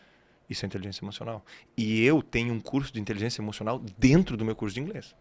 Isso 0.49 0.65
é 0.65 0.67
inteligência 0.69 1.05
emocional. 1.05 1.45
E 1.77 2.05
eu 2.05 2.23
tenho 2.23 2.55
um 2.55 2.61
curso 2.61 2.93
de 2.93 3.01
inteligência 3.01 3.43
emocional 3.43 3.81
dentro 3.99 4.37
do 4.37 4.45
meu 4.45 4.55
curso 4.55 4.75
de 4.77 4.81
inglês. 4.81 5.17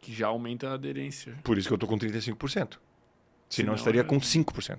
Que 0.00 0.14
já 0.14 0.28
aumenta 0.28 0.70
a 0.70 0.74
aderência. 0.74 1.36
Por 1.44 1.58
isso 1.58 1.68
que 1.68 1.74
eu 1.74 1.78
tô 1.78 1.86
com 1.86 1.98
35%. 1.98 2.38
Senão 2.38 2.74
eu 2.74 2.78
Senão, 3.50 3.74
estaria 3.74 4.00
é- 4.00 4.04
com 4.04 4.18
5%. 4.18 4.78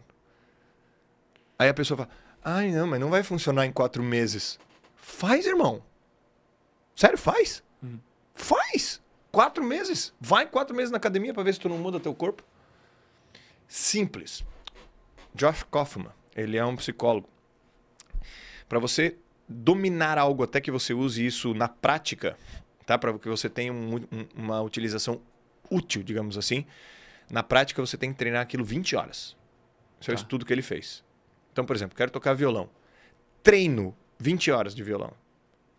Aí 1.60 1.70
a 1.70 1.74
pessoa 1.76 1.97
fala: 1.99 2.10
Ai, 2.43 2.72
não, 2.72 2.88
mas 2.88 2.99
não 2.99 3.10
vai 3.12 3.22
funcionar 3.22 3.68
em 3.68 3.72
quatro 3.72 4.01
meses. 4.01 4.60
Faz, 5.06 5.45
irmão. 5.45 5.84
Sério, 6.95 7.18
faz. 7.18 7.62
Uhum. 7.82 7.99
Faz. 8.34 9.01
Quatro 9.32 9.62
meses. 9.64 10.14
Vai 10.20 10.47
quatro 10.47 10.74
meses 10.76 10.91
na 10.91 10.97
academia 10.97 11.34
pra 11.34 11.43
ver 11.43 11.54
se 11.54 11.60
tu 11.60 11.68
não 11.68 11.78
muda 11.78 11.99
teu 11.99 12.16
corpo. 12.16 12.41
Simples. 13.68 14.43
Josh 15.36 15.64
Kaufman, 15.70 16.12
ele 16.36 16.56
é 16.58 16.64
um 16.66 16.76
psicólogo. 16.76 17.28
Para 18.70 18.80
você 18.80 19.18
dominar 19.47 20.18
algo 20.18 20.43
até 20.43 20.62
que 20.62 20.72
você 20.72 20.93
use 20.93 21.26
isso 21.26 21.54
na 21.54 21.68
prática, 21.68 22.38
tá? 22.86 22.97
Para 22.97 23.18
que 23.20 23.28
você 23.28 23.49
tenha 23.49 23.74
um, 23.74 23.95
um, 23.95 24.28
uma 24.36 24.62
utilização 24.62 25.22
útil, 25.70 26.01
digamos 26.04 26.38
assim, 26.38 26.66
na 27.30 27.43
prática 27.43 27.82
você 27.86 27.97
tem 27.97 28.12
que 28.14 28.18
treinar 28.18 28.41
aquilo 28.41 28.64
20 28.64 28.95
horas. 28.95 29.36
Isso 29.99 30.12
é 30.12 30.14
o 30.14 30.16
Tá. 30.18 30.22
estudo 30.22 30.45
que 30.45 30.54
ele 30.54 30.62
fez. 30.62 31.04
Então, 31.51 31.66
por 31.66 31.76
exemplo, 31.76 31.95
quero 31.97 32.12
tocar 32.12 32.34
violão. 32.34 32.70
Treino 33.41 33.95
20 34.24 34.51
horas 34.51 34.74
de 34.74 34.82
violão. 34.82 35.11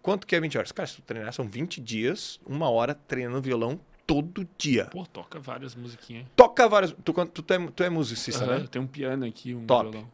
Quanto 0.02 0.26
que 0.26 0.36
é 0.36 0.40
20 0.40 0.58
horas? 0.58 0.70
Cara, 0.70 0.86
se 0.86 0.96
tu 0.96 1.02
treinar, 1.02 1.32
são 1.32 1.48
20 1.48 1.80
dias, 1.80 2.38
uma 2.44 2.68
hora 2.68 2.94
treinando 2.94 3.40
violão 3.40 3.80
todo 4.06 4.46
dia. 4.58 4.84
Pô, 4.86 5.06
toca 5.06 5.40
várias 5.40 5.74
musiquinhas. 5.74 6.26
Toca 6.36 6.68
várias. 6.68 6.92
Tu, 6.92 7.12
tu, 7.14 7.42
tu, 7.42 7.54
é, 7.54 7.66
tu 7.68 7.82
é 7.82 7.88
musicista, 7.88 8.44
Aham, 8.44 8.58
né? 8.58 8.66
Tem 8.70 8.82
um 8.82 8.86
piano 8.86 9.24
aqui, 9.24 9.54
um 9.54 9.64
Top. 9.64 9.90
violão. 9.90 10.12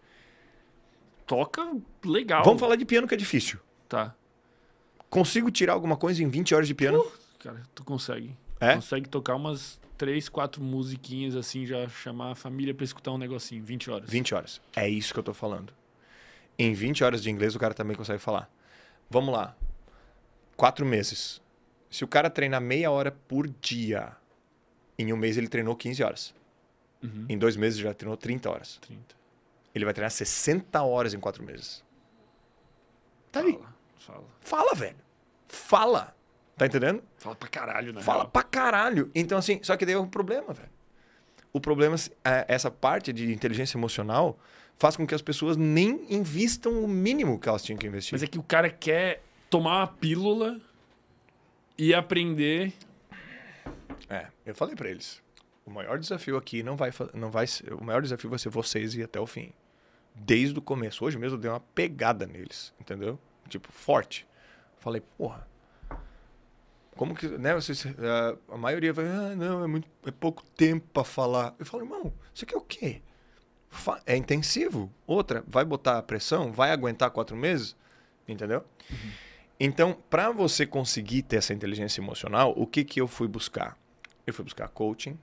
Toca 1.26 1.76
legal. 2.04 2.44
Vamos 2.44 2.60
falar 2.60 2.76
de 2.76 2.84
piano 2.84 3.08
que 3.08 3.14
é 3.14 3.16
difícil. 3.16 3.58
Tá. 3.88 4.14
Consigo 5.08 5.50
tirar 5.50 5.72
alguma 5.72 5.96
coisa 5.96 6.22
em 6.22 6.28
20 6.28 6.54
horas 6.54 6.68
de 6.68 6.74
piano? 6.74 7.04
Cara, 7.40 7.60
tu 7.74 7.82
consegue. 7.82 8.36
É? 8.60 8.76
Consegue 8.76 9.08
tocar 9.08 9.34
umas 9.34 9.80
três, 9.98 10.28
quatro 10.28 10.62
musiquinhas 10.62 11.34
assim, 11.34 11.66
já 11.66 11.88
chamar 11.88 12.30
a 12.30 12.34
família 12.36 12.72
pra 12.72 12.84
escutar 12.84 13.10
um 13.10 13.18
negocinho, 13.18 13.64
20 13.64 13.90
horas. 13.90 14.08
20 14.08 14.34
horas. 14.36 14.60
É 14.76 14.88
isso 14.88 15.12
que 15.12 15.18
eu 15.18 15.24
tô 15.24 15.34
falando. 15.34 15.79
Em 16.60 16.74
20 16.74 17.02
horas 17.02 17.22
de 17.22 17.30
inglês, 17.30 17.56
o 17.56 17.58
cara 17.58 17.72
também 17.72 17.96
consegue 17.96 18.18
falar. 18.18 18.50
Vamos 19.08 19.32
lá. 19.32 19.56
Quatro 20.58 20.84
meses. 20.84 21.40
Se 21.88 22.04
o 22.04 22.06
cara 22.06 22.28
treinar 22.28 22.60
meia 22.60 22.90
hora 22.90 23.10
por 23.10 23.48
dia, 23.48 24.14
em 24.98 25.10
um 25.10 25.16
mês 25.16 25.38
ele 25.38 25.48
treinou 25.48 25.74
15 25.74 26.02
horas. 26.02 26.34
Uhum. 27.02 27.24
Em 27.30 27.38
dois 27.38 27.56
meses 27.56 27.78
já 27.78 27.94
treinou 27.94 28.14
30 28.14 28.50
horas. 28.50 28.78
30. 28.82 29.14
Ele 29.74 29.86
vai 29.86 29.94
treinar 29.94 30.10
60 30.10 30.82
horas 30.82 31.14
em 31.14 31.18
quatro 31.18 31.42
meses. 31.42 31.82
Tá 33.32 33.40
aí. 33.40 33.54
Fala, 33.54 33.74
fala. 33.98 34.24
Fala, 34.40 34.74
velho. 34.74 34.98
Fala. 35.48 36.14
Tá 36.58 36.66
entendendo? 36.66 37.02
Fala 37.16 37.36
pra 37.36 37.48
caralho, 37.48 37.92
né? 37.94 38.02
Fala 38.02 38.26
pra 38.26 38.42
caralho. 38.42 39.10
Então, 39.14 39.38
assim, 39.38 39.60
só 39.62 39.78
que 39.78 39.86
daí 39.86 39.94
é 39.94 39.98
um 39.98 40.06
problema, 40.06 40.52
velho. 40.52 40.68
O 41.54 41.58
problema 41.58 41.96
é 42.22 42.44
essa 42.48 42.70
parte 42.70 43.14
de 43.14 43.32
inteligência 43.32 43.78
emocional 43.78 44.38
faz 44.80 44.96
com 44.96 45.06
que 45.06 45.14
as 45.14 45.20
pessoas 45.20 45.58
nem 45.58 46.06
invistam 46.08 46.82
o 46.82 46.88
mínimo 46.88 47.38
que 47.38 47.46
elas 47.46 47.62
tinham 47.62 47.78
que 47.78 47.86
investir. 47.86 48.14
Mas 48.14 48.22
é 48.22 48.26
que 48.26 48.38
o 48.38 48.42
cara 48.42 48.70
quer 48.70 49.22
tomar 49.50 49.80
uma 49.80 49.86
pílula 49.86 50.58
e 51.76 51.92
aprender. 51.92 52.72
É, 54.08 54.28
eu 54.46 54.54
falei 54.54 54.74
pra 54.74 54.88
eles. 54.88 55.22
O 55.66 55.70
maior 55.70 55.98
desafio 55.98 56.34
aqui 56.38 56.62
não 56.62 56.76
vai, 56.76 56.90
não 57.12 57.30
vai 57.30 57.46
ser, 57.46 57.74
o 57.74 57.84
maior 57.84 58.00
desafio 58.00 58.30
vai 58.30 58.38
ser 58.38 58.48
vocês 58.48 58.94
ir 58.94 59.02
até 59.02 59.20
o 59.20 59.26
fim. 59.26 59.52
Desde 60.14 60.58
o 60.58 60.62
começo. 60.62 61.04
Hoje 61.04 61.18
mesmo 61.18 61.36
eu 61.36 61.40
dei 61.40 61.50
uma 61.50 61.60
pegada 61.60 62.26
neles, 62.26 62.72
entendeu? 62.80 63.18
Tipo, 63.50 63.70
forte. 63.70 64.26
Falei, 64.78 65.02
porra. 65.18 65.46
Como 66.96 67.14
que, 67.14 67.28
né, 67.28 67.54
vocês, 67.54 67.84
ah, 67.86 68.36
a 68.48 68.56
maioria 68.56 68.94
vai, 68.94 69.04
ah, 69.06 69.36
não, 69.36 69.62
é 69.62 69.66
muito 69.66 69.86
é 70.06 70.10
pouco 70.10 70.42
tempo 70.56 70.86
pra 70.90 71.04
falar. 71.04 71.54
Eu 71.58 71.66
falo, 71.66 71.82
irmão, 71.82 72.12
isso 72.34 72.46
aqui 72.46 72.54
é 72.54 72.58
o 72.58 72.62
quê? 72.62 73.02
É 74.04 74.16
intensivo. 74.16 74.90
Outra, 75.06 75.44
vai 75.46 75.64
botar 75.64 75.98
a 75.98 76.02
pressão, 76.02 76.52
vai 76.52 76.70
aguentar 76.70 77.10
quatro 77.10 77.36
meses, 77.36 77.76
entendeu? 78.26 78.64
Então, 79.58 79.96
para 80.08 80.30
você 80.30 80.66
conseguir 80.66 81.22
ter 81.22 81.36
essa 81.36 81.52
inteligência 81.54 82.00
emocional, 82.00 82.52
o 82.56 82.66
que 82.66 82.82
que 82.84 83.00
eu 83.00 83.06
fui 83.06 83.28
buscar? 83.28 83.76
Eu 84.26 84.32
fui 84.34 84.44
buscar 84.44 84.68
coaching, 84.68 85.18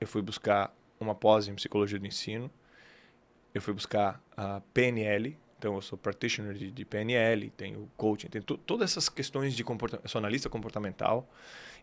eu 0.00 0.06
fui 0.06 0.22
buscar 0.22 0.74
uma 0.98 1.14
pós 1.14 1.46
em 1.48 1.54
psicologia 1.54 1.98
do 1.98 2.06
ensino, 2.06 2.50
eu 3.54 3.60
fui 3.62 3.72
buscar 3.74 4.20
a 4.36 4.60
PNL, 4.72 5.36
então 5.58 5.74
eu 5.74 5.80
sou 5.82 5.98
practitioner 5.98 6.54
de, 6.54 6.70
de 6.70 6.84
PNL, 6.84 7.50
tenho 7.50 7.90
coaching, 7.96 8.28
tenho 8.28 8.44
to- 8.44 8.58
todas 8.58 8.90
essas 8.90 9.08
questões 9.08 9.54
de 9.54 9.62
comportamento, 9.64 10.08
sou 10.08 10.18
analista 10.18 10.48
comportamental, 10.48 11.28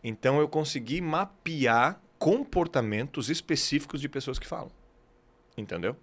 então 0.04 0.40
eu 0.40 0.48
consegui 0.48 1.02
mapear 1.02 2.00
comportamentos 2.18 3.30
específicos 3.30 4.00
de 4.02 4.08
pessoas 4.10 4.40
que 4.40 4.48
falam, 4.48 4.72
entendeu? 5.58 5.96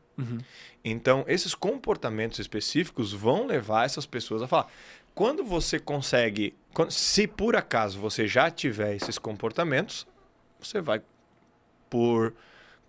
Então, 0.84 1.24
esses 1.26 1.54
comportamentos 1.54 2.38
específicos 2.38 3.12
vão 3.12 3.46
levar 3.46 3.84
essas 3.84 4.06
pessoas 4.06 4.42
a 4.42 4.48
falar. 4.48 4.70
Quando 5.14 5.44
você 5.44 5.78
consegue, 5.78 6.54
quando- 6.72 6.90
se 6.90 7.26
por 7.26 7.56
acaso 7.56 7.98
você 7.98 8.26
já 8.26 8.50
tiver 8.50 8.94
esses 8.94 9.18
comportamentos, 9.18 10.06
você 10.60 10.80
vai, 10.80 11.02
por 11.90 12.34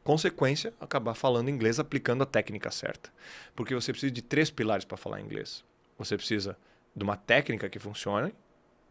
consequência, 0.04 0.74
acabar 0.80 1.14
falando 1.14 1.50
inglês 1.50 1.80
aplicando 1.80 2.24
a 2.24 2.26
técnica 2.26 2.72
certa. 2.72 3.10
Porque 3.56 3.74
você 3.74 3.92
precisa 3.92 4.12
de 4.12 4.22
três 4.22 4.50
pilares 4.50 4.86
para 4.86 4.98
falar 4.98 5.22
inglês. 5.22 5.64
Você 5.98 6.16
precisa 6.18 6.58
de 6.96 7.04
uma 7.04 7.16
técnica 7.16 7.70
que 7.70 7.80
funcione, 7.80 8.34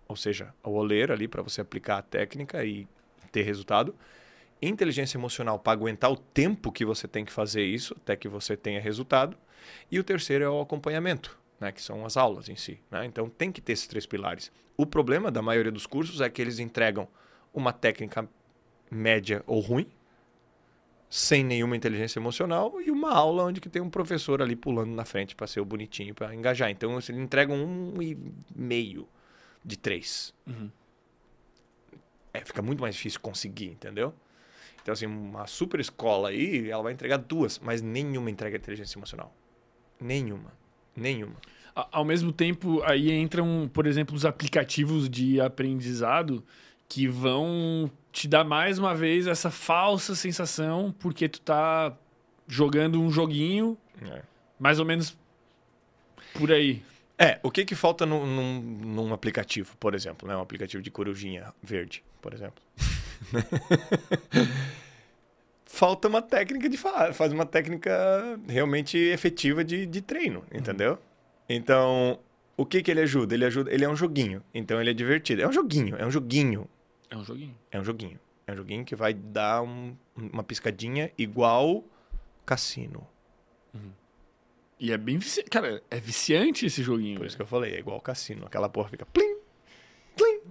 ou 0.08 0.16
seja, 0.16 0.54
o 0.62 0.70
oleiro 0.70 1.12
ali 1.12 1.28
para 1.28 1.42
você 1.42 1.60
aplicar 1.60 1.98
a 1.98 2.02
técnica 2.02 2.64
e 2.64 2.86
ter 3.30 3.42
resultado. 3.42 3.94
Inteligência 4.64 5.18
emocional 5.18 5.58
para 5.58 5.72
aguentar 5.72 6.10
o 6.10 6.16
tempo 6.16 6.70
que 6.70 6.84
você 6.84 7.08
tem 7.08 7.24
que 7.24 7.32
fazer 7.32 7.64
isso 7.64 7.96
até 8.00 8.14
que 8.14 8.28
você 8.28 8.56
tenha 8.56 8.80
resultado. 8.80 9.36
E 9.90 9.98
o 9.98 10.04
terceiro 10.04 10.44
é 10.44 10.48
o 10.48 10.60
acompanhamento, 10.60 11.36
né, 11.58 11.72
que 11.72 11.82
são 11.82 12.06
as 12.06 12.16
aulas 12.16 12.48
em 12.48 12.54
si. 12.54 12.78
né? 12.90 13.04
Então 13.04 13.28
tem 13.28 13.50
que 13.50 13.60
ter 13.60 13.72
esses 13.72 13.88
três 13.88 14.06
pilares. 14.06 14.52
O 14.76 14.86
problema 14.86 15.30
da 15.30 15.42
maioria 15.42 15.72
dos 15.72 15.86
cursos 15.86 16.20
é 16.20 16.30
que 16.30 16.40
eles 16.40 16.58
entregam 16.58 17.08
uma 17.52 17.72
técnica 17.72 18.28
média 18.90 19.42
ou 19.46 19.60
ruim, 19.60 19.86
sem 21.10 21.44
nenhuma 21.44 21.76
inteligência 21.76 22.18
emocional, 22.18 22.80
e 22.80 22.90
uma 22.90 23.12
aula 23.12 23.44
onde 23.44 23.60
que 23.60 23.68
tem 23.68 23.82
um 23.82 23.90
professor 23.90 24.40
ali 24.40 24.56
pulando 24.56 24.92
na 24.92 25.04
frente 25.04 25.34
para 25.36 25.46
ser 25.46 25.60
o 25.60 25.64
bonitinho, 25.64 26.14
para 26.14 26.34
engajar. 26.34 26.70
Então 26.70 26.92
eles 26.92 27.10
entregam 27.10 27.56
um 27.56 28.00
e 28.00 28.16
meio 28.54 29.06
de 29.64 29.76
três. 29.76 30.32
É, 32.32 32.44
fica 32.44 32.62
muito 32.62 32.80
mais 32.80 32.94
difícil 32.94 33.20
conseguir, 33.20 33.66
entendeu? 33.66 34.14
Então, 34.82 34.92
assim, 34.92 35.06
uma 35.06 35.46
super 35.46 35.78
escola 35.80 36.30
aí, 36.30 36.68
ela 36.68 36.82
vai 36.82 36.92
entregar 36.92 37.16
duas, 37.18 37.58
mas 37.58 37.80
nenhuma 37.80 38.30
entrega 38.30 38.56
inteligência 38.56 38.98
emocional. 38.98 39.32
Nenhuma. 40.00 40.52
Nenhuma. 40.96 41.36
Ao 41.74 42.04
mesmo 42.04 42.32
tempo, 42.32 42.82
aí 42.84 43.10
entram, 43.12 43.70
por 43.72 43.86
exemplo, 43.86 44.14
os 44.14 44.26
aplicativos 44.26 45.08
de 45.08 45.40
aprendizado 45.40 46.44
que 46.88 47.08
vão 47.08 47.90
te 48.10 48.28
dar 48.28 48.44
mais 48.44 48.78
uma 48.78 48.94
vez 48.94 49.26
essa 49.26 49.50
falsa 49.50 50.14
sensação 50.14 50.94
porque 50.98 51.28
tu 51.28 51.40
tá 51.40 51.96
jogando 52.46 53.00
um 53.00 53.10
joguinho 53.10 53.78
É. 54.02 54.20
mais 54.58 54.78
ou 54.78 54.84
menos 54.84 55.16
por 56.34 56.52
aí. 56.52 56.82
É, 57.16 57.38
o 57.42 57.50
que 57.50 57.64
que 57.64 57.74
falta 57.74 58.04
num, 58.04 58.26
num, 58.26 58.60
num 58.60 59.14
aplicativo, 59.14 59.74
por 59.78 59.94
exemplo, 59.94 60.28
né? 60.28 60.36
Um 60.36 60.40
aplicativo 60.42 60.82
de 60.82 60.90
corujinha 60.90 61.54
verde, 61.62 62.02
por 62.20 62.34
exemplo. 62.34 62.62
falta 65.64 66.08
uma 66.08 66.22
técnica 66.22 66.68
de 66.68 66.76
falar, 66.76 67.12
faz 67.12 67.32
uma 67.32 67.46
técnica 67.46 68.38
realmente 68.48 68.96
efetiva 68.98 69.64
de, 69.64 69.86
de 69.86 70.00
treino, 70.00 70.44
entendeu? 70.52 70.98
Então, 71.48 72.18
o 72.56 72.64
que 72.66 72.82
que 72.82 72.90
ele 72.90 73.00
ajuda? 73.00 73.34
Ele 73.34 73.44
ajuda, 73.44 73.72
ele 73.72 73.84
é 73.84 73.88
um 73.88 73.96
joguinho, 73.96 74.42
então 74.54 74.80
ele 74.80 74.90
é 74.90 74.94
divertido. 74.94 75.42
É 75.42 75.48
um 75.48 75.52
joguinho, 75.52 75.96
é 75.96 76.06
um 76.06 76.10
joguinho, 76.10 76.68
É 77.10 77.16
um 77.16 77.24
joguinho. 77.24 77.56
é 77.70 77.80
um 77.80 77.84
joguinho. 77.84 78.18
É 78.46 78.52
um 78.52 78.56
joguinho 78.56 78.84
que 78.84 78.96
vai 78.96 79.14
dar 79.14 79.62
um- 79.62 79.96
uma 80.16 80.42
piscadinha 80.42 81.10
igual 81.16 81.84
cassino. 82.44 83.06
E 84.80 84.90
é 84.90 84.96
bem 84.98 85.16
viciante. 85.16 85.48
Cara, 85.48 85.80
é 85.88 86.00
viciante 86.00 86.66
esse 86.66 86.82
joguinho. 86.82 87.16
Por 87.18 87.24
isso 87.26 87.36
que 87.36 87.42
eu 87.42 87.46
falei, 87.46 87.72
é 87.74 87.78
igual 87.78 88.00
cassino. 88.00 88.44
Aquela 88.46 88.68
porra 88.68 88.88
fica 88.88 89.06
plim. 89.06 89.31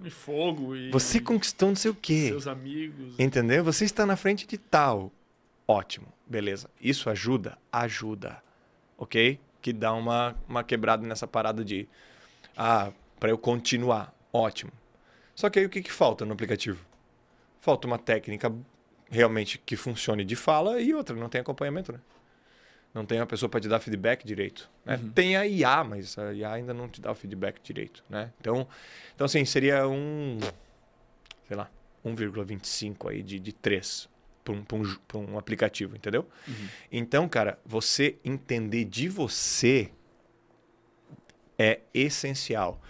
E 0.04 0.10
fogo 0.10 0.74
e 0.74 0.90
Você 0.90 1.20
conquistou 1.20 1.68
não 1.68 1.76
sei 1.76 1.90
o 1.90 1.94
quê. 1.94 2.28
seus 2.28 2.46
amigos. 2.46 3.14
Entendeu? 3.18 3.62
Você 3.64 3.84
está 3.84 4.04
na 4.04 4.16
frente 4.16 4.46
de 4.46 4.58
tal. 4.58 5.12
Ótimo, 5.66 6.08
beleza. 6.26 6.68
Isso 6.80 7.08
ajuda? 7.08 7.56
Ajuda. 7.70 8.42
Ok? 8.98 9.38
Que 9.60 9.72
dá 9.72 9.92
uma, 9.92 10.36
uma 10.48 10.64
quebrada 10.64 11.06
nessa 11.06 11.26
parada 11.26 11.64
de. 11.64 11.88
Ah, 12.56 12.90
para 13.20 13.30
eu 13.30 13.38
continuar. 13.38 14.12
Ótimo. 14.32 14.72
Só 15.34 15.48
que 15.48 15.58
aí 15.60 15.66
o 15.66 15.70
que, 15.70 15.82
que 15.82 15.92
falta 15.92 16.24
no 16.24 16.32
aplicativo? 16.32 16.84
Falta 17.60 17.86
uma 17.86 17.98
técnica 17.98 18.52
realmente 19.10 19.58
que 19.58 19.76
funcione 19.76 20.24
de 20.24 20.34
fala 20.34 20.80
e 20.80 20.92
outra, 20.92 21.14
não 21.14 21.28
tem 21.28 21.40
acompanhamento, 21.40 21.92
né? 21.92 22.00
Não 22.94 23.06
tem 23.06 23.18
uma 23.18 23.26
pessoa 23.26 23.48
para 23.48 23.60
te 23.60 23.68
dar 23.68 23.80
feedback 23.80 24.24
direito. 24.24 24.70
Né? 24.84 25.00
Tem 25.14 25.36
a 25.36 25.46
IA, 25.46 25.82
mas 25.82 26.18
a 26.18 26.32
IA 26.32 26.52
ainda 26.52 26.74
não 26.74 26.88
te 26.88 27.00
dá 27.00 27.10
o 27.10 27.14
feedback 27.14 27.60
direito, 27.62 28.04
né? 28.08 28.32
Então, 28.38 28.66
então 29.14 29.24
assim, 29.24 29.44
seria 29.44 29.88
um, 29.88 30.38
sei 31.48 31.56
lá, 31.56 31.70
1,25 32.04 33.10
aí 33.10 33.22
de, 33.22 33.38
de 33.38 33.52
3 33.52 34.08
para 34.44 34.52
um, 34.52 34.64
um, 34.74 35.32
um 35.32 35.38
aplicativo, 35.38 35.96
entendeu? 35.96 36.28
Então, 36.90 37.28
cara, 37.28 37.58
você 37.64 38.18
entender 38.24 38.84
de 38.84 39.08
você 39.08 39.90
é 41.58 41.80
essencial. 41.94 42.80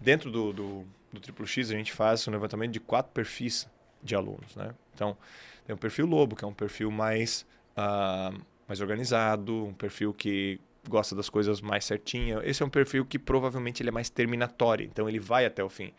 Dentro 0.00 0.30
do, 0.30 0.52
do, 0.52 0.86
do 1.12 1.20
Triplo 1.20 1.46
X, 1.46 1.70
a 1.70 1.74
gente 1.74 1.92
faz 1.92 2.26
um 2.26 2.30
levantamento 2.30 2.72
de 2.72 2.80
quatro 2.80 3.12
perfis 3.12 3.68
de 4.02 4.14
alunos, 4.14 4.56
né? 4.56 4.74
Então, 4.94 5.16
tem 5.64 5.74
o 5.74 5.78
perfil 5.78 6.06
lobo, 6.06 6.34
que 6.34 6.44
é 6.44 6.48
um 6.48 6.54
perfil 6.54 6.90
mais, 6.90 7.46
ah, 7.76 8.32
mais 8.70 8.80
organizado, 8.80 9.64
um 9.64 9.74
perfil 9.74 10.14
que 10.14 10.60
gosta 10.88 11.16
das 11.16 11.28
coisas 11.28 11.60
mais 11.60 11.84
certinhas. 11.84 12.40
Esse 12.44 12.62
é 12.62 12.66
um 12.66 12.70
perfil 12.70 13.04
que 13.04 13.18
provavelmente 13.18 13.82
ele 13.82 13.88
é 13.88 13.92
mais 13.92 14.08
terminatório, 14.08 14.86
então 14.86 15.08
ele 15.08 15.18
vai 15.18 15.44
até 15.44 15.62
o 15.62 15.68
fim. 15.68 15.92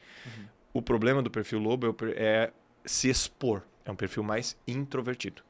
O 0.73 0.81
problema 0.81 1.21
do 1.21 1.29
perfil 1.29 1.59
lobo 1.59 1.93
é 2.15 2.23
é 2.23 2.51
se 2.85 3.09
expor. 3.09 3.61
É 3.83 3.91
um 3.91 3.95
perfil 3.95 4.23
mais 4.23 4.57
introvertido. 4.65 5.43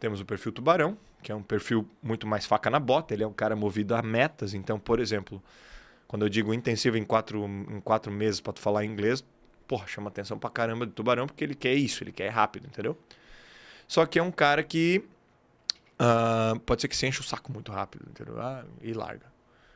Temos 0.00 0.18
o 0.18 0.24
perfil 0.24 0.50
tubarão, 0.50 0.96
que 1.22 1.30
é 1.30 1.34
um 1.34 1.42
perfil 1.42 1.86
muito 2.02 2.26
mais 2.26 2.46
faca 2.46 2.70
na 2.70 2.80
bota. 2.80 3.12
Ele 3.12 3.22
é 3.22 3.26
um 3.26 3.32
cara 3.32 3.54
movido 3.54 3.94
a 3.94 4.00
metas. 4.00 4.54
Então, 4.54 4.78
por 4.78 5.00
exemplo, 5.00 5.42
quando 6.08 6.24
eu 6.24 6.30
digo 6.30 6.54
intensivo 6.54 6.96
em 6.96 7.04
quatro, 7.04 7.44
em 7.44 7.80
quatro 7.82 8.10
meses 8.10 8.40
para 8.40 8.54
tu 8.54 8.60
falar 8.60 8.82
inglês, 8.84 9.22
porra, 9.68 9.86
chama 9.86 10.08
atenção 10.08 10.38
pra 10.38 10.48
caramba 10.48 10.86
do 10.86 10.92
tubarão, 10.92 11.26
porque 11.26 11.44
ele 11.44 11.54
quer 11.54 11.74
isso, 11.74 12.02
ele 12.02 12.12
quer 12.12 12.30
rápido, 12.30 12.66
entendeu? 12.66 12.96
Só 13.86 14.06
que 14.06 14.18
é 14.18 14.22
um 14.22 14.32
cara 14.32 14.62
que 14.62 15.04
ah, 15.98 16.54
pode 16.64 16.82
ser 16.82 16.88
que 16.88 16.96
se 16.96 17.06
enche 17.06 17.20
o 17.20 17.24
saco 17.24 17.52
muito 17.52 17.70
rápido, 17.72 18.06
entendeu? 18.08 18.40
Ah, 18.40 18.64
e 18.82 18.92
larga. 18.92 19.32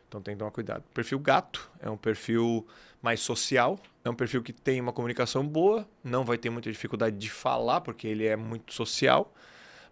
Então 0.09 0.23
tem 0.23 0.35
que 0.35 0.39
tomar 0.39 0.51
cuidado. 0.51 0.83
Perfil 0.95 1.19
gato 1.19 1.71
é 1.81 1.91
um 1.91 1.97
perfil 1.97 2.67
mais 3.03 3.21
social, 3.21 3.79
é 4.05 4.11
um 4.11 4.15
perfil 4.15 4.43
que 4.43 4.53
tem 4.53 4.81
uma 4.81 4.93
comunicação 4.93 5.47
boa, 5.47 5.87
não 6.03 6.25
vai 6.25 6.39
ter 6.39 6.51
muita 6.51 6.71
dificuldade 6.71 7.17
de 7.17 7.31
falar, 7.31 7.83
porque 7.83 8.09
ele 8.09 8.27
é 8.27 8.35
muito 8.35 8.73
social, 8.73 9.33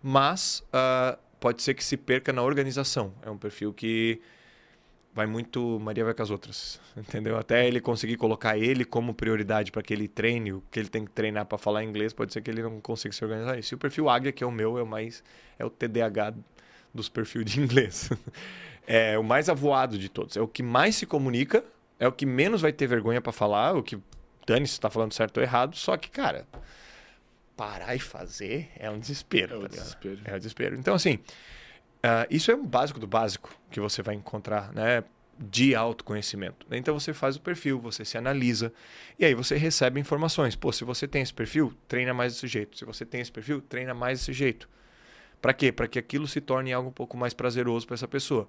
mas 0.02 0.64
ah, 0.72 1.18
pode 1.38 1.62
ser 1.62 1.74
que 1.74 1.84
se 1.84 1.96
perca 1.96 2.32
na 2.32 2.42
organização. 2.42 3.12
É 3.22 3.30
um 3.30 3.38
perfil 3.38 3.72
que 3.72 4.20
vai 5.16 5.24
muito 5.24 5.80
Maria 5.80 6.04
vai 6.04 6.12
com 6.12 6.22
as 6.22 6.30
outras, 6.30 6.78
entendeu? 6.94 7.38
Até 7.38 7.66
ele 7.66 7.80
conseguir 7.80 8.18
colocar 8.18 8.58
ele 8.58 8.84
como 8.84 9.14
prioridade 9.14 9.72
para 9.72 9.80
aquele 9.80 10.06
treine, 10.06 10.52
o 10.52 10.62
que 10.70 10.78
ele 10.78 10.90
tem 10.90 11.06
que 11.06 11.10
treinar 11.10 11.46
para 11.46 11.56
falar 11.56 11.82
inglês, 11.82 12.12
pode 12.12 12.34
ser 12.34 12.42
que 12.42 12.50
ele 12.50 12.62
não 12.62 12.82
consiga 12.82 13.14
se 13.14 13.24
organizar. 13.24 13.58
E 13.58 13.74
o 13.74 13.78
perfil 13.78 14.10
águia, 14.10 14.30
que 14.30 14.44
é 14.44 14.46
o 14.46 14.52
meu, 14.52 14.76
é 14.76 14.82
o 14.82 14.86
mais 14.86 15.24
é 15.58 15.64
o 15.64 15.70
TDAH 15.70 16.34
dos 16.92 17.08
perfis 17.08 17.46
de 17.46 17.60
inglês. 17.60 18.10
É 18.88 19.18
o 19.18 19.24
mais 19.24 19.48
avoado 19.48 19.98
de 19.98 20.08
todos, 20.08 20.36
é 20.36 20.40
o 20.40 20.46
que 20.46 20.62
mais 20.62 20.94
se 20.94 21.06
comunica, 21.06 21.64
é 21.98 22.06
o 22.06 22.12
que 22.12 22.24
menos 22.24 22.60
vai 22.60 22.72
ter 22.72 22.86
vergonha 22.86 23.20
para 23.20 23.32
falar, 23.32 23.74
o 23.74 23.82
que 23.82 23.98
dane 24.46 24.64
se 24.64 24.74
está 24.74 24.88
falando 24.88 25.12
certo 25.12 25.38
ou 25.38 25.42
errado, 25.42 25.74
só 25.74 25.96
que, 25.96 26.08
cara, 26.08 26.46
parar 27.56 27.96
e 27.96 27.98
fazer 27.98 28.70
é 28.76 28.88
um 28.88 29.00
desespero. 29.00 29.54
É 29.54 29.58
o 29.58 29.62
tá 29.62 29.66
desespero. 29.66 30.20
É 30.24 30.34
o 30.36 30.38
desespero. 30.38 30.76
Então, 30.76 30.94
assim, 30.94 31.18
ah, 32.06 32.26
isso 32.30 32.52
é 32.52 32.54
um 32.54 32.64
básico 32.64 33.00
do 33.00 33.06
básico 33.06 33.52
que 33.68 33.80
você 33.80 34.00
vai 34.00 34.14
encontrar, 34.14 34.72
né? 34.72 35.02
De 35.36 35.74
autoconhecimento. 35.74 36.64
Então 36.70 36.98
você 36.98 37.12
faz 37.12 37.34
o 37.34 37.40
perfil, 37.40 37.80
você 37.80 38.04
se 38.04 38.16
analisa 38.16 38.72
e 39.18 39.24
aí 39.24 39.34
você 39.34 39.56
recebe 39.56 39.98
informações. 39.98 40.54
Pô, 40.54 40.70
se 40.70 40.84
você 40.84 41.08
tem 41.08 41.20
esse 41.20 41.34
perfil, 41.34 41.76
treina 41.88 42.14
mais 42.14 42.34
desse 42.34 42.46
jeito. 42.46 42.78
Se 42.78 42.84
você 42.84 43.04
tem 43.04 43.20
esse 43.20 43.32
perfil, 43.32 43.60
treina 43.60 43.92
mais 43.92 44.20
desse 44.20 44.32
jeito. 44.32 44.68
Para 45.42 45.52
quê? 45.52 45.72
Para 45.72 45.88
que 45.88 45.98
aquilo 45.98 46.28
se 46.28 46.40
torne 46.40 46.72
algo 46.72 46.90
um 46.90 46.92
pouco 46.92 47.16
mais 47.16 47.34
prazeroso 47.34 47.86
para 47.86 47.94
essa 47.94 48.08
pessoa. 48.08 48.48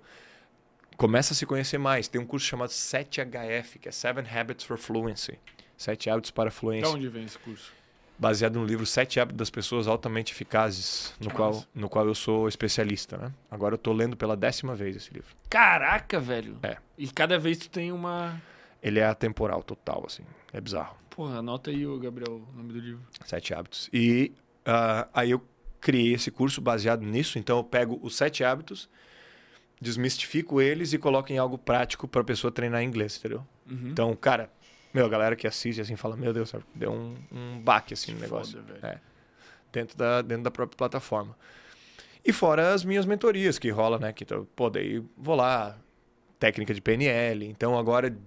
Começa 0.96 1.34
a 1.34 1.36
se 1.36 1.46
conhecer 1.46 1.80
mais. 1.80 2.08
Tem 2.08 2.22
um 2.22 2.26
curso 2.26 2.46
chamado 2.46 2.70
7HF, 2.70 3.80
que 3.80 3.90
é 3.90 3.92
Seven 3.92 4.26
Habits 4.30 4.64
for 4.66 4.78
Fluency. 4.78 5.40
Sete 5.76 6.10
hábitos 6.10 6.32
para 6.32 6.50
fluência 6.50 6.90
onde 6.90 7.08
vem 7.08 7.26
esse 7.26 7.38
curso? 7.38 7.72
Baseado 8.18 8.60
no 8.60 8.66
livro 8.66 8.86
Sete 8.86 9.20
Hábitos 9.20 9.38
das 9.38 9.50
Pessoas 9.50 9.88
Altamente 9.88 10.34
Eficazes, 10.34 11.14
no 11.20 11.32
qual, 11.32 11.64
no 11.74 11.90
qual 11.90 12.08
eu 12.08 12.16
sou 12.16 12.48
especialista, 12.48 13.18
né? 13.18 13.34
Agora 13.50 13.76
eu 13.76 13.78
tô 13.78 13.94
lendo 13.94 14.18
pela 14.18 14.36
décima 14.36 14.76
vez 14.76 14.96
esse 14.96 15.14
livro. 15.14 15.36
Caraca, 15.50 16.20
velho. 16.20 16.58
É. 16.64 16.78
E 16.98 17.08
cada 17.08 17.38
vez 17.38 17.58
tu 17.58 17.70
tem 17.70 17.92
uma. 17.92 18.42
Ele 18.82 19.00
é 19.00 19.06
atemporal 19.06 19.64
total, 19.64 20.04
assim. 20.06 20.24
É 20.52 20.62
bizarro. 20.62 20.96
Porra, 21.10 21.38
anota 21.40 21.72
aí, 21.72 21.84
Gabriel, 22.00 22.42
o 22.54 22.58
nome 22.58 22.74
do 22.74 22.80
livro. 22.80 23.02
Sete 23.26 23.54
Hábitos. 23.54 23.90
E 23.92 24.32
ah, 24.66 25.08
aí 25.14 25.32
eu 25.32 25.42
criei 25.80 26.14
esse 26.14 26.30
curso 26.30 26.60
baseado 26.60 27.02
nisso. 27.04 27.40
Então 27.40 27.58
eu 27.58 27.64
pego 27.64 28.00
os 28.04 28.16
sete 28.16 28.44
hábitos, 28.44 28.90
desmistifico 29.80 30.62
eles 30.62 30.92
e 30.92 30.98
coloco 30.98 31.32
em 31.32 31.38
algo 31.38 31.58
prático 31.58 32.08
para 32.08 32.22
a 32.22 32.24
pessoa 32.24 32.52
treinar 32.52 32.84
inglês, 32.84 33.18
entendeu? 33.18 33.46
Uhum. 33.70 33.90
Então, 33.90 34.16
cara, 34.16 34.52
meu, 34.98 35.06
a 35.06 35.10
galera 35.10 35.36
que 35.36 35.46
assiste 35.46 35.80
assim 35.80 35.96
fala, 35.96 36.18
meu 36.18 36.34
Deus, 36.34 36.52
deu 36.74 36.92
um, 36.92 37.16
um 37.32 37.60
baque 37.60 37.94
assim 37.94 38.14
no 38.14 38.20
negócio. 38.20 38.60
Foda. 38.64 38.80
É. 38.82 38.98
Dentro 39.72 39.96
da, 39.96 40.24
dentro 40.24 40.44
da 40.44 40.50
própria 40.50 40.76
plataforma. 40.76 41.38
E 42.26 42.34
fora 42.34 42.74
as 42.74 42.84
minhas 42.84 43.06
mentorias 43.06 43.60
que 43.60 43.70
rola, 43.70 44.00
né? 44.00 44.12
Que, 44.12 44.26
pô, 44.56 44.72
daí 44.72 45.04
vou 45.16 45.36
lá, 45.36 45.78
técnica 46.40 46.74
de 46.74 46.82
PNL. 46.82 47.46
Então 47.46 47.78
agora, 47.78 48.18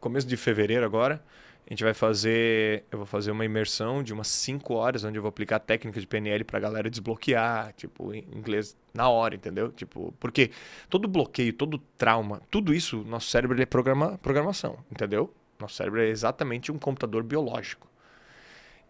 começo 0.00 0.26
de 0.26 0.36
fevereiro 0.36 0.84
agora, 0.84 1.22
a 1.68 1.72
gente 1.72 1.82
vai 1.82 1.92
fazer, 1.92 2.84
eu 2.92 2.98
vou 2.98 3.06
fazer 3.06 3.32
uma 3.32 3.44
imersão 3.44 4.00
de 4.00 4.12
umas 4.12 4.28
5 4.28 4.72
horas, 4.72 5.02
onde 5.02 5.18
eu 5.18 5.22
vou 5.22 5.28
aplicar 5.28 5.58
técnica 5.58 5.98
de 6.00 6.06
PNL 6.06 6.44
pra 6.44 6.60
galera 6.60 6.88
desbloquear, 6.88 7.72
tipo, 7.72 8.14
em 8.14 8.24
inglês 8.32 8.76
na 8.94 9.08
hora, 9.08 9.34
entendeu? 9.34 9.72
Tipo, 9.72 10.14
porque 10.20 10.52
todo 10.88 11.08
bloqueio, 11.08 11.52
todo 11.52 11.78
trauma, 11.98 12.40
tudo 12.52 12.72
isso, 12.72 13.02
nosso 13.04 13.28
cérebro 13.28 13.56
ele 13.56 13.64
é 13.64 13.66
programa, 13.66 14.16
programação, 14.18 14.78
entendeu? 14.92 15.34
Nosso 15.58 15.74
cérebro 15.74 16.00
é 16.00 16.06
exatamente 16.06 16.70
um 16.70 16.78
computador 16.78 17.24
biológico. 17.24 17.90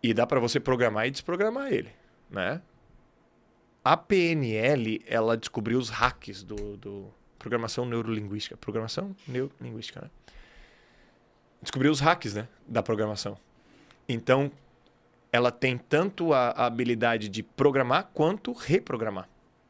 E 0.02 0.12
dá 0.12 0.26
pra 0.26 0.38
você 0.38 0.60
programar 0.60 1.06
e 1.06 1.10
desprogramar 1.10 1.72
ele, 1.72 1.90
né? 2.30 2.60
A 3.82 3.96
PNL, 3.96 5.02
ela 5.06 5.34
descobriu 5.34 5.78
os 5.78 5.88
hacks 5.88 6.42
do, 6.42 6.76
do 6.76 7.14
programação 7.38 7.86
neurolinguística. 7.86 8.56
Programação 8.56 9.16
neurolinguística, 9.26 10.02
né? 10.02 10.10
Descobriu 11.60 11.90
os 11.90 12.00
hacks, 12.00 12.34
né? 12.34 12.48
Da 12.66 12.82
programação. 12.82 13.36
Então, 14.08 14.50
ela 15.32 15.50
tem 15.50 15.76
tanto 15.76 16.32
a, 16.32 16.50
a 16.50 16.66
habilidade 16.66 17.28
de 17.28 17.42
programar 17.42 18.10
quanto 18.14 18.52
reprogramar. 18.52 19.28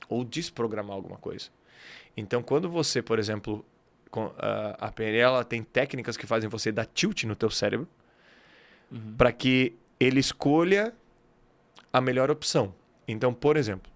Ou 0.08 0.24
desprogramar 0.24 0.94
alguma 0.94 1.16
coisa. 1.16 1.48
Então, 2.16 2.42
quando 2.42 2.68
você, 2.70 3.02
por 3.02 3.18
exemplo, 3.18 3.64
com, 4.10 4.32
a, 4.38 4.86
a 4.86 4.92
PNL, 4.92 5.18
ela 5.18 5.44
tem 5.44 5.62
técnicas 5.62 6.16
que 6.16 6.26
fazem 6.26 6.48
você 6.48 6.70
dar 6.70 6.86
tilt 6.86 7.24
no 7.24 7.34
teu 7.34 7.50
cérebro 7.50 7.88
para 9.16 9.32
que 9.32 9.76
ele 9.98 10.20
escolha 10.20 10.94
a 11.92 12.00
melhor 12.00 12.30
opção. 12.30 12.74
Então, 13.08 13.32
por 13.32 13.56
exemplo, 13.56 13.90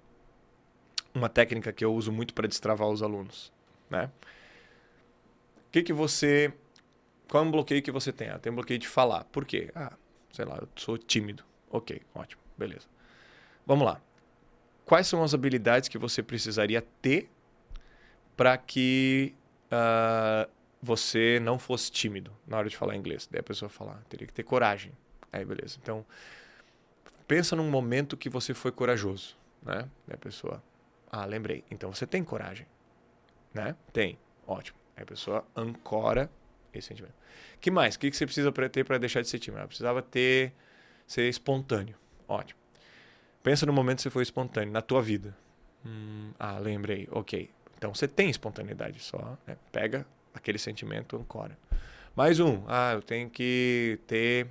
uma 1.14 1.28
técnica 1.28 1.72
que 1.72 1.84
eu 1.84 1.94
uso 1.94 2.12
muito 2.12 2.34
para 2.34 2.48
destravar 2.48 2.88
os 2.88 3.02
alunos, 3.02 3.52
né? 3.88 4.10
O 5.66 5.70
que 5.70 5.82
que 5.82 5.92
você 5.92 6.52
qual 7.30 7.44
é 7.44 7.46
um 7.46 7.50
bloqueio 7.50 7.80
que 7.80 7.92
você 7.92 8.12
tem? 8.12 8.28
Ah, 8.28 8.40
tem 8.40 8.50
um 8.50 8.56
bloqueio 8.56 8.78
de 8.78 8.88
falar. 8.88 9.22
Por 9.24 9.44
quê? 9.44 9.70
Ah, 9.72 9.92
sei 10.32 10.44
lá, 10.44 10.58
eu 10.60 10.68
sou 10.74 10.98
tímido. 10.98 11.44
OK, 11.70 12.02
ótimo. 12.12 12.42
Beleza. 12.58 12.88
Vamos 13.64 13.86
lá. 13.86 14.00
Quais 14.84 15.06
são 15.06 15.22
as 15.22 15.32
habilidades 15.32 15.88
que 15.88 15.96
você 15.96 16.24
precisaria 16.24 16.82
ter 17.00 17.30
para 18.36 18.58
que 18.58 19.32
ah, 19.70 20.48
você 20.82 21.38
não 21.40 21.56
fosse 21.56 21.92
tímido 21.92 22.32
na 22.48 22.58
hora 22.58 22.68
de 22.68 22.76
falar 22.76 22.96
inglês? 22.96 23.28
Daí 23.30 23.38
a 23.38 23.44
pessoa 23.44 23.68
fala, 23.68 24.00
ah, 24.00 24.04
teria 24.08 24.26
que 24.26 24.34
ter 24.34 24.42
coragem. 24.42 24.90
Aí, 25.32 25.44
beleza. 25.44 25.78
Então, 25.80 26.04
pensa 27.28 27.54
num 27.54 27.70
momento 27.70 28.16
que 28.16 28.28
você 28.28 28.52
foi 28.52 28.72
corajoso, 28.72 29.36
né? 29.62 29.88
Daí 30.04 30.16
a 30.16 30.18
pessoa, 30.18 30.60
ah, 31.12 31.24
lembrei. 31.24 31.62
Então 31.70 31.94
você 31.94 32.08
tem 32.08 32.24
coragem, 32.24 32.66
né? 33.54 33.76
Tem. 33.92 34.18
Ótimo. 34.48 34.76
Aí 34.96 35.04
a 35.04 35.06
pessoa 35.06 35.46
ancora 35.54 36.28
esse 36.78 36.88
sentimento. 36.88 37.14
que 37.60 37.70
mais? 37.70 37.94
O 37.94 37.98
que 37.98 38.12
você 38.12 38.24
precisa 38.24 38.52
ter 38.68 38.84
para 38.84 38.98
deixar 38.98 39.22
de 39.22 39.28
ser 39.28 39.38
tímido? 39.38 39.58
Ela 39.58 39.68
precisava 39.68 40.02
ter 40.02 40.52
ser 41.06 41.28
espontâneo. 41.28 41.96
Ótimo. 42.28 42.60
Pensa 43.42 43.66
no 43.66 43.72
momento 43.72 43.96
que 43.96 44.02
você 44.02 44.10
foi 44.10 44.22
espontâneo 44.22 44.72
na 44.72 44.80
tua 44.80 45.02
vida. 45.02 45.36
Hum, 45.84 46.30
ah, 46.38 46.58
lembrei. 46.58 47.08
Ok. 47.10 47.50
Então 47.76 47.92
você 47.92 48.06
tem 48.06 48.30
espontaneidade 48.30 49.00
só. 49.00 49.36
né? 49.46 49.56
Pega 49.72 50.06
aquele 50.32 50.58
sentimento, 50.58 51.16
ancora. 51.16 51.58
Mais 52.14 52.38
um. 52.38 52.62
Ah, 52.68 52.92
eu 52.92 53.02
tenho 53.02 53.28
que 53.28 53.98
ter 54.06 54.46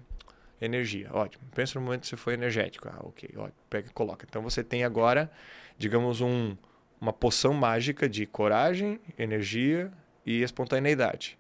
energia. 0.60 1.10
Ótimo. 1.14 1.44
Pensa 1.56 1.80
no 1.80 1.86
momento 1.86 2.02
que 2.02 2.08
você 2.08 2.18
foi 2.18 2.34
energético. 2.34 2.90
Ah, 2.90 3.00
ok. 3.02 3.30
Ótimo. 3.38 3.54
Pega 3.70 3.88
e 3.88 3.92
coloca. 3.92 4.26
Então 4.28 4.42
você 4.42 4.64
tem 4.64 4.84
agora, 4.84 5.32
digamos, 5.78 6.20
um, 6.20 6.58
uma 7.00 7.14
poção 7.14 7.54
mágica 7.54 8.10
de 8.10 8.26
coragem, 8.26 9.00
energia 9.18 9.92
e 10.26 10.42
espontaneidade. 10.42 11.39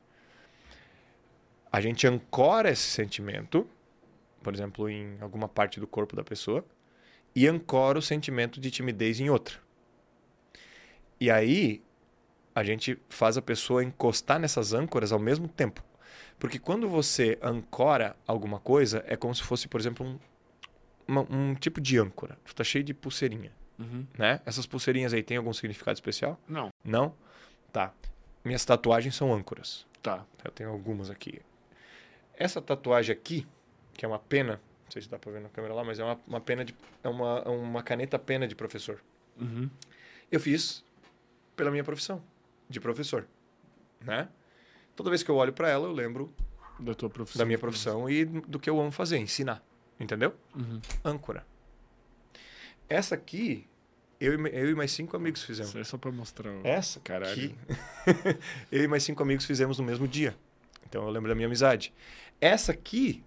A 1.72 1.80
gente 1.82 2.08
ancora 2.08 2.70
esse 2.72 2.90
sentimento, 2.90 3.68
por 4.44 4.54
exemplo, 4.54 4.90
em 4.90 5.18
alguma 5.22 5.48
parte 5.48 5.80
do 5.80 5.88
corpo 5.88 6.16
da 6.16 6.24
pessoa, 6.24 6.66
e 7.36 7.48
ancora 7.48 8.00
o 8.00 8.02
sentimento 8.02 8.60
de 8.60 8.72
timidez 8.72 9.20
em 9.20 9.30
outra. 9.30 9.58
E 11.20 11.30
aí 11.30 11.84
a 12.56 12.64
gente 12.64 12.98
faz 13.10 13.38
a 13.38 13.42
pessoa 13.42 13.84
encostar 13.84 14.40
nessas 14.40 14.74
âncoras 14.74 15.12
ao 15.12 15.20
mesmo 15.20 15.48
tempo. 15.48 15.84
Porque 16.40 16.58
quando 16.58 16.90
você 16.90 17.38
ancora 17.42 18.16
alguma 18.26 18.60
coisa, 18.60 19.04
é 19.08 19.16
como 19.16 19.36
se 19.36 19.44
fosse, 19.44 19.68
por 19.68 19.80
exemplo, 19.80 20.06
um, 20.06 20.20
uma- 21.08 21.28
um 21.30 21.54
tipo 21.54 21.80
de 21.82 21.98
âncora. 22.00 22.38
Tu 22.46 22.56
tá 22.56 22.64
cheio 22.64 22.84
de 22.84 22.94
pulseirinha, 22.94 23.52
Uhum. 23.78 24.06
né? 24.18 24.42
Essas 24.46 24.66
pulseirinhas 24.66 25.14
aí 25.14 25.22
têm 25.22 25.38
algum 25.38 25.54
significado 25.54 25.96
especial? 25.96 26.40
Não, 26.48 26.70
Não? 26.84 27.14
Tá. 27.72 27.94
Minhas 28.44 28.66
tatuagens 28.66 29.16
são 29.16 29.34
âncoras. 29.34 29.86
tá. 30.02 30.26
Eu 30.44 30.52
tenho 30.52 30.70
algumas 30.70 31.10
aqui. 31.10 31.42
Essa 32.40 32.60
tatuagem 32.62 33.14
aqui, 33.14 33.46
que 33.94 34.04
é 34.06 34.08
uma 34.08 34.18
pena, 34.18 34.54
não 34.86 34.92
sei 34.92 35.02
se 35.02 35.10
dá 35.10 35.20
pra 35.20 35.32
ver 35.32 35.42
na 35.42 35.50
câmera 35.50 35.74
lá, 35.74 35.84
mas 35.84 36.00
é 36.00 36.04
uma, 36.04 36.20
uma 36.26 36.40
pena 36.42 36.64
de. 36.66 36.74
É 37.04 37.10
uma, 37.10 37.44
uma 37.50 37.84
caneta 37.84 38.18
pena 38.18 38.48
de 38.48 38.56
professor. 38.56 39.00
Uhum. 39.40 39.70
Eu 40.32 40.40
fiz 40.40 40.84
pela 41.56 41.70
minha 41.70 41.84
profissão 41.84 42.24
de 42.70 42.80
professor, 42.80 43.28
né? 44.00 44.30
Toda 44.96 45.10
vez 45.10 45.22
que 45.22 45.30
eu 45.30 45.36
olho 45.36 45.52
para 45.54 45.70
ela, 45.70 45.86
eu 45.88 45.92
lembro 45.92 46.34
Da 46.80 46.94
tua 46.96 47.10
profissão. 47.10 47.40
da 47.40 47.46
minha 47.46 47.60
profissão 47.60 48.10
e 48.10 48.24
do 48.26 48.58
que 48.60 48.70
eu 48.70 48.80
amo 48.80 48.92
fazer, 48.92 49.18
ensinar, 49.18 49.62
entendeu? 50.00 50.34
Uhum. 50.56 50.80
Âncora. 51.04 51.46
Essa 52.88 53.16
aqui, 53.16 53.68
eu, 54.20 54.34
e 54.48 54.50
eu 54.60 54.70
e 54.70 54.76
mais 54.76 54.92
cinco 54.92 55.16
amigos 55.16 55.44
fizemos. 55.44 55.70
Isso 55.70 55.78
é 55.80 55.84
só 55.84 55.98
pra 55.98 56.12
mostrar. 56.12 56.50
o- 56.52 56.62
Essa 56.66 57.00
Caralho. 57.02 57.56
eu 58.72 58.84
e 58.84 58.88
mais 58.88 59.04
cinco 59.04 59.22
amigos 59.24 59.46
fizemos 59.46 59.78
no 59.78 59.84
mesmo 59.86 60.08
dia. 60.08 60.36
Então 60.88 61.04
eu 61.04 61.10
lembro 61.10 61.30
da 61.30 61.36
minha 61.36 61.48
amizade. 61.48 61.94
Essa 62.42 62.72
aqui, 62.72 63.24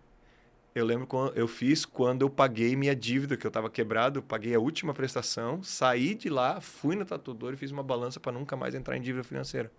eu 0.74 0.84
lembro 0.84 1.06
quando 1.06 1.36
eu 1.36 1.46
fiz 1.46 1.84
quando 1.84 2.22
eu 2.22 2.30
paguei 2.30 2.74
minha 2.76 2.94
dívida, 2.96 3.36
que 3.36 3.46
eu 3.46 3.48
estava 3.48 3.68
quebrado, 3.70 4.22
paguei 4.22 4.54
a 4.54 4.58
última 4.60 4.94
prestação, 4.94 5.62
saí 5.62 6.14
de 6.14 6.28
lá, 6.28 6.60
fui 6.60 6.96
no 6.96 7.04
tatuador 7.04 7.52
e 7.52 7.56
fiz 7.56 7.70
uma 7.70 7.82
balança 7.82 8.18
para 8.18 8.32
nunca 8.32 8.56
mais 8.56 8.74
entrar 8.74 8.96
em 8.96 9.00
dívida 9.02 9.22
financeira. 9.24 9.70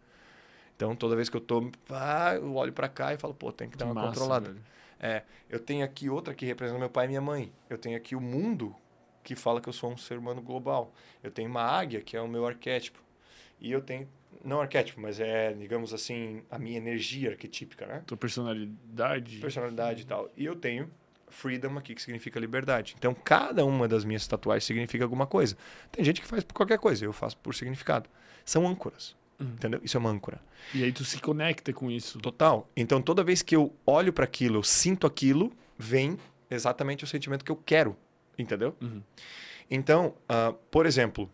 Então 0.76 0.96
toda 0.96 1.16
vez 1.16 1.30
que 1.30 1.38
eu 1.38 1.42
tô, 1.42 1.72
ah, 1.90 2.36
eu 2.36 2.56
olho 2.56 2.74
para 2.74 2.88
cá 2.90 3.14
e 3.14 3.18
falo, 3.18 3.34
pô, 3.34 3.52
tem 3.52 3.70
que 3.70 3.78
dar 3.78 3.86
Que 3.86 3.92
uma 3.92 4.02
massa, 4.02 4.08
controlada. 4.20 4.50
velho. 4.50 4.62
É, 5.00 5.24
eu 5.50 5.60
tenho 5.60 5.84
aqui 5.84 6.10
outra 6.10 6.34
que 6.34 6.46
representa 6.46 6.80
meu 6.80 6.90
pai 6.90 7.06
e 7.06 7.08
minha 7.10 7.22
mãe. 7.22 7.52
Eu 7.70 7.78
tenho 7.78 7.98
aqui 7.98 8.16
o 8.16 8.22
mundo 8.22 8.74
que 9.24 9.36
fala 9.36 9.60
que 9.60 9.68
eu 9.68 9.74
sou 9.74 9.92
um 9.92 9.98
ser 9.98 10.18
humano 10.18 10.42
global. 10.42 10.94
Eu 11.22 11.30
tenho 11.32 11.50
uma 11.50 11.62
águia, 11.62 12.02
que 12.02 12.16
é 12.16 12.22
o 12.22 12.28
meu 12.28 12.46
arquétipo. 12.48 13.00
E 13.60 13.72
eu 13.72 13.82
tenho, 13.82 14.08
não 14.44 14.62
arquétipo, 14.62 15.00
mas 15.02 15.20
é, 15.20 15.54
digamos 15.54 15.94
assim, 15.94 16.44
a 16.50 16.58
minha 16.60 16.78
energia 16.78 17.32
arquetípica, 17.32 17.86
né? 17.86 18.04
Tua 18.06 18.18
personalidade. 18.18 19.38
Personalidade 19.40 20.02
e 20.02 20.06
tal. 20.06 20.32
E 20.38 20.46
eu 20.46 20.56
tenho 20.56 20.90
freedom 21.28 21.78
aqui, 21.78 21.96
que 21.96 22.02
significa 22.02 22.40
liberdade. 22.40 22.96
Então, 22.98 23.14
cada 23.14 23.66
uma 23.66 23.88
das 23.88 24.06
minhas 24.06 24.28
tatuagens 24.28 24.66
significa 24.66 25.04
alguma 25.04 25.26
coisa. 25.26 25.58
Tem 25.92 26.04
gente 26.06 26.22
que 26.22 26.28
faz 26.28 26.44
por 26.44 26.54
qualquer 26.54 26.78
coisa, 26.78 27.04
eu 27.06 27.12
faço 27.14 27.38
por 27.38 27.56
significado. 27.56 28.10
São 28.46 28.68
âncoras, 28.68 29.16
Uhum. 29.40 29.48
entendeu? 29.48 29.82
Isso 29.84 29.98
é 29.98 30.00
uma 30.00 30.12
âncora. 30.12 30.40
E 30.76 30.84
aí 30.84 30.92
tu 30.92 31.04
se 31.04 31.20
conecta 31.20 31.74
com 31.74 31.90
isso. 31.90 32.20
Total. 32.20 32.70
Então, 32.78 33.02
toda 33.02 33.24
vez 33.24 33.42
que 33.42 33.56
eu 33.56 33.74
olho 33.86 34.14
para 34.14 34.26
aquilo, 34.26 34.58
eu 34.60 34.64
sinto 34.64 35.08
aquilo, 35.08 35.52
vem 35.78 36.18
exatamente 36.52 37.04
o 37.04 37.08
sentimento 37.08 37.44
que 37.44 37.52
eu 37.52 37.56
quero, 37.56 37.98
entendeu? 38.38 38.76
Uhum. 38.80 39.02
Então, 39.72 40.14
ah, 40.30 40.54
por 40.70 40.86
exemplo, 40.86 41.28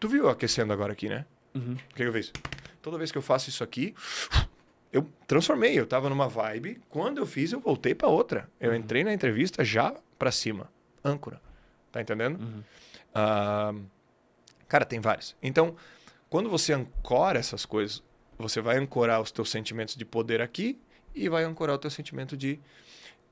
tu 0.00 0.08
viu 0.08 0.28
aquecendo 0.28 0.72
agora 0.72 0.92
aqui, 0.94 1.08
né? 1.08 1.24
Uhum. 1.54 1.74
O 1.74 1.94
que 1.94 2.02
eu 2.02 2.12
fiz? 2.12 2.32
Toda 2.82 2.98
vez 2.98 3.10
que 3.10 3.18
eu 3.18 3.22
faço 3.22 3.48
isso 3.48 3.64
aqui, 3.64 3.94
eu 4.92 5.08
transformei. 5.26 5.78
Eu 5.78 5.86
tava 5.86 6.08
numa 6.08 6.28
vibe. 6.28 6.80
Quando 6.88 7.18
eu 7.18 7.26
fiz, 7.26 7.52
eu 7.52 7.60
voltei 7.60 7.94
para 7.94 8.08
outra. 8.08 8.48
Eu 8.60 8.74
entrei 8.74 9.02
na 9.02 9.12
entrevista 9.12 9.64
já 9.64 9.94
para 10.18 10.30
cima. 10.30 10.70
Âncora. 11.04 11.40
Tá 11.90 12.00
entendendo? 12.00 12.64
Ah, 13.14 13.72
cara, 14.68 14.84
tem 14.84 15.00
vários. 15.00 15.36
Então, 15.42 15.76
quando 16.28 16.50
você 16.50 16.72
ancora 16.72 17.38
essas 17.38 17.64
coisas, 17.64 18.02
você 18.36 18.60
vai 18.60 18.76
ancorar 18.76 19.20
os 19.20 19.32
teus 19.32 19.50
sentimentos 19.50 19.94
de 19.94 20.04
poder 20.04 20.40
aqui 20.42 20.78
e 21.14 21.28
vai 21.28 21.44
ancorar 21.44 21.76
o 21.76 21.78
teu 21.78 21.90
sentimento 21.90 22.36
de, 22.36 22.60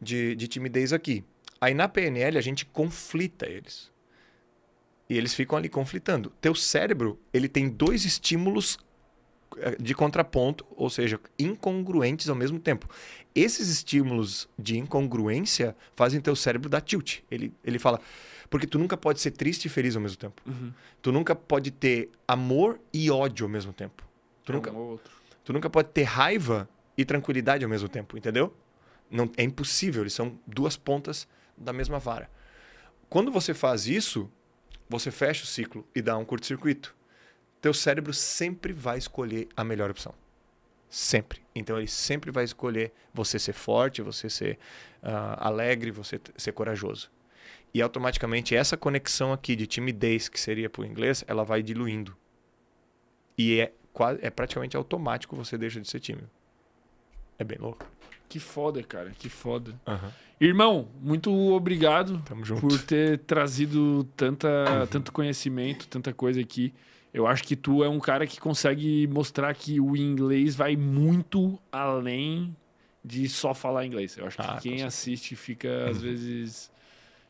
de, 0.01 0.35
de 0.37 0.49
timidez 0.49 0.93
aqui. 0.93 1.25
Aí 1.61 1.75
na 1.75 1.89
PNL 1.89 2.39
a 2.39 2.41
gente 2.41 2.65
conflita 2.65 3.47
eles. 3.47 3.92
E 5.09 5.17
eles 5.17 5.35
ficam 5.35 5.59
ali 5.59 5.69
conflitando. 5.69 6.33
Teu 6.41 6.55
cérebro, 6.55 7.19
ele 7.33 7.49
tem 7.49 7.69
dois 7.69 8.05
estímulos 8.05 8.79
eh, 9.59 9.77
de 9.79 9.95
contraponto, 9.95 10.65
ou 10.77 10.89
seja, 10.89 11.21
incongruentes 11.39 12.29
ao 12.29 12.37
mesmo 12.37 12.59
tempo. 12.59 12.89
Esses 13.35 13.69
estímulos 13.69 14.49
de 14.59 14.79
incongruência 14.79 15.77
fazem 15.95 16.21
teu 16.21 16.35
cérebro 16.37 16.69
dar 16.69 16.81
tilt. 16.81 17.21
Ele, 17.31 17.53
ele 17.63 17.79
fala, 17.79 18.01
porque 18.49 18.67
tu 18.67 18.79
nunca 18.79 18.97
pode 18.97 19.21
ser 19.21 19.33
triste 19.33 19.67
e 19.67 19.69
feliz 19.69 19.97
ao 19.97 20.03
mesmo 20.03 20.17
tempo. 20.17 20.43
Uhum. 20.47 20.73
Tu 21.01 21.13
nunca 21.13 21.35
pode 21.35 21.71
ter 21.71 22.11
amor 22.27 22.81
e 22.93 23.11
ódio 23.11 23.45
ao 23.45 23.51
mesmo 23.51 23.73
tempo. 23.73 24.03
Tu 24.45 24.53
nunca, 24.53 24.71
Um 24.71 24.77
ou 24.77 24.91
outro. 24.93 25.13
tu 25.45 25.53
nunca 25.53 25.69
pode 25.69 25.89
ter 25.89 26.05
raiva 26.05 26.69
e 26.97 27.05
tranquilidade 27.05 27.65
ao 27.65 27.71
mesmo 27.71 27.89
tempo, 27.89 28.17
entendeu? 28.17 28.55
Não, 29.11 29.31
é 29.37 29.43
impossível, 29.43 30.03
eles 30.03 30.13
são 30.15 30.39
duas 30.47 30.77
pontas 30.77 31.29
da 31.57 31.73
mesma 31.73 31.99
vara. 31.99 32.31
Quando 33.09 33.31
você 33.31 33.53
faz 33.53 33.87
isso, 33.87 34.31
você 34.93 35.11
fecha 35.11 35.45
o 35.45 35.47
ciclo 35.47 35.87
e 35.95 36.03
dá 36.03 36.17
um 36.19 36.25
curto-circuito. 36.25 36.95
Teu 37.63 37.73
cérebro 37.73 38.13
sempre 38.13 38.73
vai 38.73 38.99
escolher 38.99 39.49
a 39.57 39.65
melhor 39.65 39.91
opção. 39.91 40.15
Sempre. 40.89 41.41
Então 41.55 41.79
ele 41.79 41.89
sempre 41.89 42.31
vai 42.31 42.45
escolher 42.45 42.93
você 43.15 43.39
ser 43.39 43.55
forte, 43.55 44.03
você 44.03 44.29
ser 44.29 44.59
ah, 45.03 45.49
alegre, 45.49 45.91
você 45.91 46.21
ser 46.37 46.53
corajoso. 46.53 47.11
E 47.73 47.81
automaticamente 47.81 48.55
essa 48.55 48.77
conexão 48.77 49.33
aqui 49.33 49.57
de 49.57 49.67
timidez, 49.67 50.29
que 50.29 50.39
seria 50.39 50.69
para 50.69 50.83
o 50.83 50.85
inglês, 50.85 51.25
ela 51.27 51.43
vai 51.43 51.63
diluindo. 51.63 52.15
E 53.39 53.61
é, 53.61 53.73
é 54.21 54.29
praticamente 54.29 54.77
automático 54.77 55.35
você 55.35 55.57
deixa 55.57 55.81
de 55.81 55.89
ser 55.89 56.01
tímido. 56.01 56.29
É 57.39 57.45
bem 57.45 57.57
louco. 57.59 57.87
Que 58.33 58.41
foda, 58.41 58.83
cara. 58.83 59.13
Que 59.19 59.29
foda. 59.29 59.75
Aham. 59.87 60.11
Irmão, 60.41 60.89
muito 61.01 61.31
obrigado 61.53 62.21
por 62.61 62.81
ter 62.81 63.19
trazido 63.19 64.05
tanta, 64.17 64.89
tanto 64.91 65.13
conhecimento, 65.13 65.87
tanta 65.87 66.13
coisa 66.15 66.41
aqui. 66.41 66.73
Eu 67.13 67.27
acho 67.27 67.45
que 67.45 67.55
tu 67.55 67.85
é 67.85 67.89
um 67.91 68.01
cara 68.01 68.27
que 68.27 68.41
consegue 68.41 69.07
mostrar 69.07 69.55
que 69.55 69.79
o 69.79 69.95
inglês 69.95 70.57
vai 70.57 70.77
muito 70.77 71.61
além 71.71 72.57
de 73.05 73.29
só 73.29 73.53
falar 73.53 73.85
inglês. 73.85 74.17
Eu 74.17 74.27
acho 74.27 74.39
que 74.39 74.43
Ah, 74.43 74.59
quem 74.61 74.83
assiste 74.83 75.37
fica, 75.37 75.91
às 75.91 76.01
vezes, 76.01 76.71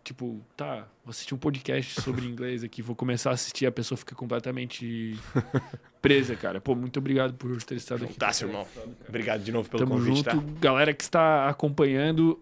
tipo, 0.04 0.40
tá, 0.56 0.86
vou 1.04 1.10
assistir 1.10 1.34
um 1.34 1.38
podcast 1.38 2.00
sobre 2.00 2.26
inglês 2.26 2.62
aqui, 2.64 2.82
vou 2.82 2.94
começar 2.96 3.30
a 3.30 3.34
assistir, 3.34 3.66
a 3.66 3.72
pessoa 3.72 3.96
fica 3.96 4.14
completamente 4.14 5.16
presa, 6.02 6.34
cara. 6.36 6.60
Pô, 6.60 6.74
muito 6.74 6.98
obrigado 6.98 7.34
por 7.34 7.62
ter 7.62 7.76
estado 7.76 8.04
aqui. 8.04 8.12
Juntasse, 8.14 8.44
irmão. 8.44 8.66
Obrigado 9.08 9.42
de 9.42 9.52
novo 9.52 9.68
pelo 9.68 9.84
Tamo 9.84 9.94
convite, 9.96 10.16
junto. 10.16 10.30
tá? 10.30 10.42
Galera 10.60 10.92
que 10.92 11.02
está 11.02 11.48
acompanhando, 11.48 12.38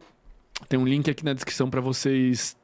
tem 0.68 0.78
um 0.78 0.86
link 0.86 1.10
aqui 1.10 1.24
na 1.24 1.32
descrição 1.32 1.68
para 1.70 1.80
vocês 1.80 2.56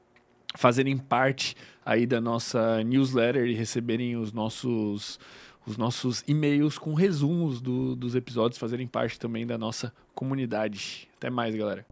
fazerem 0.56 0.96
parte 0.96 1.54
aí 1.84 2.06
da 2.06 2.20
nossa 2.20 2.82
newsletter 2.82 3.46
e 3.46 3.54
receberem 3.54 4.16
os 4.16 4.32
nossos 4.32 5.18
os 5.66 5.76
nossos 5.76 6.22
e-mails 6.28 6.78
com 6.78 6.94
resumos 6.94 7.60
do- 7.60 7.96
dos 7.96 8.14
episódios, 8.14 8.56
fazerem 8.56 8.86
parte 8.86 9.18
também 9.18 9.44
da 9.44 9.58
nossa 9.58 9.92
comunidade. 10.14 11.08
Até 11.16 11.28
mais, 11.28 11.56
galera. 11.56 11.84